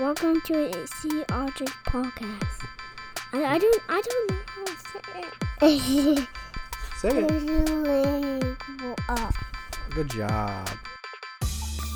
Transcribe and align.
welcome 0.00 0.40
to 0.40 0.54
a 0.64 0.86
Sea 0.86 1.22
Ostrich 1.30 1.68
podcast. 1.84 2.64
I, 3.34 3.44
I 3.44 3.58
don't 3.58 3.82
I 3.86 4.00
don't 4.00 4.30
know 4.30 4.38
how 4.46 4.64
to 4.64 4.72
say 4.72 5.00
it. 5.20 6.28
Say 7.00 7.10
it. 7.18 7.28
Good 9.90 10.08
job. 10.08 10.70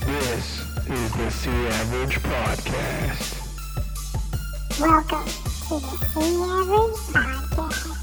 This 0.05 0.61
is 0.87 1.13
the 1.13 1.31
Sea 1.31 1.51
Average 1.51 2.19
Podcast. 2.23 3.41
welcome 4.79 5.25
to 5.25 5.81
the 5.81 5.97
Sea 6.13 6.43
Average 6.45 7.01
podcast. 7.57 8.01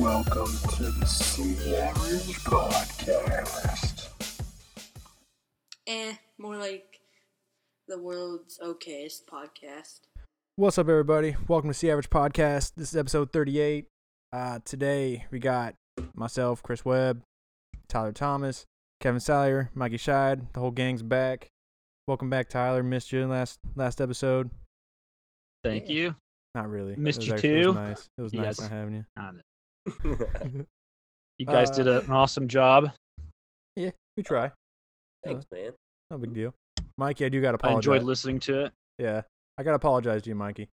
Welcome 0.00 0.52
to 0.76 0.82
the 0.90 1.06
Sea 1.06 1.76
Average 1.76 2.40
Podcast. 2.42 3.93
Eh, 5.86 6.14
more 6.38 6.56
like 6.56 7.00
the 7.88 7.98
world's 7.98 8.58
okayest 8.58 9.24
podcast. 9.26 10.00
What's 10.56 10.78
up, 10.78 10.88
everybody? 10.88 11.36
Welcome 11.48 11.70
to 11.70 11.74
Sea 11.74 11.90
Average 11.90 12.10
Podcast. 12.10 12.72
This 12.76 12.90
is 12.90 12.96
episode 12.96 13.32
38. 13.32 13.86
Uh, 14.32 14.60
today 14.64 15.26
we 15.30 15.38
got 15.38 15.74
myself, 16.14 16.62
Chris 16.62 16.84
Webb, 16.84 17.22
Tyler 17.88 18.12
Thomas, 18.12 18.64
Kevin 19.00 19.20
Salyer, 19.20 19.70
Mikey 19.74 19.98
Scheid. 19.98 20.52
The 20.52 20.60
whole 20.60 20.70
gang's 20.70 21.02
back. 21.02 21.48
Welcome 22.06 22.30
back, 22.30 22.48
Tyler. 22.48 22.82
Missed 22.82 23.12
you 23.12 23.26
last 23.26 23.58
last 23.76 24.00
episode. 24.00 24.50
Thank 25.62 25.88
you. 25.88 26.14
Not 26.54 26.68
really. 26.70 26.94
Missed 26.96 27.26
you 27.26 27.34
actually- 27.34 27.60
It 27.60 27.66
was 27.66 27.74
too. 27.74 27.80
nice. 27.80 28.08
It 28.18 28.22
was 28.22 28.34
Yes. 28.34 28.44
nice 28.44 28.60
not 28.60 28.70
having 28.70 28.94
you. 28.94 30.66
You 31.36 31.46
guys 31.46 31.68
did 31.72 31.88
an 31.88 32.08
awesome 32.12 32.46
job. 32.46 32.92
Yeah, 33.74 33.90
we 34.16 34.22
try. 34.22 34.52
Thanks, 35.24 35.46
man. 35.52 35.72
No 36.10 36.18
big 36.18 36.34
deal. 36.34 36.54
Mikey, 36.98 37.24
I 37.24 37.28
do 37.28 37.40
got 37.40 37.52
to 37.52 37.54
apologize. 37.56 37.88
I 37.88 37.94
enjoyed 37.94 38.02
listening 38.06 38.40
to 38.40 38.64
it. 38.66 38.72
Yeah, 38.98 39.22
I 39.58 39.62
gotta 39.62 39.76
apologize 39.76 40.22
to 40.22 40.28
you, 40.28 40.34
Mikey. 40.34 40.68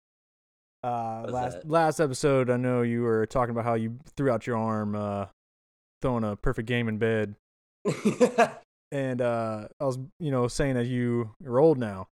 Uh, 0.83 1.21
What's 1.21 1.33
last 1.33 1.53
that? 1.53 1.69
last 1.69 1.99
episode, 1.99 2.49
I 2.49 2.57
know 2.57 2.81
you 2.81 3.01
were 3.01 3.25
talking 3.25 3.51
about 3.51 3.63
how 3.65 3.75
you 3.75 3.99
threw 4.17 4.31
out 4.31 4.47
your 4.47 4.57
arm, 4.57 4.95
uh, 4.95 5.25
throwing 6.01 6.23
a 6.23 6.35
perfect 6.35 6.67
game 6.67 6.87
in 6.89 6.97
bed, 6.97 7.35
and 8.91 9.21
uh, 9.21 9.67
I 9.79 9.83
was, 9.83 9.97
you 10.19 10.31
know, 10.31 10.47
saying 10.47 10.75
that 10.75 10.87
you 10.87 11.31
you're 11.41 11.59
old 11.59 11.77
now. 11.77 12.07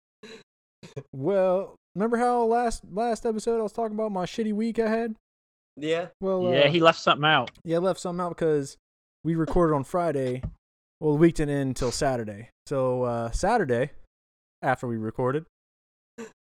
Well, 1.12 1.75
remember 1.95 2.17
how 2.17 2.45
last 2.45 2.83
last 2.93 3.27
episode 3.27 3.59
I 3.59 3.62
was 3.62 3.73
talking 3.73 3.95
about 3.95 4.12
my 4.12 4.25
shitty 4.27 4.53
week 4.53 4.78
I 4.78 4.89
had? 4.89 5.17
yeah. 5.77 6.09
Well, 6.21 6.53
yeah, 6.53 6.61
uh, 6.61 6.71
he 6.71 6.81
left 6.81 7.00
something 7.00 7.25
out. 7.27 7.50
yeah, 7.65 7.77
I 7.77 7.81
left 7.81 8.00
something 8.00 8.25
out 8.25 8.31
because 8.31 8.77
we 9.25 9.34
recorded 9.34 9.75
on 9.75 9.84
Friday. 9.84 10.43
Well, 11.01 11.13
the 11.13 11.19
week 11.19 11.35
didn't 11.35 11.55
end 11.55 11.69
until 11.69 11.91
Saturday. 11.91 12.51
So 12.67 13.03
uh, 13.03 13.31
Saturday, 13.31 13.91
after 14.63 14.87
we 14.87 14.97
recorded, 14.97 15.45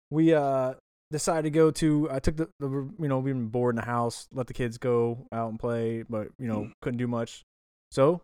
we 0.10 0.34
uh, 0.34 0.74
decided 1.12 1.44
to 1.44 1.50
go 1.52 1.72
to. 1.72 2.10
I 2.12 2.20
took 2.20 2.38
the, 2.38 2.50
the 2.60 2.90
you 3.00 3.08
know 3.08 3.20
we've 3.20 3.36
been 3.36 3.48
bored 3.48 3.76
in 3.76 3.80
the 3.80 3.86
house, 3.86 4.28
let 4.34 4.48
the 4.48 4.54
kids 4.54 4.78
go 4.78 5.28
out 5.32 5.50
and 5.50 5.60
play, 5.60 6.04
but 6.10 6.30
you 6.40 6.48
know 6.48 6.72
couldn't 6.82 6.98
do 6.98 7.08
much. 7.08 7.44
So 7.92 8.22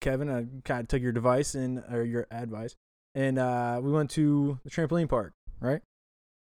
Kevin, 0.00 0.30
I 0.30 0.46
kind 0.64 0.82
of 0.82 0.88
took 0.88 1.02
your 1.02 1.10
advice 1.10 1.54
and 1.54 1.82
or 1.90 2.04
your 2.04 2.26
advice, 2.30 2.76
and 3.14 3.38
uh, 3.38 3.80
we 3.82 3.90
went 3.90 4.10
to 4.12 4.60
the 4.64 4.70
trampoline 4.70 5.08
park. 5.08 5.32
Right? 5.60 5.80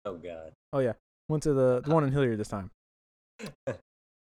Oh 0.05 0.15
God. 0.15 0.53
Oh 0.71 0.79
yeah, 0.79 0.93
went 1.27 1.43
to 1.43 1.53
the 1.53 1.81
the 1.81 1.93
one 1.93 2.03
in 2.03 2.11
Hilliard 2.11 2.39
this 2.39 2.47
time. 2.47 2.71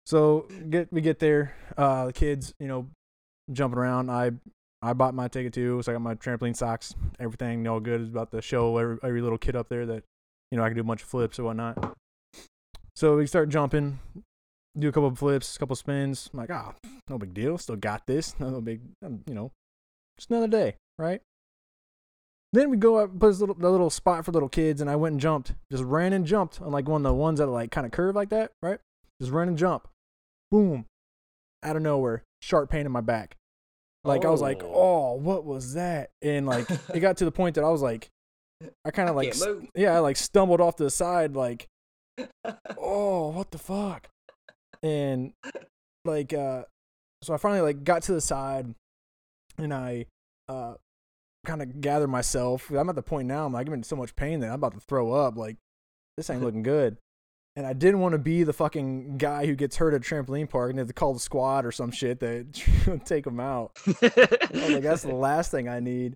So 0.06 0.48
get 0.70 0.92
we 0.92 1.00
get 1.00 1.20
there, 1.20 1.56
uh, 1.78 2.08
the 2.08 2.14
kids, 2.14 2.54
you 2.60 2.68
know, 2.68 2.90
jumping 3.52 3.80
around. 3.80 4.10
I 4.10 4.32
I 4.82 4.94
bought 4.94 5.14
my 5.14 5.28
ticket 5.28 5.54
too, 5.54 5.82
so 5.82 5.92
I 5.92 5.96
got 5.96 6.02
my 6.02 6.16
trampoline 6.16 6.56
socks, 6.56 6.96
everything 7.20 7.68
all 7.68 7.80
good. 7.80 8.02
It's 8.02 8.10
about 8.10 8.32
to 8.32 8.42
show 8.42 8.78
every, 8.78 8.98
every 9.04 9.22
little 9.22 9.38
kid 9.38 9.56
up 9.56 9.70
there 9.70 9.86
that 9.86 10.04
you 10.52 10.58
know 10.58 10.64
I 10.64 10.70
can 10.70 10.76
do 10.76 10.82
a 10.82 10.86
bunch 10.86 11.04
of 11.04 11.08
flips 11.08 11.38
or 11.38 11.44
whatnot. 11.44 11.98
So 12.96 13.18
we 13.18 13.28
start 13.28 13.50
jumping, 13.50 14.00
do 14.78 14.90
a 14.90 14.92
couple 14.92 15.08
of 15.10 15.20
flips, 15.20 15.56
a 15.56 15.60
couple 15.60 15.74
of 15.74 15.80
spins. 15.80 16.30
I'm 16.34 16.40
like, 16.40 16.52
ah, 16.52 16.74
no 17.10 17.18
big 17.18 17.34
deal. 17.34 17.58
Still 17.58 17.76
got 17.76 18.06
this. 18.08 18.36
No 18.40 18.60
big, 18.62 18.82
um, 19.06 19.24
you 19.28 19.36
know, 19.36 19.52
just 20.18 20.30
another 20.30 20.48
day, 20.48 20.76
right? 20.98 21.22
Then 22.54 22.70
we 22.70 22.78
go 22.78 22.98
up, 22.98 23.18
put 23.18 23.30
this 23.30 23.40
little, 23.40 23.56
the 23.56 23.70
little 23.70 23.90
spot 23.90 24.26
for 24.26 24.32
little 24.32 24.50
kids, 24.50 24.82
and 24.82 24.90
I 24.90 24.96
went 24.98 25.14
and 25.14 25.22
jumped. 25.22 25.54
Just 25.72 25.84
ran 25.84 26.12
and 26.12 26.26
jumped 26.26 26.62
on 26.62 26.72
like 26.72 26.90
one 26.90 27.06
of 27.06 27.10
the 27.10 27.14
ones 27.14 27.40
that 27.40 27.48
like 27.48 27.72
kind 27.72 27.86
of 27.86 27.92
curve 27.92 28.16
like 28.16 28.30
that, 28.30 28.52
right? 28.62 28.80
Just 29.22 29.32
run 29.32 29.48
and 29.48 29.58
jump. 29.58 29.88
Boom. 30.50 30.86
Out 31.64 31.76
of 31.76 31.82
nowhere, 31.82 32.24
sharp 32.42 32.70
pain 32.70 32.86
in 32.86 32.92
my 32.92 33.02
back. 33.02 33.38
Like 34.04 34.26
I 34.26 34.30
was 34.30 34.42
like, 34.42 34.64
Oh. 34.64 34.72
oh, 34.74 35.14
what 35.14 35.46
was 35.46 35.74
that? 35.76 36.10
And 36.22 36.46
like 36.46 36.68
it 36.94 37.00
got 37.02 37.18
to 37.18 37.26
the 37.26 37.32
point 37.32 37.56
that 37.56 37.64
I 37.64 37.70
was 37.70 37.82
like, 37.82 38.10
I 38.86 38.92
kind 38.92 39.10
of 39.10 39.16
like, 39.16 39.34
st- 39.34 39.70
yeah, 39.76 39.96
I 39.96 40.00
like 40.00 40.18
stumbled 40.18 40.62
off 40.62 40.76
to 40.78 40.84
the 40.84 40.90
side, 40.90 41.36
like, 41.36 41.68
oh, 42.78 43.30
what 43.30 43.52
the 43.52 43.58
fuck? 43.58 44.08
And 44.84 45.34
like, 46.06 46.34
uh, 46.34 46.64
so 47.22 47.34
I 47.34 47.38
finally 47.38 47.62
like 47.62 47.84
got 47.84 48.04
to 48.04 48.14
the 48.14 48.22
side, 48.22 48.74
and 49.58 49.74
I, 49.74 50.06
uh, 50.50 50.74
kind 51.46 51.62
of 51.62 51.82
gathered 51.82 52.10
myself. 52.10 52.70
I'm 52.70 52.90
at 52.90 52.96
the 52.96 53.02
point 53.02 53.28
now. 53.28 53.46
I'm 53.46 53.54
like, 53.54 53.68
I'm 53.68 53.74
in 53.74 53.84
so 53.84 53.96
much 53.96 54.16
pain 54.16 54.40
that 54.42 54.48
I'm 54.48 54.56
about 54.56 54.74
to 54.76 54.80
throw 54.80 55.12
up. 55.12 55.38
Like, 55.38 55.58
this 56.18 56.30
ain't 56.30 56.42
looking 56.44 56.64
good. 56.64 56.98
And 57.56 57.66
I 57.66 57.74
didn't 57.74 58.00
want 58.00 58.14
to 58.14 58.18
be 58.18 58.44
the 58.44 58.54
fucking 58.54 59.18
guy 59.18 59.46
who 59.46 59.56
gets 59.56 59.76
hurt 59.76 59.94
at 59.94 60.02
trampoline 60.02 60.50
park 60.50 60.70
and 60.70 60.80
have 60.80 60.88
to 60.88 60.94
call 60.94 61.14
the 61.14 61.20
squad 61.20 61.66
or 61.66 61.72
some 61.72 61.92
shit 61.92 62.22
to 62.22 62.46
take 63.06 63.28
him 63.28 63.42
out. 63.42 63.78
Like, 64.02 64.82
that's 64.82 65.04
the 65.04 65.14
last 65.14 65.52
thing 65.52 65.68
I 65.68 65.82
need. 65.82 66.16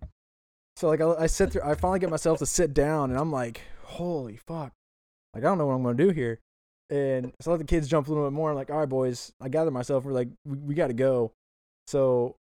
So 0.78 0.88
like, 0.88 1.02
I, 1.02 1.24
I 1.24 1.28
sit 1.28 1.52
there. 1.52 1.66
I 1.66 1.76
finally 1.76 2.00
get 2.00 2.10
myself 2.10 2.40
to 2.40 2.46
sit 2.46 2.74
down, 2.74 3.10
and 3.10 3.20
I'm 3.20 3.32
like, 3.32 3.62
holy 3.84 4.38
fuck! 4.38 4.74
Like, 5.34 5.44
I 5.44 5.48
don't 5.48 5.58
know 5.58 5.68
what 5.68 5.74
I'm 5.74 5.84
gonna 5.84 5.96
do 5.96 6.10
here. 6.10 6.40
And 6.90 7.34
so 7.42 7.52
I 7.52 7.54
let 7.54 7.60
the 7.60 7.66
kids 7.66 7.88
jump 7.88 8.08
a 8.08 8.12
little 8.12 8.26
bit 8.26 8.34
more. 8.34 8.52
I'm 8.52 8.56
like, 8.56 8.70
all 8.70 8.80
right, 8.80 8.90
boys. 8.90 9.32
I 9.42 9.50
gather 9.50 9.72
myself. 9.72 10.04
We're 10.04 10.12
like, 10.12 10.30
we, 10.46 10.58
we 10.58 10.76
got 10.76 10.88
to 10.88 10.94
go. 10.94 11.32
So 11.88 12.36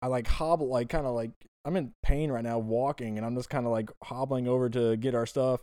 I 0.00 0.06
like 0.06 0.26
hobble, 0.26 0.68
like 0.68 0.88
kind 0.88 1.06
of 1.06 1.14
like 1.14 1.30
I'm 1.64 1.76
in 1.76 1.92
pain 2.02 2.30
right 2.30 2.44
now 2.44 2.58
walking, 2.58 3.16
and 3.16 3.26
I'm 3.26 3.34
just 3.36 3.50
kind 3.50 3.66
of 3.66 3.72
like 3.72 3.90
hobbling 4.02 4.48
over 4.48 4.68
to 4.70 4.96
get 4.96 5.14
our 5.14 5.26
stuff. 5.26 5.60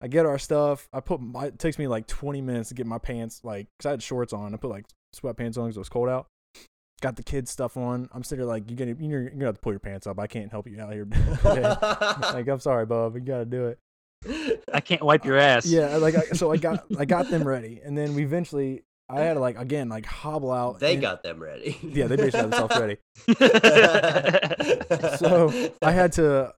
I 0.00 0.08
get 0.08 0.26
our 0.26 0.38
stuff. 0.38 0.88
I 0.92 1.00
put 1.00 1.20
my, 1.20 1.46
it 1.46 1.58
takes 1.58 1.78
me 1.78 1.88
like 1.88 2.06
20 2.06 2.40
minutes 2.42 2.68
to 2.68 2.74
get 2.74 2.86
my 2.86 2.98
pants 2.98 3.40
like 3.44 3.66
because 3.78 3.86
I 3.86 3.90
had 3.92 4.02
shorts 4.02 4.32
on. 4.32 4.52
I 4.54 4.56
put 4.58 4.70
like 4.70 4.84
sweatpants 5.14 5.56
on 5.56 5.64
because 5.66 5.76
it 5.76 5.80
was 5.80 5.88
cold 5.88 6.08
out. 6.08 6.26
Got 7.00 7.16
the 7.16 7.22
kids 7.22 7.50
stuff 7.50 7.76
on. 7.76 8.08
I'm 8.12 8.22
sitting 8.24 8.44
there 8.44 8.46
like 8.46 8.70
you're 8.70 8.76
gonna 8.76 8.96
you're, 8.98 9.22
you're 9.22 9.30
gonna 9.30 9.46
have 9.46 9.54
to 9.56 9.60
pull 9.60 9.72
your 9.72 9.80
pants 9.80 10.06
up. 10.06 10.18
I 10.18 10.26
can't 10.26 10.50
help 10.50 10.66
you 10.66 10.80
out 10.80 10.92
here. 10.92 11.06
like 11.44 12.48
I'm 12.48 12.60
sorry, 12.60 12.86
Bob. 12.86 13.14
You 13.14 13.20
gotta 13.20 13.44
do 13.44 13.66
it. 13.66 13.78
I 14.72 14.80
can't 14.80 15.02
wipe 15.02 15.24
your 15.24 15.36
ass. 15.36 15.66
Yeah, 15.66 15.96
like 15.98 16.14
I, 16.14 16.20
so 16.32 16.50
I 16.52 16.56
got 16.56 16.84
I 16.98 17.04
got 17.04 17.30
them 17.30 17.46
ready, 17.48 17.80
and 17.84 17.96
then 17.96 18.14
we 18.14 18.22
eventually 18.22 18.82
I 19.08 19.20
had 19.20 19.34
to 19.34 19.40
like 19.40 19.58
again 19.58 19.88
like 19.88 20.06
hobble 20.06 20.50
out. 20.52 20.80
they 20.80 20.94
and- 20.94 21.02
got 21.02 21.22
them 21.22 21.40
ready. 21.42 21.78
yeah 21.82 22.06
they 22.06 22.16
basically 22.16 22.40
had 22.40 22.50
themselves 22.50 22.78
ready. 22.80 22.96
So 25.18 25.70
I 25.82 25.92
had 25.92 26.12
to. 26.12 26.54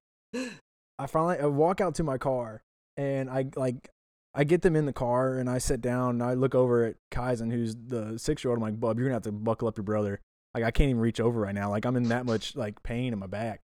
I 0.99 1.07
finally 1.07 1.39
I 1.39 1.47
walk 1.47 1.81
out 1.81 1.95
to 1.97 2.03
my 2.05 2.19
car 2.19 2.63
and 2.99 3.31
I 3.31 3.47
like 3.57 3.89
I 4.35 4.45
get 4.45 4.61
them 4.61 4.77
in 4.77 4.85
the 4.85 4.93
car 4.93 5.39
and 5.39 5.49
I 5.49 5.59
sit 5.59 5.81
down 5.81 6.11
and 6.11 6.23
I 6.23 6.35
look 6.35 6.55
over 6.55 6.85
at 6.85 6.97
Kaizen 7.11 7.51
who's 7.51 7.75
the 7.75 8.19
six 8.19 8.45
year 8.45 8.51
old. 8.51 8.59
I'm 8.59 8.63
like, 8.63 8.79
Bub, 8.79 8.99
you're 8.99 9.07
gonna 9.07 9.15
have 9.15 9.23
to 9.23 9.33
buckle 9.33 9.69
up 9.69 9.79
your 9.79 9.85
brother. 9.85 10.21
Like 10.53 10.65
I 10.65 10.71
can't 10.71 10.91
even 10.91 11.01
reach 11.01 11.21
over 11.21 11.41
right 11.41 11.55
now. 11.55 11.71
Like 11.71 11.87
I'm 11.87 11.97
in 11.97 12.09
that 12.09 12.27
much 12.27 12.55
like 12.57 12.83
pain 12.83 13.13
in 13.13 13.19
my 13.19 13.27
back 13.27 13.61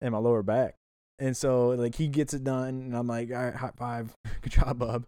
and 0.00 0.12
my 0.12 0.18
lower 0.18 0.42
back. 0.42 0.76
And 1.18 1.36
so 1.36 1.70
like 1.70 1.96
he 1.96 2.06
gets 2.08 2.32
it 2.32 2.44
done 2.44 2.68
and 2.68 2.96
I'm 2.96 3.08
like, 3.08 3.30
all 3.30 3.44
right, 3.44 3.54
high 3.54 3.72
five, 3.76 4.14
good 4.40 4.52
job, 4.52 4.78
Bub. 4.78 5.04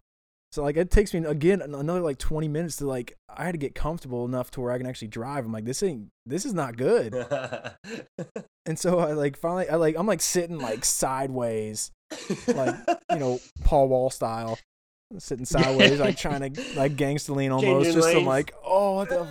So 0.53 0.65
like 0.65 0.77
it 0.77 0.91
takes 0.91 1.15
me 1.15 1.25
again 1.25 1.63
another 1.63 2.01
like 2.01 2.19
20 2.19 2.49
minutes 2.49 2.77
to 2.77 2.87
like 2.87 3.17
I 3.29 3.45
had 3.45 3.53
to 3.53 3.59
get 3.59 3.77
comfortable 3.77 4.25
enough 4.25 4.51
to 4.53 4.61
where 4.61 4.73
I 4.73 4.79
can 4.79 4.87
actually 4.87 5.09
drive. 5.09 5.45
I'm 5.45 5.53
like, 5.53 5.65
this 5.65 5.83
ain't 5.85 6.09
this 6.27 6.45
is 6.45 6.53
not 6.53 6.77
good. 6.77 7.15
And 8.67 8.79
so 8.79 9.01
I 9.01 9.13
like 9.15 9.37
finally 9.37 9.69
I 9.69 9.77
like 9.77 9.97
I'm 9.97 10.07
like 10.07 10.21
sitting 10.21 10.59
like 10.59 10.85
sideways, 10.85 11.91
like 12.49 12.75
you 13.11 13.19
know 13.19 13.41
Paul 13.65 13.89
Wall 13.89 14.11
style, 14.11 14.59
sitting 15.19 15.45
sideways 15.47 16.01
like 16.01 16.17
trying 16.17 16.53
to 16.53 16.63
like 16.77 16.97
gangster 16.97 17.33
lean 17.33 17.53
almost. 17.53 17.87
Changing 17.87 17.95
Just 17.95 18.17
I'm 18.17 18.27
like 18.27 18.55
oh 18.65 18.97
what 18.97 19.09
the 19.09 19.27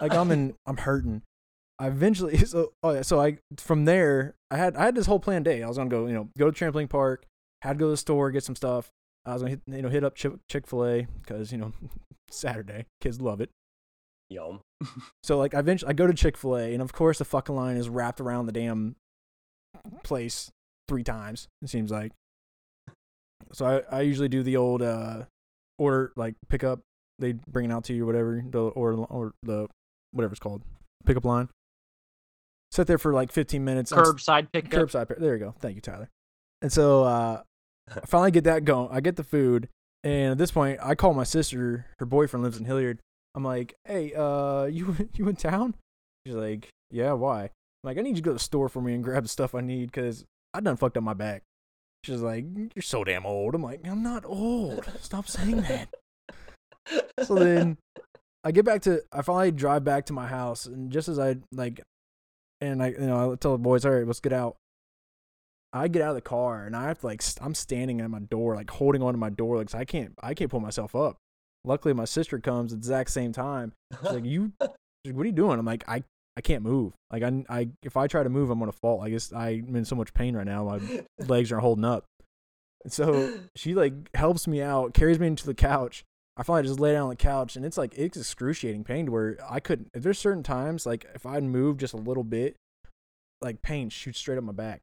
like 0.00 0.14
I'm 0.14 0.30
in 0.30 0.54
I'm 0.66 0.76
hurting. 0.76 1.22
I 1.78 1.88
eventually 1.88 2.36
so 2.46 2.72
oh 2.82 2.92
yeah 2.92 3.02
so 3.02 3.20
I 3.20 3.38
from 3.56 3.84
there 3.84 4.34
I 4.50 4.56
had 4.56 4.76
I 4.76 4.84
had 4.84 4.94
this 4.94 5.06
whole 5.06 5.20
planned 5.20 5.44
day. 5.44 5.62
I 5.62 5.68
was 5.68 5.76
gonna 5.76 5.90
go 5.90 6.06
you 6.06 6.14
know 6.14 6.28
go 6.38 6.50
to 6.50 6.64
trampoline 6.64 6.88
park, 6.88 7.24
had 7.62 7.74
to 7.74 7.78
go 7.78 7.86
to 7.86 7.92
the 7.92 7.96
store 7.96 8.30
get 8.30 8.44
some 8.44 8.56
stuff. 8.56 8.90
I 9.24 9.32
was 9.32 9.42
gonna 9.42 9.50
hit, 9.50 9.60
you 9.66 9.82
know 9.82 9.88
hit 9.88 10.04
up 10.04 10.14
Chick 10.14 10.66
Fil 10.66 10.86
A 10.86 11.06
because 11.20 11.52
you 11.52 11.58
know 11.58 11.72
Saturday 12.30 12.86
kids 13.00 13.20
love 13.20 13.40
it. 13.40 13.50
Yum. 14.30 14.60
So 15.22 15.38
like 15.38 15.54
I 15.54 15.58
eventually 15.58 15.90
I 15.90 15.92
go 15.92 16.06
to 16.06 16.14
Chick 16.14 16.36
Fil 16.36 16.56
A 16.56 16.72
and 16.72 16.82
of 16.82 16.92
course 16.92 17.18
the 17.18 17.24
fucking 17.24 17.54
line 17.54 17.76
is 17.76 17.88
wrapped 17.88 18.20
around 18.20 18.46
the 18.46 18.52
damn 18.52 18.96
place 20.02 20.50
three 20.92 21.02
times. 21.04 21.48
It 21.62 21.70
seems 21.70 21.90
like. 21.90 22.12
So 23.52 23.66
I, 23.66 23.96
I 23.98 24.00
usually 24.02 24.28
do 24.28 24.42
the 24.42 24.56
old 24.56 24.82
uh 24.82 25.24
order 25.78 26.12
like 26.16 26.34
pick 26.48 26.64
up. 26.64 26.80
They 27.18 27.32
bring 27.32 27.70
it 27.70 27.72
out 27.72 27.84
to 27.84 27.94
you, 27.94 28.04
whatever 28.06 28.42
the 28.48 28.58
or 28.60 28.92
or 28.92 29.32
the 29.42 29.68
whatever 30.12 30.32
it's 30.32 30.40
called 30.40 30.62
pickup 31.06 31.24
line. 31.24 31.48
Sit 32.70 32.86
there 32.86 32.98
for 32.98 33.12
like 33.12 33.30
15 33.32 33.64
minutes. 33.64 33.92
I'm 33.92 33.98
Curbside 34.02 34.52
pickup. 34.52 34.88
curbside. 34.88 35.08
pick- 35.08 35.18
There 35.18 35.34
you 35.34 35.38
go. 35.40 35.54
Thank 35.60 35.74
you, 35.76 35.80
Tyler. 35.82 36.08
And 36.62 36.72
so 36.72 37.04
uh, 37.04 37.42
I 37.94 38.00
finally 38.06 38.30
get 38.30 38.44
that 38.44 38.64
going. 38.64 38.88
I 38.90 39.00
get 39.00 39.16
the 39.16 39.24
food, 39.24 39.68
and 40.04 40.32
at 40.32 40.38
this 40.38 40.50
point, 40.50 40.78
I 40.82 40.94
call 40.94 41.12
my 41.14 41.24
sister. 41.24 41.86
Her 41.98 42.06
boyfriend 42.06 42.44
lives 42.44 42.58
in 42.58 42.64
Hilliard. 42.64 43.00
I'm 43.34 43.44
like, 43.44 43.74
"Hey, 43.84 44.12
uh, 44.14 44.64
you 44.64 45.08
you 45.14 45.28
in 45.28 45.36
town?" 45.36 45.74
She's 46.26 46.34
like, 46.36 46.68
"Yeah, 46.90 47.12
why?" 47.12 47.42
I'm 47.44 47.50
like, 47.88 47.98
"I 47.98 48.02
need 48.02 48.10
you 48.10 48.16
to 48.16 48.22
go 48.22 48.30
to 48.30 48.34
the 48.34 48.38
store 48.40 48.68
for 48.68 48.80
me 48.80 48.94
and 48.94 49.02
grab 49.04 49.22
the 49.24 49.28
stuff 49.28 49.54
I 49.54 49.60
need 49.60 49.86
because 49.86 50.24
I 50.54 50.60
done 50.60 50.76
fucked 50.76 50.96
up 50.96 51.02
my 51.02 51.14
back." 51.14 51.42
She's 52.04 52.20
like, 52.20 52.44
"You're 52.74 52.82
so 52.82 53.04
damn 53.04 53.26
old." 53.26 53.54
I'm 53.54 53.62
like, 53.62 53.86
"I'm 53.86 54.02
not 54.02 54.24
old. 54.24 54.90
Stop 55.00 55.28
saying 55.28 55.62
that." 55.62 55.88
So 57.22 57.36
then 57.36 57.78
I 58.42 58.50
get 58.50 58.64
back 58.64 58.82
to 58.82 59.02
I 59.12 59.22
finally 59.22 59.52
drive 59.52 59.84
back 59.84 60.06
to 60.06 60.12
my 60.12 60.26
house 60.26 60.66
and 60.66 60.90
just 60.90 61.08
as 61.08 61.18
I 61.18 61.36
like 61.52 61.80
and 62.60 62.82
I 62.82 62.88
you 62.88 63.06
know 63.06 63.32
I 63.32 63.36
tell 63.36 63.52
the 63.52 63.58
boys, 63.58 63.84
all 63.84 63.92
right, 63.92 64.06
let's 64.06 64.20
get 64.20 64.32
out. 64.32 64.56
I 65.72 65.88
get 65.88 66.02
out 66.02 66.10
of 66.10 66.14
the 66.16 66.22
car 66.22 66.66
and 66.66 66.76
I 66.76 66.88
have 66.88 66.98
to 67.00 67.06
like 67.06 67.22
I'm 67.40 67.54
standing 67.54 68.00
at 68.00 68.10
my 68.10 68.18
door, 68.18 68.56
like 68.56 68.70
holding 68.70 69.02
onto 69.02 69.18
my 69.18 69.30
door, 69.30 69.58
like 69.58 69.74
I 69.74 69.84
can't 69.84 70.14
I 70.22 70.34
can't 70.34 70.50
pull 70.50 70.60
myself 70.60 70.96
up. 70.96 71.16
Luckily 71.64 71.94
my 71.94 72.04
sister 72.04 72.40
comes 72.40 72.72
at 72.72 72.80
the 72.80 72.80
exact 72.80 73.10
same 73.10 73.32
time. 73.32 73.72
She's 74.02 74.12
like, 74.12 74.24
You 74.24 74.52
what 74.58 75.22
are 75.22 75.26
you 75.26 75.32
doing? 75.32 75.58
I'm 75.58 75.64
like, 75.66 75.84
I 75.88 76.02
I 76.36 76.40
can't 76.40 76.62
move. 76.62 76.94
Like 77.10 77.22
I 77.22 77.44
I 77.48 77.68
if 77.82 77.96
I 77.96 78.06
try 78.06 78.22
to 78.22 78.30
move 78.30 78.50
I'm 78.50 78.58
gonna 78.58 78.72
fall. 78.72 79.02
I 79.02 79.10
guess 79.10 79.32
I'm 79.32 79.74
in 79.76 79.84
so 79.84 79.96
much 79.96 80.14
pain 80.14 80.34
right 80.36 80.46
now, 80.46 80.64
my 80.64 81.04
legs 81.26 81.52
aren't 81.52 81.62
holding 81.62 81.84
up. 81.84 82.06
And 82.84 82.92
so 82.92 83.38
she 83.56 83.74
like 83.74 83.94
helps 84.14 84.46
me 84.46 84.62
out, 84.62 84.94
carries 84.94 85.18
me 85.18 85.26
into 85.26 85.46
the 85.46 85.54
couch. 85.54 86.04
I 86.36 86.42
finally 86.42 86.66
just 86.66 86.80
lay 86.80 86.92
down 86.92 87.04
on 87.04 87.08
the 87.10 87.16
couch, 87.16 87.56
and 87.56 87.64
it's 87.64 87.76
like 87.76 87.92
it's 87.94 88.16
excruciating 88.16 88.84
pain 88.84 89.06
to 89.06 89.12
where 89.12 89.36
I 89.48 89.60
couldn't. 89.60 89.90
If 89.92 90.02
there's 90.02 90.18
certain 90.18 90.42
times 90.42 90.86
like 90.86 91.06
if 91.14 91.26
I 91.26 91.38
move 91.40 91.76
just 91.76 91.92
a 91.92 91.98
little 91.98 92.24
bit, 92.24 92.56
like 93.42 93.60
pain 93.60 93.90
shoots 93.90 94.18
straight 94.18 94.38
up 94.38 94.44
my 94.44 94.52
back, 94.52 94.80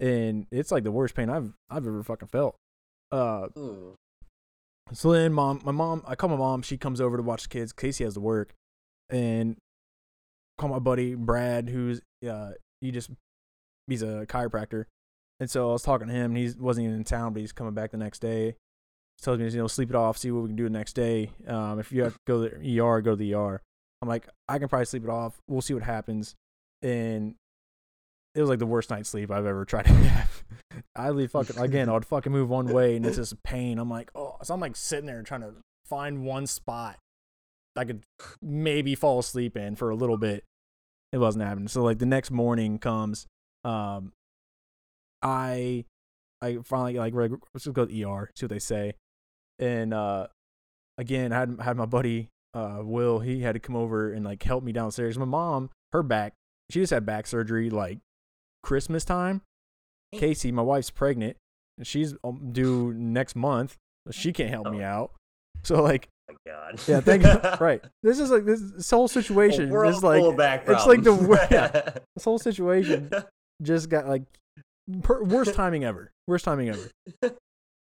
and 0.00 0.46
it's 0.50 0.72
like 0.72 0.82
the 0.82 0.90
worst 0.90 1.14
pain 1.14 1.30
I've 1.30 1.52
I've 1.70 1.86
ever 1.86 2.02
fucking 2.02 2.28
felt. 2.28 2.56
Uh, 3.12 3.48
so 4.92 5.12
then 5.12 5.32
mom, 5.32 5.60
my 5.64 5.70
mom, 5.70 6.02
I 6.06 6.16
call 6.16 6.30
my 6.30 6.36
mom. 6.36 6.62
She 6.62 6.76
comes 6.76 7.00
over 7.00 7.16
to 7.16 7.22
watch 7.22 7.44
the 7.44 7.48
kids. 7.48 7.72
Casey 7.72 8.02
has 8.02 8.14
to 8.14 8.20
work, 8.20 8.52
and 9.08 9.56
call 10.58 10.70
my 10.70 10.78
buddy 10.78 11.14
Brad, 11.14 11.68
who's 11.68 12.00
uh 12.28 12.52
he 12.80 12.90
just 12.90 13.10
he's 13.86 14.02
a 14.02 14.26
chiropractor, 14.26 14.84
and 15.40 15.50
so 15.50 15.70
I 15.70 15.72
was 15.72 15.82
talking 15.82 16.08
to 16.08 16.12
him. 16.12 16.34
and 16.34 16.36
He 16.36 16.52
wasn't 16.58 16.86
even 16.86 16.96
in 16.96 17.04
town, 17.04 17.32
but 17.32 17.40
he's 17.40 17.52
coming 17.52 17.74
back 17.74 17.90
the 17.90 17.96
next 17.96 18.20
day. 18.20 18.46
He 19.18 19.22
tells 19.24 19.38
me 19.38 19.48
you 19.48 19.58
know 19.58 19.66
sleep 19.68 19.90
it 19.90 19.96
off, 19.96 20.18
see 20.18 20.30
what 20.30 20.42
we 20.42 20.48
can 20.48 20.56
do 20.56 20.64
the 20.64 20.70
next 20.70 20.94
day. 20.94 21.30
Um, 21.46 21.78
if 21.78 21.92
you 21.92 22.02
have 22.04 22.14
to 22.14 22.18
go 22.26 22.48
to 22.48 22.58
the 22.58 22.80
ER, 22.80 23.00
go 23.00 23.12
to 23.12 23.16
the 23.16 23.34
ER. 23.34 23.60
I'm 24.00 24.08
like 24.08 24.28
I 24.48 24.58
can 24.58 24.68
probably 24.68 24.86
sleep 24.86 25.04
it 25.04 25.10
off. 25.10 25.38
We'll 25.48 25.62
see 25.62 25.74
what 25.74 25.82
happens, 25.82 26.34
and 26.82 27.34
it 28.34 28.40
was 28.40 28.48
like 28.48 28.58
the 28.58 28.66
worst 28.66 28.90
night's 28.90 29.10
sleep 29.10 29.30
I've 29.30 29.46
ever 29.46 29.64
tried 29.66 29.84
to 29.84 29.92
have. 29.92 30.44
I 30.96 31.10
leave 31.10 31.30
fucking 31.32 31.58
again. 31.58 31.88
I'd 31.88 32.06
fucking 32.06 32.32
move 32.32 32.48
one 32.48 32.66
way 32.66 32.96
and 32.96 33.04
it's 33.04 33.16
just 33.16 33.42
pain. 33.42 33.78
I'm 33.78 33.90
like, 33.90 34.10
oh, 34.14 34.36
so 34.42 34.54
I'm 34.54 34.60
like 34.60 34.76
sitting 34.76 35.06
there 35.06 35.22
trying 35.22 35.42
to 35.42 35.54
find 35.86 36.24
one 36.24 36.46
spot 36.46 36.96
I 37.76 37.84
could 37.84 38.02
maybe 38.40 38.94
fall 38.94 39.18
asleep 39.18 39.56
in 39.56 39.76
for 39.76 39.90
a 39.90 39.94
little 39.96 40.18
bit. 40.18 40.44
It 41.12 41.18
wasn't 41.18 41.44
happening. 41.44 41.68
So 41.68 41.82
like 41.82 41.98
the 41.98 42.06
next 42.06 42.30
morning 42.30 42.78
comes, 42.78 43.26
um, 43.64 44.12
I, 45.22 45.84
I 46.40 46.58
finally 46.64 46.94
like 46.94 47.12
we're 47.12 47.28
like, 47.28 47.40
let's 47.54 47.64
just 47.64 47.74
go 47.74 47.84
to 47.84 47.92
the 47.92 48.04
ER, 48.04 48.30
see 48.34 48.46
what 48.46 48.50
they 48.50 48.58
say, 48.58 48.94
and 49.58 49.94
uh, 49.94 50.26
again 50.98 51.32
I 51.32 51.40
had 51.40 51.56
had 51.60 51.76
my 51.76 51.86
buddy 51.86 52.28
uh 52.54 52.78
Will. 52.82 53.20
He 53.20 53.42
had 53.42 53.52
to 53.54 53.60
come 53.60 53.76
over 53.76 54.12
and 54.12 54.24
like 54.24 54.42
help 54.42 54.64
me 54.64 54.72
downstairs. 54.72 55.18
My 55.18 55.24
mom, 55.24 55.70
her 55.92 56.02
back, 56.02 56.34
she 56.70 56.80
just 56.80 56.92
had 56.92 57.06
back 57.06 57.26
surgery 57.26 57.70
like 57.70 57.98
Christmas 58.62 59.04
time. 59.04 59.42
Casey, 60.14 60.52
my 60.52 60.62
wife's 60.62 60.90
pregnant, 60.90 61.36
and 61.78 61.86
she's 61.86 62.14
um, 62.22 62.50
due 62.52 62.92
next 62.92 63.34
month. 63.34 63.76
She 64.10 64.32
can't 64.32 64.50
help 64.50 64.70
me 64.70 64.82
out. 64.82 65.12
So 65.62 65.80
like, 65.82 66.08
God. 66.46 66.80
yeah, 66.88 67.00
thank 67.02 67.22
you. 67.22 67.38
right. 67.60 67.82
This 68.02 68.18
is 68.18 68.30
like 68.30 68.44
this, 68.44 68.60
this 68.76 68.90
whole 68.90 69.08
situation 69.08 69.72
is 69.72 70.02
like 70.02 70.20
full 70.20 70.30
of 70.30 70.36
back 70.36 70.64
it's 70.66 70.86
like 70.86 71.02
the 71.02 71.16
problems. 71.16 71.98
this 72.16 72.24
whole 72.24 72.38
situation 72.38 73.10
just 73.62 73.88
got 73.88 74.08
like 74.08 74.22
per- 75.02 75.22
worst 75.22 75.54
timing 75.54 75.84
ever. 75.84 76.10
Worst 76.26 76.44
timing 76.44 76.68
ever. 76.70 76.90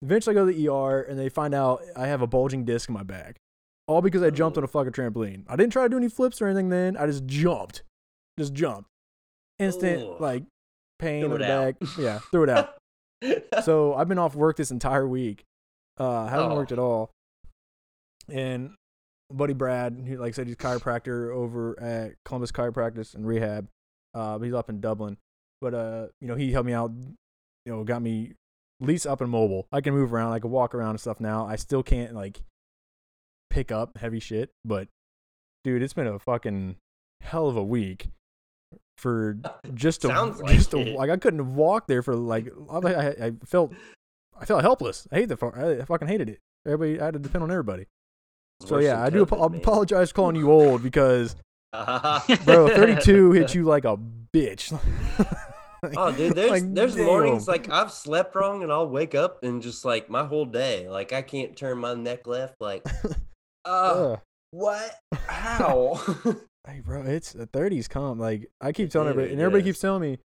Eventually, 0.02 0.34
I 0.36 0.40
go 0.40 0.46
to 0.46 0.54
the 0.54 0.70
ER 0.70 1.02
and 1.02 1.18
they 1.20 1.30
find 1.30 1.54
out 1.54 1.82
I 1.96 2.08
have 2.08 2.22
a 2.22 2.28
bulging 2.28 2.64
disc 2.66 2.88
in 2.90 2.94
my 2.94 3.04
back, 3.04 3.38
all 3.88 4.02
because 4.02 4.22
I 4.24 4.30
jumped 4.30 4.58
on 4.58 4.64
a 4.64 4.68
fucking 4.68 4.94
trampoline. 4.94 5.44
I 5.48 5.56
didn't 5.56 5.74
try 5.74 5.84
to 5.84 5.90
do 5.90 5.98
any 5.98 6.10
flips 6.10 6.42
or 6.42 6.48
anything. 6.48 6.70
Then 6.70 6.96
I 6.98 7.06
just 7.06 7.26
jumped, 7.26 7.84
just 8.38 8.54
jumped. 8.54 8.90
Instant 9.60 10.04
Ugh. 10.04 10.22
like 10.22 10.44
pain 11.00 11.24
Threw 11.26 11.36
in 11.36 11.42
the 11.42 11.48
back. 11.48 11.76
Yeah, 11.98 12.20
threw 12.32 12.44
it 12.44 12.50
out. 12.50 12.76
so 13.64 13.94
I've 13.94 14.08
been 14.08 14.20
off 14.20 14.36
work 14.36 14.56
this 14.56 14.72
entire 14.72 15.08
week. 15.08 15.44
Uh, 15.98 16.28
haven't 16.28 16.52
Oh. 16.52 16.56
worked 16.56 16.72
at 16.72 16.80
all. 16.80 17.12
And 18.32 18.72
buddy 19.32 19.54
Brad, 19.54 20.04
he 20.06 20.18
like 20.18 20.30
I 20.30 20.32
said, 20.32 20.48
he's 20.48 20.56
chiropractor 20.56 21.34
over 21.34 21.80
at 21.80 22.14
Columbus 22.26 22.52
Chiropractic 22.52 23.16
and 23.16 23.26
Rehab. 23.26 23.68
Uh, 24.14 24.38
but 24.38 24.46
he's 24.46 24.54
up 24.54 24.70
in 24.70 24.82
Dublin. 24.82 25.18
But 25.62 25.74
uh, 25.74 26.08
you 26.22 26.28
know, 26.28 26.36
he 26.36 26.52
helped 26.52 26.68
me 26.68 26.74
out. 26.74 26.92
You 27.66 27.74
know, 27.74 27.84
got 27.84 28.02
me 28.02 28.34
at 28.82 28.88
least 28.88 29.06
up 29.06 29.22
and 29.22 29.30
mobile. 29.30 29.68
I 29.72 29.82
can 29.82 29.94
move 29.94 30.14
around. 30.14 30.34
I 30.34 30.40
can 30.40 30.52
walk 30.52 30.74
around 30.74 30.92
and 30.92 31.00
stuff 31.00 31.20
now. 31.20 31.46
I 31.46 31.58
still 31.58 31.84
can't 31.84 32.14
like 32.14 32.42
pick 33.50 33.72
up 33.72 33.98
heavy 33.98 34.20
shit. 34.20 34.52
But 34.64 34.88
dude, 35.64 35.84
it's 35.84 35.94
been 35.94 36.08
a 36.08 36.20
fucking 36.20 36.78
hell 37.22 37.48
of 37.48 37.58
a 37.58 37.64
week 37.64 38.08
for 38.98 39.38
just 39.74 40.06
a 40.06 40.08
like 40.08 40.56
just 40.56 40.74
a, 40.74 40.78
like 40.78 41.10
I 41.10 41.18
couldn't 41.18 41.56
walk 41.56 41.88
there 41.88 42.02
for 42.02 42.16
like 42.16 42.48
I, 42.72 43.08
I, 43.08 43.32
felt 43.46 43.74
I 44.40 44.46
felt 44.46 44.62
helpless. 44.62 45.08
I 45.12 45.18
hate 45.18 45.30
the 45.30 45.80
I 45.82 45.86
fucking 45.86 46.08
hated 46.08 46.30
it. 46.30 46.40
Everybody 46.66 47.00
I 47.00 47.06
had 47.06 47.14
to 47.14 47.20
depend 47.20 47.44
on 47.44 47.52
everybody. 47.52 47.86
So 48.62 48.80
yeah, 48.80 49.02
I 49.02 49.10
do 49.10 49.26
man. 49.30 49.56
apologize 49.56 50.12
calling 50.12 50.36
you 50.36 50.52
old 50.52 50.84
because 50.84 51.36
bro, 51.74 52.68
32 52.68 53.32
hit 53.32 53.56
you 53.56 53.64
like 53.64 53.86
a 53.86 53.98
bitch. 54.34 54.78
Oh, 55.96 56.12
dude, 56.12 56.36
there's 56.36 56.52
Like, 56.52 56.74
there's 56.74 56.98
mornings 56.98 57.48
like 57.48 57.70
I've 57.70 57.90
slept 57.90 58.36
wrong 58.36 58.64
and 58.64 58.70
I'll 58.72 58.90
wake 58.90 59.16
up 59.16 59.46
and 59.46 59.62
just 59.62 59.86
like 59.86 60.10
my 60.10 60.26
whole 60.26 60.44
day, 60.44 60.90
like 60.90 61.14
I 61.14 61.22
can't 61.22 61.56
turn 61.56 61.78
my 61.78 61.94
neck 61.94 62.28
left. 62.28 62.56
Like, 62.60 62.86
uh, 63.64 63.70
Ugh. 63.70 64.20
what? 64.52 65.00
How? 65.14 66.02
Hey, 66.68 66.82
bro, 66.82 67.04
it's 67.04 67.32
the 67.32 67.48
30s 67.48 67.90
come. 67.90 68.20
Like 68.20 68.52
I 68.60 68.74
keep 68.74 68.92
telling 68.92 69.08
everybody, 69.08 69.32
and 69.32 69.40
is. 69.40 69.46
everybody 69.46 69.64
keeps 69.64 69.80
telling 69.80 70.02
me, 70.02 70.20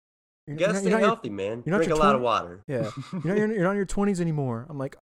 you're, 0.47 0.55
you 0.55 0.61
gotta 0.61 0.75
you're 0.75 0.83
stay 0.83 1.01
healthy, 1.01 1.31
man. 1.31 1.65
you're 1.67 1.73
not 1.73 1.79
Drink 1.79 1.89
your 1.89 1.97
a 1.97 2.01
lot 2.01 2.13
20 2.13 2.17
of 2.17 2.23
water. 2.23 2.63
yeah, 2.69 2.91
you're 3.13 3.23
not, 3.25 3.37
you're, 3.37 3.53
you're 3.53 3.65
not 3.65 3.71
in 3.73 3.77
your 3.77 3.87
20s 3.87 4.21
anymore. 4.21 4.67
I'm 4.71 4.79
like, 4.79 4.97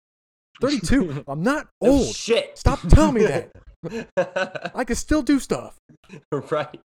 32. 0.61 1.25
I'm 1.29 1.43
not 1.43 1.69
No 1.81 1.91
old. 1.91 2.15
shit. 2.15 2.59
Stop 2.59 2.81
telling 2.89 3.15
me 3.15 3.25
that. 3.25 4.73
I 4.75 4.85
can 4.85 4.97
still 4.97 5.23
do 5.23 5.39
stuff. 5.39 5.77
right. 6.33 6.81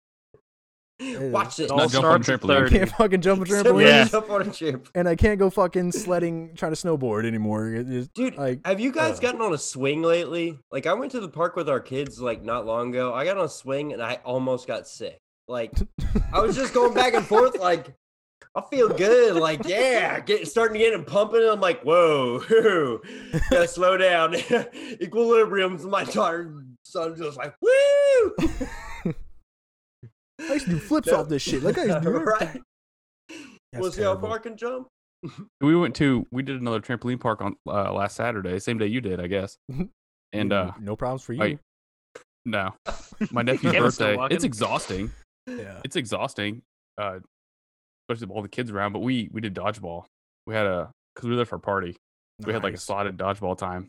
Watch 1.03 1.57
this. 1.57 1.67
It 1.67 1.71
all 1.71 1.79
Not 1.79 1.91
jump 1.93 2.05
on 2.05 2.21
a 2.21 2.25
trampoline. 2.25 2.67
I 2.67 2.69
can't 2.69 2.91
fucking 2.91 3.21
jump 3.23 3.43
a 3.43 3.47
Somebody 3.47 3.87
trampoline, 3.87 3.89
Yeah. 3.89 4.05
jump 4.05 4.31
on 4.31 4.43
a 4.43 4.53
tramp- 4.53 4.89
and 4.95 5.09
I 5.09 5.17
can't 5.17 5.39
go 5.39 5.49
fucking 5.49 5.93
sledding, 5.93 6.51
trying 6.57 6.75
to 6.75 6.77
snowboard 6.87 7.25
anymore. 7.25 7.69
It 7.73 7.89
is- 7.91 8.09
Dude, 8.09 8.37
like, 8.37 8.61
have 8.67 8.81
you 8.81 8.93
guys 8.93 9.17
uh. 9.17 9.23
gotten 9.23 9.41
on 9.41 9.55
a 9.55 9.59
swing 9.59 10.03
lately? 10.03 10.59
Like, 10.71 10.87
I 10.87 10.93
went 10.93 11.13
to 11.13 11.21
the 11.21 11.29
park 11.31 11.57
with 11.57 11.71
our 11.71 11.81
kids 11.81 12.21
like 12.21 12.43
not 12.43 12.67
long 12.67 12.91
ago. 12.91 13.15
I 13.15 13.25
got 13.25 13.39
on 13.39 13.47
a 13.47 13.49
swing 13.49 13.95
and 13.95 14.03
I 14.03 14.19
almost 14.27 14.67
got 14.67 14.87
sick. 14.87 15.17
Like, 15.49 15.73
I 16.35 16.41
was 16.41 16.55
just 16.55 16.75
going 16.75 16.93
back 16.93 17.15
and 17.15 17.25
forth. 17.27 17.59
Like, 17.59 17.95
I 18.57 18.63
feel 18.71 18.89
good. 18.89 19.37
Like, 19.37 19.65
yeah, 19.67 20.19
getting 20.21 20.45
starting 20.47 20.75
to 20.75 20.79
get 20.81 20.93
it 20.93 21.07
pumping. 21.07 21.41
And 21.43 21.51
I'm 21.51 21.61
like, 21.61 21.83
whoa, 21.83 22.41
gotta 23.51 23.69
slow 23.69 23.97
down. 23.97 24.35
Equilibrium's 25.01 25.85
my 25.85 26.05
daughter, 26.05 26.53
son 26.85 27.17
just 27.17 27.37
like, 27.39 27.55
woo. 27.63 28.35
I 30.41 30.55
used 30.55 30.65
to 30.67 30.71
do 30.73 30.79
flips 30.79 31.09
No. 31.09 31.19
off 31.21 31.29
this 31.29 31.43
shit. 31.43 31.63
Like 31.63 31.79
I 31.79 31.85
used 31.85 31.97
to 31.99 32.01
do 32.03 32.11
right. 32.19 32.43
everything. 32.43 32.63
That's 33.73 33.83
We'll 33.83 33.93
see 33.93 34.03
how 34.03 34.19
far 34.19 34.37
I 34.37 34.39
can 34.39 34.57
jump. 34.57 34.89
We 35.61 35.77
went 35.77 35.95
to 35.97 36.27
we 36.33 36.43
did 36.43 36.61
another 36.61 36.81
trampoline 36.81 37.21
park 37.21 37.43
on 37.43 37.55
uh, 37.69 37.93
last 37.93 38.17
Saturday, 38.17 38.59
same 38.59 38.79
day 38.79 38.87
you 38.87 39.01
did, 39.03 39.21
I 39.21 39.27
guess. 39.27 39.59
And 40.33 40.53
uh 40.53 40.73
no 40.81 40.97
problems 40.97 41.23
for 41.23 41.35
you. 41.35 41.43
I- 41.43 41.59
no, 42.47 42.75
my 43.31 43.43
nephew's 43.43 43.75
Yeah, 43.75 43.81
we're 43.81 43.91
still 43.91 44.17
birthday. 44.17 44.35
It's 44.35 44.45
exhausting. 44.45 45.13
yeah. 45.47 45.81
It's 45.85 45.95
exhausting, 45.97 46.63
uh, 46.97 47.19
especially 48.11 48.29
with 48.29 48.37
all 48.37 48.43
the 48.43 48.49
kids 48.49 48.71
around. 48.71 48.93
But 48.93 49.01
we 49.01 49.29
we 49.33 49.41
did 49.41 49.55
dodgeball. 49.55 50.05
We 50.47 50.55
had 50.55 50.67
a 50.67 50.91
because 51.15 51.25
we 51.25 51.31
were 51.31 51.37
there 51.37 51.47
for 51.47 51.57
a 51.57 51.61
party. 51.61 51.97
We 52.45 52.53
had 52.53 52.63
like 52.63 52.75
a 52.75 52.79
slotted 52.79 53.17
dodgeball 53.17 53.59
time. 53.59 53.89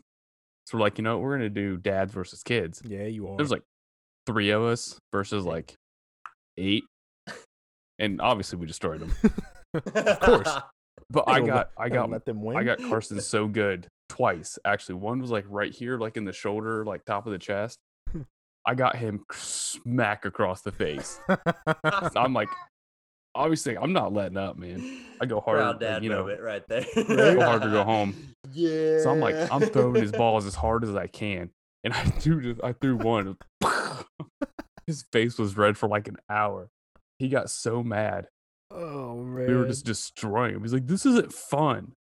So 0.66 0.78
we're 0.78 0.82
like, 0.82 0.98
you 0.98 1.04
know, 1.04 1.16
what, 1.16 1.24
we're 1.24 1.36
gonna 1.36 1.50
do 1.50 1.76
dads 1.76 2.12
versus 2.12 2.42
kids. 2.42 2.82
Yeah, 2.84 3.04
you 3.04 3.28
are. 3.28 3.36
There's 3.36 3.50
like 3.50 3.62
three 4.26 4.50
of 4.50 4.62
us 4.62 4.98
versus 5.12 5.44
like 5.44 5.74
eight, 6.56 6.84
and 7.98 8.20
obviously 8.20 8.58
we 8.58 8.66
destroyed 8.66 9.00
them. 9.00 9.14
of 9.74 10.20
course. 10.20 10.48
But 11.10 11.28
I 11.28 11.40
got 11.40 11.70
I 11.76 11.90
got 11.90 12.10
let 12.10 12.24
them 12.24 12.42
win. 12.42 12.56
I 12.56 12.64
got 12.64 12.78
Carson 12.88 13.20
so 13.20 13.46
good 13.46 13.86
twice. 14.08 14.58
Actually, 14.64 14.94
one 14.94 15.20
was 15.20 15.30
like 15.30 15.44
right 15.46 15.70
here, 15.70 15.98
like 15.98 16.16
in 16.16 16.24
the 16.24 16.32
shoulder, 16.32 16.86
like 16.86 17.04
top 17.04 17.26
of 17.26 17.32
the 17.32 17.38
chest. 17.38 17.78
I 18.66 18.74
got 18.74 18.96
him 18.96 19.24
smack 19.32 20.24
across 20.24 20.62
the 20.62 20.72
face. 20.72 21.20
I'm 22.16 22.32
like, 22.32 22.48
obviously 23.34 23.76
I'm 23.78 23.92
not 23.92 24.12
letting 24.12 24.36
up, 24.36 24.56
man. 24.58 25.00
I 25.20 25.26
go 25.26 25.40
hard, 25.40 25.58
Proud 25.58 25.80
dad 25.80 26.02
you 26.02 26.10
know, 26.10 26.20
moment 26.20 26.40
right 26.40 26.66
there. 26.68 26.84
go 26.94 27.40
hard 27.40 27.62
to 27.62 27.70
go 27.70 27.84
home. 27.92 28.14
Yeah. 28.52 29.00
So 29.02 29.10
I'm 29.10 29.20
like, 29.20 29.34
I'm 29.52 29.60
throwing 29.62 30.02
his 30.02 30.12
balls 30.22 30.46
as 30.46 30.54
hard 30.54 30.84
as 30.84 30.94
I 30.96 31.06
can, 31.06 31.50
and 31.84 31.92
I 31.94 32.04
do 32.20 32.40
just, 32.40 32.62
I 32.64 32.72
threw 32.72 32.96
one. 32.96 33.36
his 34.86 35.04
face 35.12 35.38
was 35.38 35.56
red 35.56 35.76
for 35.78 35.88
like 35.88 36.08
an 36.08 36.16
hour. 36.28 36.68
He 37.18 37.28
got 37.28 37.50
so 37.50 37.82
mad. 37.82 38.26
Oh 38.70 39.16
man. 39.22 39.46
We 39.46 39.54
were 39.54 39.66
just 39.66 39.84
destroying 39.84 40.54
him. 40.56 40.62
He's 40.62 40.72
like, 40.72 40.86
"This 40.86 41.06
isn't 41.06 41.32
fun." 41.32 41.92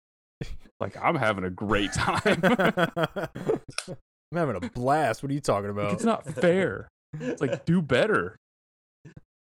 Like 0.80 0.96
I'm 1.02 1.16
having 1.16 1.44
a 1.44 1.50
great 1.50 1.92
time. 1.92 2.40
I'm 2.42 4.38
having 4.38 4.56
a 4.56 4.60
blast. 4.70 5.22
What 5.22 5.30
are 5.30 5.34
you 5.34 5.40
talking 5.40 5.74
Like, 5.74 5.78
about? 5.78 5.92
it's 5.94 6.04
not 6.04 6.24
fair. 6.26 6.88
It's 7.18 7.40
like 7.42 7.64
do 7.64 7.82
better. 7.82 8.36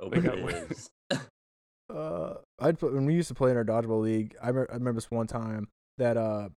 Open 0.00 0.24
like, 0.24 0.54
it 0.54 0.70
is. 0.72 0.88
Uh, 1.90 2.34
I'd 2.58 2.78
put, 2.78 2.92
when 2.92 3.06
we 3.06 3.14
used 3.14 3.28
to 3.28 3.34
play 3.34 3.50
in 3.50 3.56
our 3.56 3.64
dodgeball 3.64 4.02
league. 4.02 4.36
I, 4.42 4.50
re- 4.50 4.66
I 4.70 4.74
remember 4.74 5.00
this 5.00 5.10
one 5.10 5.26
time 5.26 5.68
that 5.98 6.16
uh, 6.16 6.48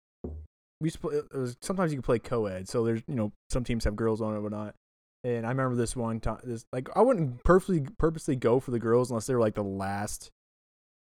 we 0.80 0.88
used 0.88 1.02
play. 1.02 1.22
Was 1.34 1.58
sometimes 1.62 1.92
you 1.92 1.98
could 1.98 2.06
play 2.06 2.20
co-ed, 2.20 2.70
so 2.70 2.84
there's 2.84 3.02
you 3.08 3.16
know 3.16 3.32
some 3.50 3.64
teams 3.64 3.86
have 3.86 3.96
girls 3.96 4.22
on 4.22 4.36
it 4.36 4.40
or 4.40 4.50
not. 4.50 4.76
And 5.24 5.46
I 5.46 5.50
remember 5.50 5.76
this 5.76 5.96
one 5.96 6.20
time. 6.20 6.40
This 6.44 6.66
like 6.74 6.90
I 6.96 7.02
wouldn't 7.02 7.44
purposely 7.44 7.86
purposely 7.98 8.36
go 8.36 8.60
for 8.60 8.72
the 8.72 8.80
girls 8.80 9.10
unless 9.10 9.26
they 9.26 9.34
were 9.34 9.40
like 9.40 9.56
the 9.56 9.64
last 9.64 10.30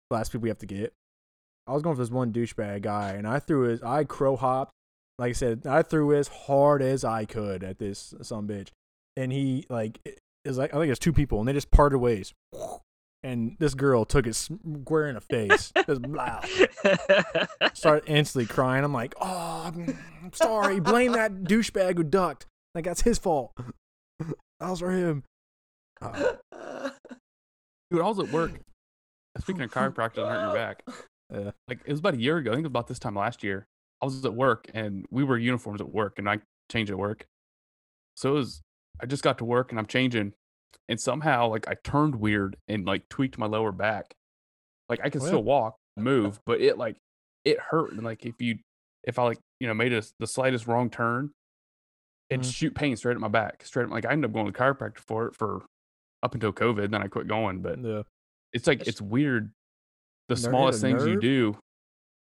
last 0.10 0.32
people 0.32 0.44
we 0.44 0.50
have 0.50 0.58
to 0.60 0.66
get. 0.66 0.94
I 1.68 1.74
was 1.74 1.84
going 1.84 1.96
for 1.96 2.02
this 2.02 2.12
one 2.12 2.34
douchebag 2.34 2.82
guy, 2.82 3.12
and 3.12 3.28
I 3.28 3.40
threw 3.40 3.70
his. 3.70 3.84
I 3.84 4.04
crow 4.04 4.36
hopped. 4.36 4.74
Like 5.20 5.30
I 5.32 5.34
said, 5.34 5.68
I 5.68 5.82
threw 5.82 6.16
as 6.16 6.28
hard 6.28 6.82
as 6.82 7.04
I 7.04 7.26
could 7.26 7.64
at 7.64 7.80
this 7.80 8.14
some 8.22 8.48
bitch, 8.48 8.70
and 9.16 9.32
he 9.32 9.66
like 9.70 10.00
was 10.48 10.58
like 10.58 10.72
I 10.72 10.78
think 10.78 10.88
it 10.88 10.92
was 10.92 11.00
two 11.00 11.14
people, 11.14 11.40
and 11.40 11.48
they 11.48 11.54
just 11.54 11.72
parted 11.72 12.00
ways. 12.00 12.34
And 13.24 13.58
this 13.60 13.74
girl 13.74 14.06
took 14.06 14.28
it 14.28 14.36
square 14.36 15.08
in 15.10 15.16
the 15.16 15.22
face. 15.22 15.72
Just 15.88 16.02
blah. 16.04 16.42
Started 17.74 18.04
instantly 18.10 18.46
crying. 18.46 18.84
I'm 18.84 18.94
like, 18.94 19.16
oh, 19.20 19.64
I'm 19.66 19.98
I'm 20.24 20.34
sorry. 20.34 20.80
Blame 20.80 21.14
that 21.14 21.44
douchebag 21.44 21.98
who 21.98 22.04
ducked. 22.04 22.46
Like 22.76 22.86
that's 22.86 23.02
his 23.02 23.18
fault. 23.18 23.52
That 24.20 24.70
was 24.70 24.80
for 24.80 24.92
him. 24.92 25.24
Uh, 26.02 26.34
Dude, 27.92 28.02
I 28.02 28.08
was 28.08 28.20
at 28.20 28.32
work. 28.32 28.52
Speaking 29.40 29.64
of 29.64 29.72
chiropractor 29.72 30.18
and 30.20 30.28
hurting 30.28 30.46
your 30.46 30.54
back, 30.54 30.84
Yeah. 31.34 31.52
like 31.68 31.80
it 31.86 31.92
was 31.92 32.00
about 32.00 32.16
a 32.16 32.20
year 32.22 32.38
ago. 32.38 32.52
I 32.52 32.56
think 32.56 32.66
it 32.66 32.68
was 32.68 32.72
about 32.72 32.88
this 32.88 33.00
time 33.00 33.16
last 33.16 33.44
year. 33.44 33.66
I 34.02 34.06
was 34.06 34.24
at 34.26 34.34
work 34.34 34.66
and 34.74 35.06
we 35.12 35.24
were 35.24 35.38
uniforms 35.38 35.82
at 35.82 35.90
work, 35.92 36.20
and 36.20 36.30
I 36.30 36.40
changed 36.72 36.92
at 36.92 36.98
work. 36.98 37.26
So 38.16 38.30
it 38.32 38.34
was. 38.36 38.62
I 39.00 39.06
just 39.06 39.24
got 39.24 39.38
to 39.40 39.46
work 39.46 39.72
and 39.72 39.78
I'm 39.80 39.86
changing, 39.86 40.34
and 40.90 41.00
somehow 41.00 41.48
like 41.50 41.68
I 41.68 41.76
turned 41.84 42.16
weird 42.16 42.58
and 42.68 42.86
like 42.86 43.08
tweaked 43.10 43.38
my 43.38 43.46
lower 43.46 43.72
back. 43.72 44.14
Like 44.90 45.00
I 45.04 45.10
can 45.10 45.22
Oh, 45.22 45.26
still 45.26 45.44
walk, 45.44 45.76
move, 45.98 46.40
but 46.46 46.62
it 46.62 46.78
like 46.78 46.98
it 47.46 47.60
hurt. 47.60 47.92
And 47.94 48.04
like 48.04 48.26
if 48.26 48.42
you 48.42 48.60
if 49.04 49.20
I 49.20 49.24
like 49.24 49.40
you 49.60 49.68
know 49.68 49.74
made 49.74 49.94
a, 49.94 50.04
the 50.20 50.28
slightest 50.28 50.68
wrong 50.68 50.90
turn, 50.90 51.32
it'd 52.30 52.46
Mhm. 52.46 52.54
shoot 52.54 52.76
pain 52.76 52.96
straight 52.96 53.16
at 53.16 53.22
my 53.22 53.28
back. 53.28 53.64
Straight 53.66 53.90
like 53.90 54.06
I 54.06 54.12
ended 54.12 54.30
up 54.30 54.34
going 54.34 54.52
to 54.52 54.58
chiropractor 54.58 55.00
for 55.00 55.28
it 55.28 55.36
for 55.36 55.66
up 56.24 56.34
until 56.34 56.54
COVID. 56.54 56.92
Then 56.92 57.02
I 57.04 57.08
quit 57.08 57.28
going, 57.28 57.62
but 57.62 57.80
yeah. 57.84 58.04
it's 58.54 58.68
like 58.68 58.80
That's- 58.80 58.96
it's 58.96 59.02
weird. 59.02 59.52
The 60.30 60.36
Ner- 60.36 60.40
hit 60.42 60.48
a 60.48 60.50
smallest 60.50 60.82
things 60.82 61.06
you 61.06 61.20
do, 61.20 61.58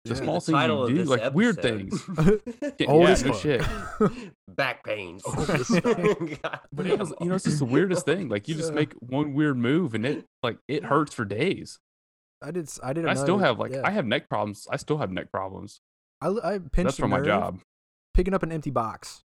the 0.06 0.16
Yeah. 0.16 0.22
small 0.22 0.36
The 0.36 0.46
things 0.46 0.56
title 0.56 0.90
you 0.90 0.96
do, 0.96 1.02
this 1.04 1.10
like 1.10 1.34
weird 1.34 1.62
things. 1.62 2.04
Yeah, 2.80 2.88
Old 2.88 3.08
yeah, 3.10 3.16
no 3.26 3.34
shit. 3.34 3.62
Back 4.48 4.84
pains. 4.84 5.24
But 6.74 6.86
it 6.88 7.00
was, 7.00 7.14
you 7.22 7.28
know, 7.28 7.36
it's 7.36 7.46
just 7.46 7.60
the 7.60 7.66
weirdest 7.66 8.06
thing. 8.06 8.30
Like 8.30 8.48
you 8.48 8.56
just 8.56 8.74
make 8.74 8.94
one 8.94 9.34
weird 9.34 9.58
move 9.58 9.94
and 9.94 10.06
it 10.06 10.26
like 10.44 10.58
it 10.68 10.86
hurts 10.86 11.14
for 11.14 11.26
days. 11.26 11.80
I 12.42 12.52
did. 12.52 12.66
s- 12.66 12.80
I 12.84 12.94
did. 12.94 13.06
I 13.06 13.14
still 13.14 13.38
have 13.40 13.60
like 13.60 13.72
yeah. 13.72 13.82
I 13.84 13.92
have 13.92 14.06
neck 14.06 14.30
problems. 14.30 14.68
I 14.70 14.78
still 14.78 14.98
have 14.98 15.12
neck 15.12 15.32
problems. 15.32 15.80
I, 16.22 16.28
I 16.44 16.58
pinched 16.60 16.74
That's 16.76 16.98
from 16.98 17.10
my 17.12 17.22
job. 17.22 17.60
picking 18.14 18.34
up 18.34 18.44
an 18.44 18.52
empty 18.52 18.72
box, 18.72 19.22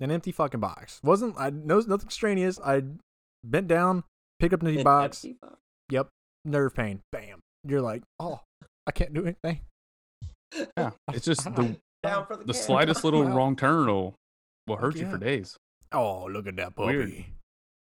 an 0.00 0.10
empty 0.10 0.32
fucking 0.32 0.60
box. 0.60 1.00
wasn't 1.02 1.34
I? 1.38 1.50
No, 1.50 1.78
nothing 1.80 2.06
extraneous. 2.06 2.58
I 2.64 2.82
bent 3.44 3.68
down, 3.68 4.04
picked 4.40 4.52
up 4.54 4.60
an 4.62 4.68
empty 4.68 4.80
An 4.80 4.84
box. 4.84 5.24
empty 5.24 5.38
box. 5.40 5.56
Yep, 5.90 6.08
nerve 6.44 6.74
pain. 6.74 7.00
Bam. 7.12 7.40
You're 7.64 7.80
like, 7.82 8.02
oh, 8.20 8.40
I 8.86 8.90
can't 8.92 9.12
do 9.14 9.22
anything. 9.22 9.60
Yeah, 10.76 10.90
it's 11.12 11.24
just 11.24 11.44
the 11.44 11.76
the, 12.02 12.42
the 12.46 12.54
slightest 12.54 13.04
little 13.04 13.24
Wow. 13.24 13.36
wrong 13.36 13.56
turn 13.56 13.86
will 13.86 14.14
will 14.66 14.76
hurt 14.76 14.96
you 14.96 15.08
for 15.10 15.18
days. 15.18 15.56
Oh, 15.92 16.26
look 16.26 16.46
at 16.46 16.56
that 16.56 16.74
puppy. 16.76 16.96
Weird. 16.96 17.24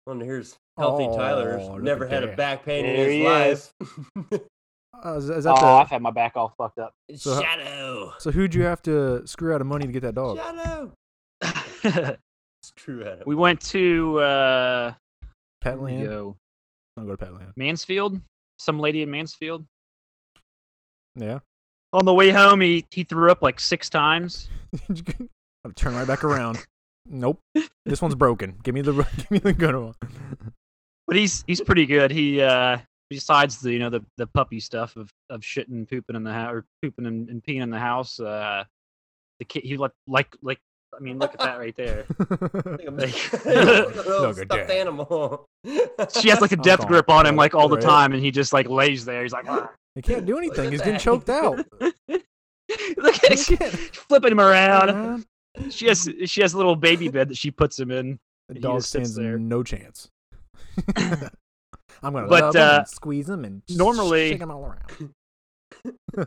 Well, 0.06 0.20
here's 0.20 0.56
healthy 0.78 1.06
Tyler's 1.06 1.62
Oh, 1.64 1.74
look 1.74 1.84
never 1.84 2.06
at 2.06 2.12
had 2.12 2.24
a 2.24 2.36
back 2.36 2.66
pain 2.66 2.86
in 2.86 2.96
his 2.96 3.08
he 3.14 3.24
life. 3.26 3.74
Uh, 5.06 5.14
is, 5.14 5.30
is 5.30 5.44
that 5.46 5.54
oh, 5.56 5.62
the, 5.62 5.66
I've 5.66 5.88
had 5.90 6.02
my 6.02 6.12
back 6.12 6.34
all 6.36 6.54
fucked 6.58 6.80
up. 6.80 6.94
So 7.16 7.36
how- 7.36 7.42
Shadow. 7.42 8.14
so 8.18 8.32
who'd 8.32 8.54
you 8.54 8.64
have 8.64 8.82
to 8.82 9.26
screw 9.26 9.54
out 9.54 9.62
of 9.62 9.68
money 9.68 9.86
to 9.86 9.92
get 9.94 10.02
that 10.02 10.16
dog? 10.16 10.38
Shadow. 10.38 10.92
Screw 12.64 13.04
at 13.06 13.20
him. 13.20 13.24
we 13.26 13.36
went 13.36 13.62
to 13.62 14.20
uh, 14.20 14.94
we 15.22 15.28
Petland. 15.70 16.04
go? 16.04 16.36
I'll 16.98 17.06
go 17.06 17.16
to 17.16 17.26
Petland. 17.26 17.54
Mansfield. 17.56 18.20
Some 18.58 18.80
lady 18.80 19.02
in 19.04 19.10
Mansfield. 19.12 19.64
Yeah. 21.16 21.40
On 21.94 22.06
the 22.06 22.14
way 22.14 22.30
home, 22.30 22.62
he 22.62 22.86
he 22.92 23.04
threw 23.04 23.32
up 23.32 23.42
like 23.42 23.60
six 23.60 23.90
times. 23.90 24.50
I'll 25.66 25.72
turn 25.76 25.96
right 25.96 26.08
back 26.08 26.24
around. 26.24 26.60
Nope. 27.08 27.40
This 27.86 28.02
one's 28.02 28.16
broken. 28.16 28.58
Give 28.64 28.76
me 28.76 28.82
the 28.82 28.94
give 29.18 29.32
me 29.32 29.40
the 29.40 29.54
good 29.54 29.76
one. 29.76 29.96
but 31.08 31.16
he's 31.16 31.44
he's 31.48 31.62
pretty 31.62 31.86
good. 31.88 32.12
He 32.12 32.42
uh 32.42 32.78
besides 33.10 33.60
the 33.60 33.74
you 33.74 33.80
know 33.80 33.90
the 33.90 34.02
the 34.18 34.28
puppy 34.28 34.60
stuff 34.60 34.96
of 34.96 35.10
of 35.32 35.42
shitting 35.42 35.72
and 35.72 35.90
pooping 35.90 36.16
in 36.16 36.24
the 36.24 36.32
house 36.34 36.54
or 36.54 36.66
pooping 36.84 37.08
and, 37.08 37.28
and 37.30 37.44
peeing 37.44 37.62
in 37.64 37.72
the 37.72 37.80
house, 37.80 38.20
uh 38.20 38.64
the 39.40 39.46
kid 39.46 39.64
he 39.64 39.76
like 39.78 39.92
like 40.08 40.36
like 40.44 40.60
I 40.96 41.00
mean 41.02 41.18
look 41.18 41.34
at 41.34 41.40
that 41.40 41.58
right 41.58 41.76
there. 41.76 42.06
Like 42.30 42.86
a 42.88 42.92
Like- 42.92 43.46
little 43.46 44.34
stuffed 44.34 44.50
that. 44.50 44.70
animal. 44.70 45.46
She 45.66 46.30
has 46.30 46.40
like 46.42 46.52
a 46.52 46.56
I'm 46.56 46.62
death 46.62 46.88
grip 46.88 47.10
on 47.10 47.26
him 47.26 47.36
like 47.36 47.56
all 47.56 47.68
the 47.68 47.78
time, 47.78 48.14
and 48.14 48.24
he 48.24 48.30
just 48.32 48.54
like 48.54 48.70
lays 48.70 49.04
there. 49.06 49.24
He's 49.24 49.34
like, 49.34 49.46
"Ah." 49.50 49.70
He 50.06 50.14
can't 50.14 50.26
do 50.26 50.38
anything. 50.38 50.68
at 50.68 50.72
He's 50.72 50.80
getting 50.82 50.94
that. 50.94 51.02
choked 51.02 51.30
out. 51.30 51.66
look 52.98 53.24
at 53.24 53.40
He 53.40 53.56
him 53.56 53.70
flipping 53.72 54.32
him 54.32 54.40
around. 54.40 54.88
Man, 55.58 55.72
She 55.72 55.88
has 55.88 56.10
she 56.26 56.42
has 56.42 56.54
a 56.54 56.58
little 56.58 56.76
baby 56.76 57.08
bed 57.10 57.30
that 57.30 57.38
she 57.38 57.52
puts 57.52 57.78
him 57.80 57.92
in. 57.92 58.20
The 58.48 58.60
dog 58.60 58.82
stands 58.84 59.14
there. 59.16 59.38
no 59.38 59.64
chance. 59.64 60.10
I'm 60.96 62.14
gonna 62.14 62.28
But, 62.28 62.42
love 62.42 62.56
him 62.56 62.62
uh, 62.62 62.78
and 62.80 62.88
squeeze 62.88 63.28
him 63.30 63.44
and 63.46 63.62
normally- 63.70 64.30
shake 64.32 64.42
him 64.42 64.52
all 64.52 64.64
around. 64.66 65.14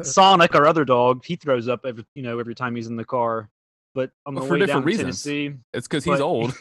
Sonic, 0.02 0.54
our 0.54 0.66
other 0.66 0.84
dog, 0.84 1.24
he 1.24 1.36
throws 1.36 1.68
up 1.68 1.80
every 1.84 2.04
you 2.14 2.22
know 2.22 2.38
every 2.38 2.54
time 2.54 2.74
he's 2.76 2.86
in 2.86 2.96
the 2.96 3.04
car. 3.04 3.48
But 3.94 4.10
on 4.24 4.34
the 4.34 4.40
Well, 4.40 4.48
for 4.48 4.54
way 4.54 4.60
different 4.60 4.80
down 4.82 4.86
reasons. 4.86 5.22
Tennessee, 5.22 5.54
It's 5.74 5.86
because 5.88 6.04
he's 6.04 6.18
But- 6.18 6.22
old, 6.22 6.54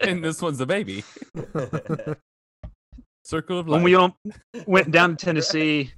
and 0.00 0.24
this 0.24 0.42
one's 0.42 0.58
the 0.58 0.66
baby. 0.66 1.04
Circle 3.24 3.58
of 3.60 3.68
life. 3.68 3.76
when 3.76 3.84
we 3.84 3.94
um, 3.94 4.14
went 4.66 4.90
down 4.90 5.16
to 5.16 5.16
Tennessee, 5.24 5.92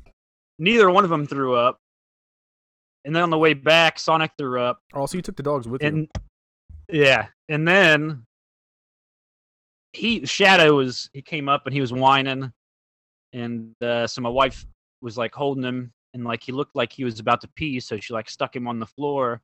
neither 0.59 0.91
one 0.91 1.05
of 1.05 1.11
them 1.11 1.27
threw 1.27 1.55
up. 1.55 1.79
And 3.07 3.15
then 3.15 3.23
on 3.23 3.31
the 3.31 3.39
way 3.39 3.55
back, 3.55 3.99
Sonic 3.99 4.33
threw 4.39 4.61
up, 4.61 4.81
Oh, 4.95 5.07
so 5.07 5.17
you 5.19 5.23
took 5.23 5.37
the 5.37 5.43
dogs 5.43 5.69
with 5.69 5.83
you? 5.83 6.09
yeah, 6.91 7.27
and 7.49 7.67
then 7.69 8.25
he 9.93 10.25
Shadow 10.27 10.75
was 10.77 11.09
he 11.13 11.21
came 11.23 11.49
up 11.49 11.67
and 11.67 11.75
he 11.75 11.81
was 11.81 11.93
whining, 11.93 12.51
and 13.33 13.75
uh, 13.83 14.07
so 14.07 14.21
my 14.23 14.29
wife 14.31 14.67
was 15.03 15.19
like 15.19 15.35
holding 15.35 15.65
him, 15.65 15.93
and 16.15 16.25
like 16.25 16.43
he 16.43 16.53
looked 16.53 16.75
like 16.75 16.93
he 16.93 17.05
was 17.05 17.21
about 17.21 17.41
to 17.43 17.49
pee, 17.49 17.79
so 17.81 17.99
she 17.99 18.13
like 18.15 18.29
stuck 18.31 18.57
him 18.57 18.67
on 18.67 18.79
the 18.79 18.87
floor. 18.87 19.43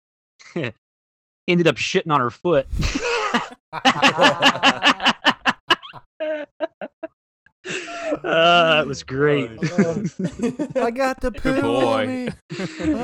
he 0.55 0.73
ended 1.49 1.67
up 1.69 1.77
shitting 1.77 2.11
on 2.13 2.21
her 2.21 2.31
foot. 2.31 2.67
uh, 8.25 8.83
it 8.85 8.89
was 8.89 9.03
great. 9.03 9.51
Oh, 9.63 10.05
I 10.83 10.91
got 10.91 11.21
the 11.21 11.33
pill 11.33 11.63
boy. 11.63 12.03
on 12.03 12.07
me. 12.07 12.29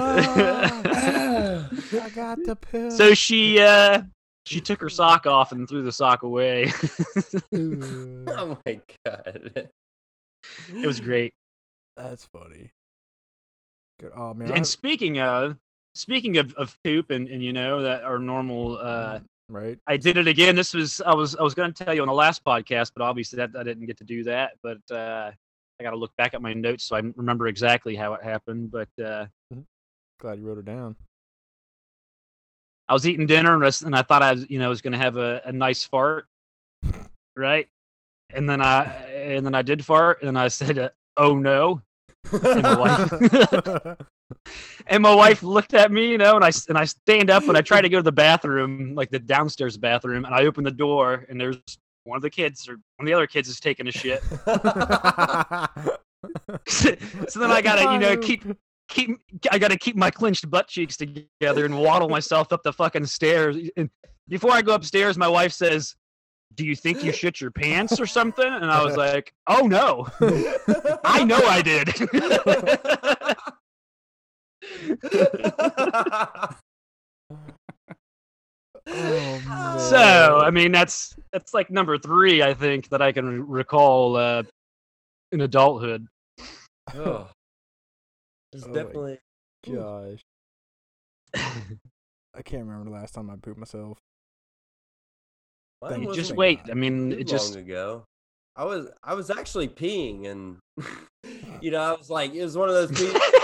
Ah, 0.98 1.68
I 2.02 2.10
got 2.10 2.38
the 2.44 2.56
pill. 2.56 2.90
so 2.90 3.14
she 3.14 3.60
uh 3.60 4.02
she 4.44 4.60
took 4.60 4.80
her 4.80 4.88
sock 4.88 5.26
off 5.26 5.52
and 5.52 5.68
threw 5.68 5.82
the 5.82 5.92
sock 5.92 6.22
away. 6.22 6.72
oh 7.54 8.58
my 8.64 8.80
god. 9.04 9.68
it 10.72 10.86
was 10.86 11.00
great. 11.00 11.32
That's 11.96 12.24
funny. 12.26 12.70
Good. 14.00 14.12
Oh 14.14 14.34
man. 14.34 14.52
And 14.52 14.66
speaking 14.66 15.20
of 15.20 15.56
speaking 15.94 16.36
of, 16.36 16.54
of 16.54 16.76
poop 16.84 17.10
and, 17.10 17.28
and 17.28 17.42
you 17.42 17.52
know 17.52 17.82
that 17.82 18.04
our 18.04 18.18
normal 18.18 18.78
uh 18.78 19.20
right. 19.48 19.78
I 19.86 19.96
did 19.96 20.16
it 20.16 20.28
again. 20.28 20.56
This 20.56 20.74
was 20.74 21.00
I 21.00 21.14
was 21.14 21.36
I 21.36 21.42
was 21.42 21.54
gonna 21.54 21.72
tell 21.72 21.94
you 21.94 22.02
on 22.02 22.08
the 22.08 22.14
last 22.14 22.44
podcast, 22.44 22.92
but 22.94 23.02
obviously 23.02 23.36
that 23.38 23.50
I 23.58 23.62
didn't 23.62 23.86
get 23.86 23.98
to 23.98 24.04
do 24.04 24.24
that. 24.24 24.52
But 24.62 24.78
uh 24.90 25.30
I 25.78 25.82
gotta 25.82 25.96
look 25.96 26.14
back 26.16 26.34
at 26.34 26.42
my 26.42 26.54
notes 26.54 26.84
so 26.84 26.96
I 26.96 27.02
remember 27.16 27.46
exactly 27.48 27.94
how 27.94 28.14
it 28.14 28.22
happened. 28.22 28.70
But 28.70 28.88
uh 29.02 29.26
Glad 30.18 30.38
you 30.38 30.46
wrote 30.46 30.58
it 30.58 30.64
down. 30.64 30.96
I 32.88 32.92
was 32.92 33.06
eating 33.06 33.26
dinner 33.26 33.54
and 33.54 33.64
I, 33.64 33.70
and 33.84 33.96
I 33.96 34.02
thought 34.02 34.22
I 34.22 34.32
was, 34.32 34.48
you 34.48 34.58
know, 34.58 34.68
was 34.68 34.80
going 34.80 34.92
to 34.92 34.98
have 34.98 35.16
a, 35.16 35.42
a 35.44 35.52
nice 35.52 35.84
fart, 35.84 36.26
right? 37.36 37.68
And 38.32 38.48
then 38.48 38.62
I 38.62 38.84
and 38.84 39.44
then 39.44 39.54
I 39.54 39.62
did 39.62 39.84
fart, 39.84 40.22
and 40.22 40.38
I 40.38 40.48
said, 40.48 40.78
uh, 40.78 40.88
"Oh 41.16 41.36
no!" 41.36 41.80
And 42.32 42.62
my 42.62 42.76
wife, 42.76 43.98
and 44.86 45.02
my 45.02 45.14
wife 45.14 45.42
looked 45.42 45.74
at 45.74 45.90
me, 45.92 46.10
you 46.10 46.18
know, 46.18 46.36
and 46.36 46.44
I 46.44 46.50
and 46.68 46.78
I 46.78 46.84
stand 46.84 47.30
up 47.30 47.48
and 47.48 47.56
I 47.56 47.60
try 47.60 47.80
to 47.80 47.88
go 47.88 47.98
to 47.98 48.02
the 48.02 48.12
bathroom, 48.12 48.94
like 48.94 49.10
the 49.10 49.18
downstairs 49.18 49.76
bathroom, 49.76 50.24
and 50.24 50.34
I 50.34 50.44
open 50.44 50.64
the 50.64 50.70
door, 50.70 51.26
and 51.28 51.40
there's 51.40 51.58
one 52.04 52.16
of 52.16 52.22
the 52.22 52.30
kids 52.30 52.68
or 52.68 52.72
one 52.72 52.80
of 53.00 53.06
the 53.06 53.14
other 53.14 53.26
kids 53.26 53.48
is 53.48 53.60
taking 53.60 53.88
a 53.88 53.92
shit. 53.92 54.22
so 56.66 57.40
then 57.40 57.50
I 57.50 57.60
gotta, 57.62 57.92
you 57.92 57.98
know, 57.98 58.16
keep 58.16 58.44
keep 58.88 59.18
I 59.50 59.58
gotta 59.58 59.76
keep 59.76 59.96
my 59.96 60.10
clenched 60.10 60.48
butt 60.50 60.68
cheeks 60.68 60.96
together 60.96 61.64
and 61.64 61.78
waddle 61.78 62.08
myself 62.08 62.52
up 62.52 62.62
the 62.62 62.72
fucking 62.72 63.06
stairs. 63.06 63.56
And 63.76 63.90
before 64.28 64.52
I 64.52 64.62
go 64.62 64.74
upstairs, 64.74 65.16
my 65.16 65.28
wife 65.28 65.52
says, 65.52 65.94
"Do 66.54 66.64
you 66.64 66.76
think 66.76 67.04
you 67.04 67.12
shit 67.12 67.40
your 67.40 67.50
pants 67.50 68.00
or 68.00 68.06
something?" 68.06 68.46
And 68.46 68.70
I 68.70 68.84
was 68.84 68.96
like, 68.96 69.32
"Oh 69.46 69.66
no, 69.66 70.08
I 71.04 71.24
know 71.24 71.40
I 71.44 71.62
did." 71.62 71.88
Oh, 78.88 79.78
so 79.90 80.38
I 80.38 80.50
mean, 80.50 80.72
that's 80.72 81.16
that's 81.32 81.52
like 81.54 81.70
number 81.70 81.98
three, 81.98 82.42
I 82.42 82.54
think, 82.54 82.88
that 82.90 83.02
I 83.02 83.12
can 83.12 83.46
recall 83.46 84.16
uh, 84.16 84.42
in 85.32 85.40
adulthood. 85.40 86.06
oh. 86.94 87.28
It's 88.52 88.64
Oh 88.64 88.72
definitely 88.72 89.18
gosh, 89.68 90.20
I 91.34 92.42
can't 92.42 92.64
remember 92.64 92.84
the 92.84 92.96
last 92.96 93.12
time 93.14 93.28
I 93.28 93.36
pooped 93.36 93.58
myself. 93.58 93.98
mine 95.82 96.04
you. 96.04 96.14
just 96.14 96.36
wait. 96.36 96.60
I 96.70 96.74
mean, 96.74 97.10
too 97.10 97.18
it 97.18 97.26
just 97.26 97.54
long 97.54 97.64
ago. 97.64 98.04
I 98.54 98.64
was 98.64 98.88
I 99.02 99.14
was 99.14 99.30
actually 99.30 99.68
peeing 99.68 100.26
and 100.26 100.58
you 101.60 101.70
know 101.70 101.80
I 101.80 101.92
was 101.92 102.08
like 102.08 102.34
it 102.34 102.42
was 102.42 102.56
one 102.56 102.68
of 102.68 102.74
those 102.74 102.90
pees 102.90 103.12
where, 103.12 103.20
like 103.20 103.35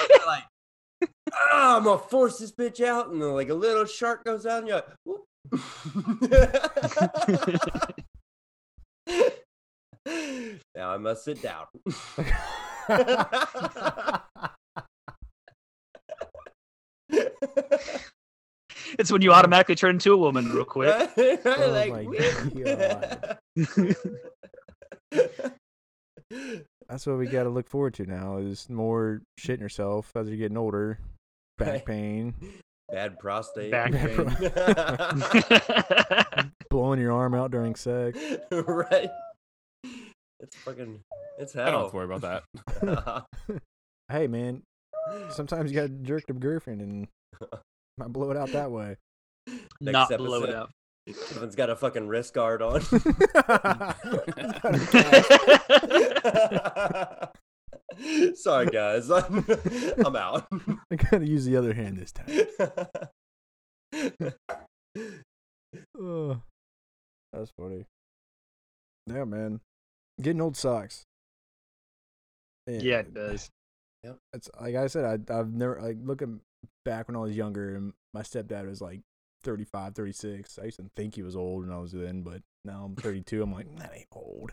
ah, 1.34 1.76
I'm 1.76 1.84
gonna 1.84 1.98
force 1.98 2.38
this 2.38 2.52
bitch 2.52 2.84
out 2.84 3.10
and 3.10 3.20
then 3.20 3.32
like 3.32 3.48
a 3.48 3.54
little 3.54 3.84
shark 3.84 4.24
goes 4.24 4.46
out 4.46 4.60
and 4.60 4.68
you're 4.68 4.76
like 4.76 4.86
whoop. 5.04 5.24
now 10.74 10.90
I 10.90 10.98
must 10.98 11.24
sit 11.24 11.40
down. 11.42 11.66
it's 18.98 19.10
when 19.10 19.22
you 19.22 19.32
automatically 19.32 19.74
turn 19.74 19.96
into 19.96 20.12
a 20.12 20.16
woman 20.16 20.48
real 20.50 20.64
quick. 20.64 21.10
Oh 21.44 21.70
Like, 21.70 21.92
my. 22.06 23.36
That's 26.88 27.06
what 27.06 27.18
we 27.18 27.26
got 27.26 27.42
to 27.44 27.50
look 27.50 27.68
forward 27.68 27.94
to 27.94 28.06
now 28.06 28.38
is 28.38 28.68
more 28.68 29.22
shitting 29.40 29.60
yourself 29.60 30.10
as 30.14 30.28
you're 30.28 30.36
getting 30.36 30.58
older. 30.58 30.98
Back 31.64 31.84
pain, 31.86 32.34
Bad 32.90 33.18
prostate. 33.18 33.70
Back 33.70 33.92
pain. 33.92 34.34
blowing 36.70 37.00
your 37.00 37.12
arm 37.12 37.34
out 37.34 37.50
during 37.50 37.74
sex. 37.74 38.18
right. 38.50 39.10
It's 40.40 40.56
fucking. 40.56 41.00
It's 41.38 41.52
hell. 41.52 41.68
I 41.68 41.70
don't 41.70 41.82
have 41.82 41.90
to 41.90 41.96
worry 41.96 42.14
about 42.14 42.44
that. 42.86 43.24
Hey 44.10 44.26
man, 44.26 44.62
sometimes 45.30 45.70
you 45.72 45.80
got 45.80 45.86
to 45.86 45.88
jerk 45.88 46.26
the 46.26 46.34
girlfriend 46.34 46.82
and 46.82 47.08
might 47.96 48.12
blow 48.12 48.30
it 48.30 48.36
out 48.36 48.52
that 48.52 48.70
way. 48.70 48.96
Not 49.80 50.10
Next 50.10 50.18
blow 50.18 50.42
it 50.42 50.50
episode. 50.50 50.58
out. 50.58 50.70
Kevin's 51.30 51.56
got 51.56 51.70
a 51.70 51.76
fucking 51.76 52.06
wrist 52.08 52.32
guard 52.34 52.62
on. 52.62 52.82
Sorry, 58.34 58.66
guys. 58.66 59.10
I'm, 59.10 59.44
I'm 60.04 60.16
out. 60.16 60.46
I 60.90 60.96
gotta 60.96 61.26
use 61.26 61.44
the 61.44 61.56
other 61.56 61.74
hand 61.74 61.96
this 61.96 62.12
time. 62.12 62.46
Oh, 65.98 66.40
that's 67.32 67.50
funny. 67.58 67.86
Yeah, 69.06 69.24
man. 69.24 69.60
Getting 70.20 70.40
old 70.40 70.56
sucks. 70.56 71.04
yeah, 72.66 72.98
it 72.98 73.14
does. 73.14 73.50
Yeah, 74.04 74.12
it's 74.32 74.50
like 74.60 74.74
I 74.74 74.86
said, 74.86 75.04
I, 75.30 75.38
I've 75.38 75.52
never 75.52 75.80
like 75.80 75.96
looking 76.02 76.40
back 76.84 77.08
when 77.08 77.16
I 77.16 77.20
was 77.20 77.36
younger, 77.36 77.74
and 77.74 77.92
my 78.12 78.22
stepdad 78.22 78.66
was 78.66 78.80
like 78.80 79.00
35, 79.42 79.94
36. 79.94 80.58
I 80.58 80.64
used 80.64 80.78
to 80.78 80.90
think 80.96 81.14
he 81.14 81.22
was 81.22 81.36
old 81.36 81.66
when 81.66 81.74
I 81.74 81.80
was 81.80 81.92
then, 81.92 82.22
but 82.22 82.42
now 82.64 82.84
I'm 82.84 82.96
32. 82.96 83.42
I'm 83.42 83.52
like, 83.52 83.74
that 83.78 83.92
ain't 83.94 84.06
old. 84.12 84.52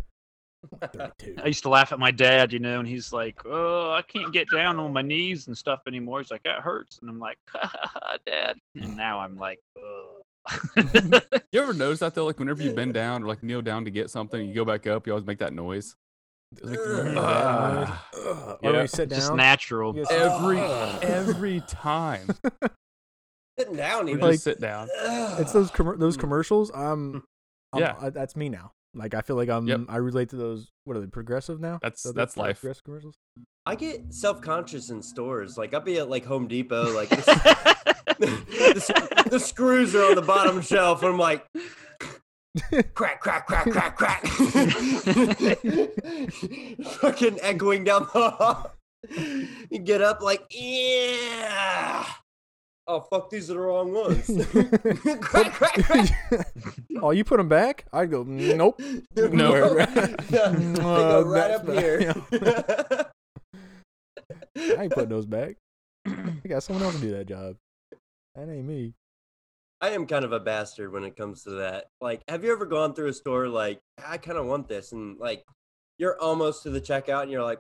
I'm 0.82 0.90
32. 0.90 1.36
I 1.44 1.48
used 1.48 1.64
to 1.64 1.70
laugh 1.70 1.92
at 1.92 2.00
my 2.00 2.12
dad, 2.12 2.52
you 2.52 2.60
know, 2.60 2.80
and 2.80 2.88
he's 2.88 3.14
like, 3.14 3.42
"Oh, 3.46 3.92
I 3.92 4.02
can't 4.02 4.32
get 4.34 4.48
down 4.52 4.78
on 4.80 4.92
my 4.94 5.02
knees 5.02 5.48
and 5.48 5.58
stuff 5.58 5.82
anymore." 5.88 6.20
He's 6.20 6.32
like, 6.32 6.44
"That 6.44 6.60
hurts," 6.62 7.00
and 7.00 7.10
I'm 7.10 7.20
like, 7.20 7.38
"Ha, 7.50 7.60
ha, 7.64 7.90
ha, 7.94 8.18
"Dad," 8.26 8.58
and 8.76 8.96
now 8.98 9.20
I'm 9.20 9.38
like, 9.38 9.60
"Ugh." 9.78 10.24
You 11.52 11.62
ever 11.62 11.74
notice 11.74 12.00
that 12.00 12.14
though? 12.16 12.26
Like 12.26 12.40
whenever 12.40 12.62
you 12.62 12.74
bend 12.74 12.94
down 12.94 13.24
or 13.24 13.28
like 13.28 13.42
kneel 13.44 13.62
down 13.62 13.86
to 13.86 13.92
get 13.92 14.10
something, 14.10 14.48
you 14.48 14.54
go 14.54 14.66
back 14.66 14.86
up, 14.88 15.08
you 15.08 15.14
always 15.14 15.26
make 15.26 15.40
that 15.40 15.54
noise. 15.54 15.96
Like, 16.62 16.78
Ugh. 16.80 17.16
"Ah." 17.18 18.08
Yeah. 18.14 18.56
when 18.72 18.82
you 18.82 18.88
sit 18.88 19.10
just 19.10 19.34
natural. 19.34 19.96
you 19.96 20.04
get- 20.06 20.12
every 20.12 20.60
Ugh. 20.60 21.04
every 21.04 21.62
time. 21.68 22.28
Sitting 23.58 23.76
down, 23.76 24.06
We 24.06 24.12
even. 24.12 24.22
Like- 24.24 24.32
just 24.34 24.44
sit 24.44 24.60
down. 24.62 24.88
it's 25.40 25.52
those 25.54 25.72
commer 25.72 25.98
those 25.98 26.18
commercials. 26.18 26.72
I'm, 26.74 27.24
I'm 27.74 27.80
Yeah. 27.82 27.96
I, 28.00 28.10
that's 28.10 28.36
me 28.36 28.50
now. 28.50 28.72
Like 28.94 29.14
I 29.14 29.22
feel 29.22 29.36
like 29.36 29.50
I'm. 29.50 29.68
Yep. 29.68 29.78
Um, 29.78 29.86
I 29.90 29.98
relate 29.98 30.30
to 30.30 30.36
those. 30.36 30.72
What 30.86 30.98
are 30.98 31.02
they? 31.02 31.08
Progressive 31.08 31.60
now. 31.60 31.80
That's- 31.82 32.06
Are 32.06 32.14
they 32.14 32.18
that's 32.18 32.38
life. 32.38 32.60
Progressive 32.60 32.84
commercials. 32.84 33.18
I 33.66 33.76
get 33.76 34.14
self 34.14 34.42
conscious 34.42 34.90
in 34.90 35.02
stores. 35.04 35.58
Like 35.58 35.74
I'll 35.74 35.82
be 35.82 35.98
at 36.00 36.10
like 36.10 36.26
Home 36.26 36.48
Depot, 36.48 36.94
like 36.96 37.10
the, 37.10 37.18
the, 38.20 39.28
the 39.30 39.40
screws 39.40 39.96
are 39.96 40.06
on 40.10 40.16
the 40.16 40.22
bottom 40.24 40.62
shelf, 40.62 41.04
and 41.04 41.14
I'm 41.14 41.20
like, 41.20 41.46
crack, 42.96 43.22
crack, 43.22 43.46
crack, 43.46 43.70
crack, 43.70 43.96
crack, 43.96 44.26
fucking 46.84 47.38
echoing 47.42 47.84
down 47.84 48.08
the 48.14 48.30
hall. 48.32 48.72
You 49.70 49.80
get 49.80 50.02
up 50.02 50.22
like, 50.22 50.44
yeah. 50.50 52.06
Oh 52.92 53.02
fuck, 53.02 53.30
these 53.30 53.52
are 53.52 53.54
the 53.54 53.60
wrong 53.60 53.94
ones. 53.94 54.26
crack, 55.22 55.54
crack, 55.54 55.74
crack. 55.86 56.10
oh, 57.04 57.12
you 57.12 57.24
put 57.24 57.38
them 57.38 57.48
back? 57.48 57.86
I'd 57.94 58.10
go. 58.10 58.24
Nope. 58.24 58.82
No. 59.16 59.78
Yeah, 59.78 60.50
they 60.50 60.74
go 60.74 61.22
right 61.22 61.52
up 61.52 61.68
here. 61.70 62.16
I 64.58 64.84
ain't 64.84 64.92
putting 64.92 65.10
those 65.10 65.28
back. 65.28 65.58
I 66.08 66.48
got 66.48 66.64
someone 66.64 66.84
else 66.84 66.96
to 66.96 67.02
do 67.02 67.12
that 67.12 67.28
job. 67.28 67.58
That 68.34 68.50
ain't 68.50 68.66
me. 68.66 68.96
I 69.82 69.92
am 69.92 70.08
kind 70.08 70.26
of 70.26 70.32
a 70.32 70.40
bastard 70.40 70.92
when 70.92 71.04
it 71.04 71.16
comes 71.16 71.44
to 71.44 71.52
that. 71.52 71.86
Like, 72.02 72.24
have 72.28 72.44
you 72.44 72.52
ever 72.52 72.66
gone 72.66 72.96
through 72.96 73.10
a 73.10 73.14
store 73.14 73.48
like, 73.50 73.82
I 74.04 74.18
kind 74.18 74.40
of 74.40 74.48
want 74.48 74.68
this, 74.68 74.94
and 74.94 75.20
like, 75.20 75.44
you're 76.00 76.20
almost 76.20 76.64
to 76.64 76.72
the 76.72 76.82
checkout, 76.82 77.22
and 77.22 77.32
you're 77.32 77.44
like, 77.44 77.60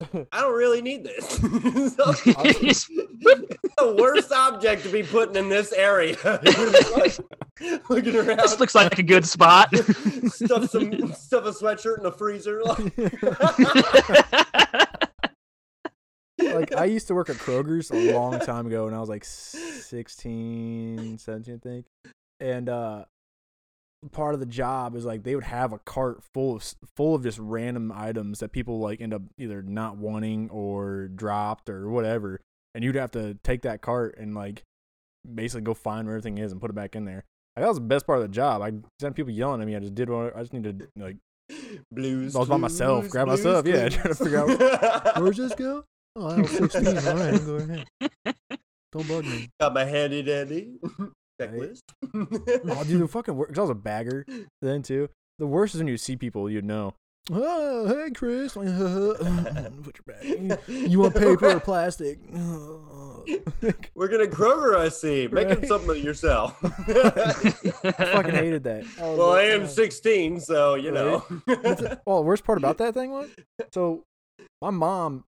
I 0.32 0.40
don't 0.40 0.56
really 0.56 0.82
need 0.82 1.04
this. 1.04 1.38
So, 1.96 2.12
it's 2.26 2.86
the 2.86 3.96
worst 3.98 4.32
object 4.32 4.82
to 4.82 4.90
be 4.90 5.02
putting 5.02 5.36
in 5.36 5.48
this 5.48 5.72
area. 5.72 6.16
Like, 6.24 7.18
looking 7.88 8.16
around, 8.16 8.38
this 8.38 8.60
looks 8.60 8.74
like 8.74 8.98
a 8.98 9.02
good 9.02 9.24
spot. 9.24 9.74
stuff 9.74 10.70
some 10.70 11.12
stuff 11.12 11.44
a 11.44 11.52
sweatshirt 11.52 11.98
in 11.98 12.02
the 12.02 12.12
freezer. 12.12 12.62
like 16.38 16.74
I 16.74 16.84
used 16.84 17.06
to 17.08 17.14
work 17.14 17.30
at 17.30 17.36
Kroger's 17.36 17.90
a 17.90 18.12
long 18.12 18.38
time 18.40 18.66
ago 18.66 18.84
when 18.84 18.94
I 18.94 19.00
was 19.00 19.08
like 19.08 19.24
16, 19.24 21.18
17, 21.18 21.54
I 21.54 21.58
think. 21.58 21.86
And 22.40 22.68
uh 22.68 23.04
part 24.12 24.34
of 24.34 24.40
the 24.40 24.46
job 24.46 24.94
is 24.94 25.04
like 25.04 25.22
they 25.22 25.34
would 25.34 25.44
have 25.44 25.72
a 25.72 25.78
cart 25.78 26.22
full 26.34 26.56
of 26.56 26.74
full 26.96 27.14
of 27.14 27.22
just 27.22 27.38
random 27.38 27.92
items 27.94 28.40
that 28.40 28.52
people 28.52 28.78
like 28.78 29.00
end 29.00 29.14
up 29.14 29.22
either 29.38 29.62
not 29.62 29.96
wanting 29.96 30.48
or 30.50 31.08
dropped 31.08 31.68
or 31.68 31.88
whatever. 31.90 32.40
And 32.74 32.84
you'd 32.84 32.94
have 32.96 33.12
to 33.12 33.38
take 33.42 33.62
that 33.62 33.80
cart 33.80 34.16
and 34.18 34.34
like 34.34 34.62
basically 35.34 35.62
go 35.62 35.74
find 35.74 36.06
where 36.06 36.16
everything 36.16 36.38
is 36.38 36.52
and 36.52 36.60
put 36.60 36.70
it 36.70 36.74
back 36.74 36.94
in 36.94 37.04
there. 37.04 37.24
Like, 37.56 37.64
that 37.64 37.68
was 37.68 37.78
the 37.78 37.84
best 37.84 38.06
part 38.06 38.18
of 38.18 38.22
the 38.22 38.34
job. 38.34 38.60
I 38.60 38.72
sent 39.00 39.16
people 39.16 39.32
yelling 39.32 39.60
at 39.60 39.66
me. 39.66 39.74
I 39.74 39.80
just 39.80 39.94
did 39.94 40.10
what 40.10 40.36
I 40.36 40.40
just 40.40 40.52
needed 40.52 40.80
to 40.80 40.88
like 40.96 41.16
Blues. 41.90 42.36
I 42.36 42.40
was 42.40 42.48
by 42.48 42.56
myself, 42.56 43.02
Clues, 43.02 43.12
grab 43.12 43.28
myself. 43.28 43.64
Blues 43.64 43.74
yeah, 43.76 43.88
Clues. 43.88 43.94
trying 44.02 44.14
to 44.14 44.24
figure 44.24 44.38
out 44.38 44.48
where 45.16 45.24
where's 45.24 45.36
this 45.36 45.54
go? 45.54 45.84
Oh, 46.16 46.28
I 46.28 46.40
was 46.40 46.50
16. 46.50 46.86
All 46.86 47.16
right, 47.16 47.44
go 47.44 47.54
ahead. 47.56 47.86
Don't 48.92 49.08
bug 49.08 49.24
me. 49.24 49.48
Got 49.60 49.74
my 49.74 49.84
handy 49.84 50.22
dandy 50.22 50.78
Right. 51.38 51.50
checklist. 51.50 51.82
Oh, 52.14 52.84
dude, 52.84 53.02
the 53.02 53.08
fucking 53.08 53.36
worst. 53.36 53.58
I 53.58 53.60
was 53.60 53.70
a 53.70 53.74
bagger 53.74 54.24
then 54.62 54.82
too. 54.82 55.08
The 55.38 55.46
worst 55.46 55.74
is 55.74 55.80
when 55.80 55.88
you 55.88 55.96
see 55.98 56.16
people 56.16 56.48
you'd 56.50 56.64
know. 56.64 56.94
Oh, 57.30 57.88
hey, 57.88 58.10
Chris. 58.12 58.52
Put 58.54 58.66
your 58.68 60.04
bag. 60.06 60.58
You, 60.68 60.76
you 60.76 61.00
want 61.00 61.14
paper 61.14 61.50
or 61.50 61.60
plastic? 61.60 62.20
We're 62.32 64.08
gonna 64.08 64.26
Kroger 64.26 64.76
I 64.76 64.88
see. 64.88 65.26
Make 65.26 65.48
him 65.48 65.66
something 65.66 65.90
of 65.90 65.98
yourself. 66.04 66.56
I 66.64 66.70
fucking 67.90 68.34
hated 68.34 68.62
that. 68.64 68.84
I 69.00 69.02
well, 69.02 69.32
I 69.32 69.42
am 69.42 69.62
"Oh." 69.64 69.66
16, 69.66 70.40
so 70.40 70.76
you 70.76 70.92
know. 70.92 71.24
Well, 72.06 72.18
the 72.18 72.22
worst 72.22 72.44
part 72.44 72.58
about 72.58 72.78
that 72.78 72.94
thing 72.94 73.10
was, 73.10 73.28
so 73.74 74.04
my 74.62 74.70
mom 74.70 75.24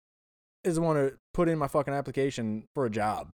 is 0.63 0.77
the 0.77 0.83
one 0.83 0.95
who 0.97 1.13
put 1.35 1.49
in 1.49 1.59
my 1.59 1.67
fucking 1.69 1.93
application 1.93 2.65
for 2.77 2.87
a 2.87 2.91
job. 2.91 3.29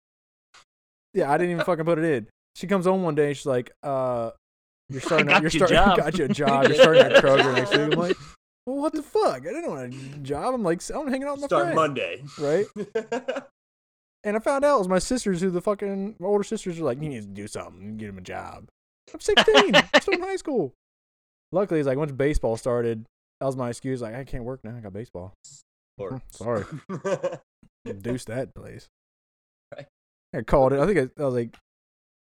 Yeah, 1.15 1.31
I 1.33 1.39
didn't 1.39 1.53
even 1.53 1.65
fucking 1.65 1.87
put 1.87 1.99
it 1.99 2.05
in. 2.05 2.29
She 2.61 2.67
comes 2.67 2.85
home 2.85 3.03
one 3.03 3.15
day 3.15 3.29
and 3.29 3.37
she's 3.37 3.47
like, 3.47 3.73
"Uh, 3.83 4.33
you're 4.91 5.01
starting. 5.09 5.29
got 5.29 5.43
you're 5.43 5.51
you 5.51 5.59
starting. 5.67 5.77
job." 5.77 5.97
Got 5.97 6.19
you 6.19 6.25
a 6.27 6.29
job. 6.43 6.67
You're 6.69 6.75
starting 6.77 7.03
at 7.03 7.25
Kroger 7.25 7.55
next 7.55 7.71
week." 7.71 7.81
I'm 7.81 7.91
like, 7.91 8.17
"Well, 8.67 8.77
what 8.77 8.93
the 8.93 9.03
fuck? 9.03 9.39
I 9.47 9.53
didn't 9.53 9.71
want 9.71 9.95
a 9.95 10.19
job. 10.19 10.55
I'm 10.55 10.63
like, 10.63 10.83
I'm 10.95 11.09
hanging 11.09 11.27
out 11.27 11.33
with 11.41 11.43
my 11.43 11.47
Start 11.47 11.75
Monday. 11.75 12.23
right?" 12.39 12.67
And 14.23 14.37
I 14.37 14.41
found 14.41 14.67
out 14.67 14.75
it 14.77 14.79
was 14.81 14.89
my 14.89 14.99
sisters 14.99 15.41
who 15.41 15.49
the 15.51 15.63
fucking 15.63 16.17
my 16.19 16.27
older 16.27 16.45
sisters 16.45 16.79
were 16.79 16.85
like, 16.85 17.01
"You 17.03 17.09
need 17.09 17.23
to 17.23 17.29
do 17.29 17.49
something. 17.49 17.81
And 17.83 17.99
get 17.99 18.11
him 18.11 18.19
a 18.19 18.23
job." 18.23 18.67
I'm 19.15 19.21
16. 19.21 19.75
I'm 19.75 19.85
still 20.03 20.15
in 20.15 20.21
high 20.21 20.37
school. 20.37 20.75
Luckily, 21.53 21.81
it's 21.81 21.87
like 21.87 21.97
once 21.99 22.13
baseball 22.13 22.57
started, 22.59 23.07
that 23.41 23.47
was 23.47 23.57
my 23.57 23.71
excuse. 23.71 24.03
Like, 24.03 24.15
I 24.15 24.23
can't 24.25 24.45
work 24.45 24.61
now. 24.63 24.77
I 24.77 24.81
got 24.81 24.93
baseball. 24.93 25.33
Or- 25.99 26.21
Sorry, 26.31 26.65
deuce 28.03 28.25
that 28.27 28.55
place. 28.55 28.87
Right. 29.75 29.87
I 30.35 30.43
called 30.43 30.73
it. 30.75 30.79
I 30.81 30.87
think 30.87 30.99
I, 31.19 31.23
I 31.23 31.25
was 31.27 31.35
like, 31.35 31.57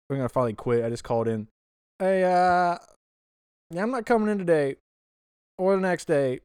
I'm 0.10 0.18
gonna 0.18 0.30
finally 0.30 0.54
quit. 0.54 0.84
I 0.84 0.90
just 0.90 1.04
called 1.04 1.28
in. 1.28 1.48
Hey, 2.00 2.24
uh, 2.24 2.78
yeah, 3.72 3.82
I'm 3.82 3.92
not 3.92 4.06
coming 4.06 4.30
in 4.30 4.38
today, 4.38 4.76
or 5.58 5.76
the 5.76 5.82
next 5.82 6.06
day, 6.06 6.42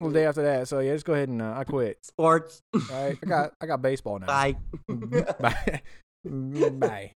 or 0.00 0.08
the 0.08 0.14
day 0.14 0.26
after 0.26 0.42
that. 0.42 0.68
So 0.68 0.78
yeah, 0.80 0.92
just 0.92 1.04
go 1.04 1.14
ahead 1.14 1.28
and 1.28 1.42
uh, 1.42 1.54
I 1.56 1.64
quit. 1.64 1.98
Sports. 2.04 2.62
All 2.74 2.80
right, 2.90 3.18
I 3.22 3.26
got 3.26 3.52
I 3.60 3.66
got 3.66 3.82
baseball 3.82 4.18
now. 4.18 4.26
Bye. 4.26 4.56
Bye. 5.40 5.82
Bye. 6.24 7.12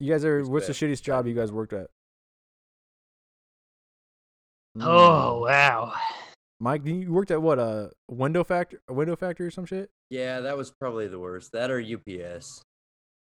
You 0.00 0.12
guys 0.12 0.24
are. 0.24 0.42
What's 0.42 0.66
the 0.66 0.72
shittiest 0.72 1.02
job 1.02 1.26
you 1.26 1.34
guys 1.34 1.52
worked 1.52 1.72
at? 1.72 1.88
Oh 4.80 5.42
wow. 5.42 5.92
Mike, 6.60 6.86
you 6.86 7.12
worked 7.12 7.30
at 7.30 7.42
what 7.42 7.58
a 7.58 7.90
window 8.10 8.42
factory, 8.42 8.78
a 8.88 8.94
window 8.94 9.16
factory 9.16 9.46
or 9.46 9.50
some 9.50 9.66
shit? 9.66 9.90
Yeah, 10.08 10.40
that 10.40 10.56
was 10.56 10.72
probably 10.80 11.08
the 11.08 11.18
worst. 11.18 11.52
That 11.52 11.70
or 11.70 11.80
UPS. 11.80 12.62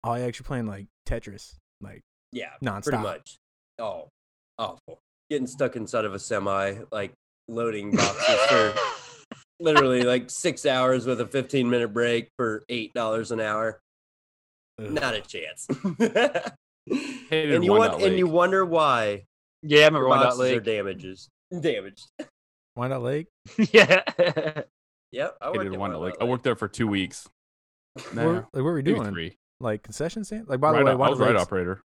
Oh, 0.08 0.14
yeah, 0.16 0.26
actually 0.26 0.46
playing 0.46 0.68
like 0.68 0.86
Tetris, 1.08 1.56
like 1.82 2.02
Yeah, 2.32 2.50
nonstop. 2.64 2.84
pretty 2.84 2.98
much. 3.00 3.38
Oh, 3.80 4.08
awful. 4.60 5.00
Getting 5.32 5.48
stuck 5.48 5.76
inside 5.76 6.06
of 6.06 6.14
a 6.14 6.20
semi, 6.20 6.76
like 6.92 7.12
loading 7.48 7.92
boxes 7.92 8.40
for 8.48 8.74
literally 9.60 10.04
like 10.04 10.30
six 10.30 10.66
hours 10.66 11.06
with 11.08 11.20
a 11.22 11.26
15 11.26 11.70
minute 11.70 11.92
break 11.94 12.30
for 12.38 12.64
$8 12.70 13.32
an 13.32 13.40
hour. 13.42 13.80
Ugh. 14.80 14.92
Not 14.92 15.16
a 15.16 15.22
chance. 15.22 15.68
And 17.32 17.64
you 17.64 17.72
want, 17.74 17.94
Dot 17.94 18.04
and 18.04 18.16
you 18.16 18.28
wonder 18.28 18.64
why 18.64 19.26
Yeah, 19.64 19.78
I 19.78 19.82
your 19.82 19.88
remember 19.88 20.08
one 20.10 20.20
boxes 20.20 20.38
dot 20.52 20.58
are 20.58 20.60
damages 20.60 21.30
damaged. 21.60 22.06
Why 22.76 22.88
not 22.90 23.02
Lake? 23.02 23.26
yeah. 23.72 24.04
Yep, 25.12 25.38
I 25.42 25.48
worked 25.48 25.58
Hated 25.58 25.74
at 25.74 25.80
One 25.80 25.90
Wyandotte 25.90 25.92
Dot 25.94 26.02
Lake. 26.02 26.16
I 26.22 26.24
worked 26.26 26.44
there 26.44 26.56
for 26.56 26.68
two 26.68 26.88
weeks. 26.88 27.28
Where, 28.14 28.26
Nah, 28.26 28.32
like, 28.34 28.46
what 28.54 28.64
were 28.66 28.74
we 28.76 28.84
maybe 28.84 29.00
doing? 29.00 29.12
three. 29.12 29.36
Like 29.60 29.84
concession 29.84 30.24
stand? 30.24 30.48
Like 30.50 30.60
by 30.60 30.72
the 30.72 30.78
Right 30.80 30.86
way, 30.86 30.92
op- 30.92 30.96
I 30.96 31.00
Wyandotte 31.00 31.12
was 31.12 31.20
right 31.28 31.36
Lake's- 31.36 31.42
operator. 31.44 31.82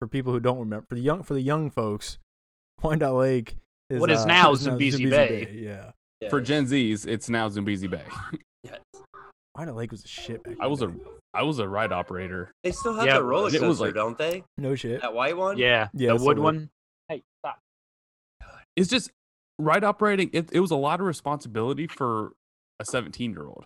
for 0.00 0.08
people 0.08 0.32
who 0.32 0.40
don't 0.40 0.58
remember, 0.58 0.86
for 0.88 0.94
the 0.94 1.00
young 1.00 1.22
for 1.22 1.34
the 1.34 1.40
young 1.40 1.70
folks, 1.70 2.18
Wyandotte 2.82 3.14
Lake 3.14 3.56
is 3.90 4.00
What 4.00 4.10
is 4.10 4.20
uh, 4.20 4.26
now 4.26 4.52
is 4.52 4.60
Zambezi 4.60 5.08
Bay. 5.08 5.48
Yeah, 5.54 5.92
Yeah, 6.20 6.28
For 6.28 6.40
Gen 6.40 6.66
Zs, 6.66 7.06
it's 7.06 7.28
now 7.30 7.48
Zambezi 7.48 7.86
Bay. 7.86 8.02
yes. 8.62 8.78
Wyandotte 9.56 9.76
Lake 9.76 9.90
was 9.92 10.04
a 10.04 10.08
shit. 10.08 10.42
Back 10.42 10.56
I 10.60 10.66
was 10.66 10.80
the 10.80 10.88
a 10.88 10.90
day. 10.90 11.00
I 11.32 11.42
was 11.42 11.58
a 11.58 11.68
ride 11.68 11.92
operator. 11.92 12.50
They 12.64 12.72
still 12.72 12.94
have 12.94 13.06
Yeah, 13.06 13.14
the 13.18 13.24
roller 13.24 13.48
it 13.48 13.52
was 13.52 13.60
coaster, 13.78 13.84
like- 13.86 13.94
don't 13.94 14.18
they? 14.18 14.44
no 14.58 14.74
shit. 14.74 15.00
That 15.02 15.14
white 15.14 15.36
one? 15.36 15.56
yeah. 15.58 15.88
Yeah, 15.94 16.10
The 16.10 16.14
it's 16.16 16.24
wood 16.24 16.36
the 16.36 16.42
wood. 16.42 16.54
one. 16.54 16.70
Hey, 17.08 17.22
stop. 17.42 17.58
It's 18.74 18.88
just 18.90 19.10
ride 19.58 19.84
operating. 19.84 20.30
It, 20.32 20.50
it 20.52 20.60
was 20.60 20.70
a 20.70 20.76
lot 20.76 21.00
of 21.00 21.06
responsibility 21.06 21.86
for 21.86 22.32
a 22.80 22.84
17 22.84 23.30
year 23.32 23.46
old. 23.46 23.64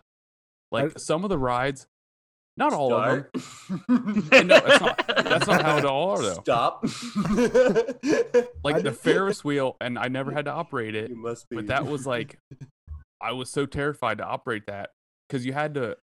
Like 0.71 0.93
I- 0.93 0.99
some 0.99 1.25
of 1.25 1.31
the 1.31 1.39
rides, 1.39 1.87
not 2.61 2.73
all 2.73 2.95
of 2.95 3.05
them. 3.33 3.41
Start. 3.41 4.47
No, 4.47 4.61
that's 4.61 4.81
not- 4.81 5.07
that's 5.25 5.47
not 5.49 5.63
how 5.63 5.79
it 5.79 5.85
all 5.85 6.11
are, 6.11 6.23
though. 6.23 6.41
Stop. 6.43 6.85
Like 8.63 8.77
I 8.77 8.81
the 8.83 8.93
Ferris 8.93 9.43
wheel, 9.43 9.77
and 9.81 9.99
I 9.99 10.09
never 10.09 10.31
had 10.33 10.45
to 10.45 10.51
operate 10.53 10.95
it. 10.95 11.09
you 11.11 11.17
must 11.17 11.49
be. 11.49 11.57
But 11.57 11.69
that 11.69 11.87
was 11.87 12.07
like, 12.07 12.39
I 13.21 13.33
was 13.33 13.49
so 13.51 13.65
terrified 13.67 14.19
to 14.19 14.25
operate 14.25 14.67
that 14.67 14.91
because 15.29 15.47
you 15.47 15.53
had 15.55 15.75
to, 15.75 15.97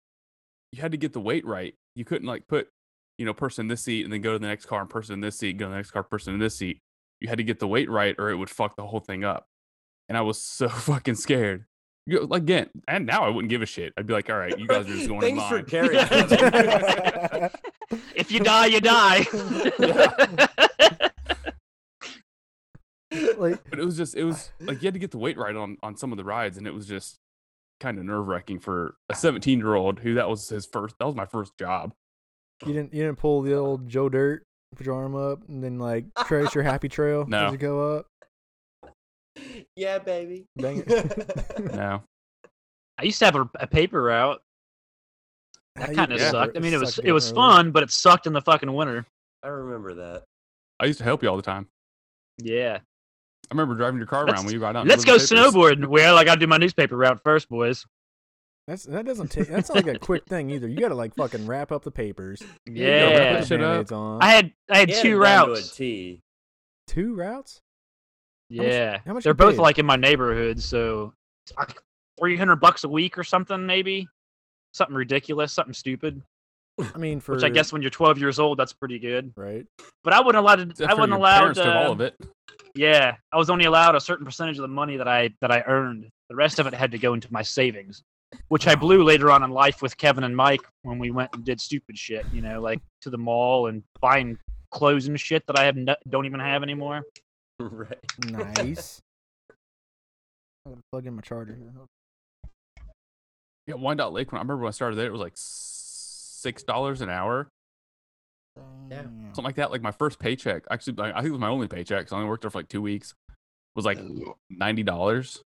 you 0.72 0.82
had 0.82 0.92
to 0.92 0.98
get 0.98 1.12
the 1.14 1.20
weight 1.20 1.46
right. 1.46 1.76
You 1.96 2.06
couldn't 2.06 2.28
like 2.28 2.48
put, 2.48 2.70
you 3.18 3.26
know, 3.26 3.34
person 3.34 3.66
in 3.66 3.68
this 3.68 3.84
seat 3.84 4.06
and 4.06 4.14
then 4.14 4.22
go 4.22 4.34
to 4.34 4.40
the 4.40 4.48
next 4.48 4.68
car 4.68 4.80
and 4.82 4.90
person 4.90 5.14
in 5.16 5.20
this 5.22 5.38
seat, 5.38 5.58
go 5.58 5.66
to 5.66 5.70
the 5.72 5.76
next 5.76 5.92
car, 5.92 6.04
person 6.04 6.34
in 6.34 6.40
this 6.40 6.56
seat. 6.56 6.80
You 7.20 7.28
had 7.28 7.38
to 7.40 7.44
get 7.44 7.60
the 7.60 7.68
weight 7.68 7.90
right 7.90 8.16
or 8.18 8.30
it 8.30 8.36
would 8.38 8.50
fuck 8.50 8.76
the 8.78 8.86
whole 8.88 9.00
thing 9.02 9.24
up. 9.26 9.48
And 10.08 10.18
I 10.18 10.22
was 10.22 10.42
so 10.42 10.68
fucking 10.70 11.16
scared. 11.16 11.66
You 12.08 12.20
know, 12.20 12.26
like 12.26 12.44
again, 12.44 12.70
and 12.88 13.06
now 13.06 13.24
I 13.24 13.30
wouldn't 13.30 13.50
give 13.50 13.62
a 13.64 13.66
shit. 13.66 13.92
I'd 13.98 14.06
be 14.06 14.14
like, 14.14 14.30
all 14.30 14.38
right, 14.38 14.58
you 14.58 14.68
guys 14.68 14.88
are 14.88 14.96
just 14.96 15.08
going 15.10 15.24
in 15.24 15.38
Thanks 15.38 15.50
for 15.50 15.64
carrying. 15.64 15.96
if 18.16 18.32
you 18.32 18.40
die, 18.40 18.68
you 18.68 18.80
die. 18.80 19.26
like 23.38 23.60
But 23.70 23.80
it 23.80 23.86
was 23.86 23.98
just, 23.98 24.16
it 24.16 24.24
was 24.24 24.52
like 24.60 24.82
you 24.82 24.88
had 24.88 24.94
to 24.94 25.00
get 25.00 25.12
the 25.12 25.18
weight 25.18 25.38
right 25.38 25.56
on 25.56 25.78
on 25.84 25.96
some 25.98 26.12
of 26.12 26.18
the 26.18 26.24
rides, 26.24 26.58
and 26.58 26.68
it 26.68 26.74
was 26.74 26.88
just 26.88 27.18
kind 27.80 27.98
of 27.98 28.06
nerve 28.06 28.28
wracking 28.28 28.60
for 28.60 28.96
a 29.10 29.16
17 29.16 29.60
year 29.60 29.76
old 29.76 30.00
who 30.00 30.14
that 30.16 30.30
was 30.30 30.48
his 30.50 30.66
first. 30.66 30.96
That 31.00 31.06
was 31.06 31.16
my 31.16 31.26
first 31.26 31.58
job. 31.58 31.94
you 32.66 32.74
didn't 32.74 32.94
you 32.94 33.04
didn't 33.04 33.18
pull 33.18 33.42
the 33.42 33.54
old 33.56 33.88
Joe 33.88 34.10
Dirt, 34.10 34.44
put 34.76 34.86
your 34.86 34.96
arm 34.96 35.16
up, 35.16 35.40
and 35.48 35.64
then 35.64 35.80
like 35.80 36.06
trace 36.26 36.54
your 36.56 36.64
happy 36.64 36.90
trail 36.90 37.26
No. 37.28 37.48
as 37.48 37.52
you 37.52 37.58
go 37.58 37.96
up. 37.98 38.08
Yeah, 39.76 40.00
baby. 40.00 40.46
Dang 40.58 40.84
it. 40.86 41.72
No, 41.74 42.04
I 42.98 43.04
used 43.04 43.20
to 43.20 43.26
have 43.26 43.36
a, 43.36 43.50
a 43.60 43.68
paper 43.68 44.02
route. 44.04 44.42
That 45.76 45.94
kind 45.94 46.12
of 46.14 46.20
get 46.20 46.32
sucked. 46.32 46.56
I 46.56 46.60
mean, 46.62 46.74
it 46.74 46.80
was 46.80 47.00
it 47.00 47.12
was 47.12 47.26
getting 47.26 47.38
over 47.44 47.54
fun, 47.54 47.72
but 47.72 47.84
it 47.84 47.92
sucked 47.92 48.28
in 48.28 48.34
the 48.34 48.42
fucking 48.42 48.72
winter. 48.72 49.06
I 49.44 49.48
remember 49.50 49.94
that. 49.96 50.24
I 50.80 50.86
used 50.86 51.00
to 51.00 51.04
help 51.04 51.22
you 51.24 51.30
all 51.30 51.36
the 51.36 51.42
time. 51.42 51.68
Yeah. 52.38 52.80
I 52.80 53.54
remember 53.54 53.76
driving 53.76 53.98
your 53.98 54.08
car 54.08 54.26
Let's- 54.26 54.36
around 54.38 54.46
when 54.46 54.54
you 54.54 54.60
got 54.60 54.76
out. 54.76 54.88
Let's 54.88 55.06
go 55.06 55.18
snowboarding. 55.18 55.86
Well, 55.88 56.18
I 56.18 56.24
got 56.24 56.36
to 56.36 56.40
do 56.40 56.48
my 56.48 56.58
newspaper 56.58 56.96
route 56.98 57.22
first, 57.24 57.48
boys. 57.50 57.86
That's 58.68 58.84
that 58.86 59.06
doesn't 59.06 59.28
take. 59.30 59.48
That's 59.48 59.70
not 59.70 59.86
like 59.86 59.96
a 59.96 60.00
quick 60.00 60.26
thing 60.26 60.50
either. 60.50 60.68
You 60.68 60.78
got 60.80 60.88
to 60.90 60.96
like 60.96 61.14
fucking 61.16 61.46
wrap 61.46 61.72
up 61.72 61.84
the 61.84 61.92
papers. 61.92 62.42
you 62.66 62.74
gotta 62.84 63.06
wrap 63.06 63.12
Yeah. 63.12 63.34
that 63.34 63.48
shit 63.48 63.62
up. 63.62 63.92
On. 63.92 64.24
I 64.24 64.32
had 64.32 64.54
I 64.72 64.78
had 64.80 64.90
He 64.90 64.96
two 64.96 65.00
it 65.00 65.04
to 65.04 65.16
a 65.18 65.20
routes. 65.20 65.78
Two 65.78 67.16
routes. 67.16 67.62
Much- 68.52 68.68
Yeah. 68.68 69.00
how 69.06 69.14
much 69.14 69.24
They're 69.24 69.34
both 69.34 69.56
paid? 69.56 69.62
like 69.62 69.80
in 69.80 69.86
my 69.86 69.96
neighborhood, 69.96 70.62
so 70.62 71.14
it's 71.46 71.58
like 71.58 71.78
300 72.20 72.58
bucks 72.58 72.84
a 72.84 72.90
week 72.90 73.18
or 73.18 73.24
something 73.24 73.66
maybe. 73.66 74.08
Something 74.74 74.96
ridiculous, 74.96 75.54
something 75.54 75.74
stupid. 75.74 76.22
I 76.94 76.98
mean, 76.98 77.22
for 77.22 77.36
Which 77.36 77.44
I 77.46 77.50
guess 77.50 77.72
when 77.72 77.82
you're 77.82 77.92
12 77.92 78.18
years 78.18 78.38
old, 78.40 78.60
that's 78.60 78.74
pretty 78.74 79.00
good. 79.00 79.32
right. 79.38 79.66
But 80.04 80.14
I 80.14 80.20
wasn't 80.20 80.38
allowed 80.38 80.76
to. 80.76 80.86
I 80.86 80.90
for 80.92 80.98
wasn't 80.98 81.14
allowed. 81.14 81.40
parents 81.40 81.60
took 81.60 81.68
all 81.68 81.88
uh, 81.90 81.92
of 81.94 82.02
it. 82.02 82.16
Yeah, 82.76 83.16
I 83.32 83.38
was 83.38 83.50
only 83.50 83.64
allowed 83.66 83.96
a 83.96 84.02
certain 84.02 84.26
percentage 84.26 84.58
of 84.58 84.64
the 84.64 84.68
money 84.68 84.98
that 84.98 85.08
I 85.08 85.30
that 85.40 85.52
I 85.52 85.62
earned. 85.66 86.10
The 86.30 86.36
rest 86.36 86.60
of 86.60 86.68
it 86.68 86.74
had 86.74 86.92
to 86.92 86.98
go 86.98 87.14
into 87.14 87.32
my 87.32 87.42
savings, 87.42 88.04
which 88.50 88.68
I 88.68 88.76
blew 88.76 89.04
later 89.04 89.32
on 89.32 89.44
in 89.44 89.52
life 89.52 89.82
with 89.82 89.96
Kevin 89.96 90.26
and 90.26 90.36
Mike 90.36 90.60
when 90.82 91.00
we 91.00 91.12
went 91.12 91.30
and 91.34 91.46
did 91.46 91.62
stupid 91.62 91.98
shit. 91.98 92.26
You 92.34 92.42
know, 92.42 92.60
like 92.60 92.82
to 93.04 93.10
the 93.10 93.18
mall 93.18 93.68
and 93.68 93.82
buying 94.02 94.38
clothes 94.72 95.08
and 95.08 95.18
shit 95.18 95.48
that 95.48 95.58
I 95.58 95.64
have 95.64 95.78
no, 95.78 95.96
don't 96.10 96.26
even 96.26 96.42
have 96.42 96.62
anymore. 96.64 97.04
right. 97.60 97.98
Nice. 98.58 99.02
I'm 100.66 100.72
gonna 100.74 100.82
plug 100.92 101.06
in 101.06 101.14
my 101.16 101.22
charger 101.22 101.56
here. 101.56 101.72
Yeah, 103.68 103.76
Wyandotte 103.76 104.14
Lake. 104.14 104.32
When 104.32 104.40
I 104.40 104.42
remember 104.42 104.64
when 104.64 104.70
I 104.70 104.72
started 104.72 104.96
there, 104.96 105.08
it 105.08 105.12
was 105.12 105.22
like 105.22 105.34
six 105.36 106.64
dollars 106.64 107.02
an 107.02 107.10
hour, 107.10 107.48
Yeah. 108.58 108.64
Damn. 109.04 109.26
something 109.28 109.44
like 109.44 109.56
that. 109.56 109.72
Like 109.72 109.82
my 109.82 109.92
first 109.92 110.20
paycheck, 110.20 110.64
actually, 110.72 110.96
I 111.02 111.10
I 111.12 111.14
think 111.16 111.28
it 111.28 111.32
was 111.32 111.40
my 111.40 111.50
only 111.50 111.68
paycheck. 111.68 112.06
'cause 112.06 112.14
I 112.14 112.18
only 112.18 112.30
worked 112.30 112.42
there 112.42 112.52
for 112.52 112.60
like 112.60 112.68
two 112.70 112.82
weeks. 112.82 113.14
Was 113.76 113.86
like 113.86 114.00
ninety 114.50 114.84
dollars 114.84 115.42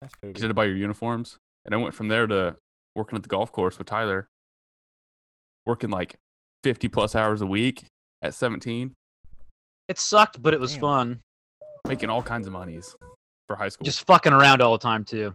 That's 0.00 0.14
because 0.20 0.40
you 0.40 0.46
had 0.46 0.50
to 0.50 0.54
buy 0.54 0.64
your 0.64 0.76
uniforms, 0.76 1.36
and 1.64 1.74
I 1.74 1.78
went 1.78 1.94
from 1.94 2.08
there 2.08 2.26
to 2.26 2.56
working 2.94 3.16
at 3.16 3.22
the 3.22 3.28
golf 3.28 3.52
course 3.52 3.76
with 3.78 3.86
Tyler, 3.86 4.26
working 5.66 5.90
like 5.90 6.16
fifty 6.64 6.88
plus 6.88 7.14
hours 7.14 7.40
a 7.42 7.46
week 7.46 7.84
at 8.22 8.32
seventeen, 8.34 8.94
It 9.88 9.98
sucked, 9.98 10.42
but 10.42 10.52
it 10.54 10.60
was 10.60 10.72
Damn. 10.72 10.80
fun. 10.80 11.20
making 11.86 12.10
all 12.10 12.22
kinds 12.22 12.46
of 12.48 12.52
monies 12.52 12.96
for 13.46 13.54
high 13.56 13.68
school. 13.68 13.84
Just 13.84 14.04
fucking 14.06 14.32
around 14.32 14.60
all 14.60 14.72
the 14.72 14.82
time 14.82 15.04
too. 15.04 15.34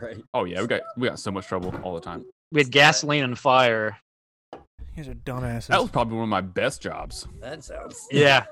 Right. 0.00 0.16
oh 0.34 0.44
yeah, 0.44 0.60
we 0.60 0.66
got 0.66 0.80
we 0.96 1.08
got 1.08 1.18
so 1.20 1.30
much 1.30 1.46
trouble 1.46 1.74
all 1.82 1.94
the 1.94 2.00
time. 2.00 2.24
We 2.50 2.60
had 2.60 2.70
gasoline 2.70 3.22
and 3.24 3.38
fire. 3.38 3.96
You 4.52 4.58
guys 4.96 5.08
are 5.08 5.14
dumbasses. 5.14 5.68
That 5.68 5.80
was 5.80 5.90
probably 5.90 6.16
one 6.16 6.24
of 6.24 6.28
my 6.28 6.40
best 6.42 6.82
jobs. 6.82 7.26
That 7.40 7.62
sounds. 7.64 8.06
Yeah. 8.12 8.44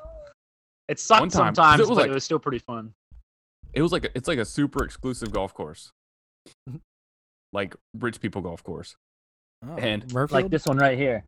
It 0.88 0.98
sucked 0.98 1.20
One 1.20 1.28
time, 1.28 1.40
'cause 1.40 1.50
it 1.52 1.56
sometimes, 1.56 1.80
was 1.80 1.88
but 1.90 1.96
like- 1.96 2.10
it 2.10 2.14
was 2.14 2.24
still 2.24 2.38
pretty 2.38 2.58
fun. 2.60 2.92
It 3.72 3.82
was 3.82 3.92
like 3.92 4.04
a, 4.06 4.16
it's 4.16 4.26
like 4.26 4.38
a 4.38 4.44
super 4.44 4.82
exclusive 4.84 5.30
golf 5.32 5.52
course. 5.54 5.92
like 7.52 7.76
rich 7.98 8.20
people 8.20 8.40
golf 8.42 8.62
course. 8.64 8.96
Oh, 9.66 9.76
And- 9.76 10.06
Muirfield? 10.08 10.30
Like 10.32 10.50
this 10.50 10.66
one 10.66 10.78
right 10.78 10.96
here. 10.96 11.24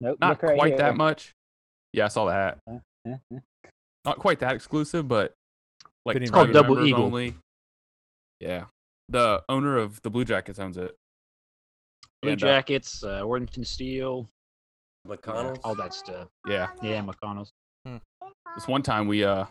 Nope. 0.00 0.18
Not 0.20 0.30
look 0.30 0.42
right 0.42 0.56
quite 0.58 0.68
here. 0.72 0.78
that 0.78 0.96
much. 0.96 1.32
Yeah, 1.92 2.06
I 2.06 2.08
saw 2.08 2.26
the 2.26 2.56
eh. 3.06 3.16
Not 4.04 4.18
quite 4.18 4.40
that 4.40 4.54
exclusive, 4.54 5.06
but 5.08 5.34
like 6.04 6.16
It's 6.16 6.30
called 6.30 6.52
Double 6.52 6.74
members 6.74 6.88
Eagle. 6.88 7.04
Only. 7.04 7.34
Yeah, 8.40 8.64
the 9.08 9.42
owner 9.48 9.76
of 9.76 10.00
the 10.02 10.10
Blue 10.10 10.24
Jackets 10.24 10.58
owns 10.58 10.76
it. 10.76 10.96
Blue 12.22 12.32
And, 12.32 12.42
uh, 12.42 12.46
Jackets, 12.46 13.04
uh, 13.04 13.22
Worthington 13.24 13.64
Steel, 13.64 14.28
McConnell. 15.06 15.58
all 15.64 15.74
that 15.76 15.94
stuff. 15.94 16.28
yeah, 16.48 16.68
Yeah, 16.82 17.02
McConnell's. 17.02 17.50
this 18.54 18.66
one 18.66 18.82
time 18.82 19.06
we 19.06 19.24
uh, 19.24 19.44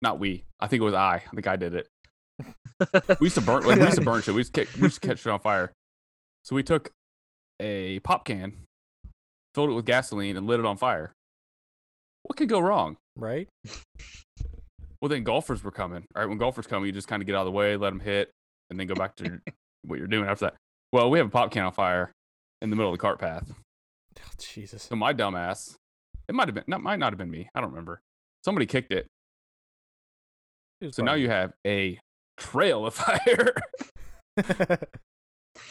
not 0.00 0.18
we. 0.18 0.44
I 0.60 0.66
think 0.68 0.80
it 0.80 0.84
was 0.84 0.94
I. 0.94 1.16
I 1.16 1.34
think 1.34 1.46
I 1.46 1.56
did 1.56 1.74
it. 1.74 1.88
We 3.20 3.26
used 3.26 3.36
to 3.36 3.40
burn. 3.42 3.62
Like, 3.64 3.78
we 3.78 3.84
used 3.84 3.98
to 3.98 4.04
burn 4.04 4.22
shit. 4.22 4.34
We 4.34 4.40
used 4.40 4.52
to, 4.54 4.64
catch, 4.64 4.74
we 4.76 4.82
used 4.82 5.00
to 5.00 5.06
catch 5.08 5.20
it 5.26 5.30
on 5.30 5.38
fire. 5.38 5.70
So 6.44 6.56
we 6.56 6.64
took 6.64 6.90
a 7.60 8.00
pop 8.00 8.24
can, 8.24 8.54
filled 9.54 9.70
it 9.70 9.74
with 9.74 9.84
gasoline, 9.86 10.36
and 10.36 10.46
lit 10.48 10.58
it 10.58 10.66
on 10.66 10.76
fire. 10.76 11.12
What 12.32 12.38
could 12.38 12.48
go 12.48 12.60
wrong? 12.60 12.96
right? 13.14 13.46
Well, 15.02 15.10
then 15.10 15.22
golfers 15.22 15.62
were 15.62 15.70
coming. 15.70 16.06
All 16.16 16.22
right, 16.22 16.26
when 16.26 16.38
golfers 16.38 16.66
come, 16.66 16.82
you 16.86 16.90
just 16.90 17.06
kind 17.06 17.20
of 17.20 17.26
get 17.26 17.34
out 17.34 17.40
of 17.40 17.44
the 17.44 17.52
way, 17.52 17.76
let 17.76 17.90
them 17.90 18.00
hit, 18.00 18.30
and 18.70 18.80
then 18.80 18.86
go 18.86 18.94
back 18.94 19.16
to 19.16 19.38
what 19.82 19.98
you're 19.98 20.08
doing 20.08 20.26
after 20.26 20.46
that. 20.46 20.54
Well, 20.94 21.10
we 21.10 21.18
have 21.18 21.26
a 21.26 21.30
pop 21.30 21.50
can 21.50 21.66
on 21.66 21.72
fire 21.74 22.10
in 22.62 22.70
the 22.70 22.76
middle 22.76 22.90
of 22.90 22.96
the 22.96 23.02
cart 23.02 23.18
path. 23.18 23.52
Oh, 24.18 24.22
Jesus. 24.38 24.84
So 24.84 24.96
my 24.96 25.12
dumbass, 25.12 25.74
it 26.26 26.34
might 26.34 26.48
have 26.48 26.54
been, 26.54 26.64
not 26.66 26.82
might 26.82 26.98
not 26.98 27.12
have 27.12 27.18
been 27.18 27.30
me. 27.30 27.50
I 27.54 27.60
don't 27.60 27.68
remember. 27.68 28.00
Somebody 28.46 28.64
kicked 28.64 28.92
it. 28.92 29.06
It 30.80 30.86
was 30.86 30.96
So 30.96 31.02
now 31.02 31.12
you 31.12 31.28
have 31.28 31.52
a 31.66 31.98
trail 32.38 32.86
of 32.86 32.94
fire. 32.94 33.52
we 34.38 34.42
have 34.46 34.78
to 34.78 34.88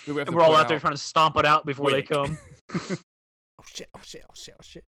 And 0.08 0.36
we're 0.36 0.44
all 0.44 0.52
put 0.52 0.60
out 0.60 0.68
there 0.68 0.80
trying 0.80 0.94
to 0.94 1.00
stomp 1.00 1.38
it 1.38 1.46
out 1.48 1.66
before 1.66 1.88
Wait. 1.88 2.08
they 2.08 2.16
come. 2.16 2.38
oh 2.72 3.64
shit! 3.66 3.90
Oh 3.96 4.02
shit! 4.04 4.24
Oh 4.30 4.34
shit! 4.36 4.54
Oh 4.60 4.64
shit! 4.64 4.84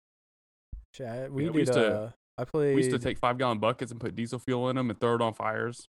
Shit, 0.93 1.07
I- 1.07 1.29
we 1.29 1.43
Yeah, 1.43 1.47
did. 1.47 1.53
we 1.55 1.59
used 1.61 1.73
to- 1.73 2.01
uh, 2.01 2.11
I 2.37 2.45
played. 2.45 2.75
We 2.75 2.83
used 2.83 2.91
to 2.95 2.99
take 2.99 3.17
five 3.17 3.37
gallon 3.37 3.59
buckets 3.59 3.91
and 3.91 3.99
put 4.01 4.15
diesel 4.15 4.39
fuel 4.39 4.69
in 4.69 4.75
them 4.75 4.89
and 4.89 4.99
throw 4.99 5.15
it 5.15 5.21
on 5.21 5.33
fires. 5.33 5.87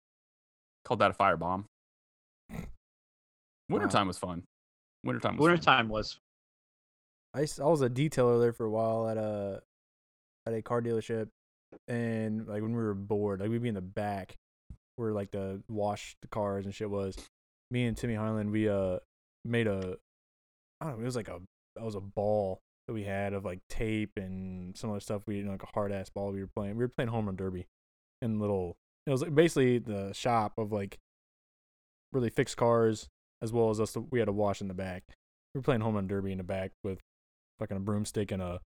Called 0.85 1.00
that 1.00 1.11
a 1.11 1.14
fire 1.14 1.37
bomb. 1.37 1.66
Wintertime 3.68 4.07
was 4.09 4.18
fun. 4.18 4.44
Wintertime 5.04 5.37
was 5.37 5.44
fun. 5.44 5.50
Wintertime 5.50 5.88
was. 5.88 6.18
I, 7.33 7.40
used- 7.40 7.61
I 7.61 7.64
was 7.64 7.80
a 7.83 7.88
detailer 7.90 8.40
there 8.40 8.52
for 8.52 8.66
a 8.66 8.70
while 8.70 9.09
at 9.09 9.16
a 9.16 9.62
at 10.46 10.52
a 10.52 10.62
car 10.62 10.83
dealership, 10.83 11.28
and 11.88 12.46
like 12.46 12.62
when 12.62 12.72
we 12.76 12.83
were 12.83 12.94
bored, 12.94 13.40
like 13.40 13.48
we'd 13.50 13.62
be 13.62 13.68
in 13.68 13.74
the 13.74 13.80
back 13.80 14.37
where 14.96 15.12
like 15.12 15.30
the 15.30 15.62
wash 15.68 16.16
the 16.22 16.28
cars 16.28 16.64
and 16.66 16.74
shit 16.74 16.90
was. 16.90 17.16
Me 17.70 17.87
and 17.87 17.96
Timmy 17.96 18.14
Highland, 18.14 18.50
we 18.50 18.68
uh 18.68 18.98
made 19.44 19.66
a 19.66 19.96
I 20.80 20.87
don't 20.87 20.96
know, 20.98 21.02
it 21.02 21.07
was 21.07 21.16
like 21.16 21.28
a 21.28 21.40
that 21.76 21.85
was 21.85 21.94
a 21.94 22.00
ball 22.00 22.61
that 22.86 22.94
we 22.94 23.04
had 23.04 23.32
of 23.32 23.44
like 23.44 23.60
tape 23.68 24.12
and 24.16 24.76
some 24.76 24.90
other 24.90 25.00
stuff. 25.00 25.26
We 25.26 25.42
like 25.42 25.62
a 25.62 25.68
hard 25.74 25.92
ass 25.92 26.10
ball 26.10 26.32
we 26.32 26.40
were 26.40 26.50
playing. 26.54 26.76
We 26.76 26.84
were 26.84 26.88
playing 26.88 27.10
home 27.10 27.26
run 27.26 27.36
derby, 27.36 27.66
and 28.22 28.40
little 28.40 28.76
it 29.06 29.10
was 29.10 29.22
like 29.22 29.34
basically 29.34 29.78
the 29.78 30.12
shop 30.12 30.54
of 30.58 30.72
like 30.72 30.98
really 32.12 32.30
fixed 32.30 32.56
cars 32.56 33.08
as 33.42 33.52
well 33.52 33.70
as 33.70 33.80
us. 33.80 33.96
We 34.10 34.18
had 34.18 34.28
a 34.28 34.32
wash 34.32 34.60
in 34.60 34.68
the 34.68 34.74
back. 34.74 35.04
We 35.54 35.58
were 35.58 35.62
playing 35.62 35.82
home 35.82 35.94
run 35.94 36.06
derby 36.06 36.32
in 36.32 36.38
the 36.38 36.44
back 36.44 36.72
with 36.82 37.00
fucking 37.58 37.76
a 37.76 37.80
broomstick 37.80 38.32
and 38.32 38.42
a 38.42 38.60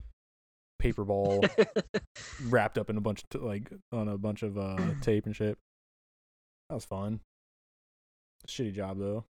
paper 0.78 1.04
ball 1.04 1.42
wrapped 2.44 2.76
up 2.76 2.90
in 2.90 2.96
a 2.96 3.00
bunch 3.00 3.22
of 3.22 3.28
t- 3.40 3.46
like 3.46 3.72
on 3.92 4.08
a 4.08 4.18
bunch 4.18 4.42
of 4.42 4.58
uh 4.58 4.76
tape 5.00 5.26
and 5.26 5.34
shit. 5.34 5.56
That 6.68 6.74
was 6.74 6.84
fun. 6.84 7.20
Shitty 8.46 8.74
job 8.74 8.98
though. 8.98 9.24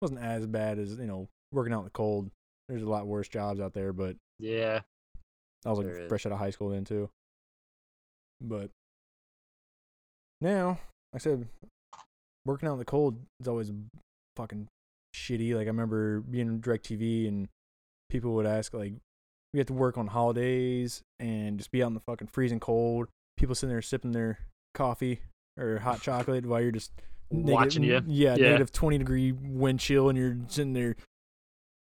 Wasn't 0.00 0.20
as 0.20 0.46
bad 0.46 0.78
as 0.78 0.98
you 0.98 1.06
know 1.06 1.28
working 1.52 1.72
out 1.72 1.80
in 1.80 1.84
the 1.84 1.90
cold. 1.90 2.30
There's 2.68 2.82
a 2.82 2.88
lot 2.88 3.06
worse 3.06 3.28
jobs 3.28 3.60
out 3.60 3.74
there, 3.74 3.92
but 3.92 4.16
yeah. 4.38 4.80
I 5.66 5.70
was 5.70 5.78
like 5.78 5.86
is. 5.88 6.08
fresh 6.08 6.26
out 6.26 6.32
of 6.32 6.38
high 6.38 6.50
school 6.50 6.70
then 6.70 6.84
too. 6.84 7.08
But 8.40 8.70
now, 10.40 10.78
like 11.12 11.16
I 11.16 11.18
said, 11.18 11.46
working 12.44 12.68
out 12.68 12.74
in 12.74 12.78
the 12.78 12.84
cold 12.84 13.16
is 13.40 13.48
always 13.48 13.72
fucking 14.36 14.68
shitty. 15.14 15.54
Like 15.54 15.64
I 15.64 15.70
remember 15.70 16.20
being 16.20 16.48
in 16.48 16.60
DirecTV 16.60 17.28
and 17.28 17.48
people 18.10 18.34
would 18.34 18.46
ask 18.46 18.74
like 18.74 18.94
we 19.52 19.58
have 19.60 19.66
to 19.68 19.72
work 19.72 19.96
on 19.96 20.08
holidays 20.08 21.02
and 21.20 21.58
just 21.58 21.70
be 21.70 21.82
out 21.82 21.88
in 21.88 21.94
the 21.94 22.00
fucking 22.00 22.28
freezing 22.28 22.60
cold. 22.60 23.08
People 23.36 23.54
sitting 23.54 23.70
there 23.70 23.82
sipping 23.82 24.12
their 24.12 24.38
coffee 24.74 25.20
or 25.58 25.78
hot 25.78 26.00
chocolate 26.02 26.44
while 26.46 26.60
you're 26.60 26.72
just 26.72 26.92
Watching 27.30 27.82
you. 27.82 28.00
Yeah, 28.06 28.36
Yeah. 28.36 28.48
negative 28.50 28.70
twenty 28.70 28.98
degree 28.98 29.32
wind 29.32 29.80
chill 29.80 30.08
and 30.08 30.16
you're 30.18 30.36
sitting 30.48 30.72
there 30.72 30.94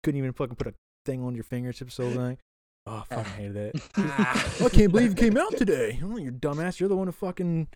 couldn't 0.03 0.17
even 0.17 0.33
fucking 0.33 0.55
put 0.55 0.67
a 0.67 0.73
thing 1.05 1.23
on 1.23 1.33
your 1.35 1.43
fingertips 1.43 1.95
so 1.95 2.09
thing. 2.11 2.37
Oh, 2.85 3.01
I 3.09 3.15
fucking 3.15 3.33
hated 3.33 3.53
that. 3.55 4.61
I 4.65 4.67
can't 4.69 4.91
believe 4.91 5.11
you 5.11 5.15
came 5.15 5.37
out 5.37 5.55
today. 5.55 6.01
Oh, 6.03 6.17
you 6.17 6.33
dumbass. 6.33 6.81
You're 6.81 6.89
the 6.89 6.97
one 6.97 7.07
who 7.07 7.13
fucking. 7.13 7.67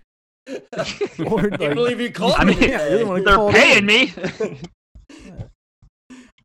Or, 0.49 1.49
Can't 1.49 1.75
believe 1.75 2.01
you 2.01 2.11
called 2.11 2.33
I 2.37 2.43
me. 2.43 2.55
mean, 2.55 2.69
Yeah, 2.69 2.89
you're 2.89 2.99
the 2.99 3.05
one 3.05 3.17
who 3.19 3.23
They're 3.23 3.35
called 3.35 3.53
paying 3.53 3.77
in. 3.79 3.85
me. 3.85 4.13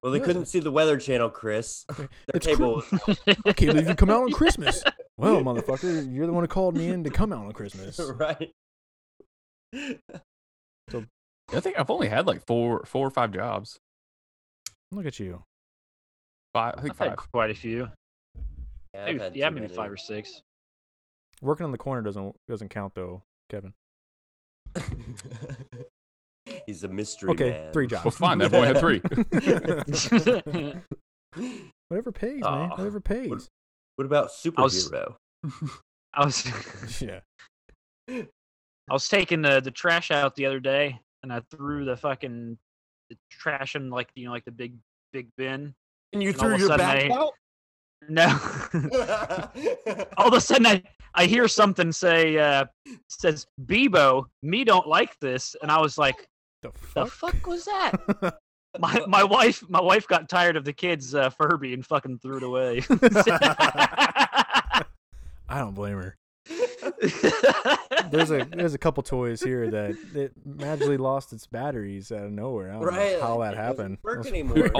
well, 0.03 0.13
they 0.13 0.21
couldn't 0.21 0.47
see 0.47 0.61
the 0.61 0.71
Weather 0.71 0.97
Channel, 0.97 1.31
Chris. 1.31 1.85
Their 1.97 2.09
It's 2.35 2.47
table. 2.47 2.83
I 2.93 3.53
can't 3.53 3.57
believe 3.73 3.89
you 3.89 3.95
come 3.97 4.11
out 4.11 4.23
on 4.23 4.31
Christmas. 4.33 4.83
Well, 5.19 5.41
motherfucker, 5.43 6.13
you're 6.13 6.27
the 6.29 6.33
one 6.33 6.45
who 6.45 6.49
called 6.49 6.77
me 6.77 6.89
in 6.89 7.03
to 7.05 7.11
come 7.11 7.33
out 7.33 7.45
on 7.47 7.53
Christmas. 7.53 7.99
right. 8.15 8.51
So, 10.91 11.05
I 11.53 11.61
think 11.61 11.79
I've 11.79 11.91
only 11.91 12.09
had 12.09 12.27
like 12.27 12.47
four, 12.47 12.85
four 12.85 13.07
or 13.07 13.11
five 13.11 13.33
jobs. 13.33 13.79
Look 14.91 15.07
at 15.07 15.19
you. 15.21 15.43
Five, 16.55 16.75
I 16.77 16.81
think 16.83 17.01
I've 17.01 17.09
had 17.11 17.17
quite 17.17 17.51
a 17.51 17.55
few. 17.55 17.89
Yeah, 18.95 19.05
Maybe, 19.07 19.39
yeah, 19.39 19.49
maybe 19.49 19.63
many. 19.63 19.75
five 19.75 19.91
or 19.91 19.97
six. 19.97 20.43
Working 21.41 21.65
on 21.65 21.73
the 21.73 21.79
corner 21.79 22.03
doesn't 22.03 22.37
doesn't 22.49 22.69
count 22.69 22.95
though, 22.95 23.23
Kevin. 23.49 23.73
He's 26.67 26.85
a 26.85 26.89
mystery 26.89 27.31
Okay, 27.31 27.51
man. 27.51 27.73
three 27.73 27.87
jobs. 27.87 28.05
Well, 28.05 28.11
fine. 28.13 28.39
That 28.39 28.51
boy 28.51 28.65
had 28.65 28.79
three. 28.79 29.01
Whatever 31.89 32.13
pays, 32.13 32.43
man. 32.43 32.45
Aw. 32.53 32.77
Whatever 32.77 33.01
pays. 33.01 33.49
What 33.97 34.05
about 34.05 34.25
was- 34.57 34.91
superhero? 34.91 35.15
I 36.15 36.25
was 36.25 37.03
Yeah. 37.03 37.21
I 38.09 38.93
was 38.93 39.09
taking 39.09 39.41
the 39.43 39.61
the 39.61 39.71
trash 39.71 40.11
out 40.11 40.35
the 40.37 40.45
other 40.47 40.61
day, 40.61 41.01
and 41.23 41.33
I 41.33 41.41
threw 41.51 41.85
the 41.85 41.97
fucking 41.97 42.59
the 43.11 43.17
trash 43.31 43.75
in 43.75 43.89
like 43.91 44.11
you 44.15 44.27
know 44.27 44.33
like 44.33 44.45
the 44.45 44.51
big 44.53 44.75
big 45.13 45.29
bin. 45.37 45.75
And 46.13 46.23
you 46.23 46.31
And 46.31 46.39
threw 46.39 46.51
your 46.57 46.69
sudden 46.69 46.79
back 46.79 47.11
I- 47.11 47.15
out? 47.15 47.33
No, 48.09 48.27
all 50.17 50.27
of 50.27 50.35
a 50.35 50.41
sudden 50.41 50.67
I 50.67 50.83
I 51.15 51.27
hear 51.27 51.47
something 51.47 51.93
say 51.93 52.37
uh 52.37 52.65
says 53.09 53.47
Bebo, 53.67 54.25
me 54.43 54.65
don't 54.65 54.89
like 54.89 55.17
this, 55.21 55.55
and 55.63 55.71
I 55.71 55.81
was 55.81 55.99
like, 55.99 56.27
The 56.63 56.73
the 56.73 57.07
fuck? 57.07 57.09
fuck 57.11 57.47
was 57.47 57.65
that? 57.67 58.39
My 58.81 59.01
my 59.07 59.23
wife 59.23 59.63
my 59.69 59.81
wife 59.81 60.09
got 60.09 60.29
tired 60.29 60.57
of 60.57 60.65
the 60.65 60.73
kids 60.73 61.15
uh, 61.15 61.31
Furby 61.31 61.75
and 61.75 61.87
fucking 61.87 62.19
threw 62.21 62.39
it 62.39 62.43
away. 62.43 62.83
I 65.49 65.59
don't 65.59 65.75
blame 65.75 65.99
her. 65.99 66.17
There's 68.11 68.31
a 68.31 68.45
there's 68.51 68.75
a 68.75 68.79
couple 68.79 69.03
toys 69.03 69.43
here 69.43 69.71
that 69.71 69.95
it 70.15 70.33
magically 70.45 70.97
lost 70.97 71.33
its 71.33 71.47
batteries 71.47 72.11
out 72.11 72.25
of 72.25 72.33
nowhere. 72.33 72.71
I 72.71 72.75
don't 72.75 72.85
right. 72.85 73.13
know 73.13 73.21
how 73.21 73.39
that 73.43 73.55
it 73.55 73.59
happened. 73.59 73.99
Work 74.03 74.27
anymore. 74.27 74.55
weird. 74.55 74.73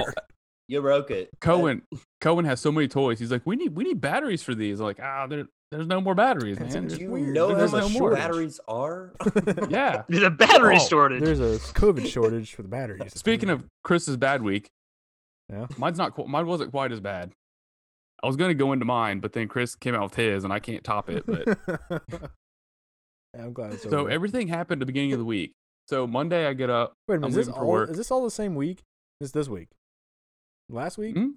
Oh, 0.63 0.73
You 0.73 0.81
broke 0.81 1.11
it. 1.11 1.29
Cohen, 1.41 1.81
Cohen 2.21 2.45
has 2.45 2.59
so 2.59 2.71
many 2.71 2.87
toys. 2.87 3.19
He's 3.19 3.31
like, 3.31 3.41
we 3.45 3.55
need, 3.55 3.75
we 3.75 3.83
need 3.83 3.99
batteries 4.01 4.43
for 4.43 4.55
these. 4.55 4.79
I'm 4.79 4.85
like, 4.85 4.99
ah, 5.01 5.27
there, 5.27 5.45
there's 5.71 5.87
no 5.87 5.99
more 6.01 6.15
batteries, 6.15 6.57
It's 6.59 6.73
man. 6.73 6.83
just 6.87 6.97
Do 6.99 7.03
you 7.05 7.11
weird. 7.11 7.33
know 7.33 7.49
how 7.49 7.55
There's 7.55 7.71
no 7.73 7.89
much 7.89 7.99
more. 7.99 8.11
batteries 8.15 8.59
are? 8.67 9.13
yeah. 9.69 10.03
the 10.09 10.29
battery 10.29 10.77
Oh, 10.79 10.87
shortage. 10.87 11.23
There's 11.23 11.39
a 11.39 11.57
COVID 11.73 12.07
shortage 12.07 12.53
for 12.53 12.61
the 12.61 12.67
batteries. 12.69 13.13
Speaking 13.15 13.49
of 13.49 13.65
Chris's 13.83 14.17
bad 14.17 14.41
week, 14.41 14.69
Yeah. 15.51 15.67
mine's 15.77 15.97
not. 15.97 16.13
qu- 16.15 16.27
Mine 16.27 16.45
wasn't 16.47 16.71
quite 16.71 16.91
as 16.91 16.99
bad. 16.99 17.31
I 18.23 18.27
was 18.27 18.35
gonna 18.37 18.53
go 18.53 18.71
into 18.71 18.85
mine, 18.85 19.19
but 19.19 19.33
then 19.33 19.49
Chris 19.49 19.75
came 19.75 19.93
out 19.95 20.03
with 20.03 20.15
his, 20.15 20.45
and 20.45 20.53
I 20.53 20.59
can't 20.59 20.81
top 20.83 21.09
it. 21.09 21.25
But 21.25 21.59
Yeah, 23.35 23.45
I'm 23.45 23.53
glad 23.53 23.73
it's 23.73 23.83
so 23.83 23.89
over. 24.01 24.09
everything 24.09 24.47
happened 24.47 24.77
at 24.81 24.85
the 24.85 24.85
beginning 24.85 25.11
of 25.13 25.19
the 25.19 25.25
week. 25.25 25.53
So 25.89 26.07
Monday 26.07 26.45
I 26.47 26.53
get 26.53 26.69
up. 26.69 26.93
Wait 27.07 27.15
a 27.15 27.19
minute, 27.19 27.37
is 27.37 27.47
this 27.47 27.53
all 27.55 27.79
is 27.81 27.97
this 27.97 28.11
all 28.11 28.23
the 28.23 28.31
same 28.31 28.55
week? 28.55 28.83
Is 29.19 29.31
this 29.33 29.47
week? 29.49 29.69
Last 30.73 30.97
week? 30.97 31.15
Hmm? 31.15 31.29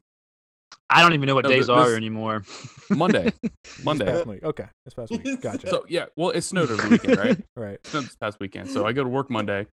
I 0.88 1.02
don't 1.02 1.12
even 1.14 1.26
know 1.26 1.34
what 1.34 1.44
No, 1.44 1.50
days 1.50 1.66
th- 1.66 1.76
are 1.78 1.94
anymore. 1.94 2.42
Monday, 2.90 3.32
This 3.42 3.84
Monday. 3.84 4.04
past 4.06 4.26
week. 4.26 4.42
Okay. 4.42 4.66
This 4.84 4.94
past 4.94 5.10
week. 5.24 5.40
Gotcha. 5.40 5.68
So 5.68 5.84
yeah, 5.88 6.06
well, 6.16 6.30
it 6.30 6.42
snowed 6.42 6.70
over 6.70 6.82
the 6.82 6.88
weekend, 6.88 7.18
right? 7.18 7.40
right. 7.56 7.74
It 7.74 7.86
snowed 7.86 8.04
this 8.04 8.16
past 8.16 8.38
weekend. 8.40 8.70
So 8.70 8.86
I 8.86 8.92
go 8.92 9.02
to 9.04 9.08
work 9.08 9.30
Monday, 9.30 9.66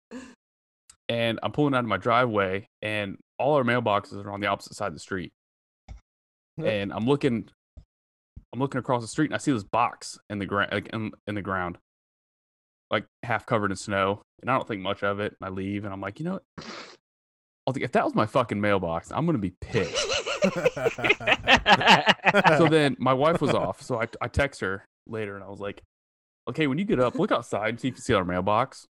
and 1.09 1.39
I'm 1.43 1.53
pulling 1.53 1.75
out 1.75 1.81
of 1.81 1.87
my 1.87 1.97
driveway, 1.97 2.69
and 2.81 3.19
all 3.39 3.55
our 3.55 3.65
mailboxes 3.65 4.25
are 4.25 4.31
on 4.31 4.41
the 4.41 4.47
opposite 4.47 4.75
side 4.75 4.89
of 4.89 4.95
the 4.95 5.01
street. 5.01 5.33
Yep. 6.57 6.67
And 6.67 6.93
I'm 6.93 7.07
looking, 7.07 7.49
I'm 8.53 8.61
looking 8.61 8.79
across 8.79 9.03
the 9.03 9.09
street, 9.09 9.27
and 9.27 9.35
I 9.35 9.39
see 9.39 9.53
this 9.53 9.65
box 9.65 10.19
in 10.31 10.39
the 10.39 10.47
ground, 10.47 10.71
like 10.73 10.89
in, 10.93 11.11
in 11.27 11.35
the 11.35 11.43
ground, 11.43 11.77
like 12.91 13.05
half 13.25 13.47
covered 13.47 13.71
in 13.71 13.77
snow. 13.77 14.23
And 14.41 14.51
I 14.51 14.57
don't 14.57 14.67
think 14.67 14.81
much 14.81 15.03
of 15.03 15.21
it. 15.21 15.37
And 15.41 15.47
I 15.47 15.51
leave, 15.51 15.85
and 15.85 15.93
I'm 15.93 16.01
like, 16.01 16.19
you 16.19 16.25
know 16.25 16.33
what? 16.57 16.67
Was 17.71 17.77
like, 17.77 17.85
if 17.85 17.93
that 17.93 18.05
was 18.05 18.15
my 18.15 18.27
fucking 18.27 18.61
mailbox, 18.61 19.11
I'm 19.11 19.27
gonna 19.27 19.39
be 19.39 19.55
pissed. 19.61 20.07
so 22.59 22.69
then 22.69 22.97
my 22.99 23.13
wife 23.13 23.41
was 23.41 23.55
off, 23.55 23.83
so 23.83 24.01
I 24.01 24.07
I 24.21 24.29
text 24.29 24.61
her 24.61 24.85
later 25.07 25.35
and 25.35 25.45
I 25.45 25.49
was 25.49 25.61
like, 25.61 25.83
okay, 26.49 26.67
when 26.67 26.79
you 26.79 26.85
get 26.85 27.01
up, 27.01 27.17
look 27.17 27.33
outside 27.33 27.71
and 27.71 27.81
see 27.81 27.89
if 27.89 27.97
you 27.97 28.01
see 28.01 28.15
our 28.15 28.25
mailbox. 28.25 28.87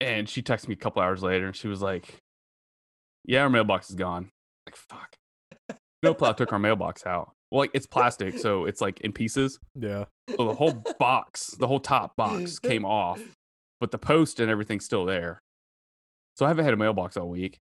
and 0.00 0.28
she 0.28 0.42
texted 0.42 0.68
me 0.68 0.74
a 0.74 0.78
couple 0.78 1.02
hours 1.02 1.22
later 1.22 1.46
and 1.46 1.56
she 1.56 1.68
was 1.68 1.82
like, 1.82 2.16
yeah, 3.24 3.42
our 3.42 3.50
mailbox 3.50 3.90
is 3.90 3.96
gone. 3.96 4.30
Like 4.66 4.76
fuck. 4.76 5.16
Snowplow 6.02 6.32
took 6.32 6.52
our 6.52 6.58
mailbox 6.58 7.04
out. 7.04 7.32
Well, 7.50 7.60
like 7.60 7.72
it's 7.74 7.86
plastic, 7.86 8.38
so 8.38 8.64
it's 8.64 8.80
like 8.80 9.00
in 9.00 9.12
pieces. 9.12 9.58
yeah. 9.74 10.04
So 10.36 10.46
the 10.46 10.54
whole 10.54 10.82
box, 10.98 11.56
the 11.58 11.66
whole 11.66 11.80
top 11.80 12.14
box 12.16 12.58
came 12.60 12.84
off, 12.84 13.20
but 13.80 13.90
the 13.90 13.98
post 13.98 14.40
and 14.40 14.50
everything's 14.50 14.84
still 14.84 15.04
there. 15.04 15.40
So 16.40 16.46
I 16.46 16.48
haven't 16.48 16.64
had 16.64 16.72
a 16.72 16.76
mailbox 16.78 17.18
all 17.18 17.28
week. 17.28 17.58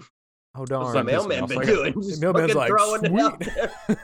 Oh 0.00 0.60
What's 0.60 0.70
darn. 0.70 0.92
the 0.94 0.98
I'm 1.00 1.04
mailman 1.04 1.42
off. 1.42 1.48
been 1.50 1.58
Like, 1.58 1.66
doing? 1.66 1.92
The 1.92 2.18
mailman's 2.18 2.54
like, 2.54 2.68
throwing 2.68 3.04
it 3.04 3.10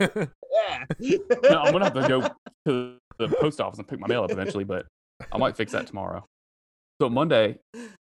sweet. 0.05 0.29
Yeah. 1.01 1.17
No, 1.45 1.62
I'm 1.62 1.73
gonna 1.73 1.85
have 1.87 1.95
to 1.95 2.07
go 2.07 2.21
to 2.67 2.97
the 3.19 3.29
post 3.41 3.59
office 3.59 3.79
and 3.79 3.88
pick 3.88 3.99
my 3.99 4.07
mail 4.07 4.25
up 4.25 4.31
eventually, 4.31 4.64
but 4.64 4.85
I 5.33 5.38
might 5.38 5.57
fix 5.57 5.73
that 5.73 5.87
tomorrow. 5.87 6.27
So 7.01 7.09
Monday, 7.09 7.57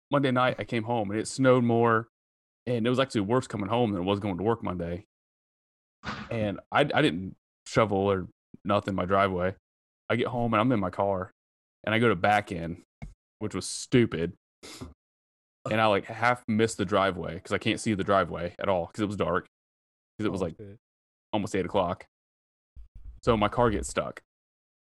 Monday 0.10 0.32
night, 0.32 0.56
I 0.58 0.64
came 0.64 0.84
home 0.84 1.12
and 1.12 1.20
it 1.20 1.28
snowed 1.28 1.66
more, 1.66 2.08
and 2.66 2.88
it 2.88 2.90
was 2.90 3.02
actually 3.02 3.22
worse 3.22 3.46
coming 3.46 3.68
home 3.68 3.92
than 3.92 4.02
it 4.02 4.06
was 4.06 4.22
going 4.22 4.38
to 4.38 4.44
work 4.44 4.64
Monday. 4.64 5.04
And 6.32 6.62
I 6.72 6.80
I 6.94 7.02
didn't 7.02 7.34
shovel 7.68 7.98
or 8.10 8.28
nothing 8.64 8.96
my 8.96 9.04
driveway. 9.04 9.54
I 10.10 10.16
get 10.16 10.28
home 10.28 10.54
and 10.54 10.62
I'm 10.62 10.72
in 10.72 10.80
my 10.80 10.92
car, 10.92 11.32
and 11.84 11.94
I 11.94 12.00
go 12.00 12.08
to 12.08 12.16
back 12.16 12.54
in, 12.54 12.84
which 13.40 13.54
was 13.54 13.68
stupid. 13.68 14.32
And 15.72 15.82
I 15.82 15.88
like 15.88 16.06
half 16.06 16.44
missed 16.48 16.78
the 16.78 16.86
driveway 16.86 17.36
because 17.36 17.52
I 17.52 17.58
can't 17.58 17.80
see 17.80 17.94
the 17.96 18.04
driveway 18.04 18.54
at 18.60 18.70
all 18.70 18.86
because 18.88 19.02
it 19.02 19.08
was 19.08 19.16
dark. 19.18 19.48
Because 20.18 20.28
it 20.28 20.32
was 20.32 20.42
Oh, 20.42 20.46
like 20.46 20.56
shit. 20.58 20.78
almost 21.34 21.56
eight 21.56 21.66
o'clock. 21.66 22.06
So 23.24 23.36
my 23.36 23.48
car 23.48 23.70
gets 23.72 23.90
stuck. 23.90 24.22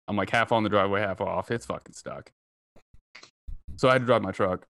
I'm 0.06 0.16
like 0.16 0.30
half 0.30 0.52
on 0.52 0.62
the 0.62 0.68
driveway, 0.68 1.00
half 1.00 1.20
off. 1.20 1.50
It's 1.50 1.66
fucking 1.66 1.94
stuck. 1.94 2.30
So 3.76 3.88
I 3.88 3.92
had 3.94 4.02
to 4.02 4.06
drive 4.06 4.22
my 4.22 4.32
truck. 4.32 4.66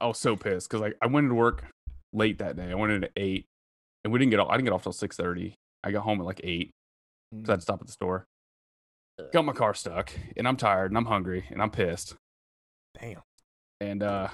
I 0.00 0.06
was 0.06 0.18
so 0.18 0.36
pissed 0.36 0.68
because 0.68 0.80
like 0.80 0.96
I 1.02 1.06
went 1.06 1.24
into 1.24 1.34
work 1.34 1.64
late 2.12 2.38
that 2.38 2.56
day. 2.56 2.70
I 2.70 2.74
went 2.74 2.92
in 2.92 3.04
at 3.04 3.10
eight, 3.16 3.44
and 4.02 4.12
we 4.12 4.18
didn't 4.18 4.30
get 4.30 4.40
off. 4.40 4.48
I 4.48 4.54
didn't 4.56 4.64
get 4.64 4.72
off 4.72 4.82
till 4.82 4.92
six 4.92 5.16
thirty. 5.16 5.54
I 5.82 5.90
got 5.90 6.02
home 6.02 6.20
at 6.20 6.26
like 6.26 6.40
eight, 6.42 6.70
so 7.32 7.50
I 7.50 7.52
had 7.52 7.56
to 7.56 7.62
stop 7.62 7.80
at 7.80 7.86
the 7.86 7.92
store. 7.92 8.24
Got 9.32 9.44
my 9.44 9.52
car 9.52 9.74
stuck, 9.74 10.12
and 10.36 10.48
I'm 10.48 10.56
tired, 10.56 10.90
and 10.90 10.96
I'm 10.98 11.04
hungry, 11.06 11.44
and 11.50 11.60
I'm 11.62 11.70
pissed. 11.70 12.14
Damn. 12.98 13.20
And 13.80 14.02
uh, 14.02 14.28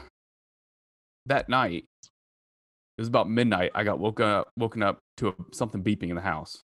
that 1.31 1.49
night, 1.49 1.85
it 2.03 3.01
was 3.01 3.09
about 3.09 3.29
midnight. 3.31 3.71
I 3.75 3.83
got 3.85 3.99
woken 3.99 4.27
up, 4.27 4.51
woken 4.59 4.83
up 4.83 4.99
to 5.16 5.29
a, 5.29 5.35
something 5.53 5.83
beeping 5.83 6.11
in 6.11 6.14
the 6.16 6.21
house, 6.21 6.61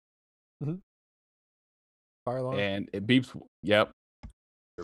Fire 2.26 2.38
alarm. 2.38 2.60
and 2.60 2.90
it 2.94 3.06
beeps. 3.08 3.36
Yep. 3.64 3.92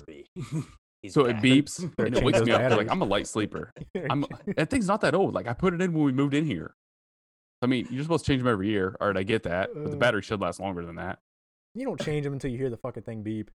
Be. 0.07 0.25
He's 1.01 1.13
So 1.13 1.25
it 1.25 1.37
beeps 1.37 1.79
and 1.97 2.15
it 2.15 2.23
wakes 2.23 2.39
those 2.39 2.47
me 2.47 2.53
up. 2.53 2.71
Like. 2.77 2.89
I'm 2.89 3.01
a 3.01 3.05
light 3.05 3.27
sleeper. 3.27 3.71
I'm 4.09 4.25
that 4.55 4.69
thing's 4.69 4.87
not 4.87 5.01
that 5.01 5.15
old. 5.15 5.33
Like 5.33 5.47
I 5.47 5.53
put 5.53 5.73
it 5.73 5.81
in 5.81 5.91
when 5.93 6.03
we 6.05 6.11
moved 6.11 6.33
in 6.35 6.45
here. 6.45 6.73
I 7.63 7.67
mean, 7.67 7.87
you're 7.91 8.03
supposed 8.03 8.23
to 8.25 8.31
change 8.31 8.41
them 8.41 8.47
every 8.51 8.69
year. 8.69 8.95
All 9.01 9.07
right, 9.07 9.17
I 9.17 9.23
get 9.23 9.43
that, 9.43 9.71
but 9.73 9.85
the 9.89 9.97
Uh. 9.97 9.99
battery 9.99 10.21
should 10.21 10.39
last 10.41 10.59
longer 10.59 10.85
than 10.85 10.95
that. 10.95 11.19
you 11.75 11.85
don't 11.85 11.99
change 12.01 12.23
them 12.23 12.33
until 12.33 12.51
you 12.51 12.57
hear 12.57 12.69
the 12.69 12.77
fucking 12.77 13.03
thing 13.03 13.23
beep. 13.23 13.49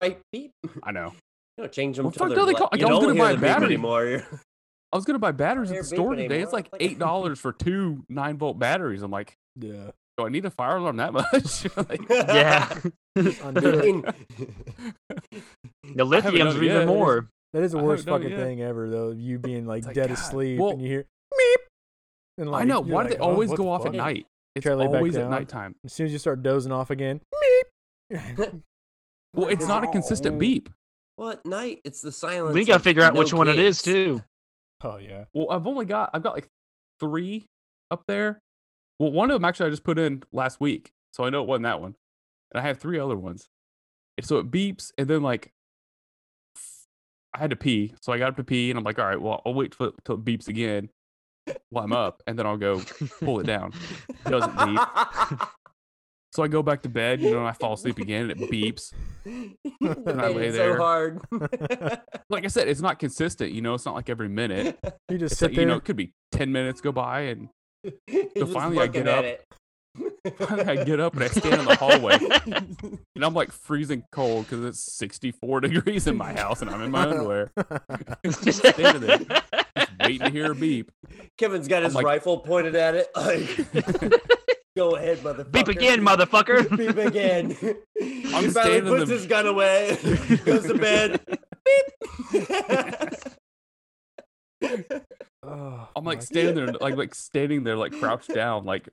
Like, 0.00 0.20
beep. 0.32 0.52
I 0.82 0.92
know. 0.92 1.12
You 1.58 1.64
don't 1.64 1.72
change 1.72 1.96
them. 1.96 2.04
Well, 2.06 2.12
till 2.12 2.26
fuck 2.26 2.28
they're 2.28 2.36
no, 2.38 2.46
they 2.46 2.52
call- 2.54 2.68
like, 2.72 2.80
you 2.80 2.86
I 2.86 2.90
was 2.90 2.98
don't 3.00 3.08
gonna 3.08 3.14
hear 3.14 3.22
buy 3.24 3.30
a 3.30 3.34
the 3.34 3.40
beep 3.40 3.48
battery. 3.48 3.66
anymore. 3.74 4.22
You're- 4.92 4.94
I 4.94 4.96
was 4.96 5.04
gonna 5.04 5.18
buy 5.18 5.32
batteries 5.32 5.70
at 5.70 5.78
the 5.78 5.84
store 5.84 6.10
today. 6.10 6.26
anymore. 6.26 6.42
It's 6.44 6.52
like 6.52 6.68
Like- 6.72 6.82
eight 6.82 6.98
dollars 6.98 7.40
for 7.40 7.52
two 7.52 8.04
nine 8.08 8.36
volt 8.38 8.58
batteries. 8.58 9.02
I'm 9.02 9.10
like, 9.10 9.36
Yeah. 9.56 9.90
do 10.18 10.26
I 10.26 10.28
need 10.28 10.44
a 10.44 10.50
fire 10.50 10.76
alarm 10.76 10.96
that 10.98 11.12
much? 11.12 11.66
Like, 11.76 12.06
yeah. 12.10 12.68
Undo 13.16 13.70
I 13.72 13.74
it. 13.74 13.84
mean, 13.84 14.04
The 15.94 16.04
lithium's 16.04 16.54
done 16.54 16.64
even 16.64 16.76
yet. 16.76 16.86
more. 16.86 17.28
That 17.52 17.62
is 17.62 17.72
the 17.72 17.78
worst 17.78 18.06
haven't 18.06 18.22
done 18.22 18.32
it 18.32 18.34
fucking 18.36 18.44
thing 18.56 18.62
ever, 18.62 18.88
though. 18.88 19.10
You 19.10 19.38
being 19.38 19.66
like 19.66 19.84
like, 19.84 19.94
dead 19.94 20.08
God. 20.08 20.14
asleep 20.18 20.58
Well- 20.58 20.70
and 20.70 20.80
you 20.82 20.88
hear 20.88 21.04
meep. 21.34 21.56
And 22.38 22.54
I 22.54 22.64
know. 22.64 22.82
you're 22.84 22.94
Why 22.94 23.02
do 23.02 23.08
like, 23.10 23.18
they 23.18 23.24
"Oh, 23.24 23.30
always 23.30 23.50
what 23.50 23.56
go 23.58 23.64
the 23.64 23.68
off 23.70 23.86
at 23.86 23.92
night? 23.92 24.26
It's 24.54 24.64
Try 24.64 24.72
to 24.72 24.76
lay 24.78 24.86
always 24.86 25.16
at 25.16 25.22
down. 25.22 25.30
nighttime. 25.30 25.74
As 25.84 25.92
soon 25.92 26.06
as 26.06 26.12
you 26.12 26.18
start 26.18 26.42
dozing 26.42 26.72
off 26.72 26.90
again, 26.90 27.20
meep. 28.10 28.62
Well, 29.34 29.48
it's 29.48 29.66
not 29.66 29.84
a 29.84 29.86
consistent 29.88 30.38
beep. 30.38 30.68
what 31.16 31.44
night? 31.46 31.80
It's 31.84 32.00
the 32.02 32.12
silence. 32.12 32.54
We 32.54 32.64
gotta 32.64 32.82
figure 32.82 33.02
out 33.02 33.14
no 33.14 33.20
which 33.20 33.32
one 33.32 33.48
it 33.48 33.58
is 33.58 33.80
too. 33.82 34.22
Oh 34.84 34.96
yeah. 34.96 35.24
Well, 35.32 35.50
I've 35.50 35.66
only 35.66 35.84
got 35.86 36.10
I've 36.12 36.22
got 36.22 36.34
like 36.34 36.48
three 37.00 37.46
up 37.90 38.04
there. 38.06 38.40
Well, 38.98 39.12
one 39.12 39.30
of 39.30 39.34
them 39.34 39.44
actually 39.44 39.66
I 39.66 39.70
just 39.70 39.84
put 39.84 39.98
in 39.98 40.22
last 40.32 40.60
week, 40.60 40.92
so 41.12 41.24
I 41.24 41.30
know 41.30 41.42
it 41.42 41.48
wasn't 41.48 41.64
that 41.64 41.80
one. 41.80 41.94
And 42.52 42.62
I 42.62 42.66
have 42.66 42.78
three 42.78 42.98
other 42.98 43.16
ones. 43.16 43.48
And 44.18 44.26
so 44.26 44.38
it 44.38 44.50
beeps, 44.50 44.90
and 44.98 45.08
then 45.08 45.22
like 45.22 45.52
I 47.34 47.38
had 47.38 47.50
to 47.50 47.56
pee, 47.56 47.94
so 48.00 48.12
I 48.12 48.18
got 48.18 48.30
up 48.30 48.36
to 48.36 48.44
pee, 48.44 48.70
and 48.70 48.78
I'm 48.78 48.84
like, 48.84 48.98
all 48.98 49.06
right, 49.06 49.20
well, 49.20 49.40
I'll 49.46 49.54
wait 49.54 49.74
till, 49.76 49.92
till 50.04 50.16
it 50.16 50.24
beeps 50.24 50.48
again 50.48 50.90
while 51.70 51.84
I'm 51.84 51.92
up, 51.92 52.22
and 52.26 52.38
then 52.38 52.46
I'll 52.46 52.58
go 52.58 52.82
pull 53.20 53.40
it 53.40 53.46
down. 53.46 53.72
Doesn't 54.26 54.56
beep. 54.56 54.80
So 56.34 56.42
I 56.42 56.48
go 56.48 56.62
back 56.62 56.82
to 56.82 56.88
bed, 56.88 57.20
you 57.20 57.30
know, 57.30 57.38
and 57.40 57.46
I 57.48 57.52
fall 57.52 57.74
asleep 57.74 57.98
again, 57.98 58.30
and 58.30 58.40
it 58.40 58.50
beeps. 58.50 58.92
and 59.26 60.20
I 60.20 60.28
lay 60.28 60.50
there. 60.50 60.74
so 60.74 60.78
hard. 60.78 61.20
Like 62.30 62.44
I 62.44 62.48
said, 62.48 62.66
it's 62.68 62.80
not 62.80 62.98
consistent, 62.98 63.52
you 63.52 63.60
know, 63.60 63.74
it's 63.74 63.84
not 63.84 63.94
like 63.94 64.08
every 64.08 64.28
minute. 64.30 64.78
You 65.10 65.18
just 65.18 65.32
It's 65.32 65.38
sit 65.40 65.50
like, 65.50 65.56
there. 65.56 65.62
you 65.64 65.68
know, 65.68 65.76
it 65.76 65.84
could 65.84 65.96
be 65.96 66.12
ten 66.30 66.50
minutes 66.50 66.80
go 66.80 66.90
by, 66.92 67.20
and 67.22 67.48
You're 68.34 68.46
finally 68.46 68.78
I 68.78 68.86
get 68.86 69.06
up. 69.06 69.24
it. 69.24 69.44
I 70.48 70.82
get 70.84 70.98
up 71.00 71.12
and 71.12 71.24
I 71.24 71.26
stand 71.28 71.60
in 71.60 71.64
the 71.66 71.74
hallway, 71.74 72.16
and 73.14 73.22
I'm 73.22 73.34
like 73.34 73.52
freezing 73.52 74.02
cold 74.12 74.46
because 74.48 74.64
it's 74.64 74.80
64 74.96 75.60
degrees 75.60 76.06
in 76.06 76.16
my 76.16 76.32
house, 76.32 76.62
and 76.62 76.70
I'm 76.70 76.80
in 76.80 76.90
my 76.90 77.02
underwear, 77.02 77.50
just 78.42 78.60
standing 78.66 79.02
there, 79.02 79.18
just 79.18 79.92
waiting 80.00 80.20
to 80.20 80.30
hear 80.30 80.52
a 80.52 80.54
beep. 80.54 80.90
Kevin's 81.36 81.68
got 81.68 81.82
his 81.82 81.94
like- 81.94 82.06
rifle 82.06 82.38
pointed 82.38 82.74
at 82.74 82.94
it. 82.94 83.08
Like, 83.14 84.41
go 84.76 84.96
ahead, 84.96 85.18
motherfucker. 85.18 85.52
Beep 85.52 85.68
again, 85.68 86.00
motherfucker. 86.00 86.76
Beep 86.76 86.96
again. 86.96 87.56
I'm 88.00 88.00
he 88.00 88.22
finally 88.32 88.50
standing 88.50 88.86
in 88.86 88.98
puts 88.98 89.08
the- 89.08 89.14
his 89.16 89.26
gun 89.26 89.46
away, 89.46 89.98
goes 90.44 90.66
to 90.66 90.74
bed. 90.74 91.20
Beep. 94.60 94.86
Oh, 95.44 95.88
I'm 95.96 96.04
like 96.04 96.18
oh, 96.18 96.22
standing 96.22 96.54
there, 96.54 96.66
like 96.80 96.96
like 96.96 97.14
standing 97.14 97.64
there, 97.64 97.76
like 97.76 97.92
crouched 97.92 98.32
down, 98.32 98.64
like 98.64 98.88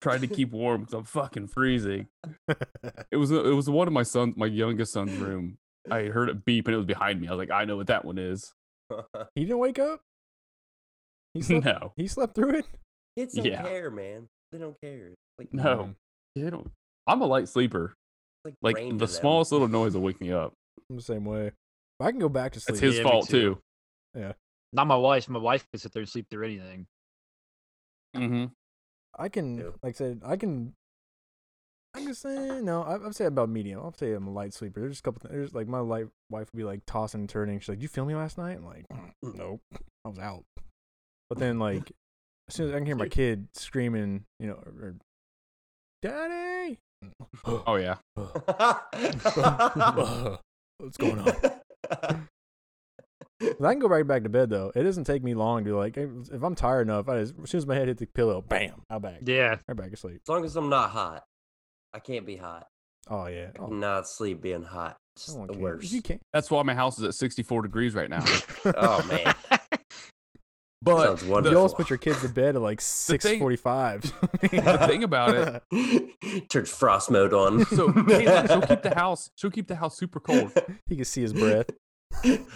trying 0.00 0.20
to 0.20 0.28
keep 0.28 0.52
warm 0.52 0.82
because 0.82 0.94
I'm 0.94 1.04
fucking 1.04 1.48
freezing. 1.48 2.06
It 3.10 3.16
was 3.16 3.32
it 3.32 3.42
was 3.54 3.68
one 3.68 3.88
of 3.88 3.92
my 3.92 4.04
son, 4.04 4.32
my 4.36 4.46
youngest 4.46 4.92
son's 4.92 5.16
room. 5.16 5.58
I 5.90 6.04
heard 6.04 6.28
it 6.28 6.44
beep 6.44 6.68
and 6.68 6.74
it 6.74 6.78
was 6.78 6.86
behind 6.86 7.20
me. 7.20 7.26
I 7.26 7.32
was 7.32 7.38
like, 7.38 7.50
I 7.50 7.64
know 7.64 7.76
what 7.76 7.88
that 7.88 8.04
one 8.04 8.18
is. 8.18 8.52
He 9.34 9.42
didn't 9.42 9.58
wake 9.58 9.80
up. 9.80 10.00
He 11.34 11.42
slept. 11.42 11.64
No, 11.66 11.92
He 11.96 12.06
slept 12.06 12.36
through 12.36 12.58
it. 12.58 12.66
It's 13.16 13.34
don't 13.34 13.46
Yeah. 13.46 13.62
care, 13.62 13.90
man. 13.90 14.28
They 14.52 14.58
don't 14.58 14.76
care. 14.80 15.10
Like, 15.38 15.52
no, 15.52 15.94
they 16.34 16.48
don't. 16.50 16.70
I'm 17.06 17.20
a 17.20 17.26
light 17.26 17.48
sleeper. 17.48 17.94
it's 18.44 18.56
Like 18.62 18.76
the 18.76 18.90
them. 18.92 19.06
smallest 19.06 19.52
little 19.52 19.68
noise 19.68 19.94
will 19.94 20.02
wake 20.02 20.20
me 20.20 20.32
up. 20.32 20.52
I'm 20.90 20.96
the 20.96 21.02
same 21.02 21.24
way. 21.24 21.52
I 22.00 22.10
can 22.10 22.20
go 22.20 22.28
back 22.28 22.52
to 22.52 22.60
sleep. 22.60 22.74
That's 22.74 22.80
his 22.80 22.96
Yeah, 22.98 23.02
fault 23.04 23.28
too. 23.28 23.58
too. 24.14 24.32
Not 24.72 24.86
my 24.86 24.96
wife. 24.96 25.28
My 25.28 25.38
wife 25.38 25.64
can 25.72 25.80
sit 25.80 25.92
there 25.92 26.00
and 26.02 26.08
sleep 26.08 26.26
through 26.30 26.44
anything. 26.44 26.86
Mm-hmm. 28.16 28.44
I 29.18 29.28
can, 29.28 29.58
Yep. 29.58 29.74
like 29.82 29.94
I 29.94 29.96
said, 29.96 30.22
I 30.24 30.36
can. 30.36 30.74
I'm 31.94 32.06
just 32.06 32.20
saying, 32.20 32.64
no, 32.64 32.82
I, 32.82 32.94
I'm 32.96 33.12
saying 33.14 33.28
about 33.28 33.48
medium. 33.48 33.80
I'll 33.80 33.94
say 33.94 34.12
I'm 34.12 34.26
a 34.26 34.30
light 34.32 34.52
sleeper. 34.52 34.80
There's 34.80 34.98
a 34.98 35.02
couple. 35.02 35.20
Th- 35.20 35.32
there's 35.32 35.54
like 35.54 35.66
my 35.66 35.78
light 35.78 36.08
wife 36.28 36.48
would 36.52 36.58
be 36.58 36.64
like 36.64 36.80
tossing 36.86 37.20
and 37.20 37.28
turning. 37.28 37.58
She's 37.60 37.70
like, 37.70 37.80
"You 37.80 37.88
feel 37.88 38.04
me 38.04 38.14
last 38.14 38.36
night?" 38.36 38.58
I'm 38.58 38.66
like, 38.66 38.84
"Nope, 39.22 39.60
I 40.04 40.08
was 40.08 40.18
out." 40.18 40.44
But 41.30 41.38
then 41.38 41.58
like, 41.68 41.92
as 42.48 42.54
soon 42.54 42.68
as 42.68 42.74
I 42.74 42.78
can 42.78 42.86
hear 42.86 42.96
my 42.96 43.08
kid 43.08 43.48
screaming, 43.54 44.24
you 44.38 44.46
know, 44.48 44.54
or, 44.54 44.72
or 44.82 44.94
"Daddy," 46.02 46.78
Oh 47.44 47.76
yeah. 47.76 47.96
what's 50.78 50.96
going 50.96 51.18
on? 51.20 52.28
I 53.40 53.72
can 53.72 53.78
go 53.80 53.88
right 53.88 54.06
back 54.06 54.22
to 54.22 54.28
bed 54.28 54.48
though. 54.50 54.72
It 54.74 54.82
doesn't 54.82 55.04
take 55.04 55.22
me 55.22 55.34
long 55.34 55.64
to 55.64 55.76
like 55.76 55.96
if 55.96 56.42
I'm 56.42 56.54
tired 56.54 56.82
enough. 56.82 57.08
I 57.08 57.20
just, 57.20 57.34
as 57.42 57.50
soon 57.50 57.58
as 57.58 57.66
my 57.66 57.74
head 57.74 57.88
hits 57.88 58.00
the 58.00 58.06
pillow, 58.06 58.40
bam, 58.42 58.82
I'm 58.88 59.02
back. 59.02 59.20
Yeah. 59.24 59.56
Right 59.68 59.76
back 59.76 59.92
asleep. 59.92 60.20
As 60.26 60.28
long 60.28 60.44
as 60.44 60.56
I'm 60.56 60.68
not 60.68 60.90
hot. 60.90 61.22
I 61.92 61.98
can't 61.98 62.26
be 62.26 62.36
hot. 62.36 62.66
Oh 63.08 63.26
yeah. 63.26 63.48
I 63.58 63.62
Oh, 63.62 63.68
cannot 63.68 64.08
sleep 64.08 64.40
being 64.42 64.62
hot. 64.64 64.96
It's 65.16 65.34
no 65.34 65.46
the 65.46 65.52
cares. 65.54 65.62
worst. 65.62 65.92
You 65.92 66.02
can't. 66.02 66.20
That's 66.32 66.50
why 66.50 66.62
my 66.62 66.74
house 66.74 66.98
is 66.98 67.04
at 67.04 67.14
64 67.14 67.62
degrees 67.62 67.94
right 67.94 68.10
now. 68.10 68.24
Oh 68.64 69.02
man. 69.08 69.34
But 70.86 71.02
Sounds 71.04 71.20
the- 71.20 71.26
You 71.26 71.32
wonderful. 71.32 71.58
always 71.58 71.74
put 71.74 71.90
your 71.90 71.98
kids 71.98 72.20
to 72.22 72.28
bed 72.28 72.54
at 72.56 72.62
like 72.62 72.80
six 72.80 73.26
forty-five. 73.28 74.02
thing- 74.04 74.60
the 74.64 74.86
thing 74.86 75.02
about 75.04 75.62
it, 75.72 76.48
Turns 76.48 76.70
frost 76.70 77.10
mode 77.10 77.32
on. 77.34 77.64
so 77.66 77.88
Caitlin, 77.88 78.46
she'll 78.48 78.62
keep 78.62 78.82
the 78.82 78.94
house, 78.94 79.30
she'll 79.36 79.50
keep 79.50 79.66
the 79.66 79.76
house 79.76 79.96
super 79.98 80.20
cold. 80.20 80.52
he 80.86 80.96
can 80.96 81.04
see 81.04 81.22
his 81.22 81.32
breath. 81.32 81.66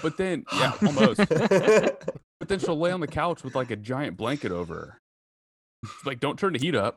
But 0.00 0.16
then, 0.16 0.44
yeah, 0.54 0.72
almost. 0.86 1.18
But 1.28 2.48
then 2.48 2.58
she'll 2.60 2.78
lay 2.78 2.92
on 2.92 3.00
the 3.00 3.06
couch 3.08 3.42
with 3.44 3.54
like 3.54 3.70
a 3.70 3.76
giant 3.76 4.16
blanket 4.16 4.52
over 4.52 4.74
her. 4.74 4.98
like, 6.06 6.20
don't 6.20 6.38
turn 6.38 6.52
the 6.54 6.58
heat 6.58 6.74
up. 6.74 6.96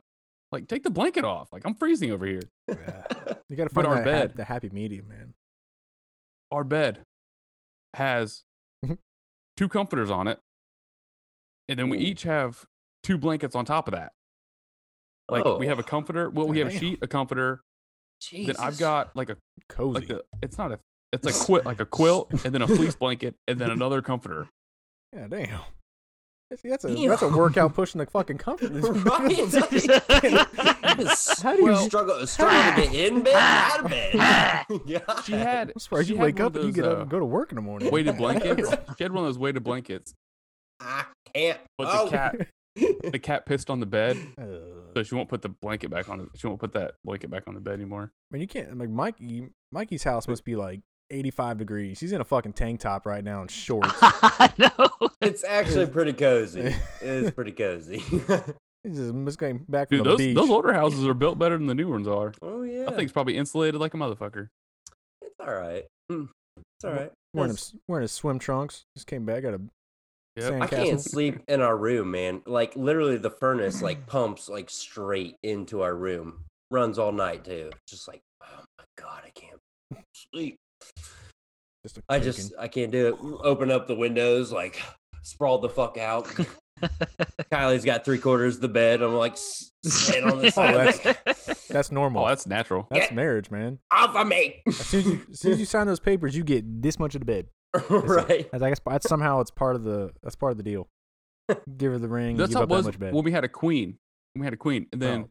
Like, 0.51 0.67
take 0.67 0.83
the 0.83 0.91
blanket 0.91 1.25
off. 1.25 1.51
Like, 1.51 1.63
I'm 1.65 1.73
freezing 1.73 2.11
over 2.11 2.25
here. 2.27 2.41
Yeah. 2.69 3.03
You 3.49 3.55
gotta 3.57 3.71
find 3.71 3.87
our 3.87 3.95
that 3.95 4.03
ha- 4.05 4.11
bed- 4.11 4.33
the 4.35 4.43
happy 4.43 4.69
medium, 4.71 5.07
man. 5.09 5.33
Our 6.51 6.63
bed 6.63 6.99
has 7.95 8.43
two 9.57 9.67
comforters 9.67 10.11
on 10.11 10.27
it, 10.27 10.39
and 11.69 11.77
then 11.79 11.89
we 11.89 11.97
Ooh. 11.97 12.01
each 12.01 12.23
have 12.23 12.65
two 13.03 13.17
blankets 13.17 13.55
on 13.55 13.65
top 13.65 13.87
of 13.87 13.93
that. 13.93 14.11
Like, 15.29 15.45
we 15.59 15.67
have 15.67 15.79
a 15.79 15.81
Oh. 15.81 15.85
comforter. 15.85 16.29
Well, 16.29 16.47
we 16.47 16.59
have 16.59 16.67
a 16.67 16.77
sheet, 16.77 16.99
a 17.01 17.07
comforter. 17.07 17.61
Then 18.31 18.55
I've 18.59 18.77
got 18.77 19.15
like 19.15 19.29
a 19.29 19.37
Cozy. 19.69 19.99
like 20.01 20.09
a. 20.09 20.21
It's 20.41 20.57
not 20.57 20.71
a. 20.71 20.79
It's 21.11 21.27
a 21.27 21.33
quilt, 21.45 21.65
like 21.65 21.79
a 21.79 21.85
quilt, 21.85 22.31
and 22.45 22.53
then 22.53 22.61
a 22.61 22.67
fleece 22.67 22.95
blanket, 22.99 23.35
and 23.47 23.59
then 23.59 23.69
another 23.71 24.01
comforter. 24.01 24.47
yeah, 25.13 25.27
damn. 25.27 25.59
That's, 26.49 26.61
that's 26.61 26.85
a 26.85 26.93
Damn. 26.95 27.09
that's 27.09 27.21
a 27.21 27.29
workout 27.29 27.73
pushing 27.73 27.99
the 27.99 28.05
fucking 28.05 28.37
comfort. 28.37 28.69
right. 28.73 29.53
How 31.41 31.53
do 31.55 31.59
you- 31.59 31.63
Well, 31.65 31.77
struggle 31.87 32.27
struggle 32.27 32.83
to 32.83 32.91
get 32.91 32.93
in 33.11 33.23
bed, 33.23 33.33
out 33.35 33.85
of 33.85 33.89
bed. 33.89 34.13
God. 34.13 35.23
She 35.23 35.31
had. 35.33 35.69
I'm 35.71 35.79
surprised 35.79 36.07
she 36.07 36.13
you 36.13 36.17
had 36.19 36.23
wake 36.25 36.39
up 36.39 36.55
of 36.55 36.57
and 36.57 36.65
you 36.65 36.71
get 36.71 36.83
those, 36.83 36.91
up 36.93 36.97
uh, 36.97 37.01
and 37.01 37.09
go 37.09 37.19
to 37.19 37.25
work 37.25 37.51
in 37.51 37.55
the 37.55 37.61
morning. 37.61 37.89
weighted 37.91 38.17
blankets. 38.17 38.69
she 38.97 39.03
had 39.03 39.11
one 39.11 39.23
of 39.23 39.27
those 39.29 39.37
weighted 39.39 39.63
blankets, 39.63 40.13
I 40.83 41.05
can't. 41.33 41.59
but 41.77 41.87
oh. 41.89 42.05
the 42.05 42.11
cat 42.11 42.47
the 43.11 43.19
cat 43.19 43.45
pissed 43.45 43.69
on 43.69 43.79
the 43.79 43.85
bed, 43.85 44.17
so 44.95 45.03
she 45.03 45.15
won't 45.15 45.29
put 45.29 45.41
the 45.41 45.49
blanket 45.49 45.89
back 45.89 46.09
on. 46.09 46.17
The, 46.19 46.27
she 46.35 46.47
won't 46.47 46.59
put 46.59 46.73
that 46.73 46.95
blanket 47.05 47.29
back 47.29 47.43
on 47.47 47.53
the 47.53 47.61
bed 47.61 47.73
anymore. 47.75 48.11
I 48.11 48.33
mean, 48.33 48.41
you 48.41 48.47
can't. 48.47 48.77
Like 48.77 48.89
Mikey, 48.89 49.49
Mikey's 49.71 50.03
house 50.03 50.27
must 50.27 50.43
be 50.43 50.55
like 50.55 50.81
85 51.11 51.59
degrees. 51.59 51.97
She's 51.99 52.11
in 52.11 52.21
a 52.21 52.25
fucking 52.25 52.53
tank 52.53 52.79
top 52.79 53.05
right 53.05 53.23
now 53.23 53.41
and 53.41 53.51
shorts. 53.51 53.93
I 54.01 54.51
know. 54.57 55.09
It's 55.21 55.43
actually 55.43 55.85
pretty 55.87 56.13
cozy. 56.13 56.61
It 56.61 56.75
is 57.01 57.31
pretty 57.31 57.51
cozy. 57.51 57.99
He's 58.83 58.97
just, 58.97 59.13
just 59.13 59.39
getting 59.39 59.59
back 59.69 59.87
from 59.87 59.99
Dude, 59.99 60.05
the 60.05 60.09
those 60.09 60.17
beach. 60.17 60.35
those 60.35 60.49
older 60.49 60.73
houses 60.73 61.07
are 61.07 61.13
built 61.13 61.39
better 61.39 61.57
than 61.57 61.67
the 61.67 61.75
new 61.75 61.87
ones 61.89 62.05
are. 62.05 62.33
oh 62.41 62.63
yeah. 62.63 62.83
I 62.87 62.89
think 62.89 63.03
it's 63.03 63.13
probably 63.13 63.37
insulated 63.37 63.79
like 63.79 63.93
a 63.93 63.97
motherfucker. 63.97 64.49
it's 65.21 65.35
all 65.39 65.53
right. 65.53 65.85
Hmm. 66.09 66.25
It's 66.57 66.83
all 66.85 66.91
right. 66.91 67.11
wearing, 67.33 67.51
It's- 67.51 67.71
his, 67.71 67.79
wearing 67.87 68.01
his 68.01 68.11
swim 68.11 68.39
trunks. 68.39 68.83
Just 68.97 69.07
came 69.07 69.25
back. 69.25 69.43
Got 69.43 69.53
a 69.53 69.61
Yep. 70.35 70.61
I 70.61 70.67
can't 70.67 70.99
sleep 71.01 71.41
in 71.47 71.61
our 71.61 71.77
room, 71.77 72.11
man. 72.11 72.41
Like 72.47 72.75
literally, 72.75 73.17
the 73.17 73.29
furnace 73.29 73.81
like 73.81 74.07
pumps 74.07 74.49
like 74.49 74.69
straight 74.69 75.35
into 75.43 75.81
our 75.81 75.95
room. 75.95 76.45
Runs 76.71 76.97
all 76.97 77.11
night 77.11 77.45
too. 77.45 77.69
Just 77.87 78.07
like, 78.07 78.21
oh 78.41 78.63
my 78.79 78.85
god, 78.97 79.21
I 79.25 79.29
can't 79.29 79.59
sleep. 80.33 80.55
Just 81.85 81.97
a 81.99 82.01
I 82.09 82.17
kicking. 82.17 82.33
just 82.33 82.53
I 82.57 82.67
can't 82.67 82.91
do 82.91 83.07
it. 83.09 83.15
Open 83.45 83.69
up 83.69 83.87
the 83.87 83.95
windows, 83.95 84.51
like 84.51 84.81
sprawl 85.21 85.59
the 85.59 85.69
fuck 85.69 85.97
out. 85.97 86.25
Kylie's 87.51 87.85
got 87.85 88.03
three 88.03 88.17
quarters 88.17 88.55
of 88.55 88.61
the 88.61 88.67
bed. 88.69 89.01
I'm 89.01 89.13
like 89.13 89.33
s- 89.33 89.71
on 90.23 90.39
the 90.39 90.45
oh, 90.47 90.49
side. 90.49 90.73
that's- 90.75 91.59
That's 91.73 91.91
normal. 91.91 92.23
Oh, 92.25 92.27
that's 92.27 92.45
natural. 92.45 92.87
that's 92.91 93.09
Yeah. 93.09 93.15
marriage, 93.15 93.49
man. 93.49 93.79
off 93.89 94.15
of 94.15 94.27
me. 94.27 94.61
As 94.67 94.75
soon 94.77 94.99
as, 94.99 95.05
you, 95.07 95.21
as 95.31 95.39
soon 95.39 95.51
as 95.53 95.59
you 95.59 95.65
sign 95.65 95.87
those 95.87 95.99
papers, 95.99 96.35
you 96.37 96.43
get 96.43 96.63
this 96.83 96.99
much 96.99 97.15
of 97.15 97.21
the 97.21 97.25
bed. 97.25 97.47
Right. 97.89 98.49
That's, 98.51 98.63
I 98.63 98.69
guess 98.69 98.79
that's 98.85 99.07
somehow 99.09 99.39
it's 99.41 99.51
part 99.51 99.75
of 99.75 99.83
the 99.83 100.11
that's 100.21 100.35
part 100.35 100.51
of 100.51 100.57
the 100.57 100.63
deal. 100.63 100.87
Give 101.77 101.91
her 101.91 101.97
the 101.97 102.07
ring. 102.07 102.37
That's 102.37 102.49
give 102.49 102.57
how 102.57 102.63
it 102.63 102.69
was 102.69 102.85
that 102.85 102.91
much 102.93 102.99
bed. 102.99 103.13
when 103.13 103.23
we 103.23 103.31
had 103.31 103.43
a 103.43 103.49
queen. 103.49 103.97
When 104.33 104.41
we 104.41 104.45
had 104.45 104.53
a 104.53 104.57
queen, 104.57 104.87
and 104.91 105.01
then 105.01 105.21
Oh. 105.23 105.29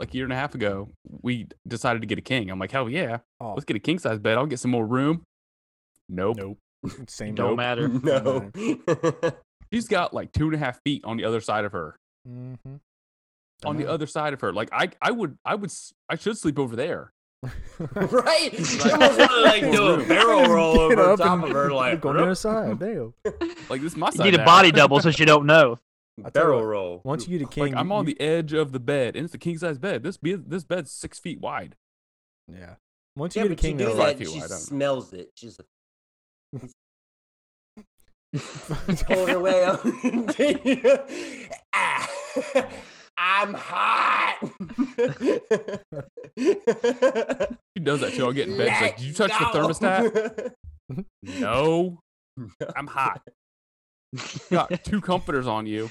like 0.00 0.14
a 0.14 0.16
year 0.16 0.24
and 0.24 0.32
a 0.32 0.36
half 0.36 0.54
ago, 0.54 0.90
we 1.22 1.48
decided 1.66 2.00
to 2.02 2.06
get 2.06 2.18
a 2.18 2.22
king. 2.22 2.50
I'm 2.50 2.58
like, 2.58 2.70
hell 2.70 2.88
yeah, 2.88 3.18
oh, 3.40 3.54
let's 3.54 3.64
get 3.64 3.76
a 3.76 3.80
king 3.80 3.98
size 3.98 4.18
bed. 4.18 4.38
I'll 4.38 4.46
get 4.46 4.60
some 4.60 4.70
more 4.70 4.86
room. 4.86 5.22
Nope. 6.08 6.36
nope. 6.38 6.58
Same. 7.08 7.34
Don't 7.34 7.56
nope. 7.56 7.56
matter. 7.56 7.88
No. 8.02 8.50
She's 9.72 9.86
got 9.88 10.14
like 10.14 10.32
two 10.32 10.46
and 10.46 10.54
a 10.54 10.58
half 10.58 10.80
feet 10.84 11.04
on 11.04 11.18
the 11.18 11.24
other 11.24 11.40
side 11.42 11.64
of 11.66 11.72
her. 11.72 11.96
Mm-hmm. 12.26 12.76
On 13.64 13.76
the 13.76 13.86
other 13.86 14.06
side 14.06 14.32
of 14.32 14.40
her, 14.40 14.52
like 14.52 14.68
I, 14.72 14.90
I 15.02 15.10
would, 15.10 15.36
I 15.44 15.56
would, 15.56 15.70
I 16.08 16.16
should 16.16 16.38
sleep 16.38 16.58
over 16.58 16.76
there. 16.76 17.10
right. 17.78 18.52
You 18.52 18.90
almost 18.92 19.18
want 19.18 19.30
to 19.30 19.40
like 19.42 19.62
do 19.72 19.86
a 19.86 20.04
barrel 20.04 20.46
roll 20.48 20.88
Get 20.88 20.98
over 20.98 21.10
up 21.12 21.18
top 21.18 21.34
and 21.34 21.44
of 21.44 21.50
her, 21.50 21.72
like 21.72 22.00
go 22.00 22.08
on 22.10 22.16
the 22.16 22.22
other 22.22 22.34
side. 22.34 22.78
Damn. 22.78 23.14
Like 23.70 23.80
this, 23.82 23.92
is 23.92 23.96
my 23.96 24.06
You 24.08 24.12
side. 24.12 24.24
need 24.24 24.34
a 24.34 24.38
now. 24.38 24.44
body 24.44 24.72
double 24.72 24.98
so 25.00 25.10
she 25.10 25.24
don't 25.24 25.44
know. 25.46 25.78
I 26.18 26.22
tell 26.22 26.26
you 26.28 26.30
barrel 26.32 26.58
what, 26.60 26.66
roll. 26.66 27.00
Once 27.04 27.28
you 27.28 27.38
get 27.38 27.46
a 27.46 27.48
king, 27.50 27.64
Like 27.74 27.76
I'm 27.76 27.92
on 27.92 28.06
you- 28.08 28.14
the 28.14 28.20
edge 28.20 28.52
of 28.54 28.72
the 28.72 28.80
bed, 28.80 29.14
and 29.14 29.24
it's 29.24 29.34
a 29.34 29.38
king 29.38 29.56
size 29.58 29.78
bed. 29.78 30.02
This 30.02 30.16
be 30.16 30.34
this 30.34 30.64
bed's 30.64 30.90
six 30.90 31.18
feet 31.18 31.40
wide. 31.40 31.76
yeah. 32.52 32.74
Once 33.14 33.36
you 33.36 33.42
Yeah, 33.42 33.48
get 33.48 33.52
a 33.52 33.54
but 33.56 33.62
you 33.62 33.68
king, 33.68 33.76
do 33.76 33.84
though, 33.84 33.96
five 33.96 34.18
that, 34.18 34.18
feet 34.18 34.28
she 34.28 34.38
wide, 34.40 34.44
I 34.44 34.48
don't 34.48 34.50
know. 34.50 34.56
smells 34.56 35.12
it. 35.12 35.30
She's 35.34 35.58
pulling 39.06 39.28
her 39.28 39.40
way 39.40 39.64
up. 39.64 39.80
Ah, 41.72 42.10
I'm 43.18 43.54
hot. 43.54 44.38
She 46.36 46.54
does 47.82 48.00
that 48.00 48.12
too. 48.14 48.24
I'll 48.24 48.32
get 48.32 48.48
in 48.48 48.56
bed. 48.56 48.72
She's 48.72 48.80
like, 48.82 48.96
Did 48.96 49.06
you 49.06 49.12
touch 49.12 49.30
the 49.30 49.44
thermostat? 49.46 50.52
No, 51.22 51.98
I'm 52.74 52.86
hot. 52.86 53.20
Got 54.50 54.82
two 54.84 55.02
comforters 55.02 55.46
on 55.46 55.66
you 55.66 55.90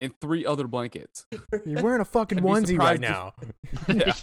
and 0.00 0.12
three 0.20 0.46
other 0.46 0.68
blankets. 0.68 1.26
you're 1.64 1.82
wearing 1.82 2.00
a 2.00 2.04
fucking 2.04 2.38
I'd 2.38 2.44
onesie 2.44 2.78
right 2.78 3.00
surprised 3.00 3.02
now. 3.02 3.32
Yeah. 3.88 4.14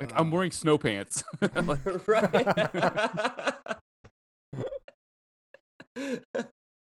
Like 0.00 0.12
I'm 0.14 0.30
wearing 0.30 0.52
snow 0.52 0.78
pants. 0.78 1.24
Like, 1.54 1.80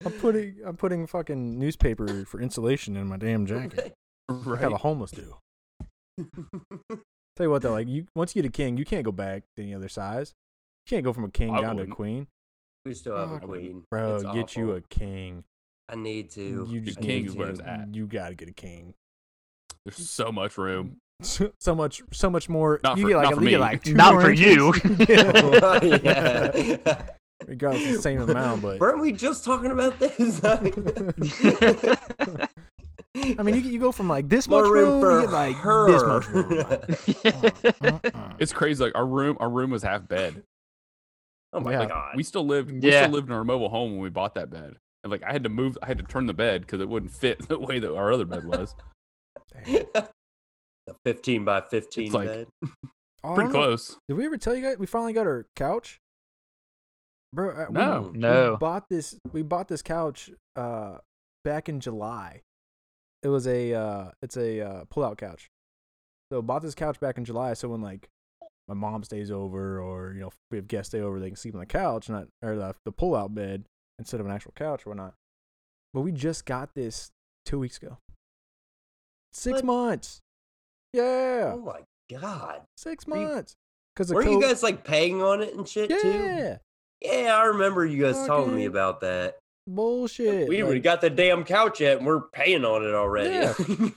I'm 0.05 0.13
putting 0.13 0.57
I'm 0.67 0.77
putting 0.77 1.07
fucking 1.07 1.59
newspaper 1.59 2.25
for 2.27 2.41
insulation 2.41 2.97
in 2.97 3.07
my 3.07 3.17
damn 3.17 3.47
jacket. 3.47 3.95
Like 4.29 4.61
how 4.61 4.69
the 4.69 4.75
right. 4.75 4.81
homeless 4.81 5.11
do. 5.11 5.37
Tell 7.37 7.47
you 7.47 7.51
what 7.51 7.61
though, 7.61 7.73
like 7.73 7.89
you 7.89 8.07
once 8.17 8.35
you 8.35 8.41
get 8.41 8.49
a 8.49 8.53
king, 8.53 8.79
you 8.79 8.87
can't 8.87 9.05
go 9.05 9.13
back 9.13 9.43
to 9.57 9.63
any 9.63 9.75
other 9.75 9.89
size. 9.89 10.33
You 10.87 10.97
can't 10.97 11.05
go 11.05 11.13
from 11.13 11.25
a 11.25 11.31
king 11.31 11.55
I 11.55 11.61
down 11.61 11.77
to 11.77 11.83
a 11.83 11.87
queen. 11.87 12.27
we 12.87 12.95
still 12.95 13.17
have 13.19 13.33
a 13.33 13.39
queen. 13.41 13.85
Bro, 13.91 14.15
It's 14.17 14.25
get 14.25 14.57
you 14.57 14.69
awful. 14.71 14.77
a 14.77 14.81
king. 14.83 15.45
I 15.91 15.97
need 15.97 16.31
to. 16.31 16.67
You 16.71 16.81
just 16.81 16.99
king 17.01 17.09
need 17.25 17.27
is 17.27 17.35
where 17.37 17.49
to- 17.49 17.53
it's 17.53 17.61
at. 17.61 17.95
You 17.95 18.07
gotta 18.07 18.35
get 18.35 18.49
a 18.49 18.53
king. 18.55 18.95
There's 19.85 20.09
so 20.09 20.33
much 20.33 20.57
room. 20.57 20.97
So, 21.23 21.53
so 21.61 21.75
much, 21.77 22.03
so 22.13 22.29
much 22.29 22.49
more. 22.49 22.81
Not 22.83 22.97
you 22.99 23.05
for- 23.05 23.09
get 23.11 23.17
like 23.17 23.25
not 23.25 23.33
a- 23.35 23.37
for 23.37 23.43
you 23.45 23.51
get 23.51 23.57
me. 23.57 23.61
like 23.61 23.83
two 23.85 23.95
Not 23.95 24.15
more 24.15 24.23
for 24.23 24.31
inches. 24.31 24.47
you. 24.57 24.73
yeah. 26.03 27.03
Regardless, 27.47 27.83
it's 27.85 27.97
the 27.97 28.03
same 28.03 28.21
amount, 28.23 28.63
but 28.63 28.81
Weren't 28.81 29.01
we 29.01 29.13
just 29.13 29.45
talking 29.45 29.71
about 29.71 29.99
this? 29.99 30.41
I 33.39 33.43
mean, 33.43 33.55
you, 33.55 33.61
you 33.63 33.79
go 33.79 33.93
from 33.93 34.09
like 34.09 34.29
this 34.29 34.49
More 34.49 34.63
much 34.63 34.71
room 34.73 35.01
room, 35.01 35.01
for 35.01 35.21
you 35.21 35.27
get 35.27 35.33
like 35.33 35.57
her. 35.57 35.91
this 35.91 36.03
much 36.03 36.27
room. 36.29 38.01
Uh-uh. 38.15 38.33
It's 38.39 38.53
crazy. 38.53 38.83
Like 38.83 38.95
our 38.97 39.07
room, 39.07 39.37
our 39.41 39.49
room 39.49 39.71
was 39.71 39.83
half 39.83 40.07
bed. 40.09 40.43
oh 41.53 41.61
my 41.61 41.73
Yeah. 41.73 41.87
god. 41.87 42.17
We 42.17 42.23
still 42.25 42.45
lived. 42.47 42.73
We 42.73 42.81
Yeah. 42.91 43.03
still 43.03 43.13
lived 43.15 43.29
in 43.29 43.35
our 43.35 43.45
mobile 43.45 43.69
home 43.69 43.93
when 43.93 44.01
we 44.01 44.11
bought 44.11 44.35
that 44.35 44.51
bed. 44.51 44.77
And 45.05 45.11
like 45.13 45.23
I 45.23 45.33
had 45.33 45.45
to 45.45 45.49
move. 45.51 45.79
I 45.83 45.87
had 45.87 45.99
to 45.99 46.05
turn 46.05 46.27
the 46.27 46.35
bed 46.35 46.63
because 46.63 46.81
it 46.81 46.89
wouldn't 46.89 47.13
fit 47.13 47.47
the 47.49 47.59
way 47.59 47.79
that 47.79 47.95
our 47.95 48.13
other 48.13 48.25
bed 48.25 48.45
was. 48.47 48.75
a 49.67 50.07
15 51.05 51.45
by 51.45 51.61
15 51.61 52.13
like- 52.13 52.29
bed. 52.29 52.47
Oh, 53.23 53.35
Pretty 53.35 53.51
close. 53.51 53.97
Did 54.09 54.15
we 54.19 54.27
ever 54.27 54.37
tell 54.37 54.55
you 54.55 54.63
guys 54.63 54.77
we 54.79 54.85
finally 54.87 55.15
got 55.15 55.27
our 55.27 55.47
couch? 55.57 55.99
Bro, 57.35 57.51
uh, 57.51 57.67
we- 57.69 57.75
No. 57.75 58.11
we 58.13 58.19
No. 58.19 58.57
bought 58.57 58.89
this. 58.89 59.19
We 59.33 59.43
bought 59.43 59.69
this 59.69 59.83
couch 59.83 60.31
uh 60.57 60.99
back 61.43 61.69
in 61.69 61.81
July. 61.81 62.43
It 63.23 63.29
was 63.29 63.47
a 63.47 63.75
uh 63.75 64.11
it's 64.23 64.37
a 64.37 64.61
uh 64.61 64.85
pull-out 64.91 65.19
couch. 65.19 65.51
So 66.33 66.41
bought 66.43 66.63
this 66.63 66.75
couch 66.75 67.01
back 67.01 67.19
in 67.19 67.25
July. 67.25 67.55
So 67.55 67.69
when 67.69 67.81
like 67.83 68.09
my 68.69 68.75
mom 68.75 69.03
stays 69.05 69.31
over 69.31 69.81
or 69.81 70.13
you 70.15 70.21
know 70.21 70.29
if 70.29 70.37
we 70.51 70.59
have 70.59 70.69
guests 70.69 70.91
stay 70.91 71.01
over, 71.01 71.19
they 71.21 71.29
can 71.29 71.37
sleep 71.37 71.55
on 71.55 71.61
the 71.61 71.67
couch, 71.67 72.09
not 72.09 72.29
or 72.43 72.57
the 72.57 72.75
the 72.85 72.93
pull-out 72.93 73.35
bed 73.35 73.65
instead 73.99 74.21
of 74.21 74.27
an 74.27 74.33
actual 74.33 74.53
couch 74.57 74.87
or 74.87 74.91
whatnot. 74.91 75.15
But 75.93 76.01
we 76.03 76.13
just 76.13 76.45
got 76.47 76.75
this 76.75 77.11
two 77.45 77.59
weeks 77.59 77.77
ago. 77.79 77.99
Six 79.33 79.57
What? 79.57 79.65
months. 79.65 80.21
Yeah, 80.93 81.53
Oh 81.55 81.61
my 81.61 81.81
god. 82.21 82.63
six 82.77 83.07
months. 83.07 83.57
Because 83.95 84.13
Were 84.13 84.23
you 84.23 84.41
guys 84.41 84.63
like 84.63 84.85
paying 84.85 85.23
on 85.23 85.41
it 85.41 85.55
and 85.55 85.69
shit 85.69 85.89
too? 85.91 86.09
Yeah, 86.09 86.59
Yeah, 87.05 87.37
I 87.37 87.45
remember 87.45 87.85
you 87.85 88.03
guys 88.03 88.25
telling 88.27 88.57
me 88.57 88.65
about 88.65 89.01
that. 89.03 89.39
bullshit. 89.69 90.49
We 90.49 90.59
even 90.59 90.73
like, 90.73 90.83
got 90.83 91.01
the 91.03 91.11
damn 91.11 91.45
couch 91.45 91.81
yet 91.81 91.99
and 91.99 92.07
we're 92.07 92.21
paying 92.23 92.65
on 92.65 92.83
it 92.85 92.95
already. 92.95 93.53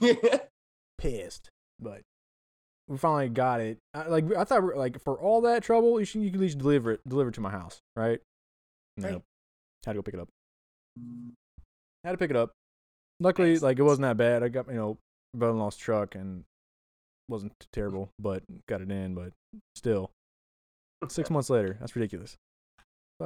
pissed, 0.98 1.50
but 1.80 2.02
we 2.88 2.96
finally 2.98 3.28
got 3.28 3.60
it. 3.60 3.78
I, 3.94 4.06
like 4.08 4.24
I 4.34 4.44
thought, 4.44 4.76
like 4.76 5.00
for 5.02 5.18
all 5.18 5.40
that 5.42 5.62
trouble, 5.62 5.98
you 5.98 6.04
should 6.06 6.22
you 6.22 6.30
could 6.30 6.36
at 6.40 6.42
least 6.42 6.58
deliver 6.58 6.92
it, 6.92 7.00
deliver 7.08 7.30
it 7.30 7.34
to 7.34 7.40
my 7.40 7.50
house, 7.50 7.78
right? 7.96 8.20
No, 8.96 9.08
Right. 9.08 9.22
had 9.86 9.92
to 9.92 9.98
go 9.98 10.02
pick 10.02 10.14
it 10.14 10.20
up. 10.20 10.28
Had 12.04 12.12
to 12.12 12.18
pick 12.18 12.30
it 12.30 12.36
up. 12.36 12.52
Luckily, 13.20 13.52
Nice. 13.52 13.62
like 13.62 13.78
it 13.78 13.82
wasn't 13.82 14.02
that 14.02 14.16
bad. 14.16 14.42
I 14.42 14.48
got 14.48 14.68
you 14.68 14.74
know 14.74 14.98
brother-in-law's 15.34 15.76
truck 15.76 16.14
and 16.14 16.44
wasn't 17.28 17.52
terrible, 17.72 18.10
but 18.18 18.42
got 18.68 18.80
it 18.80 18.90
in. 18.90 19.14
But 19.14 19.32
still, 19.76 20.10
six 21.08 21.30
months 21.30 21.50
later, 21.50 21.76
that's 21.80 21.94
ridiculous. 21.94 22.36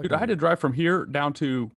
Dude, 0.01 0.13
I 0.13 0.19
had 0.19 0.29
to 0.31 0.37
drive 0.37 0.59
from 0.59 0.73
here 0.73 1.05
down 1.05 1.35
to 1.35 1.71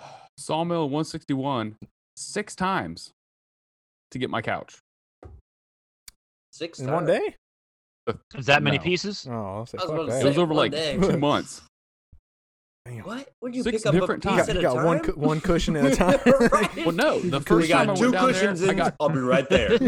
Sawmill 0.38 0.84
161 0.90 1.76
six 2.16 2.54
times 2.54 3.12
to 4.10 4.18
get 4.18 4.28
my 4.28 4.42
couch. 4.42 4.76
Six 6.52 6.78
in 6.78 6.90
one 6.92 7.06
day. 7.06 7.36
Is 8.36 8.46
that 8.46 8.62
many 8.62 8.76
No. 8.76 8.82
pieces? 8.84 9.26
Oh, 9.28 9.32
I'll 9.32 9.66
say 9.66 9.78
I 9.78 9.82
was 9.82 9.90
fuck 9.90 9.94
about 9.94 10.06
to 10.06 10.12
that. 10.12 10.20
It 10.22 10.24
was 10.26 10.34
Say, 10.36 10.40
over 10.42 10.52
one 10.52 10.56
like 10.58 10.72
day. 10.72 10.98
two 11.00 11.16
months. 11.30 11.62
Damn. 12.86 12.98
What? 13.04 13.30
Would 13.40 13.54
you 13.56 13.62
Six 13.62 13.78
pick 13.78 13.86
up 13.86 13.94
a 13.94 13.98
different 14.00 14.22
piece 14.22 14.32
times. 14.32 14.48
at 14.50 14.54
You 14.56 14.60
a 14.60 14.62
got 14.62 14.74
time? 14.74 14.84
one 14.84 15.00
cu- 15.00 15.12
one 15.12 15.40
cushion 15.42 15.76
at 15.76 15.86
a 15.92 15.96
time. 15.96 16.18
Right. 16.52 16.70
Well, 16.84 16.92
no, 16.94 17.18
the 17.18 17.40
first 17.40 17.66
we 17.68 17.72
time 17.72 17.86
got 17.86 17.96
I 17.96 17.98
two 17.98 18.02
went 18.02 18.12
down 18.14 18.26
cushions 18.28 18.60
there, 18.60 18.68
I 18.68 18.72
in. 18.72 18.76
got 18.78 18.94
I'll 19.00 19.08
be 19.08 19.18
right 19.20 19.48
there. 19.48 19.70
No, 19.70 19.78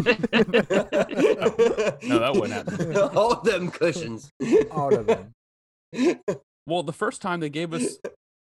that 2.18 2.32
wouldn't 2.34 2.52
happen. 2.52 2.96
All 2.96 3.40
them 3.42 3.70
cushions. 3.70 4.30
All 4.70 4.94
of 4.94 5.06
them. 5.06 5.34
well, 6.66 6.82
the 6.82 6.92
first 6.92 7.20
time 7.20 7.40
they 7.40 7.50
gave 7.50 7.74
us 7.74 7.98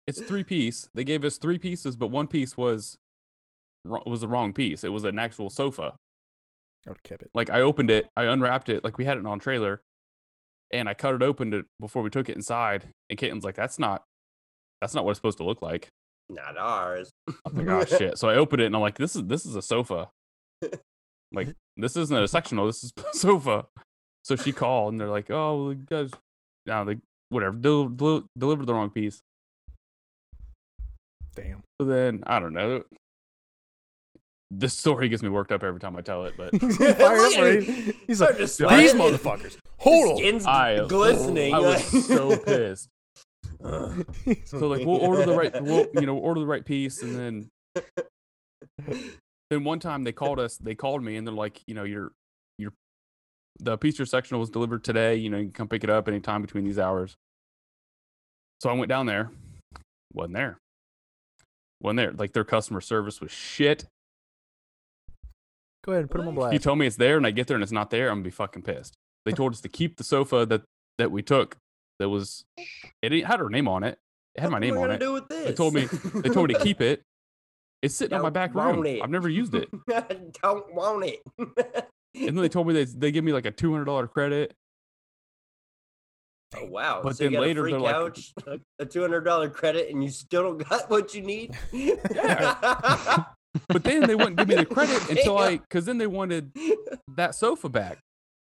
it's 0.07 0.19
three 0.21 0.43
piece. 0.43 0.89
They 0.93 1.05
gave 1.05 1.23
us 1.23 1.37
three 1.37 1.57
pieces, 1.57 1.95
but 1.95 2.07
one 2.07 2.27
piece 2.27 2.57
was 2.57 2.97
was 3.85 4.21
the 4.21 4.27
wrong 4.27 4.51
piece. 4.51 4.83
It 4.83 4.89
was 4.89 5.05
an 5.05 5.19
actual 5.19 5.49
sofa. 5.49 5.93
I 6.85 6.89
would 6.89 7.03
kept 7.03 7.21
it. 7.21 7.29
Like 7.33 7.49
I 7.49 7.61
opened 7.61 7.89
it, 7.91 8.07
I 8.17 8.23
unwrapped 8.25 8.67
it, 8.67 8.83
like 8.83 8.97
we 8.97 9.05
had 9.05 9.17
it 9.17 9.25
on 9.25 9.39
trailer, 9.39 9.79
and 10.71 10.89
I 10.89 10.93
cut 10.93 11.15
it 11.15 11.21
open 11.23 11.51
to, 11.51 11.65
before 11.79 12.01
we 12.03 12.09
took 12.09 12.27
it 12.27 12.35
inside. 12.35 12.87
And 13.09 13.17
Caitlin's 13.17 13.45
like, 13.45 13.55
"That's 13.55 13.79
not, 13.79 14.03
that's 14.83 14.93
not 14.93 15.05
what 15.05 15.11
it's 15.11 15.17
supposed 15.19 15.37
to 15.39 15.45
look 15.45 15.61
like." 15.61 15.87
Not 16.29 16.57
ours. 16.57 17.09
I'm 17.45 17.55
like, 17.55 17.67
"Oh 17.67 17.85
shit!" 17.97 18.17
So 18.17 18.29
I 18.29 18.35
open 18.35 18.59
it, 18.59 18.65
and 18.65 18.75
I'm 18.75 18.81
like, 18.81 18.97
"This 18.97 19.15
is 19.15 19.23
this 19.23 19.45
is 19.45 19.55
a 19.55 19.61
sofa. 19.61 20.09
Like 21.31 21.49
this 21.77 21.95
isn't 21.95 22.15
a 22.17 22.27
sectional. 22.27 22.65
This 22.67 22.83
is 22.83 22.91
a 23.13 23.17
sofa." 23.17 23.65
So 24.23 24.35
she 24.35 24.51
called, 24.51 24.93
and 24.93 25.01
they're 25.01 25.09
like, 25.09 25.29
"Oh, 25.29 25.63
well, 25.63 25.73
you 25.73 25.85
guys, 25.89 26.11
no, 26.65 26.85
they 26.85 26.97
whatever, 27.29 27.55
del- 27.57 27.89
del- 27.89 28.25
delivered 28.37 28.65
the 28.67 28.73
wrong 28.73 28.89
piece." 28.89 29.21
Damn. 31.35 31.63
So 31.81 31.87
then 31.87 32.23
I 32.27 32.39
don't 32.39 32.53
know. 32.53 32.83
This 34.51 34.77
story 34.77 35.09
gets 35.09 35.23
me 35.23 35.29
worked 35.29 35.51
up 35.51 35.63
every 35.63 35.79
time 35.79 35.95
I 35.95 36.01
tell 36.01 36.25
it, 36.25 36.35
but 36.37 36.53
He's 36.53 36.77
fired 36.77 37.01
up 37.01 37.37
already. 37.39 37.95
He's 38.05 38.21
like, 38.21 38.35
Start 38.47 38.77
these 38.77 38.93
motherfuckers. 38.93 39.57
Hold 39.79 40.11
on. 40.11 40.17
Skin's 40.17 40.45
I 40.45 40.85
glistening. 40.87 41.55
I 41.55 41.59
was 41.59 42.07
so 42.07 42.37
pissed. 42.37 42.87
Ugh. 43.63 44.05
So 44.45 44.67
like 44.67 44.85
we'll 44.85 44.97
order 44.97 45.25
the 45.25 45.33
right, 45.33 45.63
we'll, 45.63 45.87
you 45.93 46.05
know, 46.05 46.17
order 46.17 46.41
the 46.41 46.45
right 46.45 46.65
piece, 46.65 47.01
and 47.01 47.15
then 47.15 47.49
then 49.49 49.63
one 49.63 49.79
time 49.79 50.03
they 50.03 50.11
called 50.11 50.39
us, 50.39 50.57
they 50.57 50.75
called 50.75 51.03
me, 51.03 51.15
and 51.15 51.25
they're 51.25 51.33
like, 51.33 51.61
you 51.67 51.73
know, 51.73 51.83
your 51.83 52.11
your 52.57 52.73
the 53.59 53.77
piece 53.77 53.97
your 53.97 54.05
sectional 54.05 54.39
was 54.39 54.49
delivered 54.49 54.83
today. 54.83 55.15
You 55.15 55.29
know, 55.29 55.37
you 55.37 55.45
can 55.45 55.53
come 55.53 55.67
pick 55.67 55.83
it 55.83 55.89
up 55.89 56.07
anytime 56.07 56.41
between 56.41 56.65
these 56.65 56.79
hours. 56.79 57.15
So 58.61 58.69
I 58.69 58.73
went 58.73 58.89
down 58.89 59.05
there, 59.05 59.31
wasn't 60.13 60.35
there, 60.35 60.57
wasn't 61.81 61.97
there. 61.97 62.11
Like 62.11 62.33
their 62.33 62.45
customer 62.45 62.81
service 62.81 63.21
was 63.21 63.31
shit. 63.31 63.85
Go 65.85 65.91
ahead 65.91 66.03
and 66.03 66.11
put 66.11 66.19
them 66.19 66.29
on 66.29 66.35
black. 66.35 66.53
You 66.53 66.59
told 66.59 66.79
me 66.79 66.87
it's 66.87 66.95
there, 66.95 67.17
and 67.17 67.27
I 67.27 67.31
get 67.31 67.47
there 67.47 67.55
and 67.55 67.63
it's 67.63 67.71
not 67.71 67.89
there. 67.91 68.09
I'm 68.09 68.15
gonna 68.15 68.23
be 68.23 68.31
fucking 68.31 68.63
pissed. 68.63 68.95
They 69.25 69.31
told 69.31 69.53
us 69.53 69.61
to 69.61 69.69
keep 69.69 69.95
the 69.95 70.03
sofa 70.03 70.45
that 70.45 70.63
that 70.97 71.11
we 71.11 71.21
took. 71.21 71.57
That 71.99 72.09
was 72.09 72.43
it 73.01 73.25
had 73.25 73.39
her 73.39 73.49
name 73.49 73.67
on 73.67 73.83
it. 73.83 73.97
It 74.35 74.41
had 74.41 74.49
my 74.51 74.59
name 74.59 74.77
on 74.77 74.91
it. 74.91 74.99
Do 74.99 75.13
with 75.13 75.27
this? 75.27 75.45
They 75.47 75.53
told 75.53 75.73
me 75.73 75.85
they 75.85 76.29
told 76.29 76.47
me 76.47 76.55
to 76.55 76.59
keep 76.59 76.81
it. 76.81 77.01
It's 77.81 77.93
sitting 77.95 78.15
on 78.15 78.21
my 78.23 78.29
back 78.29 78.55
room. 78.55 78.85
it. 78.85 79.01
I've 79.03 79.09
never 79.09 79.29
used 79.29 79.53
it. 79.55 79.69
Don't 80.41 80.73
want 80.73 81.05
it. 81.05 81.21
And 81.37 82.27
then 82.27 82.35
they 82.35 82.49
told 82.49 82.67
me 82.67 82.73
they 82.73 82.85
they 82.85 83.11
give 83.11 83.23
me 83.23 83.33
like 83.33 83.45
a 83.45 83.51
two 83.51 83.71
hundred 83.71 83.85
dollar 83.85 84.07
credit. 84.07 84.53
Oh 86.55 86.65
wow! 86.65 87.01
But 87.03 87.17
so 87.17 87.23
you 87.25 87.31
then 87.31 87.41
later 87.41 87.63
they're 87.69 87.79
like- 87.79 87.93
couch, 87.95 88.33
a- 88.45 88.59
a 88.79 88.85
two 88.85 89.01
hundred 89.01 89.21
dollar 89.21 89.49
credit, 89.49 89.89
and 89.91 90.03
you 90.03 90.09
still 90.09 90.43
don't 90.43 90.69
got 90.69 90.89
what 90.89 91.13
you 91.15 91.21
need. 91.23 91.55
Yeah. 91.71 93.23
But 93.67 93.83
then 93.83 94.01
they 94.07 94.15
wouldn't 94.15 94.37
give 94.37 94.47
me 94.47 94.55
the 94.55 94.65
credit 94.65 95.09
until 95.09 95.37
I 95.37 95.57
because 95.57 95.85
then 95.85 95.97
they 95.97 96.07
wanted 96.07 96.51
that 97.15 97.35
sofa 97.35 97.69
back. 97.69 97.99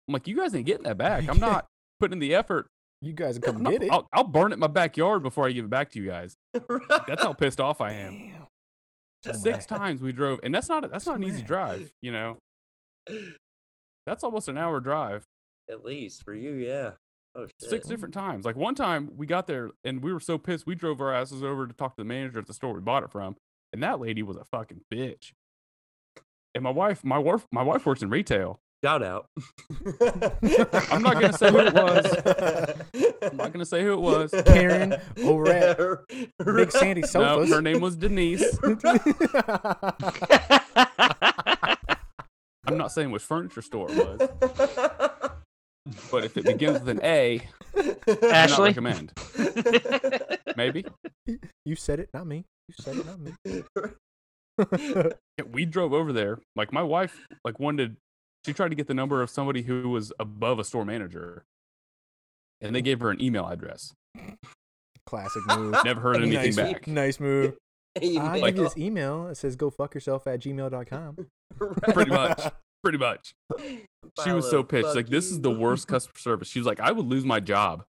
I'm 0.08 0.14
like, 0.14 0.28
you 0.28 0.36
guys 0.36 0.54
ain't 0.56 0.66
getting 0.66 0.84
that 0.84 0.98
back. 0.98 1.28
I'm 1.30 1.40
not 1.50 1.66
putting 2.00 2.14
in 2.14 2.20
the 2.20 2.36
effort. 2.36 2.68
You 3.02 3.14
guys 3.14 3.40
come 3.44 3.64
get 3.64 3.84
it. 3.84 3.92
I'll, 3.92 4.08
I'll 4.14 4.24
burn 4.24 4.52
it 4.52 4.56
in 4.56 4.60
my 4.60 4.68
backyard 4.68 5.24
before 5.24 5.48
I 5.48 5.52
give 5.52 5.66
it 5.66 5.70
back 5.72 5.92
to 5.92 6.00
you 6.00 6.08
guys. 6.08 6.36
That's 7.08 7.24
how 7.24 7.34
pissed 7.34 7.60
off 7.60 7.82
I 7.82 7.94
am. 7.94 8.34
Damn. 9.24 9.36
Six 9.36 9.66
times 9.66 10.02
we 10.02 10.12
drove, 10.12 10.40
and 10.42 10.56
that's 10.56 10.68
not 10.68 10.90
that's 10.92 11.06
not 11.06 11.18
an 11.18 11.24
easy 11.24 11.44
drive. 11.44 11.92
You 12.02 12.12
know, 12.12 12.38
that's 14.08 14.24
almost 14.24 14.48
an 14.48 14.58
hour 14.58 14.80
drive. 14.80 15.26
At 15.70 15.86
least 15.86 16.24
for 16.24 16.34
you, 16.34 16.54
yeah. 16.54 16.94
Oh 17.36 17.46
shit. 17.46 17.70
six 17.70 17.88
different 17.88 18.16
times. 18.16 18.46
Like 18.46 18.56
one 18.56 18.74
time 18.74 19.12
we 19.16 19.28
got 19.28 19.46
there 19.46 19.70
and 19.84 20.04
we 20.04 20.12
were 20.12 20.20
so 20.20 20.40
pissed 20.40 20.66
we 20.66 20.74
drove 20.74 21.00
our 21.00 21.14
asses 21.14 21.44
over 21.44 21.68
to 21.68 21.74
talk 21.74 21.96
to 21.96 22.02
the 22.02 22.08
manager 22.08 22.40
at 22.40 22.48
the 22.48 22.54
store 22.54 22.74
we 22.74 22.82
bought 22.82 23.04
it 23.04 23.12
from, 23.12 23.36
and 23.72 23.84
that 23.84 24.00
lady 24.00 24.24
was 24.24 24.38
a 24.38 24.44
fucking 24.44 24.82
bitch. 24.92 25.34
And 26.56 26.64
my 26.64 26.72
wife, 26.72 27.04
my 27.04 27.20
wife, 27.20 27.46
my 27.52 27.62
wife 27.62 27.86
works 27.86 28.02
in 28.02 28.10
retail. 28.10 28.60
Shout 28.84 29.04
out. 29.04 29.28
I'm 30.92 31.04
not 31.04 31.14
gonna 31.14 31.34
say 31.34 31.52
who 31.52 31.60
it 31.60 31.74
was. 31.74 32.06
I'm 33.22 33.38
not 33.38 33.54
gonna 33.54 33.66
say 33.66 33.84
who 33.84 33.94
it 33.94 34.00
was. 34.02 34.34
Karen 34.48 34.96
over 35.24 35.48
at 35.52 35.78
Big 36.46 36.72
Sandy 36.72 37.04
Sofas. 37.04 37.50
No, 37.50 37.56
her 37.56 37.62
name 37.62 37.80
was 37.80 37.96
Denise. 37.96 38.58
I'm 42.66 42.78
not 42.78 42.92
saying 42.92 43.12
which 43.12 43.22
furniture 43.24 43.62
store 43.62 43.88
it 43.92 43.98
was, 43.98 44.30
but 46.12 46.24
if 46.24 46.38
it 46.38 46.46
begins 46.46 46.80
with 46.80 46.90
an 46.90 47.02
A, 47.04 47.48
do 47.76 47.96
not 48.08 48.24
Ashley? 48.24 48.70
recommend. 48.70 49.12
Maybe. 50.56 50.86
you 51.66 51.76
said 51.76 52.00
it, 52.00 52.10
not 52.14 52.26
me. 52.28 52.46
You 52.68 52.76
said 52.80 52.98
it, 52.98 53.06
not 53.06 53.20
me. 53.20 53.34
We 55.52 55.66
drove 55.66 55.94
over 55.94 56.14
there. 56.14 56.40
Like 56.56 56.72
my 56.72 56.84
wife, 56.84 57.28
like 57.44 57.60
wanted, 57.60 57.98
she 58.46 58.54
tried 58.54 58.70
to 58.70 58.76
get 58.76 58.88
the 58.88 58.94
number 58.94 59.22
of 59.22 59.30
somebody 59.30 59.62
who 59.64 59.90
was 59.90 60.12
above 60.20 60.60
a 60.60 60.64
store 60.64 60.86
manager, 60.86 61.44
and 62.60 62.76
they 62.76 62.82
gave 62.82 63.00
her 63.00 63.10
an 63.12 63.22
email 63.22 63.48
address. 63.48 63.94
Classic 65.06 65.42
move. 65.58 65.76
Never 65.84 66.02
heard 66.02 66.18
anything 66.18 66.34
nice, 66.34 66.56
back. 66.56 66.88
Nice 66.88 67.20
move. 67.20 67.58
I 68.02 68.06
Email. 68.06 68.46
give 68.46 68.56
you 68.58 68.64
this 68.64 68.78
email. 68.78 69.28
It 69.28 69.36
says 69.36 69.58
go 69.58 69.70
fuck 69.70 69.94
yourself 69.94 70.26
at 70.26 70.40
gmail.com. 70.40 71.28
Pretty 71.94 72.12
much. 72.12 72.42
Pretty 72.82 72.98
much. 72.98 73.34
She 74.24 74.32
was 74.32 74.50
so 74.50 74.60
of 74.60 74.70
pissed. 74.70 74.88
fuck 74.88 74.96
Like 74.96 75.10
this 75.10 75.30
is 75.30 75.42
the 75.42 75.52
worst 75.52 75.88
customer 75.88 76.18
service. 76.18 76.48
She 76.48 76.60
was 76.60 76.66
like, 76.66 76.80
I 76.80 76.92
would 76.92 77.06
lose 77.06 77.26
my 77.26 77.42
job 77.42 77.84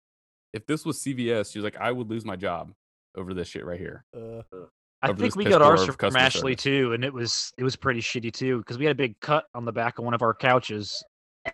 if 0.55 0.67
this 0.67 0.87
was 0.87 0.99
CVS. 1.01 1.53
She 1.53 1.59
was 1.59 1.65
like, 1.65 1.77
I 1.77 1.93
would 1.93 2.09
lose 2.09 2.25
my 2.25 2.37
job 2.37 2.73
over 3.15 3.35
this 3.35 3.47
shit 3.47 3.65
right 3.67 3.79
here. 3.79 4.05
Uh, 4.17 4.43
I 5.03 5.13
think 5.15 5.35
we 5.37 5.45
got 5.45 5.63
ours 5.63 5.81
of 5.81 5.87
from 5.87 5.97
customer 5.97 6.21
Ashley 6.25 6.53
service. 6.53 6.63
too, 6.63 6.93
and 6.93 7.05
it 7.05 7.13
was 7.13 7.53
it 7.59 7.65
was 7.65 7.75
pretty 7.77 8.01
shitty 8.01 8.33
too 8.33 8.59
because 8.59 8.79
we 8.79 8.85
had 8.85 8.93
a 8.93 8.95
big 8.97 9.19
cut 9.21 9.45
on 9.55 9.65
the 9.65 9.73
back 9.73 9.99
of 9.99 10.05
one 10.05 10.15
of 10.15 10.23
our 10.23 10.35
couches, 10.35 11.03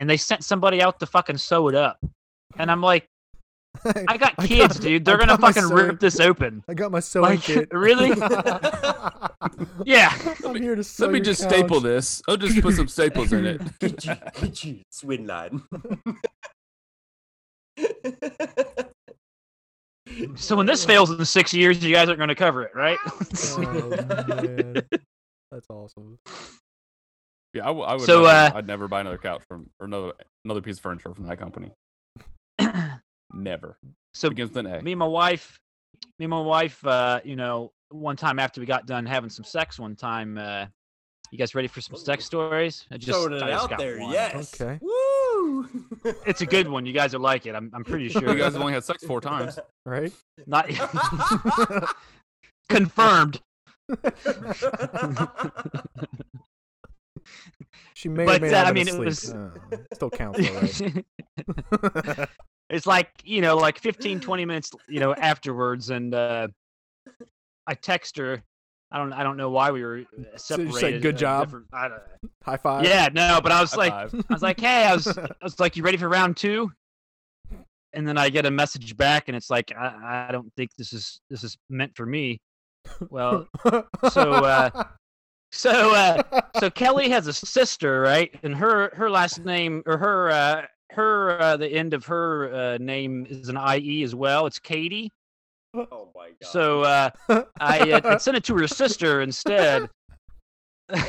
and 0.01 0.09
they 0.11 0.17
sent 0.17 0.45
somebody 0.45 0.83
out 0.83 0.99
to 1.01 1.07
fucking 1.07 1.39
sew 1.39 1.69
it 1.69 1.75
up, 1.77 1.99
and 2.59 2.71
I'm 2.71 2.81
like, 2.81 3.07
I 4.09 4.17
got 4.17 4.35
I 4.39 4.47
kids, 4.49 4.75
got- 4.79 4.83
dude. 4.83 5.05
They're 5.05 5.17
gonna 5.19 5.39
fucking 5.39 5.63
sewing- 5.63 5.87
rip 5.87 6.01
this 6.01 6.19
open. 6.19 6.65
I 6.69 6.75
got 6.75 6.91
my 6.91 6.99
sewing 7.01 7.25
Like, 7.31 7.43
kit. 7.43 7.69
really? 7.73 8.09
Yeah. 9.85 10.13
I'm 10.45 10.57
here 10.57 10.75
to 10.75 10.83
sew 10.83 11.05
Let 11.05 11.13
me 11.13 11.19
your 11.19 11.25
just 11.27 11.43
couch. 11.43 11.51
staple 11.53 11.81
this. 11.81 12.21
I'll 12.29 12.37
just 12.37 12.61
put 12.61 12.75
some 12.75 12.89
staples 12.89 13.33
in 13.33 13.47
it. 13.47 13.61
Get 13.79 14.05
you, 14.05 14.15
get 14.41 14.65
you, 14.65 14.81
Swingline. 14.93 15.63
So 20.37 20.57
when 20.57 20.67
this 20.67 20.85
fails 20.85 21.11
in 21.11 21.25
six 21.25 21.53
years, 21.53 21.83
you 21.85 21.95
guys 21.95 22.09
aren't 22.09 22.19
gonna 22.19 22.35
cover 22.35 22.62
it, 22.62 22.73
right? 22.75 22.99
Oh, 23.59 23.91
man. 23.91 24.83
That's 25.51 25.67
awesome. 25.71 26.19
Yeah, 27.55 27.62
I, 27.64 27.67
w- 27.67 27.85
I 27.87 27.93
would. 27.95 28.03
So, 28.03 28.23
never, 28.23 28.29
uh, 28.29 28.51
I'd 28.55 28.67
never 28.67 28.89
buy 28.89 29.01
another 29.01 29.19
couch 29.19 29.43
from 29.49 29.71
or 29.81 29.87
another 29.87 30.12
another 30.45 30.61
piece 30.61 30.77
of 30.77 30.83
furniture 30.83 31.14
from 31.14 31.27
that 31.27 31.39
company. 31.39 31.71
Never. 33.33 33.79
so 34.14 34.29
against 34.29 34.55
with 34.55 34.67
an 34.67 34.73
A. 34.75 34.83
me 34.83 34.93
and 34.93 34.99
my 34.99 35.07
wife, 35.07 35.59
me 36.19 36.25
and 36.25 36.31
my 36.31 36.41
wife, 36.41 36.85
uh, 36.87 37.21
you 37.25 37.37
know, 37.37 37.73
one 37.91 38.17
time 38.17 38.39
after 38.39 38.61
we 38.61 38.67
got 38.67 38.87
done 38.87 39.07
having 39.07 39.31
some 39.31 39.45
sex, 39.45 39.79
one 39.79 39.97
time, 39.97 40.39
uh, 40.39 40.67
you 41.31 41.39
guys 41.39 41.55
ready 41.55 41.69
for 41.69 41.81
some 41.81 41.97
sex 41.97 42.25
stories? 42.25 42.87
I 42.91 42.97
just, 42.99 43.11
Throwing 43.19 43.33
it 43.41 43.43
I 43.43 43.51
just 43.51 43.64
out 43.64 43.71
got 43.71 43.79
there, 43.79 43.99
one. 43.99 44.12
yes. 44.12 44.61
Okay. 44.61 44.79
Woo! 44.81 44.91
It's 46.27 46.41
a 46.41 46.47
good 46.47 46.69
one. 46.69 46.87
You 46.87 46.93
guys 46.93 47.13
will 47.13 47.21
like 47.21 47.47
it. 47.47 47.55
I'm, 47.55 47.71
I'm 47.75 47.85
pretty 47.85 48.09
sure. 48.09 48.23
You 48.33 48.39
guys 48.39 48.53
have 48.53 48.61
only 48.63 48.73
had 48.75 48.85
sex 48.85 49.05
four 49.05 49.21
times. 49.21 49.59
Right? 49.85 50.13
Not 50.47 50.69
confirmed. 52.69 53.41
She 57.95 58.09
may 58.11 58.25
or 58.25 58.39
may 58.39 58.49
uh, 58.49 58.51
not 58.53 58.67
I 58.67 58.73
mean, 58.73 58.87
been 58.87 59.01
it 59.01 59.07
asleep. 59.07 59.07
was- 59.07 59.33
Uh, 59.33 59.77
still 59.95 60.11
counts, 60.11 60.39
though, 60.39 60.93
right? 62.19 62.29
it's 62.69 62.87
like 62.87 63.11
you 63.25 63.41
know 63.41 63.57
like 63.57 63.79
15 63.79 64.21
20 64.21 64.45
minutes 64.45 64.71
you 64.89 64.99
know 65.01 65.15
afterwards 65.15 65.91
and 65.91 66.15
uh 66.15 66.49
i 67.69 67.75
text 67.75 68.17
her 68.19 68.43
i 68.93 68.99
don't 68.99 69.12
i 69.12 69.22
don't 69.22 69.37
know 69.37 69.51
why 69.51 69.70
we 69.70 69.82
were 69.82 69.99
uh, 70.01 70.37
So 70.37 70.57
you 70.59 70.70
separated 70.72 71.03
"Good 71.03 71.18
job"? 71.18 71.53
I 71.72 71.89
don't- 71.89 72.01
High 72.45 72.57
five. 72.57 72.84
yeah 72.84 73.09
no 73.12 73.41
but 73.43 73.53
i 73.53 73.61
was 73.61 73.72
High 73.72 73.76
like 73.78 73.93
five. 74.11 74.14
i 74.30 74.32
was 74.32 74.43
like 74.43 74.61
hey 74.61 74.84
i 74.84 74.95
was 74.95 75.07
i 75.18 75.28
was 75.43 75.59
like 75.61 75.76
you 75.76 75.82
ready 75.82 75.97
for 75.97 76.09
round 76.09 76.37
two 76.37 76.70
and 77.93 78.07
then 78.07 78.18
I 78.18 78.28
get 78.28 78.45
a 78.45 78.51
message 78.51 78.95
back, 78.99 79.28
and 79.28 79.37
it's 79.37 79.49
like, 79.49 79.72
I, 79.74 80.26
I 80.28 80.32
don't 80.32 80.53
think 80.55 80.70
this 80.76 80.93
is 80.93 81.18
this 81.30 81.43
is 81.43 81.57
meant 81.70 81.97
for 81.97 82.05
me. 82.05 82.43
Well, 83.09 83.49
so, 84.11 84.32
uh, 84.32 84.84
so 85.53 85.95
uh, 85.95 86.22
so 86.59 86.68
Kelly 86.68 87.09
has 87.09 87.26
a 87.26 87.32
sister, 87.32 88.03
right? 88.03 88.30
And 88.43 88.55
her 88.55 88.91
her 88.95 89.09
last 89.09 89.47
name 89.47 89.82
or 89.87 89.97
her 89.97 90.30
uh, 90.30 90.62
her 90.91 91.41
uh, 91.41 91.57
the 91.57 91.68
end 91.68 91.95
of 91.95 92.05
her 92.05 92.53
uh, 92.55 92.78
name 92.78 93.26
is 93.30 93.49
an 93.49 93.57
IE 93.57 94.03
as 94.03 94.14
well. 94.14 94.45
It's 94.47 94.59
Katie. 94.59 95.11
Oh 95.77 96.11
my 96.14 96.29
god. 96.29 96.37
So 96.51 96.83
uh, 96.83 97.11
I, 97.61 97.93
uh, 97.93 98.01
I 98.14 98.16
sent 98.18 98.37
it 98.37 98.45
to 98.45 98.57
her 98.59 98.66
sister 98.68 99.20
instead. 99.22 99.89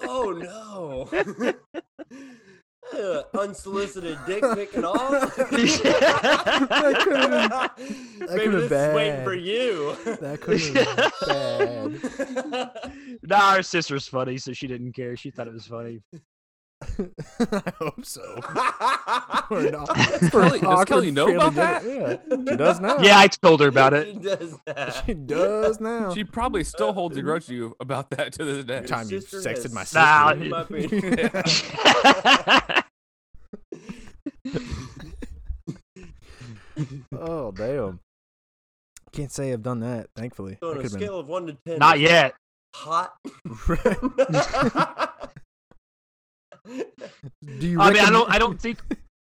Oh 0.00 0.30
no. 0.32 1.08
Uh, 2.94 3.22
unsolicited 3.38 4.16
dick 4.26 4.42
pic 4.54 4.74
and 4.74 4.84
all. 4.86 4.96
That 5.10 5.30
could've 7.04 7.30
been- 7.30 7.50
that 7.50 7.72
Maybe 8.30 8.44
could've 8.44 8.68
this 8.70 8.88
is 8.90 8.94
waiting 8.94 9.24
for 9.24 9.34
you. 9.34 9.96
that 10.20 10.40
could 10.40 10.60
have 10.60 10.74
been 11.20 12.00
bad. 12.48 13.18
nah, 13.22 13.54
her 13.56 13.62
sister's 13.62 14.08
funny, 14.08 14.38
so 14.38 14.52
she 14.54 14.66
didn't 14.66 14.92
care. 14.92 15.16
She 15.16 15.30
thought 15.30 15.46
it 15.48 15.52
was 15.52 15.66
funny. 15.66 16.00
I 17.40 17.72
hope 17.78 18.04
so. 18.04 18.22
Or 19.50 19.62
not. 19.70 19.88
Does 19.88 20.28
For 20.28 20.42
Kelly- 20.42 20.60
does 20.60 20.84
Kelly 20.84 21.10
know 21.10 21.34
about 21.34 21.54
that? 21.54 21.82
Yeah, 21.84 22.18
she 22.50 22.56
does 22.56 22.80
now. 22.80 22.98
Yeah, 23.00 23.18
I 23.18 23.26
told 23.28 23.60
her 23.62 23.68
about 23.68 23.94
it. 23.94 24.06
She 24.08 24.12
it. 24.18 24.22
does 24.22 24.58
that. 24.66 25.02
she 25.06 25.14
does 25.14 25.80
now. 25.80 26.12
She 26.14 26.22
probably 26.24 26.64
still 26.64 26.92
holds 26.92 27.16
a 27.16 27.22
grudge 27.22 27.46
to 27.46 27.54
you 27.54 27.74
about 27.80 28.10
that 28.10 28.32
to 28.34 28.44
this 28.44 28.64
day. 28.64 28.82
time 28.86 29.08
you 29.08 29.20
sister 29.20 29.38
sexted 29.38 29.62
has 29.62 29.72
my 29.72 29.86
Nah, 29.94 30.34
sister. 30.34 30.48
My 32.68 32.82
oh 37.12 37.50
damn. 37.52 38.00
Can't 39.12 39.32
say 39.32 39.52
I've 39.52 39.62
done 39.62 39.80
that. 39.80 40.08
Thankfully. 40.14 40.58
So 40.60 40.68
That 40.68 40.70
on 40.72 40.76
a 40.78 40.82
could've 40.82 40.92
been- 40.98 41.00
scale 41.08 41.18
of 41.20 41.26
one 41.26 41.46
to 41.46 41.56
ten. 41.66 41.78
Not 41.78 41.98
yet. 42.00 42.34
Hot. 42.74 43.14
Do 46.68 47.66
you? 47.66 47.80
I 47.80 47.90
mean, 47.92 48.02
I 48.04 48.10
don't. 48.10 48.30
I 48.30 48.38
don't 48.38 48.60
think. 48.60 48.78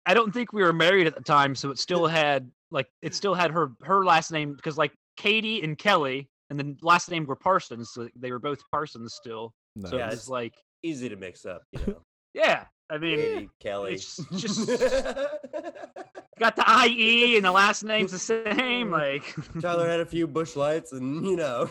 I 0.07 0.15
don't 0.15 0.33
think 0.33 0.53
we 0.53 0.63
were 0.63 0.73
married 0.73 1.07
at 1.07 1.15
the 1.15 1.23
time, 1.23 1.55
so 1.55 1.71
it 1.71 1.79
still 1.79 2.07
had 2.07 2.51
like 2.71 2.89
it 3.03 3.15
still 3.15 3.35
had 3.35 3.51
her 3.51 3.73
her 3.83 4.05
last 4.05 4.33
name 4.33 4.55
because 4.55 4.77
like 4.79 4.93
Katie 5.17 5.63
and 5.63 5.77
Kelly, 5.79 6.29
and 6.51 6.59
then 6.59 6.77
last 6.83 7.11
name 7.11 7.27
were 7.27 7.37
Parsons, 7.37 7.91
so 7.93 8.09
they 8.17 8.33
were 8.33 8.39
both 8.39 8.59
Parsons 8.73 9.15
still. 9.15 9.53
No. 9.77 9.91
So 9.91 9.97
Yeah, 9.99 10.07
it's- 10.07 10.29
like, 10.29 10.55
Easy 10.83 11.09
to 11.11 11.17
mix 11.17 11.45
up, 11.45 11.63
you 11.73 11.81
know. 11.87 11.97
yeah. 12.35 12.65
I 12.89 12.99
mean, 12.99 13.17
Katie, 13.19 13.51
Kelly. 13.61 13.93
it's 13.95 14.17
just- 14.35 14.67
got 16.41 16.57
the 16.57 16.65
IE 16.89 17.37
and 17.37 17.45
the 17.45 17.53
last 17.53 17.85
name's 17.85 18.11
the 18.13 18.19
same. 18.19 18.89
Mm. 18.89 18.91
Like 18.91 19.35
Tyler 19.61 19.87
had 19.89 20.01
a 20.01 20.07
few 20.07 20.27
Busch 20.27 20.57
Lights, 20.57 20.93
and 20.93 21.25
you 21.25 21.37
know 21.37 21.67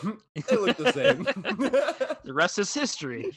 they 0.47 0.55
look 0.55 0.78
the 0.78 0.93
same. 0.93 1.24
the 2.24 2.34
rest 2.34 2.57
is 2.60 2.74
history. 2.74 3.32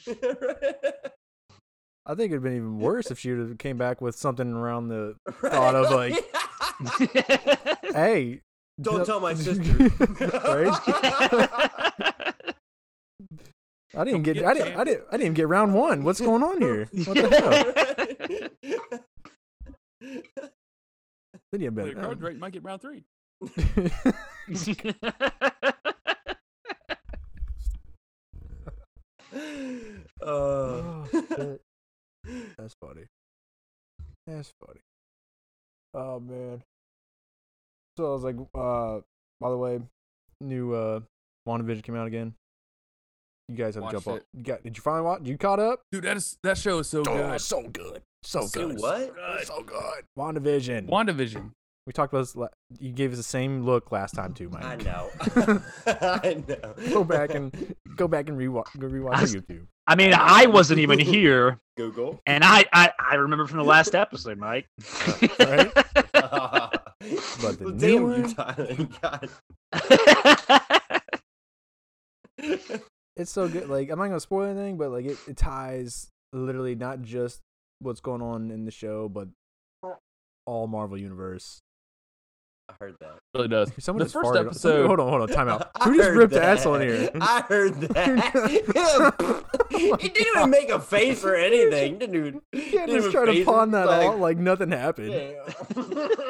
I 2.05 2.15
think 2.15 2.31
it'd 2.31 2.43
been 2.43 2.55
even 2.57 2.79
worse 2.79 3.09
if 3.11 3.19
she 3.19 3.31
would 3.31 3.47
have 3.47 3.57
came 3.57 3.77
back 3.77 4.01
with 4.01 4.15
something 4.15 4.51
around 4.51 4.89
the 4.89 5.15
thought 5.41 5.75
of 5.75 5.89
like, 5.91 6.13
hey, 7.95 8.41
Don't 8.81 8.99
no- 8.99 9.05
tell 9.05 9.19
my 9.21 9.33
sister. 9.35 9.63
I 13.95 14.03
didn't 14.05 14.23
get, 14.23 14.33
get 14.35 14.45
I 14.45 14.53
didn't, 14.53 14.77
I 14.77 14.83
didn't, 14.83 15.03
I 15.11 15.17
didn't 15.17 15.33
get 15.35 15.47
round 15.47 15.73
one. 15.75 16.03
What's 16.03 16.19
going 16.19 16.41
on 16.43 16.59
here? 16.61 16.89
What 17.05 17.15
the 17.15 17.29
hell? 20.01 20.19
Then 21.51 21.61
you 21.61 21.71
Well, 21.71 21.85
your 21.85 21.95
better- 21.95 22.01
card 22.01 22.21
rate 22.21 22.37
might 22.39 22.51
get 22.53 22.63
round 22.63 22.81
three. 22.81 23.03
uh, 29.33 30.25
Oh, 30.25 31.05
shit. 31.11 31.61
That's 32.57 32.75
funny. 32.81 33.03
That's 34.27 34.53
funny. 34.65 34.79
Oh 35.93 36.19
man. 36.19 36.63
So 37.97 38.09
I 38.09 38.13
was 38.13 38.23
like, 38.23 38.35
uh, 38.55 39.01
by 39.39 39.49
the 39.49 39.57
way, 39.57 39.81
new 40.41 40.73
uh, 40.73 40.99
WandaVision 41.47 41.83
came 41.83 41.95
out 41.95 42.07
again. 42.07 42.33
You 43.49 43.55
guys 43.55 43.75
have 43.75 43.83
to 43.85 43.91
jump 43.91 44.05
Watched 44.07 44.19
up. 44.21 44.27
You 44.33 44.43
got? 44.43 44.63
Did 44.63 44.77
you 44.77 44.81
finally 44.81 45.03
watch? 45.03 45.21
You 45.25 45.37
caught 45.37 45.59
up? 45.59 45.81
Dude, 45.91 46.05
that 46.05 46.17
is 46.17 46.37
that 46.43 46.57
show 46.57 46.79
is 46.79 46.89
so 46.89 46.99
Oh, 47.01 47.03
good. 47.03 47.41
so 47.41 47.61
good, 47.67 48.01
so 48.23 48.47
do 48.47 48.69
good. 48.69 48.79
what? 48.79 49.13
So 49.45 49.61
good. 49.61 50.05
WandaVision. 50.17 50.87
WandaVision. 50.87 51.51
We 51.85 51.93
talked 51.93 52.13
about 52.13 52.21
this. 52.21 52.35
La- 52.35 52.47
you 52.79 52.91
gave 52.91 53.11
us 53.11 53.17
the 53.17 53.23
same 53.23 53.63
look 53.63 53.91
last 53.91 54.13
time 54.15 54.33
too, 54.33 54.49
Mike. 54.49 54.63
I 54.63 54.75
know. 54.77 55.09
I 55.85 56.43
know. 56.47 56.73
go 56.91 57.03
back 57.03 57.33
and 57.33 57.75
go 57.95 58.07
back 58.07 58.29
and 58.29 58.37
rewatch. 58.37 58.77
Go 58.79 58.87
rewatch 58.87 59.13
on 59.13 59.25
YouTube. 59.25 59.67
I 59.85 59.95
mean, 59.95 60.13
I 60.13 60.45
wasn't 60.45 60.79
even 60.79 60.97
here, 60.97 61.59
Google. 61.75 62.21
and 62.25 62.43
I 62.43 62.65
I, 62.71 62.91
I 62.97 63.15
remember 63.15 63.47
from 63.47 63.57
the 63.57 63.65
last 63.65 63.95
episode, 63.95 64.37
Mike. 64.37 64.67
Right? 65.39 65.73
but 65.73 67.59
the 67.59 67.73
new 67.77 68.03
one- 68.03 68.29
you, 68.29 68.33
Tyler. 68.33 68.77
God. 69.01 69.29
it's 73.17 73.31
so 73.31 73.47
good. 73.49 73.69
Like 73.69 73.89
I'm 73.89 73.99
not 73.99 74.07
gonna 74.07 74.19
spoil 74.21 74.45
anything, 74.49 74.77
but 74.77 74.89
like 74.91 75.05
it, 75.05 75.17
it 75.27 75.35
ties 75.37 76.09
literally 76.31 76.75
not 76.75 77.01
just 77.01 77.41
what's 77.79 77.99
going 77.99 78.21
on 78.21 78.51
in 78.51 78.63
the 78.65 78.71
show, 78.71 79.09
but 79.09 79.27
all 80.45 80.67
Marvel 80.67 80.97
universe. 80.97 81.59
I 82.73 82.85
heard 82.85 82.95
that. 83.01 83.19
really 83.35 83.47
does. 83.47 83.71
Someone 83.79 83.99
the 83.99 84.05
just 84.05 84.13
first 84.13 84.29
farted. 84.31 84.45
episode. 84.47 84.87
Hold 84.87 84.99
on, 84.99 85.09
hold 85.09 85.21
on. 85.21 85.27
Time 85.29 85.47
out. 85.49 85.69
I 85.75 85.83
Who 85.85 85.95
just 85.97 86.07
heard 86.09 86.17
ripped 86.17 86.33
that. 86.33 86.43
ass 86.59 86.65
on 86.65 86.81
here? 86.81 87.09
I 87.21 87.41
heard 87.47 87.79
that. 87.81 89.53
he 89.69 90.07
didn't 90.09 90.27
even 90.37 90.49
make 90.49 90.69
a 90.69 90.79
face 90.79 91.23
or 91.23 91.35
anything. 91.35 91.97
Didn't 91.99 92.15
even. 92.15 92.41
You 92.51 92.61
can't 92.61 92.71
didn't 92.71 92.89
just 92.89 92.99
even 93.07 93.11
try 93.11 93.25
to 93.25 93.31
face 93.33 93.45
pawn 93.45 93.69
it, 93.69 93.71
that 93.73 93.85
like, 93.87 94.07
out 94.07 94.19
like 94.19 94.37
nothing 94.37 94.71
happened. 94.71 95.11
yeah. 95.11 95.49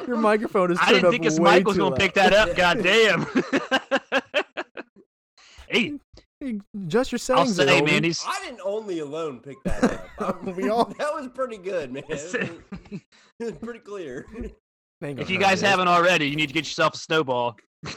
Your 0.07 0.17
microphone 0.17 0.71
is 0.71 0.79
I 0.81 0.91
didn't 0.93 1.05
up 1.05 1.11
think 1.11 1.23
his 1.23 1.39
way 1.39 1.55
mic 1.59 1.67
was 1.67 1.75
too 1.77 1.83
gonna 1.83 1.95
pick 1.95 2.13
that 2.15 2.33
up. 2.33 2.55
God 2.55 2.83
damn. 2.83 3.25
hey, 5.67 5.93
Hey, 6.39 6.59
Adjust 6.75 7.11
your 7.13 7.19
I'll 7.37 7.45
settings. 7.45 7.55
say, 7.55 7.81
man, 7.81 8.03
he's 8.03 8.21
I 8.27 8.37
didn't 8.43 8.59
only 8.65 8.99
alone 8.99 9.39
pick 9.39 9.55
that 9.63 9.81
up. 9.83 10.07
I'm- 10.45 10.55
We 10.55 10.67
all- 10.69 10.93
That 10.99 11.13
was 11.13 11.29
pretty 11.33 11.57
good, 11.57 11.93
man. 11.93 12.03
It 12.09 13.01
was 13.39 13.53
pretty 13.61 13.79
clear. 13.79 14.25
Ain't 15.03 15.19
if 15.19 15.29
you 15.29 15.39
guys 15.39 15.61
this. 15.61 15.69
haven't 15.69 15.87
already, 15.87 16.27
you 16.29 16.35
need 16.35 16.47
to 16.47 16.53
get 16.53 16.65
yourself 16.65 16.93
a 16.95 16.97
snowball. 16.97 17.57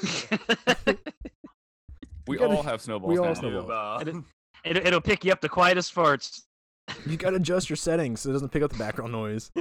We 2.29 2.39
gotta- 2.39 2.57
all 2.57 2.63
have 2.65 2.81
snowballs. 2.81 3.13
we 3.13 3.19
all 3.19 3.25
now. 3.25 3.29
have 3.29 3.39
snowballs. 3.39 3.71
Uh, 3.71 4.05
It- 4.11 4.25
It, 4.65 4.77
it'll 4.79 5.01
pick 5.01 5.25
you 5.25 5.31
up 5.31 5.41
the 5.41 5.49
quietest 5.49 5.95
farts. 5.95 6.41
you 7.07 7.17
gotta 7.17 7.37
adjust 7.37 7.71
your 7.71 7.77
settings 7.77 8.23
so 8.23 8.31
it 8.31 8.33
doesn't 8.33 8.49
pick 8.49 8.65
up 8.65 8.73
the 8.73 8.79
background 8.79 9.13
noise. 9.13 9.53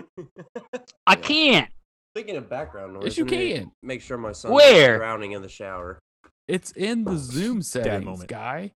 I 1.06 1.16
can't. 1.16 1.70
Speaking 2.16 2.38
of 2.38 2.50
background 2.50 2.94
noise, 2.96 3.04
Yes, 3.04 3.18
you 3.20 3.26
let 3.26 3.32
me 3.34 3.54
can. 3.54 3.72
Make 3.84 4.02
sure 4.02 4.18
my 4.18 4.32
son 4.32 4.52
Where? 4.52 4.98
drowning 4.98 5.34
in 5.34 5.44
the 5.44 5.50
shower. 5.50 6.00
It's 6.48 6.72
in 6.72 7.04
the 7.04 7.18
Zoom 7.18 7.62
settings, 7.62 8.04
moment. 8.06 8.30
guy. 8.30 8.72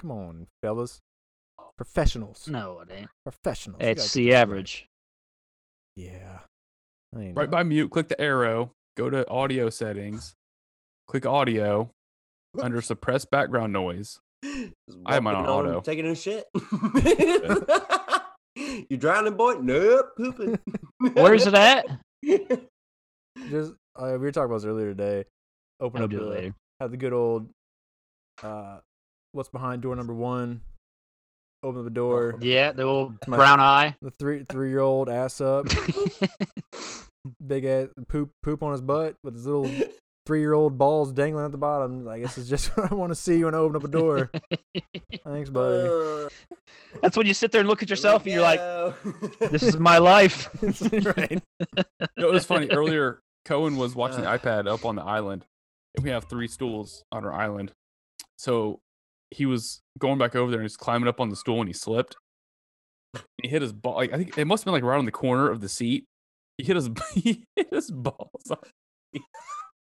Come 0.00 0.10
on, 0.10 0.48
fellas. 0.60 0.98
Professionals. 1.76 2.48
No, 2.48 2.80
it 2.80 2.88
ain't. 2.92 3.10
Professionals. 3.24 3.78
It's 3.80 4.12
the 4.12 4.24
get 4.24 4.30
this 4.32 4.36
average. 4.40 4.88
Yeah. 5.94 6.38
I 7.16 7.20
ain't 7.22 7.36
Right 7.36 7.50
by 7.50 7.62
mute, 7.62 7.90
click 7.90 8.08
the 8.08 8.20
arrow, 8.20 8.72
go 8.96 9.10
to 9.10 9.28
audio 9.28 9.70
settings, 9.70 10.34
click 11.08 11.26
audio, 11.26 11.90
under 12.60 12.80
suppress 12.82 13.24
background 13.24 13.72
noise. 13.72 14.20
I 14.44 15.16
am 15.16 15.26
on 15.26 15.34
auto. 15.34 15.80
Taking 15.80 16.06
a 16.06 16.14
shit. 16.14 16.44
you 18.88 18.96
drowning, 18.96 19.34
boy? 19.34 19.54
Nope, 19.60 20.10
pooping. 20.16 20.58
Where's 21.14 21.46
it 21.46 21.54
at? 21.54 21.86
Just 23.50 23.72
uh, 23.96 24.12
we 24.12 24.18
were 24.18 24.32
talking 24.32 24.46
about 24.46 24.56
this 24.56 24.64
earlier 24.64 24.94
today. 24.94 25.24
Open 25.80 26.00
I'll 26.00 26.04
up 26.04 26.10
the 26.10 26.20
later. 26.20 26.54
have 26.80 26.90
the 26.90 26.96
good 26.96 27.12
old 27.12 27.48
uh 28.42 28.78
what's 29.32 29.48
behind 29.48 29.82
door 29.82 29.96
number 29.96 30.14
one. 30.14 30.60
Open 31.62 31.84
the 31.84 31.90
door. 31.90 32.36
Yeah, 32.40 32.72
the 32.72 32.82
old 32.82 33.14
My- 33.26 33.36
brown 33.36 33.60
eye. 33.60 33.96
The 34.00 34.10
three 34.10 34.44
three 34.48 34.70
year 34.70 34.80
old 34.80 35.08
ass 35.08 35.40
up, 35.40 35.66
big 37.46 37.64
ass 37.64 37.88
poop 38.08 38.30
poop 38.42 38.62
on 38.62 38.72
his 38.72 38.80
butt 38.80 39.16
with 39.22 39.34
his 39.34 39.46
little 39.46 39.70
three 40.26 40.40
year 40.40 40.52
old 40.52 40.78
balls 40.78 41.12
dangling 41.12 41.44
at 41.44 41.52
the 41.52 41.58
bottom. 41.58 42.06
I 42.08 42.20
guess 42.20 42.38
it's 42.38 42.48
just 42.48 42.68
what 42.76 42.90
I 42.92 42.94
want 42.94 43.10
to 43.10 43.14
see 43.14 43.42
when 43.44 43.54
I 43.54 43.58
open 43.58 43.76
up 43.76 43.84
a 43.84 43.88
door. 43.88 44.30
Thanks, 45.24 45.50
buddy. 45.50 45.88
Uh, 45.88 46.28
That's 47.02 47.16
when 47.16 47.26
you 47.26 47.34
sit 47.34 47.50
there 47.52 47.60
and 47.60 47.68
look 47.68 47.82
at 47.82 47.90
yourself 47.90 48.24
and 48.24 48.32
you're 48.32 48.42
like, 48.42 48.60
this 49.50 49.62
is 49.62 49.78
my 49.78 49.98
life. 49.98 50.48
right. 50.62 51.30
You 51.32 51.42
know, 52.16 52.28
it 52.28 52.32
was 52.32 52.44
funny. 52.44 52.68
Earlier, 52.70 53.20
Cohen 53.44 53.76
was 53.76 53.94
watching 53.94 54.20
the 54.22 54.30
Uh. 54.30 54.38
iPad 54.38 54.68
up 54.68 54.84
on 54.84 54.96
the 54.96 55.02
island, 55.02 55.44
and 55.96 56.04
we 56.04 56.10
have 56.10 56.24
three 56.24 56.46
stools 56.48 57.02
on 57.10 57.24
our 57.24 57.32
island. 57.32 57.72
So 58.36 58.80
he 59.30 59.46
was 59.46 59.80
going 59.98 60.18
back 60.18 60.34
over 60.34 60.50
there 60.50 60.60
and 60.60 60.64
he's 60.64 60.76
climbing 60.76 61.08
up 61.08 61.20
on 61.20 61.28
the 61.28 61.36
stool 61.36 61.60
and 61.60 61.68
he 61.68 61.72
slipped. 61.72 62.16
He 63.42 63.48
hit 63.48 63.62
his 63.62 63.72
ball. 63.72 63.96
Like, 63.96 64.12
I 64.12 64.18
think 64.18 64.36
it 64.36 64.44
must 64.46 64.62
have 64.62 64.66
been 64.66 64.74
like 64.74 64.82
right 64.82 64.98
on 64.98 65.04
the 65.04 65.10
corner 65.10 65.50
of 65.50 65.60
the 65.60 65.68
seat. 65.68 66.04
He 66.56 66.64
hit 66.64 66.76
his 66.76 66.90
he 67.14 67.44
hit 67.56 67.68
his 67.72 67.90
balls. 67.90 68.30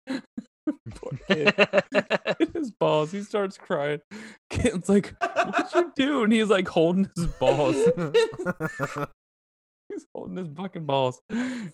Poor 0.08 1.20
kid. 1.28 1.54
hit 2.39 2.54
his 2.54 2.72
balls. 2.72 3.12
He 3.12 3.22
starts 3.24 3.58
crying. 3.58 4.00
Ken's 4.50 4.89
like, 4.89 5.14
"What'd 5.20 5.74
you 5.74 5.92
do?" 5.96 6.24
And 6.24 6.34
he's 6.34 6.50
like 6.50 6.68
holding 6.68 7.10
his 7.16 7.28
balls. 7.28 7.76
He's 9.89 10.06
holding 10.16 10.38
his 10.38 10.48
fucking 10.56 10.86
balls. 10.86 11.20
And 11.30 11.74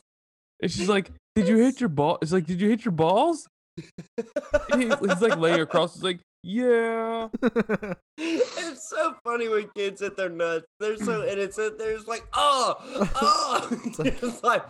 she's 0.71 0.89
like, 0.89 1.11
"Did 1.35 1.47
you 1.47 1.57
hit 1.57 1.79
your 1.79 1.89
ball?" 1.89 2.17
It's 2.21 2.31
like, 2.31 2.45
"Did 2.45 2.59
you 2.59 2.69
hit 2.69 2.85
your 2.85 2.93
balls?" 2.93 3.47
He's, 3.77 4.99
he's 4.99 5.21
like 5.21 5.37
laying 5.37 5.61
across. 5.61 5.93
He's 5.95 6.03
like, 6.03 6.19
"Yeah." 6.43 7.29
it's 8.17 8.89
so 8.89 9.15
funny 9.23 9.47
when 9.49 9.69
kids 9.75 10.01
hit 10.01 10.15
their 10.17 10.29
nuts. 10.29 10.65
They're 10.79 10.97
so 10.97 11.23
innocent. 11.27 11.77
They're 11.77 11.95
just 11.95 12.07
like, 12.07 12.25
oh, 12.33 12.75
oh. 13.15 13.67
It's 13.85 13.99
like- 13.99 14.23
It's 14.23 14.43
like, 14.43 14.63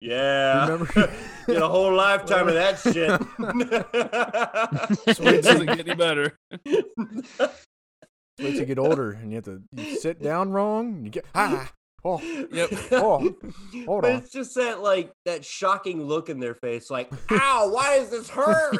yeah. 0.00 0.68
Remember- 0.68 1.12
Get 1.46 1.62
a 1.62 1.68
whole 1.68 1.94
lifetime 1.94 2.48
of 2.48 2.54
that 2.54 2.78
shit. 2.78 3.10
so 5.16 5.22
It 5.24 5.42
doesn't 5.42 5.66
get 5.66 5.80
any 5.80 5.94
better. 5.94 6.36
Wait 8.38 8.52
till 8.52 8.54
you 8.54 8.64
get 8.66 8.78
older 8.78 9.12
and 9.12 9.30
you 9.30 9.36
have 9.36 9.44
to 9.44 9.62
you 9.76 9.96
sit 9.96 10.20
down 10.22 10.50
wrong. 10.50 10.94
And 10.94 11.04
you 11.04 11.10
get 11.10 11.24
ah 11.34 11.70
oh 12.04 12.20
Yep. 12.52 12.70
Oh, 12.92 13.34
hold 13.86 14.02
but 14.02 14.10
on. 14.10 14.16
it's 14.18 14.30
just 14.30 14.54
that 14.56 14.80
like 14.82 15.12
that 15.26 15.44
shocking 15.44 16.02
look 16.02 16.28
in 16.28 16.40
their 16.40 16.54
face, 16.54 16.90
like, 16.90 17.10
ow, 17.30 17.70
why 17.72 17.98
does 17.98 18.10
this 18.10 18.28
hurt? 18.28 18.72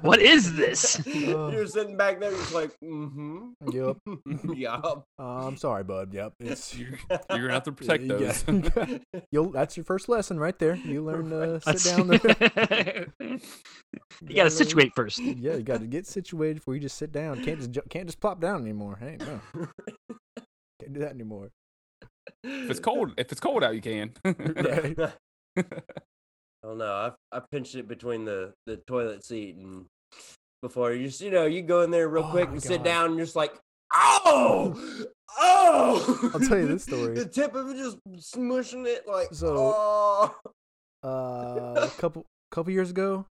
What 0.00 0.20
is 0.20 0.54
this? 0.54 1.00
You're 1.06 1.66
sitting 1.66 1.96
back 1.96 2.20
there, 2.20 2.30
you're 2.30 2.40
just 2.40 2.54
like, 2.54 2.70
mm-hmm. 2.82 3.50
yep. 3.70 3.96
yup. 4.56 5.04
Uh, 5.18 5.46
I'm 5.46 5.56
sorry, 5.56 5.84
bud. 5.84 6.12
Yep. 6.12 6.34
It's 6.40 6.76
You're, 6.78 6.98
you're 7.30 7.40
gonna 7.40 7.52
have 7.52 7.62
to 7.64 7.72
protect 7.72 8.08
those. 8.08 8.42
got- 8.42 9.00
You'll. 9.30 9.50
That's 9.50 9.76
your 9.76 9.84
first 9.84 10.08
lesson 10.08 10.38
right 10.38 10.58
there. 10.58 10.74
You 10.74 11.04
learn 11.04 11.30
to 11.30 11.60
sit 11.76 11.96
down 11.96 12.08
there. 12.08 13.06
you 13.20 14.34
gotta 14.34 14.50
situate 14.50 14.92
first. 14.94 15.18
Yeah, 15.18 15.54
you 15.54 15.62
got 15.62 15.80
to 15.80 15.86
get 15.86 16.06
situated 16.06 16.56
before 16.56 16.74
you 16.74 16.80
just 16.80 16.98
sit 16.98 17.12
down. 17.12 17.44
Can't 17.44 17.58
just 17.58 17.88
can't 17.90 18.06
just 18.06 18.20
plop 18.20 18.40
down 18.40 18.62
anymore. 18.62 18.98
Hey, 19.00 19.16
no, 19.20 19.40
can't 20.80 20.92
do 20.92 21.00
that 21.00 21.12
anymore. 21.12 21.50
If 22.42 22.70
it's 22.70 22.80
cold, 22.80 23.12
if 23.16 23.30
it's 23.30 23.40
cold 23.40 23.62
out, 23.62 23.74
you 23.74 23.80
can. 23.80 24.12
Right. 24.24 24.98
Oh 26.64 26.74
know. 26.74 27.12
I 27.32 27.36
I 27.36 27.40
pinched 27.52 27.74
it 27.74 27.86
between 27.86 28.24
the 28.24 28.54
the 28.66 28.76
toilet 28.78 29.24
seat 29.24 29.56
and 29.56 29.86
before 30.62 30.92
you 30.92 31.06
just 31.06 31.20
you 31.20 31.30
know 31.30 31.44
you 31.46 31.60
go 31.62 31.82
in 31.82 31.90
there 31.90 32.08
real 32.08 32.24
Oh 32.24 32.30
quick 32.30 32.48
and 32.48 32.62
sit 32.62 32.82
down 32.82 33.10
and 33.10 33.18
just 33.18 33.36
like 33.36 33.52
oh 33.92 34.74
oh. 35.38 36.30
I'll 36.32 36.40
tell 36.40 36.58
you 36.58 36.66
this 36.66 36.84
story. 36.88 37.14
the 37.14 37.26
tip 37.26 37.54
of 37.54 37.68
it 37.68 37.76
just 37.76 37.98
smushing 38.34 38.86
it 38.86 39.06
like 39.06 39.28
So- 39.32 39.56
oh. 39.58 40.34
Uh, 41.02 41.74
a 41.86 41.90
couple 42.00 42.24
couple 42.50 42.72
years 42.72 42.90
ago, 42.90 43.26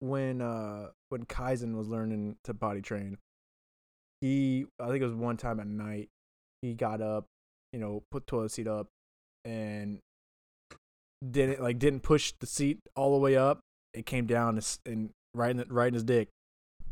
when 0.00 0.42
uh 0.42 0.88
when 1.08 1.24
Kaizen 1.24 1.74
was 1.76 1.88
learning 1.88 2.36
to 2.44 2.52
potty 2.52 2.82
train, 2.82 3.16
he 4.20 4.66
I 4.78 4.88
think 4.88 5.00
it 5.00 5.06
was 5.06 5.14
one 5.14 5.38
time 5.38 5.60
at 5.60 5.66
night, 5.66 6.10
he 6.60 6.74
got 6.74 7.00
up, 7.00 7.24
you 7.72 7.78
know, 7.78 8.02
put 8.10 8.26
toilet 8.26 8.50
seat 8.50 8.68
up, 8.68 8.88
and 9.46 10.00
didn't 11.30 11.60
like 11.62 11.78
didn't 11.78 12.00
push 12.00 12.32
the 12.40 12.46
seat 12.46 12.78
all 12.96 13.12
the 13.12 13.18
way 13.20 13.36
up. 13.36 13.60
It 13.92 14.06
came 14.06 14.26
down 14.26 14.56
and, 14.56 14.78
and 14.86 15.10
right 15.34 15.50
in 15.50 15.56
the, 15.58 15.66
right 15.68 15.88
in 15.88 15.94
his 15.94 16.04
dick. 16.04 16.28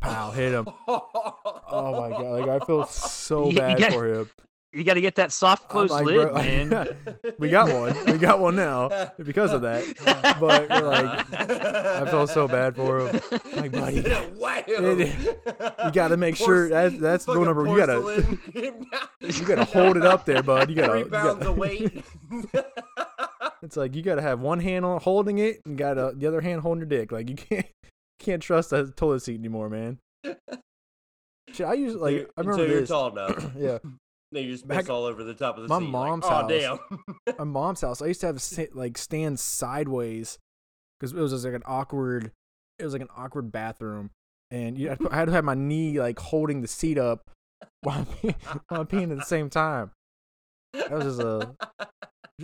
Pow! 0.01 0.31
Hit 0.33 0.53
him. 0.53 0.67
Oh 0.89 2.01
my 2.01 2.11
god! 2.11 2.41
Like 2.47 2.63
I 2.63 2.65
feel 2.67 2.85
so 2.87 3.45
You- 3.47 3.53
you 3.53 3.59
bad 3.59 3.79
got- 3.79 3.93
for 3.93 4.07
him. 4.07 4.31
You 4.75 4.85
gotta 4.85 5.03
get 5.03 5.17
that 5.17 5.33
soft 5.33 5.65
I'm 5.65 5.69
closed 5.69 5.91
like, 5.93 6.07
lid, 6.07 6.29
bro, 6.29 6.35
man. 6.35 6.97
we 7.39 7.51
got 7.51 7.69
one. 7.71 7.95
We 8.07 8.17
got 8.17 8.41
one 8.41 8.57
now 8.57 9.11
because 9.23 9.53
of 9.53 9.61
that. 9.61 9.85
But 10.41 10.71
like, 10.71 11.35
I 11.35 12.11
felt 12.11 12.31
so 12.31 12.49
bad 12.49 12.75
for 12.75 13.07
him. 13.07 13.21
Like, 13.55 13.71
buddy, 13.71 14.01
Wow. 14.35 14.63
you 14.67 15.93
gotta 15.93 16.17
make 16.17 16.37
sure 16.37 16.71
that's 16.71 16.97
that's 16.97 17.27
the 17.27 17.33
Fucking 17.35 17.45
number. 17.45 17.67
You 17.67 17.77
gotta 17.77 18.39
you 19.21 19.45
gotta 19.45 19.65
hold 19.67 19.99
it 19.99 20.07
up 20.07 20.25
there, 20.25 20.43
bud. 20.43 20.71
You 20.71 20.77
gotta. 20.77 21.01
Three 21.03 21.11
pounds 21.11 21.45
of 21.45 21.59
weight. 21.59 22.03
It's 23.63 23.77
like 23.77 23.95
you 23.95 24.03
gotta 24.03 24.23
have 24.23 24.41
one 24.41 24.61
hand 24.61 24.85
on 24.85 25.01
holding 25.01 25.39
it 25.39 25.61
and 25.65 25.79
got 25.79 25.95
the 26.19 26.27
other 26.27 26.41
hand 26.41 26.61
holding 26.63 26.81
your 26.81 26.89
dick. 26.89 27.13
Like 27.13 27.31
you 27.31 27.37
can't 27.37 27.67
can't 28.19 28.43
trust 28.43 28.71
that 28.71 28.97
toilet 28.97 29.23
seat 29.23 29.39
anymore, 29.39 29.69
man. 29.69 29.99
Shit, 31.53 31.67
I 31.67 31.75
usually 31.75 32.19
like 32.19 32.31
I 32.37 32.41
remember 32.41 32.63
Until 32.63 32.69
you're 32.71 32.81
this. 32.81 32.89
tall 32.89 33.11
enough. 33.11 33.53
yeah, 33.57 33.79
Then 34.33 34.45
you 34.45 34.53
just 34.53 34.67
Back- 34.67 34.89
all 34.89 35.05
over 35.05 35.23
the 35.25 35.35
top 35.35 35.57
of 35.59 35.63
the 35.63 35.69
my 35.69 35.79
seat. 35.79 35.85
like, 35.85 35.93
mom's 35.93 36.25
oh, 36.25 36.31
house. 36.31 36.51
damn. 36.51 36.79
my 37.39 37.45
mom's 37.45 37.81
house, 37.83 38.01
I 38.01 38.07
used 38.07 38.21
to 38.23 38.27
have 38.29 38.41
sit, 38.41 38.75
like 38.75 38.97
stand 38.97 39.39
sideways 39.39 40.39
because 40.99 41.13
it 41.13 41.21
was 41.21 41.33
just 41.33 41.45
like 41.45 41.55
an 41.55 41.63
awkward. 41.67 42.33
It 42.79 42.85
was 42.85 42.95
like 42.95 43.03
an 43.03 43.11
awkward 43.15 43.53
bathroom, 43.53 44.11
and 44.51 44.79
you, 44.79 44.91
I 45.11 45.15
had 45.15 45.27
to 45.27 45.33
have 45.33 45.45
my 45.45 45.55
knee 45.55 46.01
like 46.01 46.19
holding 46.19 46.63
the 46.63 46.69
seat 46.69 46.97
up 46.99 47.31
while 47.83 47.99
I'm, 47.99 48.07
peeing, 48.07 48.35
while 48.69 48.81
I'm 48.81 48.87
peeing 48.87 49.13
at 49.13 49.19
the 49.19 49.25
same 49.25 49.51
time. 49.51 49.91
That 50.73 50.91
was 50.91 51.05
just 51.05 51.21
a. 51.21 51.55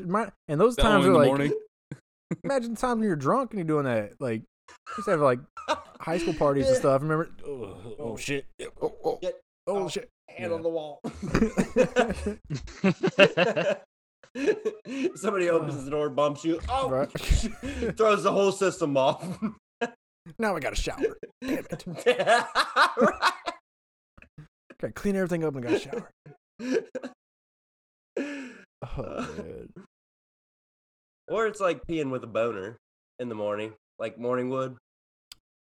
My, 0.06 0.30
and 0.48 0.60
those 0.60 0.76
times 0.76 1.06
are 1.06 1.14
like 1.14 1.26
morning. 1.26 1.52
imagine 2.44 2.74
the 2.74 2.80
times 2.80 2.98
when 3.00 3.06
you're 3.06 3.16
drunk 3.16 3.52
and 3.52 3.58
you're 3.58 3.66
doing 3.66 3.84
that. 3.84 4.20
Like 4.20 4.42
used 4.96 5.06
to 5.06 5.10
have 5.12 5.20
like 5.20 5.40
high 6.00 6.18
school 6.18 6.34
parties 6.34 6.68
and 6.68 6.76
stuff. 6.76 7.02
Remember? 7.02 7.30
Oh, 7.46 7.50
oh, 7.50 7.94
oh 7.98 8.16
shit! 8.16 8.46
Oh, 8.80 8.94
oh, 9.04 9.18
Get 9.20 9.34
oh 9.66 9.84
off. 9.84 9.92
shit! 9.92 10.08
Hand 10.28 10.50
Yeah. 10.50 10.56
on 10.56 10.62
the 10.62 10.68
wall. 10.68 11.00
Somebody 15.16 15.48
opens 15.48 15.74
ah. 15.74 15.84
the 15.84 15.90
door, 15.90 16.10
bumps 16.10 16.44
you. 16.44 16.60
Oh, 16.68 16.90
Right. 16.90 17.10
throws 17.96 18.22
the 18.22 18.32
whole 18.32 18.52
system 18.52 18.96
off. 18.96 19.24
now 20.38 20.54
I 20.54 20.60
got 20.60 20.74
to 20.74 20.80
shower. 20.80 21.18
Damn 21.42 21.64
it! 21.70 21.84
Right. 21.86 22.44
Got 24.80 24.88
to 24.88 24.92
clean 24.92 25.16
everything 25.16 25.44
up 25.44 25.56
and 25.56 25.64
got 25.64 25.70
to 25.70 25.78
shower. 25.80 26.10
Oh 28.82 29.26
man. 29.36 29.68
or 31.28 31.46
it's 31.46 31.60
like 31.60 31.84
peeing 31.86 32.10
with 32.10 32.22
a 32.24 32.28
boner 32.28 32.76
in 33.18 33.28
the 33.28 33.34
morning, 33.34 33.72
like 33.98 34.18
morning 34.18 34.50
wood. 34.50 34.76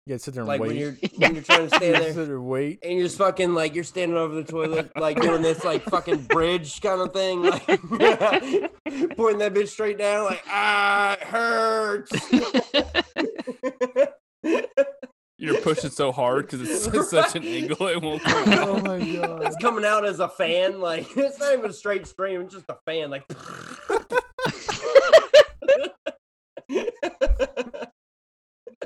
Yeah, 0.08 0.18
sit 0.18 0.34
there 0.34 0.42
and 0.42 0.48
Like 0.48 0.60
wait. 0.60 0.68
when 0.68 0.76
you're 0.76 0.92
when 1.16 1.34
you're 1.34 1.42
trying 1.42 1.68
to 1.68 1.74
stand 1.76 1.94
there. 1.96 2.12
sit 2.12 2.26
there 2.26 2.36
and 2.36 2.46
wait. 2.46 2.78
and 2.82 2.92
you're 2.92 3.02
just 3.06 3.18
fucking 3.18 3.54
like 3.54 3.74
you're 3.74 3.82
standing 3.84 4.16
over 4.16 4.34
the 4.36 4.44
toilet, 4.44 4.92
like 4.96 5.20
doing 5.20 5.42
this 5.42 5.64
like 5.64 5.82
fucking 5.84 6.22
bridge 6.28 6.80
kind 6.80 7.00
of 7.00 7.12
thing, 7.12 7.42
like 7.42 7.66
pointing 9.16 9.38
that 9.38 9.52
bitch 9.54 9.68
straight 9.68 9.98
down, 9.98 10.26
like 10.26 10.42
ah, 10.46 11.14
it 11.14 11.22
hurts. 11.24 12.12
You're 15.38 15.60
pushing 15.60 15.90
so 15.90 16.12
hard 16.12 16.46
because 16.48 16.62
it's 16.62 16.86
at 16.94 17.04
such 17.04 17.36
an 17.36 17.44
angle 17.44 17.86
it 17.88 18.00
won't 18.02 18.22
come 18.24 18.52
out. 18.52 18.68
Oh 18.68 18.76
out. 18.76 18.84
my 18.84 18.98
god. 18.98 19.42
it's 19.44 19.56
coming 19.56 19.84
out 19.84 20.04
as 20.06 20.20
a 20.20 20.28
fan, 20.28 20.80
like 20.80 21.06
it's 21.16 21.38
not 21.38 21.52
even 21.52 21.70
a 21.70 21.72
straight 21.72 22.06
stream, 22.06 22.42
it's 22.42 22.54
just 22.54 22.66
a 22.68 22.76
fan, 22.86 23.10
like. 23.10 23.24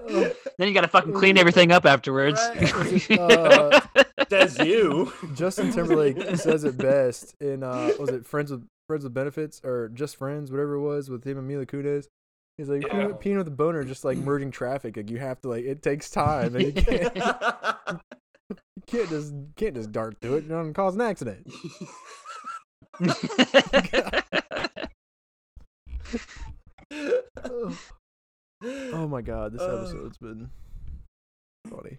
then 0.05 0.69
you 0.69 0.75
gotta 0.75 0.89
fucking 0.89 1.13
clean 1.13 1.39
everything 1.39 1.73
up 1.73 1.87
afterwards. 1.87 2.41
Right. 2.57 3.11
Uh, 3.19 3.81
Says 4.29 4.59
you. 4.61 5.13
Justin 5.35 5.73
Timberlake 5.73 6.37
says 6.37 6.65
it 6.65 6.77
best 6.79 7.35
in 7.41 7.63
uh 7.63 7.91
was 7.99 8.11
it 8.11 8.27
Friends 8.27 8.51
with 8.51 8.67
Friends 8.87 9.05
with 9.05 9.15
Benefits 9.15 9.61
or 9.65 9.89
Just 9.89 10.17
Friends, 10.17 10.51
whatever 10.51 10.75
it 10.75 10.81
was 10.83 11.11
with 11.11 11.25
him 11.25 11.39
and 11.39 11.47
Mila 11.47 11.67
Kunis. 11.67 12.07
He's 12.61 12.69
like 12.69 12.83
Yeah. 12.83 12.91
peeing, 12.93 13.23
peeing 13.23 13.39
with 13.39 13.49
a 13.49 13.51
boner, 13.51 13.83
just 13.85 14.05
like 14.05 14.19
merging 14.29 14.51
traffic. 14.51 14.95
Like 14.99 15.09
you 15.09 15.17
have 15.17 15.41
to 15.41 15.49
like 15.49 15.65
it 15.65 15.81
takes 15.81 16.11
time, 16.11 16.55
and 16.55 16.67
you 16.67 16.73
can't 16.75 17.17
you 17.17 17.23
can't 18.87 19.09
just 19.09 19.33
can't 19.57 19.75
just 19.75 19.91
dart 19.93 20.19
through 20.21 20.35
it. 20.37 20.45
You're 20.45 20.61
gonna 20.63 20.75
cause 20.75 20.95
an 20.95 21.01
accident. 21.01 21.47
Oh, 28.63 29.09
my 29.09 29.23
god, 29.23 29.53
this 29.53 29.63
Uh. 29.63 29.79
episode's 29.79 30.19
been 30.19 30.51
funny. 31.69 31.99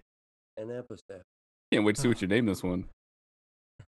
An 0.58 0.70
episode. 0.72 1.24
Can't 1.72 1.86
wait 1.86 1.96
to 1.96 2.02
see 2.02 2.08
what 2.08 2.22
you 2.22 2.28
name 2.28 2.46
this 2.46 2.62
one. 2.62 2.86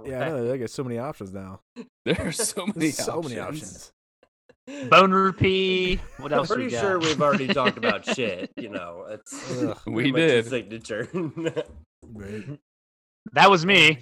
Yeah, 0.04 0.26
I 0.26 0.30
know. 0.30 0.54
I 0.54 0.58
got 0.58 0.70
so 0.70 0.84
many 0.84 0.98
options 0.98 1.32
now. 1.32 1.62
There 2.06 2.28
are 2.28 2.32
so 2.32 2.66
many 2.68 2.92
so 2.92 3.14
options. 3.20 3.30
many 3.30 3.40
options. 3.40 3.92
Boner 4.90 5.32
pee. 5.32 6.00
What 6.18 6.34
I'm 6.34 6.46
pretty 6.46 6.66
we 6.66 6.72
got? 6.72 6.82
sure 6.82 7.00
we've 7.00 7.22
already 7.22 7.48
talked 7.48 7.78
about 7.78 8.04
shit. 8.16 8.52
You 8.58 8.70
know, 8.70 9.06
it's 9.10 9.52
Ugh. 9.64 9.78
We 9.86 9.94
pretty 9.94 10.12
much 10.12 10.22
his 10.22 10.32
did. 10.32 10.50
signature. 10.50 11.10
Right. 12.14 12.44
that 13.34 13.50
was 13.50 13.66
me. 13.66 14.00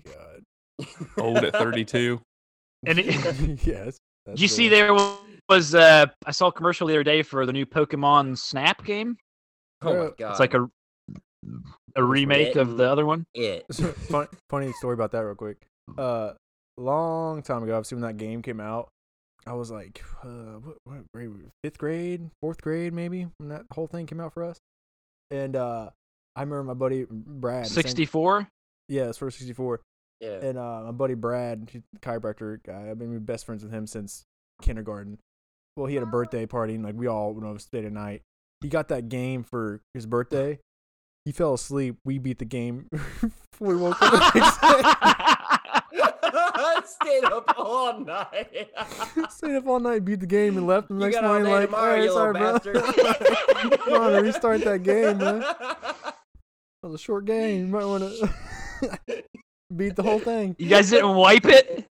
Oh 1.18 1.24
Old 1.24 1.38
at 1.38 1.54
32. 1.54 2.22
And 2.86 3.00
it, 3.00 3.66
yes. 3.66 3.98
did 4.28 4.40
you 4.40 4.48
see 4.48 4.70
there 4.70 4.94
was 5.50 5.74
uh 5.74 6.06
I 6.26 6.32
saw 6.32 6.48
a 6.48 6.52
commercial 6.52 6.88
the 6.88 6.94
other 6.94 7.04
day 7.04 7.24
for 7.24 7.46
the 7.48 7.54
new 7.54 7.66
Pokemon 7.66 8.38
Snap 8.38 8.84
game. 8.86 9.18
oh 9.82 9.94
my 10.06 10.12
god! 10.20 10.32
It's 10.32 10.40
like 10.40 10.54
a 10.54 10.70
a 11.96 12.04
remake 12.04 12.58
of 12.58 12.78
the 12.78 12.84
other 12.90 13.06
one. 13.06 13.26
it. 13.34 13.66
funny, 13.74 14.28
funny 14.50 14.72
story 14.74 14.94
about 14.94 15.12
that 15.14 15.20
real 15.26 15.36
quick. 15.36 15.58
Uh, 15.98 16.34
long 16.78 17.42
time 17.42 17.64
ago, 17.64 17.76
obviously 17.76 17.96
when 17.96 18.04
that 18.04 18.18
game 18.18 18.42
came 18.42 18.60
out, 18.60 18.90
I 19.48 19.54
was 19.54 19.70
like, 19.70 20.04
uh, 20.24 20.60
what, 20.64 20.78
what 20.86 21.12
grade? 21.14 21.30
Fifth 21.64 21.78
grade, 21.78 22.30
fourth 22.42 22.62
grade, 22.62 22.94
maybe 22.94 23.28
when 23.38 23.50
that 23.50 23.66
whole 23.72 23.88
thing 23.88 24.08
came 24.08 24.20
out 24.20 24.34
for 24.34 24.44
us. 24.44 24.58
And 25.30 25.56
uh, 25.56 25.90
I 26.36 26.42
remember 26.42 26.64
my 26.64 26.74
buddy 26.74 27.06
Brad. 27.10 27.68
64. 27.68 28.48
Yeah, 28.90 29.10
it's 29.10 29.18
for 29.18 29.30
64. 29.30 29.82
Yeah. 30.22 30.30
And 30.30 30.58
uh, 30.58 30.84
my 30.86 30.92
buddy 30.92 31.14
Brad, 31.14 31.70
chiropractor 32.02 32.64
guy. 32.64 32.90
I've 32.90 32.98
been 32.98 33.18
best 33.20 33.46
friends 33.46 33.64
with 33.64 33.72
him 33.72 33.86
since 33.86 34.24
kindergarten. 34.62 35.20
Well, 35.78 35.88
he 35.88 35.96
had 35.96 36.04
a 36.04 36.08
birthday 36.08 36.46
party, 36.46 36.76
and 36.76 36.84
like 36.84 36.96
we 36.96 37.08
all 37.08 37.34
went 37.34 37.46
over 37.46 37.60
stayed 37.60 37.86
at 37.86 37.92
night. 37.92 38.22
He 38.62 38.70
got 38.70 38.88
that 38.88 39.10
game 39.10 39.44
for 39.44 39.82
his 39.94 40.06
birthday. 40.06 40.60
He 41.26 41.32
fell 41.32 41.54
asleep. 41.54 41.98
We 42.06 42.18
beat 42.18 42.40
the 42.40 42.46
game 42.46 42.88
we 43.60 43.76
woke 43.76 44.02
up. 44.02 44.34
the 44.34 44.40
next 44.40 44.62
day. 44.62 45.32
I 46.86 47.06
stayed 47.06 47.24
up 47.26 47.54
all 47.58 48.00
night. 48.00 48.70
Stayed 49.32 49.56
up 49.56 49.68
all 49.68 49.80
night, 49.80 50.06
beat 50.06 50.20
the 50.20 50.26
game, 50.28 50.58
and 50.58 50.68
left 50.68 50.88
the 50.90 50.94
You 50.94 51.00
next 51.00 51.16
got 51.16 51.24
morning 51.24 51.46
day 51.46 51.52
like, 51.52 51.66
tomorrow, 51.66 51.84
"All 51.84 51.90
right, 51.90 52.04
you 52.04 52.12
sorry, 52.12 52.34
little 52.40 52.60
bro. 52.60 53.78
Come 53.78 54.02
on, 54.02 54.24
restart 54.24 54.62
that 54.64 54.84
game, 54.84 55.18
man. 55.18 55.44
It 56.84 56.90
was 56.90 57.02
a 57.02 57.04
short 57.04 57.26
game. 57.26 57.62
You 57.66 57.72
might 57.72 57.86
want 57.86 58.04
to 58.04 59.24
beat 59.76 59.96
the 59.96 60.04
whole 60.04 60.20
thing. 60.20 60.56
You 60.60 60.70
guys 60.70 60.92
didn't 60.92 61.16
wipe 61.16 61.46
it? 61.46 61.88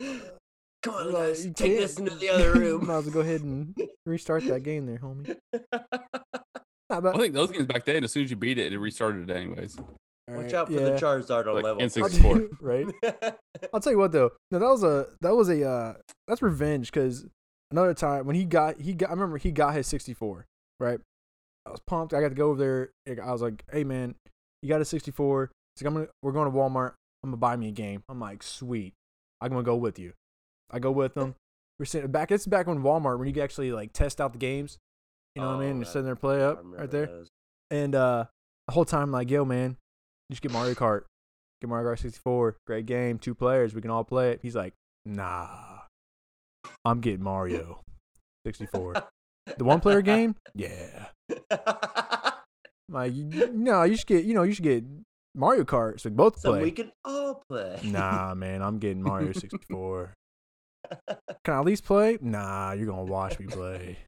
Come 0.00 0.94
on, 0.94 1.06
Like, 1.12 1.14
guys, 1.24 1.44
you 1.44 1.52
take 1.52 1.76
this 1.78 1.98
into 1.98 2.14
the 2.14 2.28
other 2.28 2.52
room. 2.52 2.86
Might 2.86 2.98
as 2.98 3.04
well 3.06 3.14
go 3.14 3.20
ahead 3.22 3.40
and 3.40 3.74
restart 4.06 4.44
that 4.46 4.62
game 4.62 4.86
there, 4.86 4.98
homie. 4.98 5.36
Nah, 6.88 7.10
I 7.12 7.18
think 7.18 7.34
those 7.34 7.50
games 7.50 7.66
back 7.66 7.84
then, 7.84 8.04
as 8.04 8.12
soon 8.12 8.22
as 8.22 8.30
you 8.30 8.36
beat 8.36 8.58
it, 8.58 8.72
it 8.72 8.78
restarted 8.78 9.28
it 9.28 9.36
anyways. 9.36 9.76
All 10.28 10.34
Watch 10.36 10.44
right, 10.44 10.54
out 10.54 10.66
for 10.68 10.72
yeah. 10.74 10.80
the 10.80 10.90
Charizard 10.92 11.46
on 11.48 11.54
Like 11.54 11.64
level. 11.64 11.82
N64. 11.82 12.24
I'll 12.24 12.36
you- 12.36 12.56
right? 12.60 12.86
I'll 13.74 13.80
tell 13.80 13.92
you 13.92 13.98
what 13.98 14.12
though. 14.12 14.30
No, 14.50 14.58
that 14.58 14.66
was 14.68 14.84
a 14.84 15.06
that 15.20 15.34
was 15.34 15.48
a 15.48 15.68
uh 15.68 15.94
that's 16.28 16.42
revenge 16.42 16.92
because 16.92 17.26
another 17.72 17.94
time 17.94 18.26
when 18.26 18.36
he 18.36 18.44
got 18.44 18.80
he 18.80 18.94
got 18.94 19.08
I 19.10 19.12
remember 19.12 19.38
he 19.38 19.50
got 19.50 19.74
his 19.74 19.86
64 19.88 20.46
right. 20.78 21.00
I 21.66 21.70
was 21.70 21.80
pumped. 21.86 22.14
I 22.14 22.20
got 22.20 22.30
to 22.30 22.34
go 22.34 22.50
over 22.50 22.90
there. 23.06 23.22
I 23.22 23.32
was 23.32 23.42
like, 23.42 23.62
"Hey 23.70 23.84
man, 23.84 24.14
you 24.62 24.68
got 24.68 24.80
a 24.80 24.84
64? 24.84 25.50
He's 25.76 25.82
like, 25.84 25.88
I'm 25.88 25.94
gonna 25.94 26.08
we're 26.22 26.32
going 26.32 26.50
to 26.50 26.56
Walmart. 26.56 26.94
I'm 27.22 27.30
gonna 27.30 27.36
buy 27.36 27.54
me 27.56 27.68
a 27.68 27.72
game." 27.72 28.02
I'm 28.08 28.18
like, 28.18 28.42
"Sweet, 28.42 28.94
I'm 29.42 29.50
gonna 29.50 29.62
go 29.62 29.76
with 29.76 29.98
you." 29.98 30.14
I 30.70 30.78
go 30.78 30.90
with 30.90 31.14
them. 31.14 31.34
We're 31.78 31.84
sitting 31.86 32.10
back. 32.10 32.30
It's 32.32 32.46
back 32.46 32.66
when 32.66 32.82
Walmart 32.82 33.18
when 33.18 33.26
you 33.28 33.34
could 33.34 33.42
actually 33.42 33.72
like 33.72 33.92
test 33.92 34.20
out 34.20 34.32
the 34.32 34.38
games. 34.38 34.78
You 35.34 35.42
know 35.42 35.48
what 35.48 35.54
I 35.54 35.56
Oh, 35.56 35.58
mean? 35.60 35.68
You're 35.68 35.76
man. 35.76 35.84
sitting 35.86 36.04
there 36.06 36.16
play 36.16 36.42
up 36.42 36.60
right 36.64 36.90
there. 36.90 37.06
those. 37.06 37.28
And 37.70 37.94
uh 37.94 38.24
the 38.68 38.72
whole 38.74 38.84
time, 38.86 39.10
like, 39.12 39.30
yo, 39.30 39.44
man, 39.44 39.76
you 40.30 40.36
should 40.36 40.42
get 40.42 40.52
Mario 40.52 40.72
Kart. 40.74 41.02
Get 41.60 41.68
Mario 41.68 41.90
Kart 41.92 41.98
64. 41.98 42.56
Great 42.66 42.86
game. 42.86 43.18
Two 43.18 43.34
players. 43.34 43.74
We 43.74 43.82
can 43.82 43.90
all 43.90 44.04
play 44.04 44.30
it. 44.30 44.38
He's 44.42 44.56
like, 44.56 44.72
nah. 45.04 45.48
I'm 46.86 47.00
getting 47.00 47.22
Mario 47.22 47.80
64. 48.46 48.94
the 49.58 49.64
one 49.64 49.80
player 49.80 50.00
game? 50.00 50.36
Yeah. 50.54 51.06
I'm 51.50 52.32
like, 52.88 53.12
"You- 53.14 53.50
no, 53.52 53.82
you 53.82 53.96
should 53.96 54.06
get, 54.06 54.24
you 54.24 54.32
know, 54.34 54.44
you 54.44 54.52
should 54.54 54.64
get 54.64 54.84
Mario 55.34 55.64
Kart 55.64 56.00
so 56.00 56.08
we 56.08 56.14
both 56.14 56.38
so 56.40 56.52
play. 56.52 56.62
we 56.62 56.70
can 56.70 56.90
all 57.04 57.42
play. 57.48 57.78
Nah, 57.84 58.34
man, 58.34 58.62
I'm 58.62 58.78
getting 58.78 59.02
Mario 59.02 59.32
64. 59.32 60.14
Can 61.44 61.54
I 61.54 61.58
at 61.58 61.64
least 61.64 61.84
play? 61.84 62.18
Nah, 62.20 62.72
you're 62.72 62.86
going 62.86 63.06
to 63.06 63.12
watch 63.12 63.38
me 63.38 63.46
play. 63.46 63.98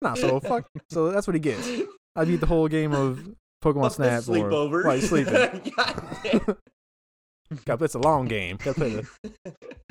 Nah, 0.00 0.14
so 0.14 0.40
fuck. 0.40 0.66
So 0.90 1.10
that's 1.10 1.26
what 1.26 1.34
he 1.34 1.40
gets. 1.40 1.68
I 2.16 2.24
beat 2.24 2.40
the 2.40 2.46
whole 2.46 2.68
game 2.68 2.92
of 2.92 3.28
Pokemon 3.62 3.82
Fuck 3.82 3.92
Snap 3.92 4.16
this 4.18 4.26
for 4.26 4.36
him 4.36 4.42
sleepover. 4.44 4.84
while 4.84 4.94
he's 4.96 5.08
sleeping. 5.08 5.72
God 5.76 6.04
damn. 6.22 6.56
Got 7.64 7.80
it's 7.80 7.94
a 7.94 7.98
long 7.98 8.26
game. 8.26 8.58
Got 8.58 8.76
to 8.76 8.80
play 8.80 9.02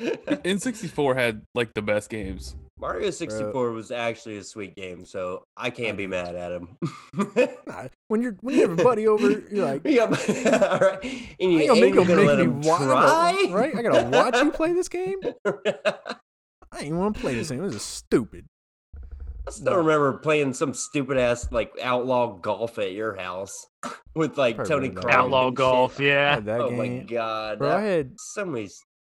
N64 0.00 1.16
had 1.16 1.42
like 1.56 1.74
the 1.74 1.82
best 1.82 2.08
games. 2.08 2.54
Mario 2.78 3.10
64 3.10 3.72
was 3.72 3.90
actually 3.90 4.36
a 4.36 4.44
sweet 4.44 4.76
game, 4.76 5.04
so 5.04 5.42
I 5.56 5.70
can't 5.70 5.96
be 5.98 6.06
mad 6.06 6.36
at 6.36 6.52
him. 6.52 6.76
Nah, 7.66 7.88
when 8.06 8.22
you're 8.22 8.36
when 8.40 8.54
you 8.54 8.60
have 8.68 8.78
a 8.78 8.82
buddy 8.84 9.08
over, 9.08 9.28
you're 9.50 9.64
like, 9.64 9.82
Yeah, 9.84 10.04
all 10.04 10.78
right. 10.78 11.04
And 11.40 11.52
you 11.52 11.62
I 11.64 11.66
gotta 11.66 11.80
make 11.80 11.94
him 11.94 12.04
gonna 12.04 12.14
make 12.16 12.26
let 12.28 12.38
me 12.38 12.44
him 12.44 12.60
watch, 12.60 12.80
try? 12.82 13.46
right? 13.50 13.74
I 13.76 13.82
gotta 13.82 14.08
watch 14.08 14.36
you 14.36 14.52
play 14.52 14.72
this 14.72 14.88
game. 14.88 15.18
I 15.44 16.78
ain't 16.80 16.94
want 16.94 17.16
to 17.16 17.20
play 17.20 17.34
this 17.34 17.50
game. 17.50 17.62
This 17.62 17.74
is 17.74 17.82
stupid. 17.82 18.46
I 19.48 19.50
still 19.50 19.76
remember 19.76 20.12
playing 20.18 20.52
some 20.54 20.74
stupid 20.74 21.16
ass 21.18 21.50
like 21.50 21.72
outlaw 21.82 22.36
golf 22.36 22.78
at 22.78 22.92
your 22.92 23.16
house 23.16 23.66
with 24.14 24.36
like 24.38 24.56
Probably 24.56 24.74
Tony 24.74 24.88
remember 24.88 25.10
Outlaw 25.10 25.48
and 25.48 25.56
golf, 25.56 25.96
shit. 25.96 26.06
Yeah. 26.06 26.40
that 26.40 26.60
Oh 26.60 26.68
game. 26.70 26.78
my 26.78 27.04
god, 27.04 27.58
Bro, 27.58 27.76
I 27.76 27.80
had 27.80 28.12
so 28.18 28.44
many 28.44 28.68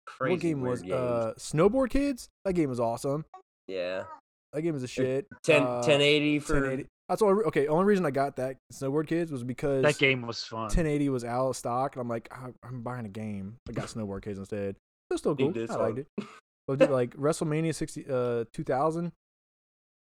crazy 0.06 0.32
what 0.32 0.40
game 0.40 0.60
was 0.62 0.82
games. 0.82 0.92
uh 0.94 1.34
Snowboard 1.38 1.90
Kids? 1.90 2.28
That 2.44 2.54
game 2.54 2.68
was 2.70 2.80
awesome. 2.80 3.24
yeah, 3.68 4.04
That 4.52 4.62
game 4.62 4.74
was 4.74 4.82
a 4.82 4.88
shit. 4.88 5.26
10 5.44 5.62
Uh, 5.62 5.66
1080 5.76 6.38
for 6.40 6.54
1080. 6.54 6.88
That's 7.08 7.20
all. 7.20 7.42
Okay, 7.48 7.66
only 7.66 7.84
reason 7.84 8.06
I 8.06 8.10
got 8.10 8.36
that 8.36 8.56
Snowboard 8.72 9.06
Kids 9.08 9.30
was 9.30 9.44
because 9.44 9.82
That 9.82 9.98
game 9.98 10.22
was 10.26 10.42
fun. 10.42 10.62
1080 10.62 11.10
was 11.10 11.24
out 11.24 11.48
of 11.50 11.56
stock, 11.56 11.94
and 11.94 12.00
I'm 12.00 12.08
like, 12.08 12.28
"I- 12.32 12.54
I'm 12.66 12.80
buying 12.82 13.04
a 13.04 13.10
game. 13.10 13.56
I 13.68 13.72
got 13.72 13.86
Snowboard 13.88 14.22
Kids 14.22 14.38
instead. 14.38 14.70
It 14.70 15.14
was 15.14 15.20
still 15.20 15.34
Need 15.34 15.54
cool. 15.54 15.66
I 15.70 15.76
liked 15.76 15.98
it. 15.98 16.06
But 16.68 16.78
dude, 16.78 16.90
like 16.90 17.14
WrestleMania 17.16 17.74
60, 17.74 18.06
uh, 18.08 18.44
2000, 18.54 19.10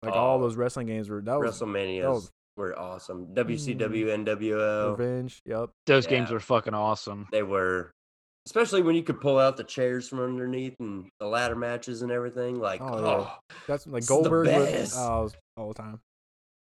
like 0.05 0.15
uh, 0.15 0.19
all 0.19 0.39
Oh, 0.39 0.41
those 0.43 0.57
wrestling 0.57 0.87
games 0.87 1.09
were 1.09 1.21
that 1.23 1.39
was 1.39 1.61
WrestleManias 1.61 2.09
was- 2.09 2.31
were 2.57 2.79
awesome. 2.79 3.27
Mm. 3.27 3.35
WCW, 3.35 4.25
NWO, 4.25 4.97
Revenge. 4.97 5.41
Yep. 5.47 5.71
Those 5.87 6.07
games 6.07 6.31
were 6.31 6.41
fucking 6.41 6.75
awesome. 6.75 7.27
they 7.33 7.43
were. 7.43 7.91
Especially 8.47 8.83
when 8.83 8.95
you 8.95 9.03
could 9.03 9.21
pull 9.23 9.39
out 9.39 9.57
the 9.57 9.65
chairs 9.65 10.07
from 10.07 10.21
underneath 10.21 10.75
and 10.79 11.09
the 11.19 11.27
ladder 11.27 11.57
matches 11.57 12.03
and 12.03 12.13
everything. 12.13 12.61
Like, 12.61 12.81
Oh, 12.83 12.89
oh, 12.93 13.19
yeah. 13.21 13.57
That's 13.67 13.87
like 13.87 13.99
It's 14.01 14.07
the 14.07 14.15
Goldberg 14.15 14.47
was 14.49 14.67
best. 14.67 14.97
oh, 14.99 15.23
was 15.23 15.35
all 15.57 15.69
the 15.69 15.75
time. 15.75 16.01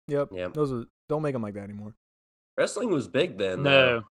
Yep. 0.09 0.30
Yep. 0.32 0.55
Those 0.55 0.72
are 0.72 0.84
don't 1.09 1.22
make 1.22 1.34
them 1.34 1.43
like 1.43 1.55
that 1.55 1.62
anymore. 1.64 1.95
wrestling 2.57 2.91
was 2.91 3.07
big 3.09 3.39
then. 3.39 3.62
though. 3.62 4.03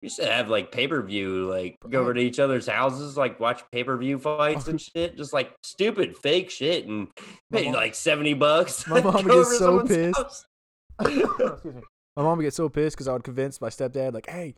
No. 0.00 0.02
We 0.02 0.06
used 0.06 0.16
to 0.20 0.26
have 0.32 0.48
like 0.48 0.72
pay 0.72 0.88
per 0.88 1.02
view, 1.02 1.46
like 1.50 1.76
go 1.88 2.00
over 2.00 2.14
to 2.14 2.20
each 2.20 2.38
other's 2.38 2.66
houses, 2.66 3.16
like 3.16 3.38
watch 3.38 3.62
pay 3.70 3.84
per 3.84 3.96
view 3.98 4.18
fights 4.18 4.66
and 4.66 4.80
shit, 4.80 5.16
just 5.16 5.32
like 5.32 5.52
stupid 5.62 6.16
fake 6.16 6.50
shit, 6.50 6.86
and 6.86 7.08
pay 7.52 7.66
mom- 7.66 7.74
like 7.74 7.94
seventy 7.94 8.32
bucks. 8.34 8.86
my 8.86 9.00
mom 9.02 9.26
Go 9.26 9.38
would 9.38 9.44
get 9.50 9.58
so 9.58 9.80
pissed. 9.86 10.16
house. 10.18 10.44
Excuse 11.00 11.64
me. 11.74 11.82
My 12.16 12.22
mom 12.22 12.38
would 12.38 12.44
get 12.44 12.54
so 12.54 12.68
pissed 12.68 12.96
because 12.96 13.08
I 13.08 13.12
would 13.12 13.24
convince 13.24 13.60
my 13.60 13.68
stepdad, 13.68 14.14
like, 14.14 14.28
"Hey, 14.28 14.54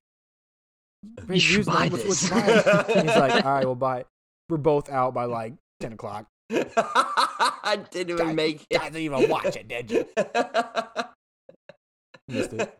You 1.28 1.40
should 1.40 1.66
buy 1.66 1.88
what's, 1.88 2.04
this." 2.04 2.30
what's 2.30 2.30
mine?" 2.30 2.86
And 2.96 3.08
he's 3.08 3.18
like, 3.18 3.44
"All 3.44 3.52
right, 3.52 3.64
we'll 3.64 3.74
buy 3.74 3.98
it." 4.00 4.06
We're 4.48 4.58
both 4.58 4.88
out 4.90 5.12
by 5.12 5.24
like 5.24 5.54
ten 5.80 5.92
o'clock. 5.94 6.26
I 6.50 7.78
didn't 7.90 8.10
even 8.10 8.26
God- 8.28 8.36
make 8.36 8.58
God 8.72 8.82
it. 8.86 8.92
didn't 8.92 8.96
even 8.98 9.28
watch 9.28 9.56
it, 9.56 9.66
did 9.66 9.90
you? 9.90 10.06
Missed 12.28 12.52
it. 12.52 12.78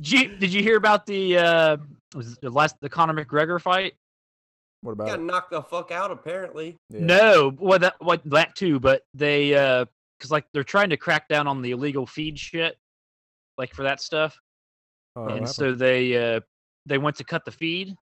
Did 0.00 0.12
you, 0.12 0.28
did 0.36 0.52
you 0.52 0.62
hear 0.62 0.76
about 0.76 1.06
the 1.06 1.38
uh 1.38 1.76
was 2.14 2.36
the 2.38 2.50
last 2.50 2.76
the 2.80 2.88
Conor 2.88 3.24
McGregor 3.24 3.60
fight? 3.60 3.94
What 4.82 4.92
about 4.92 5.08
Got 5.08 5.20
it? 5.20 5.22
knocked 5.22 5.50
the 5.50 5.62
fuck 5.62 5.90
out 5.90 6.10
apparently. 6.10 6.78
Yeah. 6.90 7.00
No, 7.00 7.52
well 7.58 7.78
that 7.78 7.94
what 7.98 8.22
that 8.26 8.54
too, 8.54 8.78
but 8.78 9.02
they 9.14 9.54
uh 9.54 9.86
because 10.18 10.30
like 10.30 10.46
they're 10.52 10.64
trying 10.64 10.90
to 10.90 10.96
crack 10.96 11.28
down 11.28 11.46
on 11.46 11.62
the 11.62 11.72
illegal 11.72 12.06
feed 12.06 12.38
shit, 12.38 12.76
like 13.58 13.74
for 13.74 13.82
that 13.82 14.00
stuff, 14.00 14.38
Oh, 15.16 15.26
and 15.28 15.48
so 15.48 15.74
they 15.74 16.34
uh 16.34 16.40
they 16.84 16.98
went 16.98 17.16
to 17.16 17.24
cut 17.24 17.44
the 17.44 17.50
feed, 17.50 17.96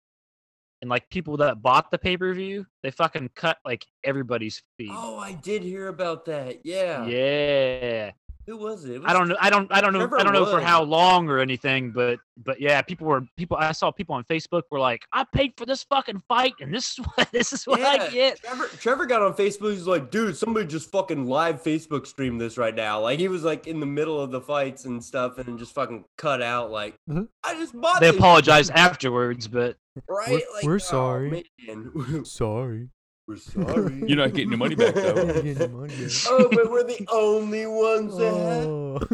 and 0.81 0.89
like 0.89 1.09
people 1.09 1.37
that 1.37 1.61
bought 1.61 1.91
the 1.91 1.97
pay 1.97 2.17
per 2.17 2.33
view, 2.33 2.65
they 2.83 2.91
fucking 2.91 3.29
cut 3.35 3.57
like 3.65 3.85
everybody's 4.03 4.63
feed. 4.77 4.91
Oh, 4.91 5.19
I 5.19 5.33
did 5.33 5.61
hear 5.61 5.89
about 5.89 6.25
that. 6.25 6.65
Yeah. 6.65 7.05
yeah. 7.05 8.11
Who 8.47 8.57
was 8.57 8.85
it? 8.85 8.95
It 8.95 9.01
I 9.05 9.13
don't 9.13 9.27
know. 9.27 9.35
I 9.39 9.49
don't. 9.49 9.71
I 9.71 9.81
don't 9.81 9.93
know. 9.93 9.99
Trevor 9.99 10.19
I 10.19 10.23
don't 10.23 10.33
know 10.33 10.45
for 10.45 10.61
how 10.61 10.83
long 10.83 11.29
or 11.29 11.39
anything, 11.39 11.91
but 11.91 12.19
but 12.43 12.59
yeah, 12.59 12.81
people 12.81 13.07
were 13.07 13.21
people. 13.37 13.57
I 13.57 13.71
saw 13.71 13.91
people 13.91 14.15
on 14.15 14.23
Facebook 14.23 14.63
were 14.71 14.79
like, 14.79 15.05
"I 15.13 15.25
paid 15.33 15.53
for 15.57 15.65
this 15.65 15.83
fucking 15.83 16.23
fight, 16.27 16.53
and 16.59 16.73
this 16.73 16.97
is 16.97 17.05
what 17.15 17.31
this 17.31 17.53
is 17.53 17.65
what 17.65 17.81
I 17.81 18.09
get." 18.09 18.41
Trevor, 18.41 18.67
Trevor 18.77 19.05
got 19.05 19.21
on 19.21 19.33
Facebook. 19.33 19.71
He's 19.71 19.87
like, 19.87 20.09
dude, 20.11 20.35
somebody 20.35 20.65
just 20.65 20.91
fucking 20.91 21.27
live 21.27 21.61
Facebook 21.61 22.07
stream 22.07 22.37
this 22.37 22.57
right 22.57 22.75
now. 22.75 22.99
Like 23.01 23.19
he 23.19 23.27
was 23.27 23.43
like 23.43 23.67
in 23.67 23.79
the 23.79 23.85
middle 23.85 24.19
of 24.19 24.31
the 24.31 24.41
fights 24.41 24.85
and 24.85 25.03
stuff, 25.03 25.37
and 25.37 25.59
just 25.59 25.73
fucking 25.73 26.05
cut 26.17 26.41
out. 26.41 26.71
Like 26.71 26.95
Mhm. 27.09 27.27
I 27.43 27.53
just 27.55 27.79
bought. 27.79 27.99
They 28.01 28.09
apologized 28.09 28.71
afterwards, 28.71 29.47
but 29.47 29.77
right? 30.07 30.29
We're- 30.29 30.43
like, 30.55 30.63
we're 30.63 30.75
oh, 30.75 30.77
sorry. 30.79 31.45
man. 31.67 32.25
Sorry. 32.25 32.89
We're 33.31 33.37
sorry. 33.37 34.03
You're 34.07 34.17
not 34.17 34.33
getting 34.33 34.49
your 34.49 34.57
money 34.57 34.75
back, 34.75 34.93
though. 34.95 35.25
Getting 35.25 35.57
your 35.57 35.69
money 35.69 35.95
back. 35.95 36.11
oh, 36.27 36.49
but 36.51 36.69
we're 36.69 36.83
the 36.83 37.07
only 37.11 37.65
ones 37.65 38.13
Oh. 38.17 38.99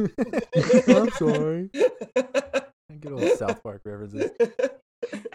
I'm 0.95 1.09
sorry. 1.11 1.69
that. 2.15 2.69
Good 2.99 3.11
old 3.11 3.37
South 3.37 3.61
Park 3.61 3.81
references. 3.85 4.31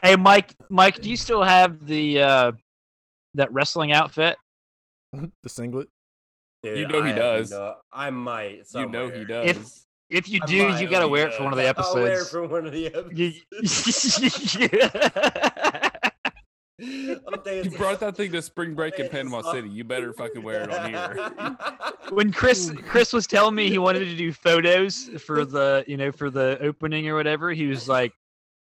hey, 0.03 0.17
Mike, 0.17 0.55
Mike, 0.69 1.01
do 1.01 1.09
you 1.09 1.17
still 1.17 1.43
have 1.45 1.87
the 1.87 2.21
uh 2.23 2.53
that 3.35 3.53
wrestling 3.53 3.93
outfit? 3.93 4.37
the 5.13 5.49
singlet. 5.49 5.89
Dude, 6.63 6.79
You 6.79 6.89
know 6.89 7.03
he 7.03 7.11
I 7.11 7.15
have 7.15 7.17
does. 7.17 7.51
no- 7.51 7.75
I 7.93 8.11
might. 8.11 8.65
You 8.75 8.89
know 8.89 9.07
he 9.07 9.13
somewhere. 9.23 9.25
does. 9.45 9.51
If- 9.57 9.83
If 10.11 10.29
you 10.29 10.41
I 10.43 10.47
do, 10.47 10.69
might 10.69 10.81
you 10.83 10.89
gotta 10.89 11.05
own 11.07 11.11
wear 11.13 11.29
it 11.29 11.35
for 11.35 11.45
one 11.45 11.53
of 11.53 11.57
the 11.59 11.67
I'll 11.77 11.95
wear 11.95 12.07
it 12.07 12.11
episodes. 12.13 12.31
for 12.31 12.47
one 12.47 12.67
of 12.67 12.73
the 12.73 12.87
episodes. 12.95 14.21
I'm 15.45 15.52
You 16.83 17.71
brought 17.77 18.01
that 18.01 18.17
thing 18.17 18.33
to 18.33 18.43
spring 18.43 18.75
break 18.75 18.99
in 18.99 19.09
Panama 19.09 19.43
City. 19.53 19.69
You 19.69 19.85
better 19.85 20.13
fucking 20.13 20.43
wear 20.43 20.63
it 20.63 20.71
on 20.71 20.91
here. 20.91 21.31
when 22.11 22.33
Chris 22.33 22.73
Chris 22.89 23.13
was 23.13 23.27
telling 23.27 23.55
me 23.55 23.69
he 23.69 23.79
wanted 23.79 24.01
to 24.07 24.17
do 24.17 24.33
photos 24.33 25.09
for 25.25 25.45
the 25.45 25.85
you 25.87 25.97
know 25.97 26.11
for 26.11 26.31
the 26.31 26.59
opening 26.61 27.09
or 27.09 27.15
whatever, 27.15 27.53
he 27.53 27.67
was 27.67 27.89
like, 27.89 28.13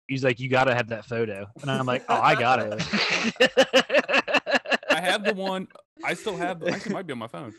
he's 0.08 0.24
like, 0.24 0.40
you 0.40 0.48
gotta 0.48 0.74
have 0.74 0.88
that 0.88 1.04
photo, 1.04 1.46
and 1.62 1.70
I'm 1.70 1.86
like, 1.86 2.04
oh, 2.08 2.20
I 2.20 2.34
got 2.34 2.58
it. 2.61 2.82
I 4.90 5.00
have 5.00 5.24
the 5.24 5.34
one. 5.34 5.68
I 6.04 6.14
still 6.14 6.36
have. 6.36 6.62
Actually, 6.62 6.90
it 6.90 6.94
might 6.94 7.06
be 7.06 7.12
on 7.12 7.18
my 7.18 7.26
phone. 7.26 7.54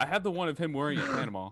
I 0.00 0.06
have 0.06 0.22
the 0.22 0.30
one 0.30 0.48
of 0.48 0.58
him 0.58 0.72
wearing 0.72 0.98
it 0.98 1.04
in 1.04 1.10
Panama. 1.10 1.50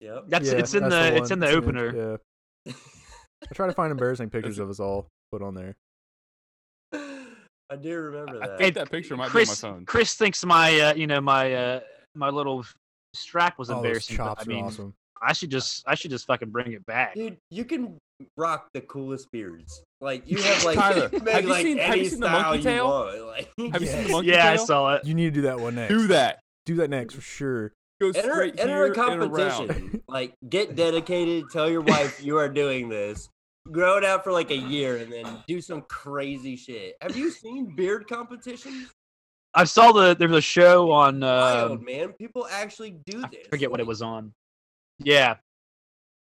Yep. 0.00 0.24
That's 0.28 0.46
Yeah, 0.50 0.58
it's 0.58 0.74
in 0.74 0.88
that's 0.88 0.94
the, 0.94 1.16
it's 1.16 1.30
in 1.30 1.38
the 1.38 1.50
opener. 1.50 2.18
Yeah. 2.66 2.72
I 3.50 3.54
try 3.54 3.66
to 3.66 3.72
find 3.72 3.90
embarrassing 3.90 4.30
pictures 4.30 4.58
of 4.58 4.68
us 4.68 4.80
all 4.80 5.08
put 5.30 5.42
on 5.42 5.54
there. 5.54 5.76
I 7.70 7.76
do 7.76 7.96
remember 7.96 8.38
that. 8.38 8.42
I 8.42 8.46
that. 8.48 8.58
think 8.58 8.74
that 8.74 8.90
picture 8.90 9.16
might 9.16 9.28
Chris 9.28 9.60
be 9.60 9.66
on 9.66 9.72
my 9.72 9.78
phone. 9.78 9.86
Chris 9.86 10.14
thinks 10.14 10.44
my 10.44 10.80
uh, 10.80 10.94
you 10.94 11.06
know 11.06 11.20
my 11.20 11.52
uh, 11.52 11.80
my 12.14 12.30
little 12.30 12.64
strap 13.14 13.58
was 13.58 13.68
those 13.68 13.76
embarrassing. 13.78 14.16
but, 14.16 14.24
chops 14.24 14.42
I 14.42 14.44
are 14.44 14.54
mean, 14.54 14.64
awesome. 14.64 14.94
I 15.22 15.32
should 15.32 15.50
just 15.50 15.84
I 15.86 15.94
should 15.94 16.10
just 16.10 16.26
fucking 16.26 16.50
bring 16.50 16.72
it 16.72 16.84
back. 16.86 17.14
Dude, 17.14 17.36
you 17.50 17.64
can 17.64 17.98
rock 18.36 18.68
the 18.74 18.80
coolest 18.82 19.30
beards. 19.30 19.82
Like 20.00 20.22
you 20.26 20.40
have 20.42 20.64
like 20.64 20.76
Tyler, 20.76 21.10
you 21.12 21.20
make, 21.22 21.34
have 21.34 21.44
you 21.44 21.50
like, 21.50 21.62
seen- 21.62 21.78
have 21.78 21.96
you 21.96 22.04
seen 22.06 22.20
the 22.20 22.30
monkey 22.30 22.62
tail? 22.62 23.26
Like, 23.26 23.50
Have 23.72 23.82
you 23.82 23.88
seen 23.88 24.04
the 24.04 24.10
monkey 24.10 24.30
yeah, 24.30 24.50
I 24.50 24.56
saw 24.56 24.94
it. 24.94 25.04
You 25.04 25.14
need 25.14 25.34
to 25.34 25.40
do 25.40 25.42
that 25.42 25.60
one 25.60 25.74
next. 25.74 25.92
Do 25.92 26.06
that. 26.08 26.40
Do 26.66 26.76
that 26.76 26.90
next 26.90 27.14
for 27.14 27.20
sure. 27.20 27.72
Go 28.00 28.08
enter, 28.08 28.20
straight 28.32 28.60
enter 28.60 28.84
here 28.84 28.92
a 28.92 28.94
competition. 28.94 30.02
like 30.08 30.34
get 30.48 30.76
dedicated. 30.76 31.50
Tell 31.50 31.68
your 31.68 31.80
wife 31.80 32.22
you 32.22 32.38
are 32.38 32.48
doing 32.48 32.88
this. 32.88 33.28
Grow 33.70 33.96
it 33.98 34.04
out 34.04 34.24
for 34.24 34.32
like 34.32 34.50
a 34.50 34.56
year 34.56 34.96
and 34.98 35.12
then 35.12 35.26
do 35.46 35.60
some 35.60 35.82
crazy 35.82 36.56
shit. 36.56 36.96
Have 37.00 37.16
you 37.16 37.30
seen 37.30 37.74
beard 37.76 38.08
competitions? 38.08 38.88
I 39.54 39.64
saw 39.64 39.92
the 39.92 40.14
there 40.14 40.28
was 40.28 40.38
a 40.38 40.42
show 40.42 40.90
on 40.90 41.20
Wild 41.20 41.72
um, 41.72 41.84
man, 41.84 42.12
people 42.12 42.46
actually 42.50 42.92
do 43.06 43.22
I 43.24 43.28
this. 43.28 43.46
forget 43.50 43.70
what 43.70 43.80
it 43.80 43.86
was 43.86 44.02
on. 44.02 44.32
Yeah, 44.98 45.36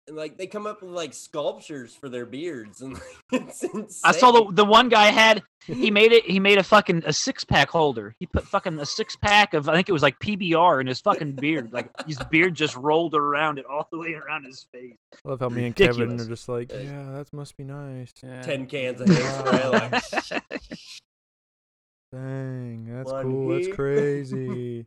And 0.09 0.17
like 0.17 0.37
they 0.39 0.47
come 0.47 0.67
up 0.67 0.83
with 0.83 0.91
like 0.91 1.15
sculptures 1.15 1.95
for 1.95 2.09
their 2.09 2.27
beards, 2.27 2.81
and 2.81 2.95
like, 2.95 3.03
it's 3.33 3.63
insane. 3.63 3.87
I 4.03 4.13
saw 4.13 4.33
the 4.33 4.53
the 4.53 4.65
one 4.65 4.89
guy 4.89 5.07
had 5.07 5.43
he 5.67 5.91
made 5.93 6.11
it 6.13 6.25
he 6.25 6.41
made 6.41 6.59
a 6.59 6.63
fucking 6.65 7.03
a 7.07 7.13
six 7.13 7.45
pack 7.45 7.71
holder. 7.71 8.15
He 8.19 8.27
put 8.27 8.45
fucking 8.47 8.79
a 8.81 8.87
six 8.87 9.15
pack 9.17 9.55
of 9.55 9.69
I 9.69 9.75
think 9.75 9.89
it 9.89 9.93
was 9.93 10.03
like 10.03 10.19
PBR 10.19 10.81
in 10.81 10.87
his 10.89 11.01
fucking 11.01 11.33
beard. 11.33 11.73
Like 11.73 11.91
his 12.07 12.19
beard 12.31 12.55
just 12.55 12.75
rolled 12.77 13.15
around 13.15 13.59
it 13.59 13.67
all 13.67 13.87
the 13.93 13.99
way 13.99 14.15
around 14.15 14.45
his 14.45 14.67
face. 14.73 14.97
I 15.25 15.29
love 15.29 15.41
how 15.41 15.49
me 15.49 15.67
and 15.67 15.77
Kevin 15.77 16.21
are 16.21 16.27
just 16.27 16.49
like, 16.49 16.73
Yeah. 16.73 16.81
yeah, 16.81 17.11
that 17.13 17.33
must 17.33 17.57
be 17.57 17.65
nice. 17.65 18.13
Yeah. 18.23 18.43
ten 18.43 18.67
cans 18.67 19.01
of 19.01 19.07
hairspray. 19.09 20.31
Like, 20.31 20.43
Dang, 22.13 22.87
that's 22.93 23.13
One 23.13 23.23
cool. 23.23 23.49
That's 23.55 23.69
crazy. 23.77 24.85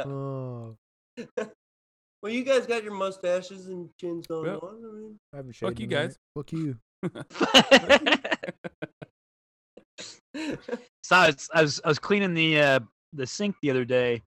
oh, 0.00 0.76
well, 2.26 2.34
you 2.34 2.42
guys 2.44 2.66
got 2.66 2.82
your 2.82 2.92
mustaches 2.94 3.68
and 3.68 3.88
chins 4.00 4.26
going 4.26 4.50
Yep. 4.52 4.62
on. 4.62 4.68
I 4.84 4.92
mean, 4.98 5.18
I 5.32 5.36
haven't 5.36 5.54
Fuck 5.56 5.78
you 5.78 5.84
in 5.86 5.92
a 5.92 5.94
guys. 5.94 6.18
Fuck 6.34 6.52
you. 6.52 6.76
so 11.02 11.16
I 11.16 11.26
was, 11.28 11.48
I 11.54 11.62
was 11.62 11.80
I 11.84 11.88
was 11.88 11.98
cleaning 11.98 12.34
the 12.34 12.60
uh 12.60 12.80
the 13.12 13.26
sink 13.26 13.56
the 13.62 13.70
other 13.70 13.84
day 13.84 14.22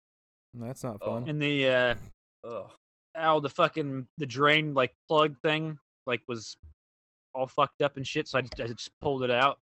That's 0.53 0.83
not 0.83 0.97
Oh. 1.01 1.05
fun. 1.15 1.29
and 1.29 1.41
the 1.41 1.67
uh 1.69 1.95
oh, 2.45 2.67
how 3.15 3.39
the 3.39 3.49
fucking 3.49 4.07
the 4.17 4.25
drain 4.25 4.73
like 4.73 4.93
plug 5.07 5.35
thing 5.43 5.77
like 6.07 6.21
was 6.27 6.55
all 7.35 7.47
fucked 7.47 7.81
up 7.81 7.97
and 7.97 8.07
shit. 8.07 8.27
So 8.27 8.39
I, 8.39 8.41
I 8.41 8.67
just 8.67 8.89
pulled 9.01 9.23
it 9.23 9.29
out. 9.31 9.59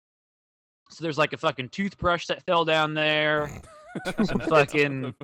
So 0.91 1.03
there's 1.03 1.16
like 1.18 1.32
a 1.32 1.39
fucking 1.39 1.70
toothbrush 1.70 2.26
that 2.26 2.45
fell 2.45 2.64
down 2.66 2.93
there, 2.95 3.49
some 4.24 4.40
fucking 4.49 5.14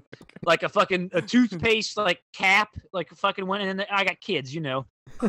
like 0.44 0.62
a 0.62 0.68
fucking 0.68 1.10
a 1.12 1.22
toothpaste 1.22 1.96
like 1.96 2.20
cap, 2.32 2.70
like 2.92 3.08
fucking 3.10 3.46
went 3.46 3.62
in. 3.62 3.76
There. 3.78 3.86
I 3.90 4.04
got 4.04 4.20
kids, 4.20 4.54
you 4.54 4.60
know. 4.60 4.86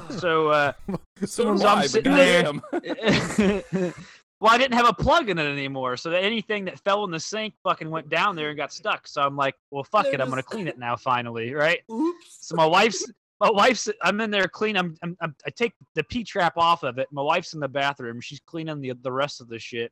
So 0.09 0.49
uh, 0.49 0.73
so 1.25 1.55
So 1.57 1.67
I'm 1.67 1.87
sitting 1.87 2.13
there- 2.13 2.51
well, 4.39 4.51
I 4.51 4.57
didn't 4.57 4.73
have 4.73 4.87
a 4.87 4.93
plug 4.93 5.29
in 5.29 5.37
it 5.37 5.45
anymore, 5.45 5.97
so 5.97 6.09
that 6.09 6.23
anything 6.23 6.65
that 6.65 6.79
fell 6.79 7.03
in 7.03 7.11
the 7.11 7.19
sink 7.19 7.53
fucking 7.63 7.89
went 7.89 8.09
down 8.09 8.35
there 8.35 8.49
and 8.49 8.57
got 8.57 8.73
stuck. 8.73 9.07
So 9.07 9.21
I'm 9.21 9.35
like, 9.35 9.55
well, 9.69 9.83
fuck 9.83 10.05
They're 10.05 10.15
it, 10.15 10.21
I'm 10.21 10.29
gonna 10.29 10.43
clean 10.43 10.67
it 10.67 10.77
now, 10.79 10.95
finally, 10.95 11.53
right? 11.53 11.79
oops. 11.91 12.37
So 12.41 12.55
my 12.55 12.65
wife's 12.65 13.09
my 13.39 13.49
wife's 13.49 13.89
I'm 14.03 14.21
in 14.21 14.29
there 14.29 14.47
clean. 14.47 14.77
I'm, 14.77 14.95
I'm, 15.01 15.17
I'm 15.19 15.35
I 15.45 15.49
take 15.49 15.73
the 15.95 16.03
P 16.03 16.23
trap 16.23 16.53
off 16.57 16.83
of 16.83 16.97
it. 16.99 17.07
My 17.11 17.21
wife's 17.23 17.53
in 17.53 17.59
the 17.59 17.67
bathroom. 17.67 18.21
She's 18.21 18.39
cleaning 18.39 18.81
the 18.81 18.93
the 19.01 19.11
rest 19.11 19.41
of 19.41 19.47
the 19.49 19.57
shit. 19.59 19.91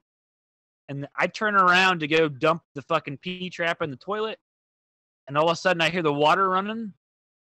And 0.89 1.07
I 1.15 1.27
turn 1.27 1.55
around 1.55 1.99
to 1.99 2.07
go 2.07 2.27
dump 2.27 2.63
the 2.75 2.81
fucking 2.81 3.19
P 3.19 3.49
trap 3.51 3.81
in 3.81 3.89
the 3.91 3.95
toilet, 3.95 4.39
and 5.27 5.37
all 5.37 5.45
of 5.49 5.53
a 5.53 5.55
sudden 5.55 5.81
I 5.81 5.89
hear 5.91 6.01
the 6.01 6.11
water 6.11 6.49
running, 6.49 6.91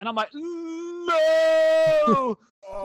and 0.00 0.08
I'm 0.08 0.14
like, 0.14 0.28
no! 0.34 2.36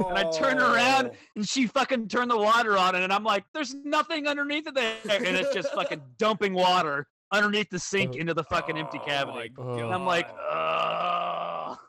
And 0.09 0.17
I 0.17 0.29
turn 0.31 0.59
around 0.59 1.07
Oh. 1.07 1.11
and 1.35 1.47
she 1.47 1.67
fucking 1.67 2.07
turned 2.07 2.31
the 2.31 2.37
water 2.37 2.77
on, 2.77 2.95
and 2.95 3.11
I'm 3.13 3.23
like, 3.23 3.43
there's 3.53 3.73
nothing 3.83 4.27
underneath 4.27 4.67
it 4.67 4.73
there, 4.75 4.95
and 5.05 5.35
it's 5.35 5.53
just 5.53 5.71
fucking 5.73 6.01
dumping 6.17 6.53
water 6.53 7.07
underneath 7.31 7.69
the 7.69 7.79
sink 7.79 8.13
Oh. 8.15 8.19
into 8.19 8.33
the 8.33 8.43
fucking 8.45 8.77
empty 8.77 8.99
Oh 9.01 9.05
cabinet. 9.05 9.51
my 9.57 9.63
Oh. 9.63 9.77
And 9.79 9.93
I'm 9.93 10.05
like, 10.05 10.29
God. 10.29 11.77
oh. 11.77 11.79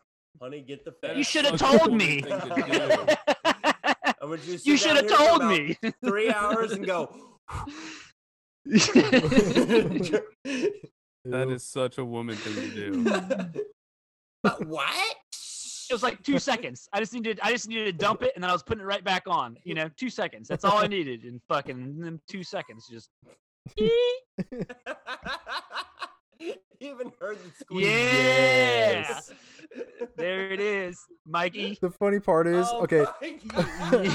honey, 0.43 0.63
get 0.63 0.85
the 0.85 0.91
That 1.03 1.09
fat. 1.11 1.17
You 1.17 1.23
should 1.25 1.45
have 1.45 1.59
told 1.59 1.93
me. 1.95 2.23
to 2.23 2.29
you 4.23 4.37
to 4.37 4.59
sit 4.59 4.67
you 4.67 4.77
down 4.77 4.79
should 4.79 4.97
have 4.97 5.09
told 5.17 5.45
me. 5.45 5.79
Three 6.05 6.31
hours 6.33 6.73
and 6.73 6.85
go. 6.87 7.15
That 11.25 11.49
Ew. 11.49 11.55
is 11.55 11.65
such 11.65 11.99
a 11.99 12.05
woman 12.05 12.37
thing 12.37 12.55
to 12.55 12.71
do. 12.75 13.05
But 14.41 14.65
what? 14.67 15.17
It 15.91 15.93
was 15.93 16.05
like 16.05 16.23
two 16.23 16.39
seconds. 16.39 16.89
I 16.93 17.01
just 17.01 17.13
needed, 17.13 17.41
I 17.43 17.51
just 17.51 17.69
needed 17.69 17.87
to 17.87 17.93
dump 17.93 18.23
it, 18.23 18.31
and 18.37 18.45
then 18.45 18.51
I 18.51 18.53
was 18.53 18.63
putting 18.63 18.83
it 18.83 18.87
right 18.87 19.03
back 19.03 19.25
on. 19.27 19.57
You 19.65 19.75
know, 19.75 19.91
two 19.97 20.11
seconds. 20.11 20.47
That's 20.47 20.65
all 20.65 20.79
I 20.79 20.87
needed 20.87 21.25
in 21.25 21.41
fucking 21.49 21.77
in 21.77 21.99
them 21.99 22.21
two 22.29 22.45
seconds. 22.45 22.87
Just 22.89 23.11
you 26.39 26.55
even 26.81 27.13
heard 27.21 27.39
the 27.43 27.51
squeak. 27.61 27.85
yeah. 27.87 27.91
Yes. 28.93 29.33
There 30.17 30.51
it 30.51 30.61
is, 30.61 30.99
Mikey. 31.27 31.79
The 31.81 31.91
funny 31.91 32.19
part 32.21 32.47
is, 32.49 32.67
Oh 32.71 32.83
okay, 32.85 33.05
my 33.53 34.09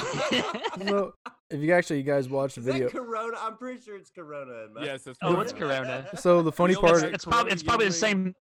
so 0.87 1.13
if 1.49 1.61
you 1.61 1.71
actually 1.73 1.97
you 1.97 2.03
guys 2.03 2.27
watch 2.27 2.55
the 2.55 2.61
Is 2.61 2.65
video, 2.67 2.89
that 2.89 2.91
Corona? 2.97 3.37
I'm 3.39 3.55
pretty 3.57 3.79
sure 3.81 3.95
it's 3.95 4.09
Corona. 4.09 4.65
in 4.65 4.73
my- 4.73 4.83
Yes, 4.83 5.03
that's 5.03 5.17
Oh, 5.21 5.39
it's 5.39 5.53
Corona. 5.53 5.85
Corona. 6.03 6.17
so 6.17 6.41
the 6.41 6.51
funny 6.51 6.75
part, 6.75 7.01
thing- 7.01 7.13
It's 7.13 7.23
probably, 7.23 7.51
it's 7.53 7.63
probably 7.63 7.85
the 7.85 7.91
same. 7.93 8.33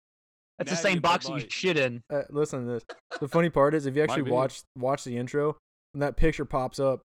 That's 0.58 0.70
the 0.70 0.76
same 0.76 0.94
and 0.94 1.02
Bud 1.02 1.22
box 1.22 1.28
you 1.28 1.40
shit 1.50 1.76
in. 1.76 2.02
uh, 2.12 2.22
listen 2.30 2.66
to 2.66 2.72
this. 2.72 2.84
The 3.20 3.28
funny 3.28 3.50
part 3.50 3.74
is, 3.74 3.86
if 3.86 3.94
you 3.94 4.02
actually 4.02 4.22
watch 4.30 4.62
watch 4.76 5.04
the 5.04 5.16
intro, 5.16 5.56
and 5.94 6.02
that 6.02 6.16
picture 6.16 6.44
pops 6.46 6.80
up, 6.80 7.02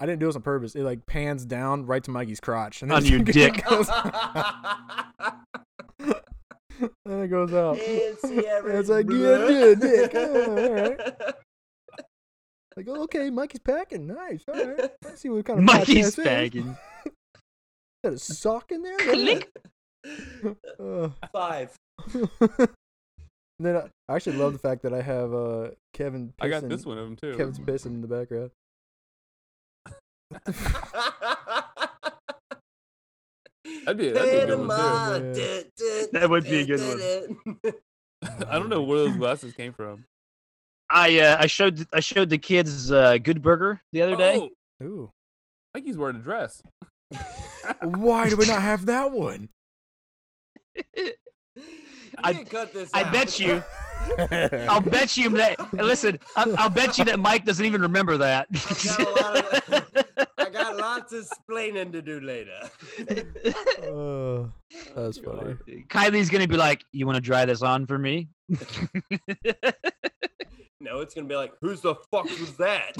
I 0.00 0.06
didn't 0.06 0.20
do 0.20 0.26
this 0.26 0.36
on 0.36 0.42
purpose. 0.42 0.74
It 0.74 0.82
like 0.84 1.06
pans 1.06 1.44
down 1.44 1.86
right 1.86 2.02
to 2.02 2.10
Mikey's 2.10 2.40
crotch, 2.40 2.82
and 2.82 2.90
then 2.90 2.96
On 2.98 3.04
your 3.04 3.20
dick. 3.20 3.62
goes, 3.68 3.88
and 7.06 7.24
it 7.24 7.28
goes 7.28 7.52
out. 7.52 7.78
Fancy 7.78 8.38
It's 8.46 8.88
like, 8.88 9.10
yeah, 9.10 9.48
yeah, 9.48 9.74
dick. 9.74 10.12
Oh, 10.14 10.56
all 10.56 10.72
right. 10.72 11.00
Like, 12.76 12.86
oh, 12.88 13.02
okay, 13.02 13.30
Mikey's 13.30 13.60
packing. 13.60 14.06
Nice. 14.06 14.44
All 14.48 14.54
right. 14.54 14.90
Let's 15.04 15.20
see 15.20 15.28
what 15.28 15.44
kind 15.44 15.58
of 15.58 15.64
Mikey's 15.64 16.12
podcast 16.12 16.16
this. 16.16 16.24
bagging. 16.24 16.76
Got 18.04 18.12
a 18.14 18.18
sock 18.18 18.70
in 18.70 18.82
there. 18.82 18.96
Click. 18.96 19.50
Uh, 20.78 21.08
Five. 21.32 21.76
and 22.14 22.68
then 23.58 23.76
I, 23.76 23.90
I 24.08 24.16
actually 24.16 24.36
love 24.36 24.52
the 24.52 24.60
fact 24.60 24.82
that 24.84 24.94
I 24.94 25.02
have 25.02 25.34
uh, 25.34 25.70
Kevin. 25.92 26.32
I 26.40 26.48
got 26.48 26.66
this 26.68 26.86
one 26.86 26.96
of 26.96 27.04
them 27.04 27.16
too. 27.16 27.36
Kevin's 27.36 27.58
pissing 27.58 27.86
in 27.86 28.00
the 28.02 28.08
background. 28.08 28.52
That'd 33.84 33.98
be, 33.98 34.10
that'd 34.10 34.30
be 34.30 34.38
a 34.38 34.46
good 34.46 34.66
one 34.66 35.34
too. 35.34 35.40
Dun, 35.40 35.64
dun, 35.76 36.06
That 36.12 36.30
would 36.30 36.44
be 36.44 36.60
a 36.60 36.66
good 36.66 36.78
dun, 36.78 37.54
dun. 37.62 37.72
I 38.48 38.58
don't 38.58 38.68
know 38.68 38.82
where 38.82 38.98
those 38.98 39.16
glasses 39.16 39.52
came 39.54 39.72
from. 39.72 40.04
I 40.90 41.20
uh, 41.20 41.36
I 41.40 41.46
showed 41.46 41.86
I 41.92 42.00
showed 42.00 42.30
the 42.30 42.38
kids 42.38 42.90
uh, 42.90 43.18
Good 43.18 43.42
Burger 43.42 43.80
the 43.92 44.02
other 44.02 44.16
day. 44.16 44.36
Oh, 44.82 44.84
Ooh. 44.84 45.10
Mikey's 45.74 45.96
wearing 45.96 46.16
a 46.16 46.20
dress. 46.20 46.60
Why 47.82 48.28
do 48.28 48.36
we 48.36 48.46
not 48.46 48.62
have 48.62 48.86
that 48.86 49.12
one? 49.12 49.48
I- 52.18 52.44
cut 52.44 52.72
this 52.72 52.90
I 52.92 53.04
bet 53.04 53.38
you. 53.38 53.62
I'll 54.68 54.80
bet 54.80 55.16
you 55.16 55.28
that. 55.30 55.72
Listen, 55.74 56.18
I'll, 56.36 56.56
I'll 56.58 56.70
bet 56.70 56.98
you 56.98 57.04
that 57.04 57.20
Mike 57.20 57.44
doesn't 57.44 57.64
even 57.64 57.82
remember 57.82 58.16
that. 58.18 58.48
got 58.50 59.36
of- 59.36 59.86
I 60.38 60.44
got 60.44 60.49
lots 60.80 61.12
of 61.12 61.20
explaining 61.20 61.92
to 61.92 62.02
do 62.02 62.20
later. 62.20 62.58
Oh, 63.84 64.50
that's 64.96 65.18
funny. 65.18 65.56
Kylie's 65.88 66.30
gonna 66.30 66.48
be 66.48 66.56
like, 66.56 66.84
"You 66.92 67.06
want 67.06 67.16
to 67.16 67.20
dry 67.20 67.44
this 67.44 67.62
on 67.62 67.86
for 67.86 67.98
me?" 67.98 68.28
No, 70.80 71.00
it's 71.00 71.14
gonna 71.14 71.26
be 71.26 71.36
like, 71.36 71.52
who's 71.60 71.82
the 71.82 71.94
fuck 72.10 72.24
was 72.24 72.56
that? 72.56 72.96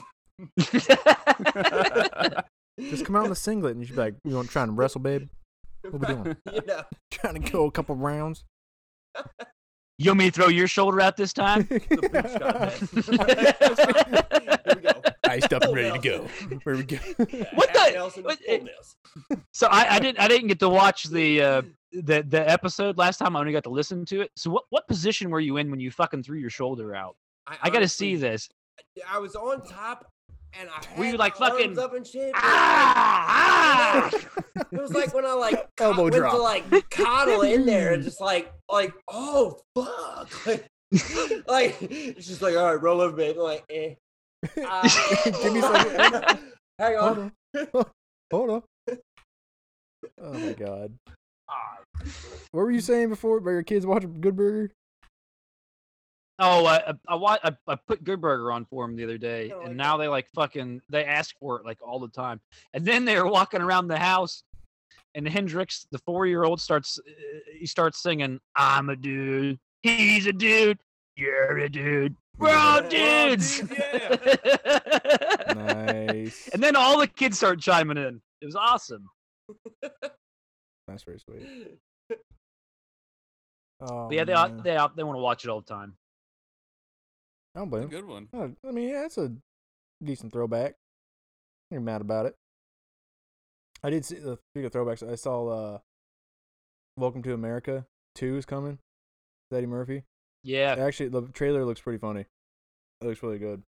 Just 2.79 3.07
come 3.07 3.17
out 3.17 3.27
in 3.27 3.33
a 3.33 3.35
singlet 3.35 3.73
and 3.73 3.81
you 3.81 3.87
should 3.87 3.97
be 3.97 4.03
like, 4.03 4.15
you 4.23 4.37
want 4.37 4.49
to 4.49 4.53
try 4.53 4.63
and 4.63 4.77
wrestle, 4.77 5.01
babe? 5.01 5.29
What 5.83 6.01
we 6.01 6.07
doing? 6.07 6.37
you 6.53 6.61
know, 6.67 6.83
Trying 7.11 7.43
to 7.43 7.51
go 7.51 7.65
a 7.65 7.71
couple 7.71 7.97
rounds. 7.97 8.45
You 9.99 10.11
want 10.11 10.19
me 10.19 10.27
to 10.27 10.31
throw 10.31 10.49
your 10.49 10.69
shoulder 10.69 11.01
out 11.01 11.17
this 11.17 11.33
time? 11.33 11.69
The 15.49 15.61
big 15.61 15.63
shot, 15.63 15.75
man. 15.75 15.85
Here 15.85 15.93
we 15.93 15.99
go. 15.99 16.25
Iced 16.27 16.43
up 16.45 16.49
and 16.49 16.49
ready 16.49 16.49
to 16.49 16.49
go. 16.49 16.59
Where 16.65 16.77
we 16.77 16.83
go? 16.85 16.97
What 17.55 17.73
the- 17.73 18.23
what- 18.23 18.39
it- 18.47 18.69
so 19.53 19.67
I, 19.69 19.97
I 19.97 19.99
didn't 19.99 20.21
I 20.21 20.29
didn't 20.29 20.49
get 20.49 20.61
to 20.61 20.69
watch 20.69 21.05
the 21.05 21.43
uh 21.43 21.63
the 21.93 22.23
the 22.27 22.49
episode 22.49 22.99
last 22.99 23.19
time. 23.19 23.35
I 23.37 23.41
only 23.41 23.53
got 23.53 23.65
to 23.65 23.71
listen 23.71 24.05
to 24.07 24.21
it. 24.23 24.31
So 24.37 24.51
what 24.51 24.65
what 24.71 24.87
position 24.87 25.31
were 25.31 25.41
you 25.41 25.57
in 25.57 25.71
when 25.71 25.81
you 25.81 25.91
fucking 25.91 26.23
threw 26.23 26.39
your 26.39 26.51
shoulder 26.51 26.95
out? 26.95 27.17
I 27.63 27.71
got 27.71 27.81
to 27.81 27.89
see 27.89 28.15
this. 28.17 28.49
I 29.11 29.19
was 29.19 29.35
on 29.35 29.67
top, 29.67 30.07
and 30.59 30.69
I 30.71 30.85
had 30.87 30.99
Were 30.99 31.05
you, 31.05 31.17
like, 31.17 31.39
my 31.41 31.51
fucking- 31.51 31.77
up 31.79 31.95
and 31.95 32.07
shit. 32.07 32.33
but, 32.33 32.41
Ah! 32.45 34.11
It 34.73 34.81
was 34.81 34.93
like 34.93 35.13
when 35.13 35.25
I 35.27 35.33
like 35.33 35.67
Elbow 35.81 36.05
went 36.05 36.15
drop. 36.15 36.33
to 36.35 36.39
like 36.41 36.91
coddle 36.91 37.43
in 37.43 37.67
there 37.67 37.93
and 37.93 38.05
just 38.05 38.21
like 38.21 38.53
like 38.71 38.93
oh 39.09 39.59
fuck 39.75 40.47
like, 40.47 40.67
like 41.49 41.77
it's 41.83 42.27
just 42.29 42.41
like 42.41 42.57
all 42.57 42.67
right 42.73 42.81
roll 42.81 43.01
over 43.01 43.17
me 43.17 43.33
like 43.33 43.65
eh. 43.69 43.95
Ah. 44.65 45.21
Give 45.25 45.53
me 45.53 45.61
a 45.61 45.63
second. 45.63 46.39
Hang 46.79 46.97
Hold 46.97 47.19
on. 47.19 47.33
on. 47.75 47.85
Hold 48.33 48.51
on. 48.51 48.63
Oh 50.23 50.33
my 50.33 50.53
god. 50.53 50.93
What 52.53 52.63
were 52.63 52.71
you 52.71 52.81
saying 52.81 53.11
before 53.11 53.39
about 53.39 53.51
your 53.51 53.63
kids 53.63 53.85
watching 53.87 54.21
Good 54.21 54.37
Burger? 54.37 54.71
Oh, 56.39 56.65
I 56.65 56.77
I, 57.09 57.15
I, 57.17 57.39
I 57.45 57.57
I 57.69 57.75
put 57.87 58.03
Good 58.03 58.21
Burger 58.21 58.51
on 58.51 58.65
for 58.65 58.87
them 58.87 58.97
the 58.97 59.05
other 59.05 59.19
day, 59.19 59.49
Yeah, 59.49 59.57
like 59.57 59.67
and 59.69 59.77
now 59.77 59.97
they 59.99 60.09
like 60.09 60.27
fucking 60.35 60.81
they 60.89 61.05
ask 61.05 61.35
for 61.39 61.59
it 61.61 61.67
like 61.67 61.79
all 61.87 61.99
the 62.01 62.09
time. 62.09 62.41
And 62.73 62.85
then 62.85 63.05
they 63.05 63.17
were 63.21 63.29
walking 63.29 63.61
around 63.61 63.89
the 63.89 63.99
house, 63.99 64.43
and 65.15 65.29
Hendrix, 65.29 65.87
the 65.91 65.99
four 65.99 66.27
year 66.27 66.45
old, 66.45 66.61
starts 66.63 66.99
uh, 67.07 67.11
he 67.59 67.67
starts 67.67 68.03
singing, 68.03 68.41
"I'm 68.57 68.89
a 68.89 68.97
dude, 68.97 69.59
he's 69.83 70.27
a 70.27 70.33
dude, 70.33 70.79
you're 71.17 71.59
a 71.59 71.69
dude, 71.69 72.17
we're 72.41 72.49
all 72.57 72.81
We're 72.81 72.83
all 72.83 72.89
dudes." 72.89 73.61
dudes, 73.61 73.71
Nice. 75.55 76.49
and 76.53 76.63
then 76.63 76.77
all 76.77 76.99
the 76.99 77.07
kids 77.07 77.37
start 77.39 77.61
chiming 77.61 77.97
in. 77.97 78.21
It 78.41 78.47
was 78.47 78.57
awesome. 78.57 79.05
That's 80.89 81.03
very 81.05 81.19
sweet. 81.21 81.79
Oh, 83.83 84.09
But 84.09 84.15
yeah, 84.15 84.25
they 84.25 84.33
all- 84.33 84.49
man. 84.49 84.63
they 84.63 84.77
all- 84.77 84.93
they 84.95 85.03
want 85.05 85.17
to 85.17 85.23
watch 85.23 85.45
it 85.45 85.49
all 85.51 85.61
the 85.61 85.67
time. 85.73 85.97
I 87.55 87.61
don't 87.61 87.69
A 87.69 87.71
blame 87.71 87.83
'em. 87.85 87.89
good 87.91 88.05
one. 88.07 88.29
Oh, 88.33 88.55
I 88.67 88.73
mean, 88.73 88.89
yeah, 88.91 89.05
it's 89.07 89.19
a 89.19 89.33
decent 90.03 90.33
throwback. 90.33 90.75
You're 91.71 91.81
mad 91.81 92.01
about 92.01 92.27
it. 92.27 92.37
I 93.83 93.91
did 93.91 94.05
see 94.05 94.17
the 94.19 94.39
speaking 94.53 94.67
of 94.67 94.73
throwbacks. 94.73 95.09
I 95.09 95.15
saw 95.15 95.47
uh, 95.49 95.79
Welcome 96.97 97.23
to 97.23 97.33
America 97.33 97.87
Two 98.15 98.37
is 98.37 98.45
coming. 98.45 98.79
with 99.51 99.57
Eddie 99.59 99.67
Murphy. 99.67 100.05
Yeah, 100.43 100.75
Actually, 100.79 101.11
the 101.11 101.23
trailer 101.33 101.65
looks 101.65 101.81
pretty 101.81 101.99
funny. 101.99 102.21
It 103.01 103.07
looks 103.07 103.23
really 103.23 103.39
good. 103.39 103.63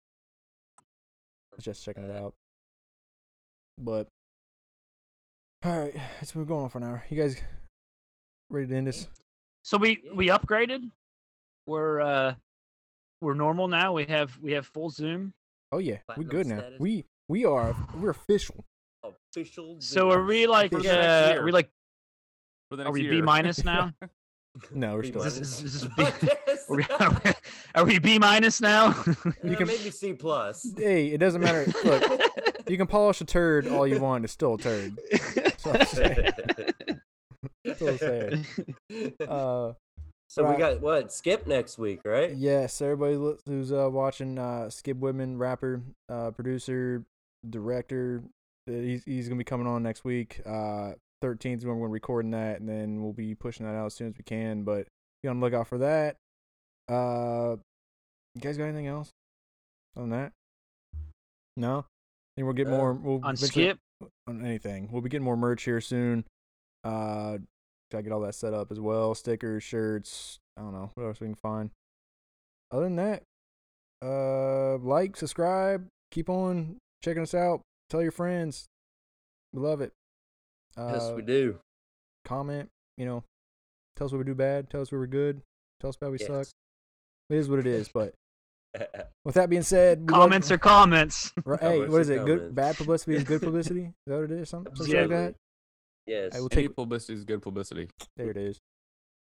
I 0.78 1.56
was 1.56 1.64
just 1.64 1.84
checking 1.84 2.04
it 2.04 2.10
out. 2.10 2.34
But 3.78 4.08
all 5.64 5.78
right, 5.78 5.94
let's 6.16 6.34
move 6.34 6.50
on 6.52 6.68
for 6.68 6.78
an 6.78 6.84
hour. 6.84 7.04
You 7.10 7.20
guys 7.20 7.40
ready 8.50 8.66
to 8.68 8.74
end 8.76 8.86
this? 8.86 9.08
So 9.64 9.76
we 9.76 10.02
we 10.14 10.28
upgraded. 10.28 10.90
We're 11.66 12.00
uh 12.00 12.34
we're 13.20 13.34
normal 13.34 13.68
now. 13.68 13.92
We 13.92 14.04
have 14.06 14.36
we 14.40 14.52
have 14.52 14.66
full 14.66 14.90
Zoom. 14.90 15.32
Oh 15.72 15.78
yeah, 15.78 15.98
we 16.16 16.24
Platinum 16.24 16.28
good 16.28 16.46
now. 16.46 16.58
status. 16.58 16.80
We 16.80 17.04
we 17.28 17.44
are 17.44 17.74
we're 18.00 18.10
official. 18.10 18.64
Official. 19.04 19.76
So 19.80 20.10
are 20.10 20.24
we 20.24 20.46
like 20.46 20.70
For 20.70 20.78
uh, 20.78 20.82
the 20.82 20.88
next 20.92 21.30
year. 21.32 21.40
are 21.40 21.44
we 21.44 21.52
like 21.52 21.70
For 22.70 22.76
the 22.76 22.84
are 22.84 22.92
we 22.92 23.02
year. 23.02 23.10
B 23.12 23.22
minus 23.22 23.64
now? 23.64 23.92
No, 24.72 24.94
we're 24.94 25.02
B 25.02 25.08
still. 25.08 25.22
Is 25.22 25.38
this, 25.38 25.62
is 25.62 25.80
this 25.82 25.84
B, 25.96 26.02
Yes. 26.22 26.37
Are, 26.68 26.76
we, 26.76 26.84
are, 27.00 27.20
we, 27.24 27.30
are 27.74 27.84
we 27.84 27.98
B 27.98 28.18
minus 28.18 28.60
now? 28.60 28.88
you 29.44 29.56
can- 29.56 29.66
maybe 29.66 29.90
C 29.90 30.12
plus. 30.12 30.66
Hey, 30.76 31.08
it 31.08 31.18
doesn't 31.18 31.40
matter. 31.40 31.66
Look, 31.84 32.04
you 32.68 32.76
can 32.76 32.86
polish 32.86 33.20
a 33.20 33.24
turd 33.24 33.66
all 33.68 33.86
you 33.86 33.98
want. 34.00 34.24
It's 34.24 34.32
still 34.32 34.54
a 34.54 34.58
turd. 34.58 34.98
That's 35.34 35.64
what 35.64 35.80
I'm 35.80 35.86
saying. 35.86 36.32
That's 37.64 37.80
what 37.80 37.90
I'm 37.92 37.98
saying. 37.98 38.46
Uh, 39.26 39.72
so 40.30 40.42
we 40.44 40.50
Right. 40.50 40.58
got 40.58 40.80
what? 40.82 41.12
Skip 41.12 41.46
next 41.46 41.78
week, 41.78 42.00
right? 42.04 42.34
yes, 42.34 42.82
everybody 42.82 43.38
who's 43.46 43.72
uh, 43.72 43.88
watching 43.90 44.38
uh, 44.38 44.68
Skip 44.68 44.98
Whitman, 44.98 45.38
rapper, 45.38 45.82
uh, 46.10 46.30
producer, 46.32 47.04
director. 47.48 48.22
uh, 48.68 48.72
He's 48.72 49.04
he's 49.04 49.28
gonna 49.28 49.38
be 49.38 49.44
coming 49.44 49.66
on 49.66 49.82
next 49.82 50.04
week. 50.04 50.40
Uh, 50.44 50.92
13th 51.24 51.58
is 51.58 51.66
when 51.66 51.78
we're 51.78 51.88
recording 51.88 52.30
that, 52.32 52.60
and 52.60 52.68
then 52.68 53.02
we'll 53.02 53.12
be 53.14 53.34
pushing 53.34 53.64
that 53.66 53.74
out 53.74 53.86
as 53.86 53.94
soon 53.94 54.08
as 54.08 54.14
we 54.18 54.22
can. 54.24 54.62
But 54.64 54.86
be 55.22 55.28
on 55.28 55.40
the 55.40 55.46
lookout 55.46 55.66
for 55.66 55.78
that. 55.78 56.16
Uh, 56.88 57.56
you 58.34 58.40
guys 58.40 58.56
got 58.56 58.64
anything 58.64 58.86
else 58.86 59.10
on 59.96 60.10
that? 60.10 60.32
No. 61.56 61.78
I 61.80 61.84
think 62.36 62.44
we'll 62.46 62.52
get 62.54 62.66
Uh, 62.68 62.70
more. 62.70 62.92
We'll 62.94 63.20
On 63.24 63.36
skip, 63.36 63.78
on 64.26 64.44
anything. 64.44 64.88
We'll 64.90 65.02
be 65.02 65.08
getting 65.08 65.24
more 65.24 65.36
merch 65.36 65.64
here 65.64 65.80
soon. 65.80 66.24
Uh, 66.84 67.38
gotta 67.90 68.02
get 68.02 68.12
all 68.12 68.20
that 68.20 68.34
set 68.34 68.54
up 68.54 68.70
as 68.70 68.78
well. 68.80 69.14
Stickers, 69.14 69.62
shirts. 69.64 70.38
I 70.56 70.62
don't 70.62 70.72
know 70.72 70.90
what 70.94 71.04
else 71.04 71.20
we 71.20 71.26
can 71.26 71.34
find. 71.34 71.70
Other 72.70 72.84
than 72.84 72.96
that, 72.96 73.22
uh, 74.02 74.76
like, 74.78 75.16
subscribe, 75.16 75.86
keep 76.10 76.28
on 76.28 76.78
checking 77.02 77.22
us 77.22 77.34
out. 77.34 77.62
Tell 77.90 78.02
your 78.02 78.12
friends. 78.12 78.66
We 79.52 79.60
love 79.60 79.80
it. 79.80 79.92
Uh, 80.76 80.90
yes, 80.92 81.10
we 81.12 81.22
do. 81.22 81.58
Comment. 82.24 82.68
You 82.96 83.06
know, 83.06 83.24
tell 83.96 84.06
us 84.06 84.12
what 84.12 84.18
we 84.18 84.24
do 84.24 84.34
bad. 84.34 84.68
Tell 84.70 84.82
us 84.82 84.92
where 84.92 85.00
we're 85.00 85.06
good. 85.06 85.40
Tell 85.80 85.88
us 85.88 85.96
about 85.96 86.12
we 86.12 86.18
suck. 86.18 86.46
Yes. 87.30 87.36
It 87.36 87.40
is 87.40 87.48
what 87.48 87.58
it 87.60 87.66
is. 87.66 87.88
But 87.88 88.14
with 89.24 89.34
that 89.34 89.50
being 89.50 89.62
said, 89.62 90.06
comments 90.06 90.50
are 90.50 90.58
comments. 90.58 91.32
Right, 91.44 91.60
hey, 91.60 91.78
what 91.86 92.00
is 92.02 92.08
what 92.10 92.18
are 92.18 92.22
it? 92.22 92.26
Good, 92.26 92.54
bad 92.54 92.76
publicity 92.76 93.16
is 93.16 93.24
good 93.24 93.40
publicity. 93.42 93.82
Is 93.84 93.92
that 94.06 94.14
what 94.20 94.24
it 94.24 94.30
is? 94.32 94.48
Something, 94.48 94.74
something 94.76 94.96
like 94.96 95.08
that. 95.10 95.34
yes. 96.06 96.34
I 96.34 96.40
will 96.40 96.48
Any 96.52 96.62
take. 96.68 96.76
publicity 96.76 97.14
is 97.14 97.24
good 97.24 97.42
publicity. 97.42 97.88
There 98.16 98.30
it 98.30 98.36
is. 98.36 98.58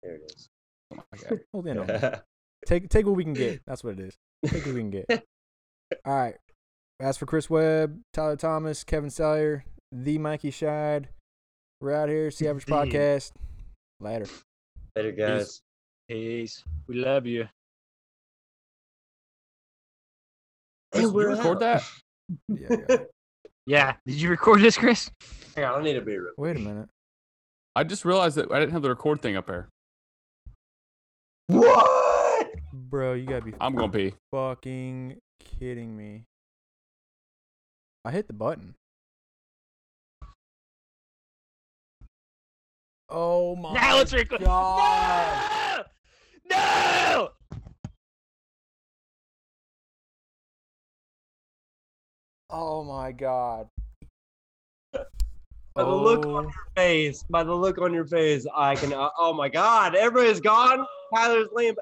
There 0.02 0.14
it 0.16 0.32
is. 0.34 0.48
Oh 0.92 0.96
my 0.96 1.18
God. 1.28 1.40
Hold 1.52 1.66
in 1.66 1.78
on 1.78 1.86
that. 1.86 2.24
Take 2.66 2.88
take 2.88 3.06
what 3.06 3.14
we 3.16 3.24
can 3.24 3.34
get. 3.34 3.62
That's 3.66 3.84
what 3.84 3.94
it 3.94 4.00
is. 4.00 4.16
Take 4.46 4.64
what 4.66 4.74
we 4.74 4.80
can 4.80 4.90
get. 4.90 5.06
All 6.04 6.14
right. 6.16 6.36
As 7.00 7.16
for 7.16 7.26
Chris 7.26 7.48
Webb, 7.48 8.00
Tyler 8.12 8.36
Thomas, 8.36 8.82
Kevin 8.84 9.10
Salyer, 9.10 9.64
the 9.92 10.18
Mikey 10.18 10.50
Scheid, 10.50 11.06
we're 11.80 11.92
out 11.92 12.08
here. 12.08 12.30
See 12.32 12.48
Average 12.48 12.66
The- 12.66 12.72
Podcast. 12.72 13.32
Later. 14.00 14.26
Later, 14.96 15.12
guys. 15.12 15.60
Peace. 16.08 16.64
We 16.88 16.96
love 16.96 17.26
you. 17.26 17.48
Chris, 20.92 21.04
did 21.06 21.12
you 21.14 21.26
record 21.28 21.62
out. 21.62 21.82
that? 21.82 21.82
Yeah, 22.48 22.76
yeah. 22.88 22.96
Yeah. 23.66 23.94
Did 24.06 24.20
you 24.20 24.28
record 24.30 24.60
this, 24.60 24.76
Chris? 24.76 25.10
Hang 25.56 25.64
on, 25.64 25.70
I 25.70 25.74
don't 25.76 25.84
need 25.84 25.96
a 25.96 26.00
beer. 26.02 26.30
Wait 26.36 26.56
a 26.56 26.58
minute. 26.60 26.88
I 27.74 27.84
just 27.84 28.04
realized 28.04 28.36
that 28.36 28.50
I 28.52 28.58
didn't 28.60 28.72
have 28.72 28.82
the 28.82 28.88
record 28.90 29.22
thing 29.22 29.36
up 29.36 29.46
there. 29.46 29.68
What? 31.46 32.50
Bro, 32.72 33.14
you 33.14 33.26
gotta 33.26 33.44
be 33.44 33.54
I'm 33.60 33.74
gonna 33.74 33.90
pee. 33.92 34.12
fucking 34.32 35.18
kidding 35.58 35.96
me. 35.96 36.24
I 38.04 38.10
hit 38.10 38.26
the 38.26 38.32
button. 38.34 38.74
Oh 43.08 43.56
my 43.56 43.72
now 43.72 44.00
it's 44.00 44.12
recording. 44.12 44.46
God. 44.46 45.84
No! 46.50 46.56
No! 46.56 47.30
Oh 52.50 52.82
my 52.82 53.12
god. 53.12 53.68
By 54.92 55.84
the 55.84 55.94
look 55.94 56.24
on 56.26 56.44
your 56.44 56.52
face, 56.74 57.22
by 57.28 57.44
the 57.44 57.54
look 57.54 57.78
on 57.78 57.92
your 57.92 58.06
face, 58.06 58.46
I 58.54 58.74
can. 58.74 58.92
Uh, 58.92 59.10
oh 59.18 59.32
my 59.32 59.48
God, 59.48 59.94
everybody's 59.94 60.40
gone. 60.40 60.84
Tyler's 61.14 61.48
laying. 61.52 61.76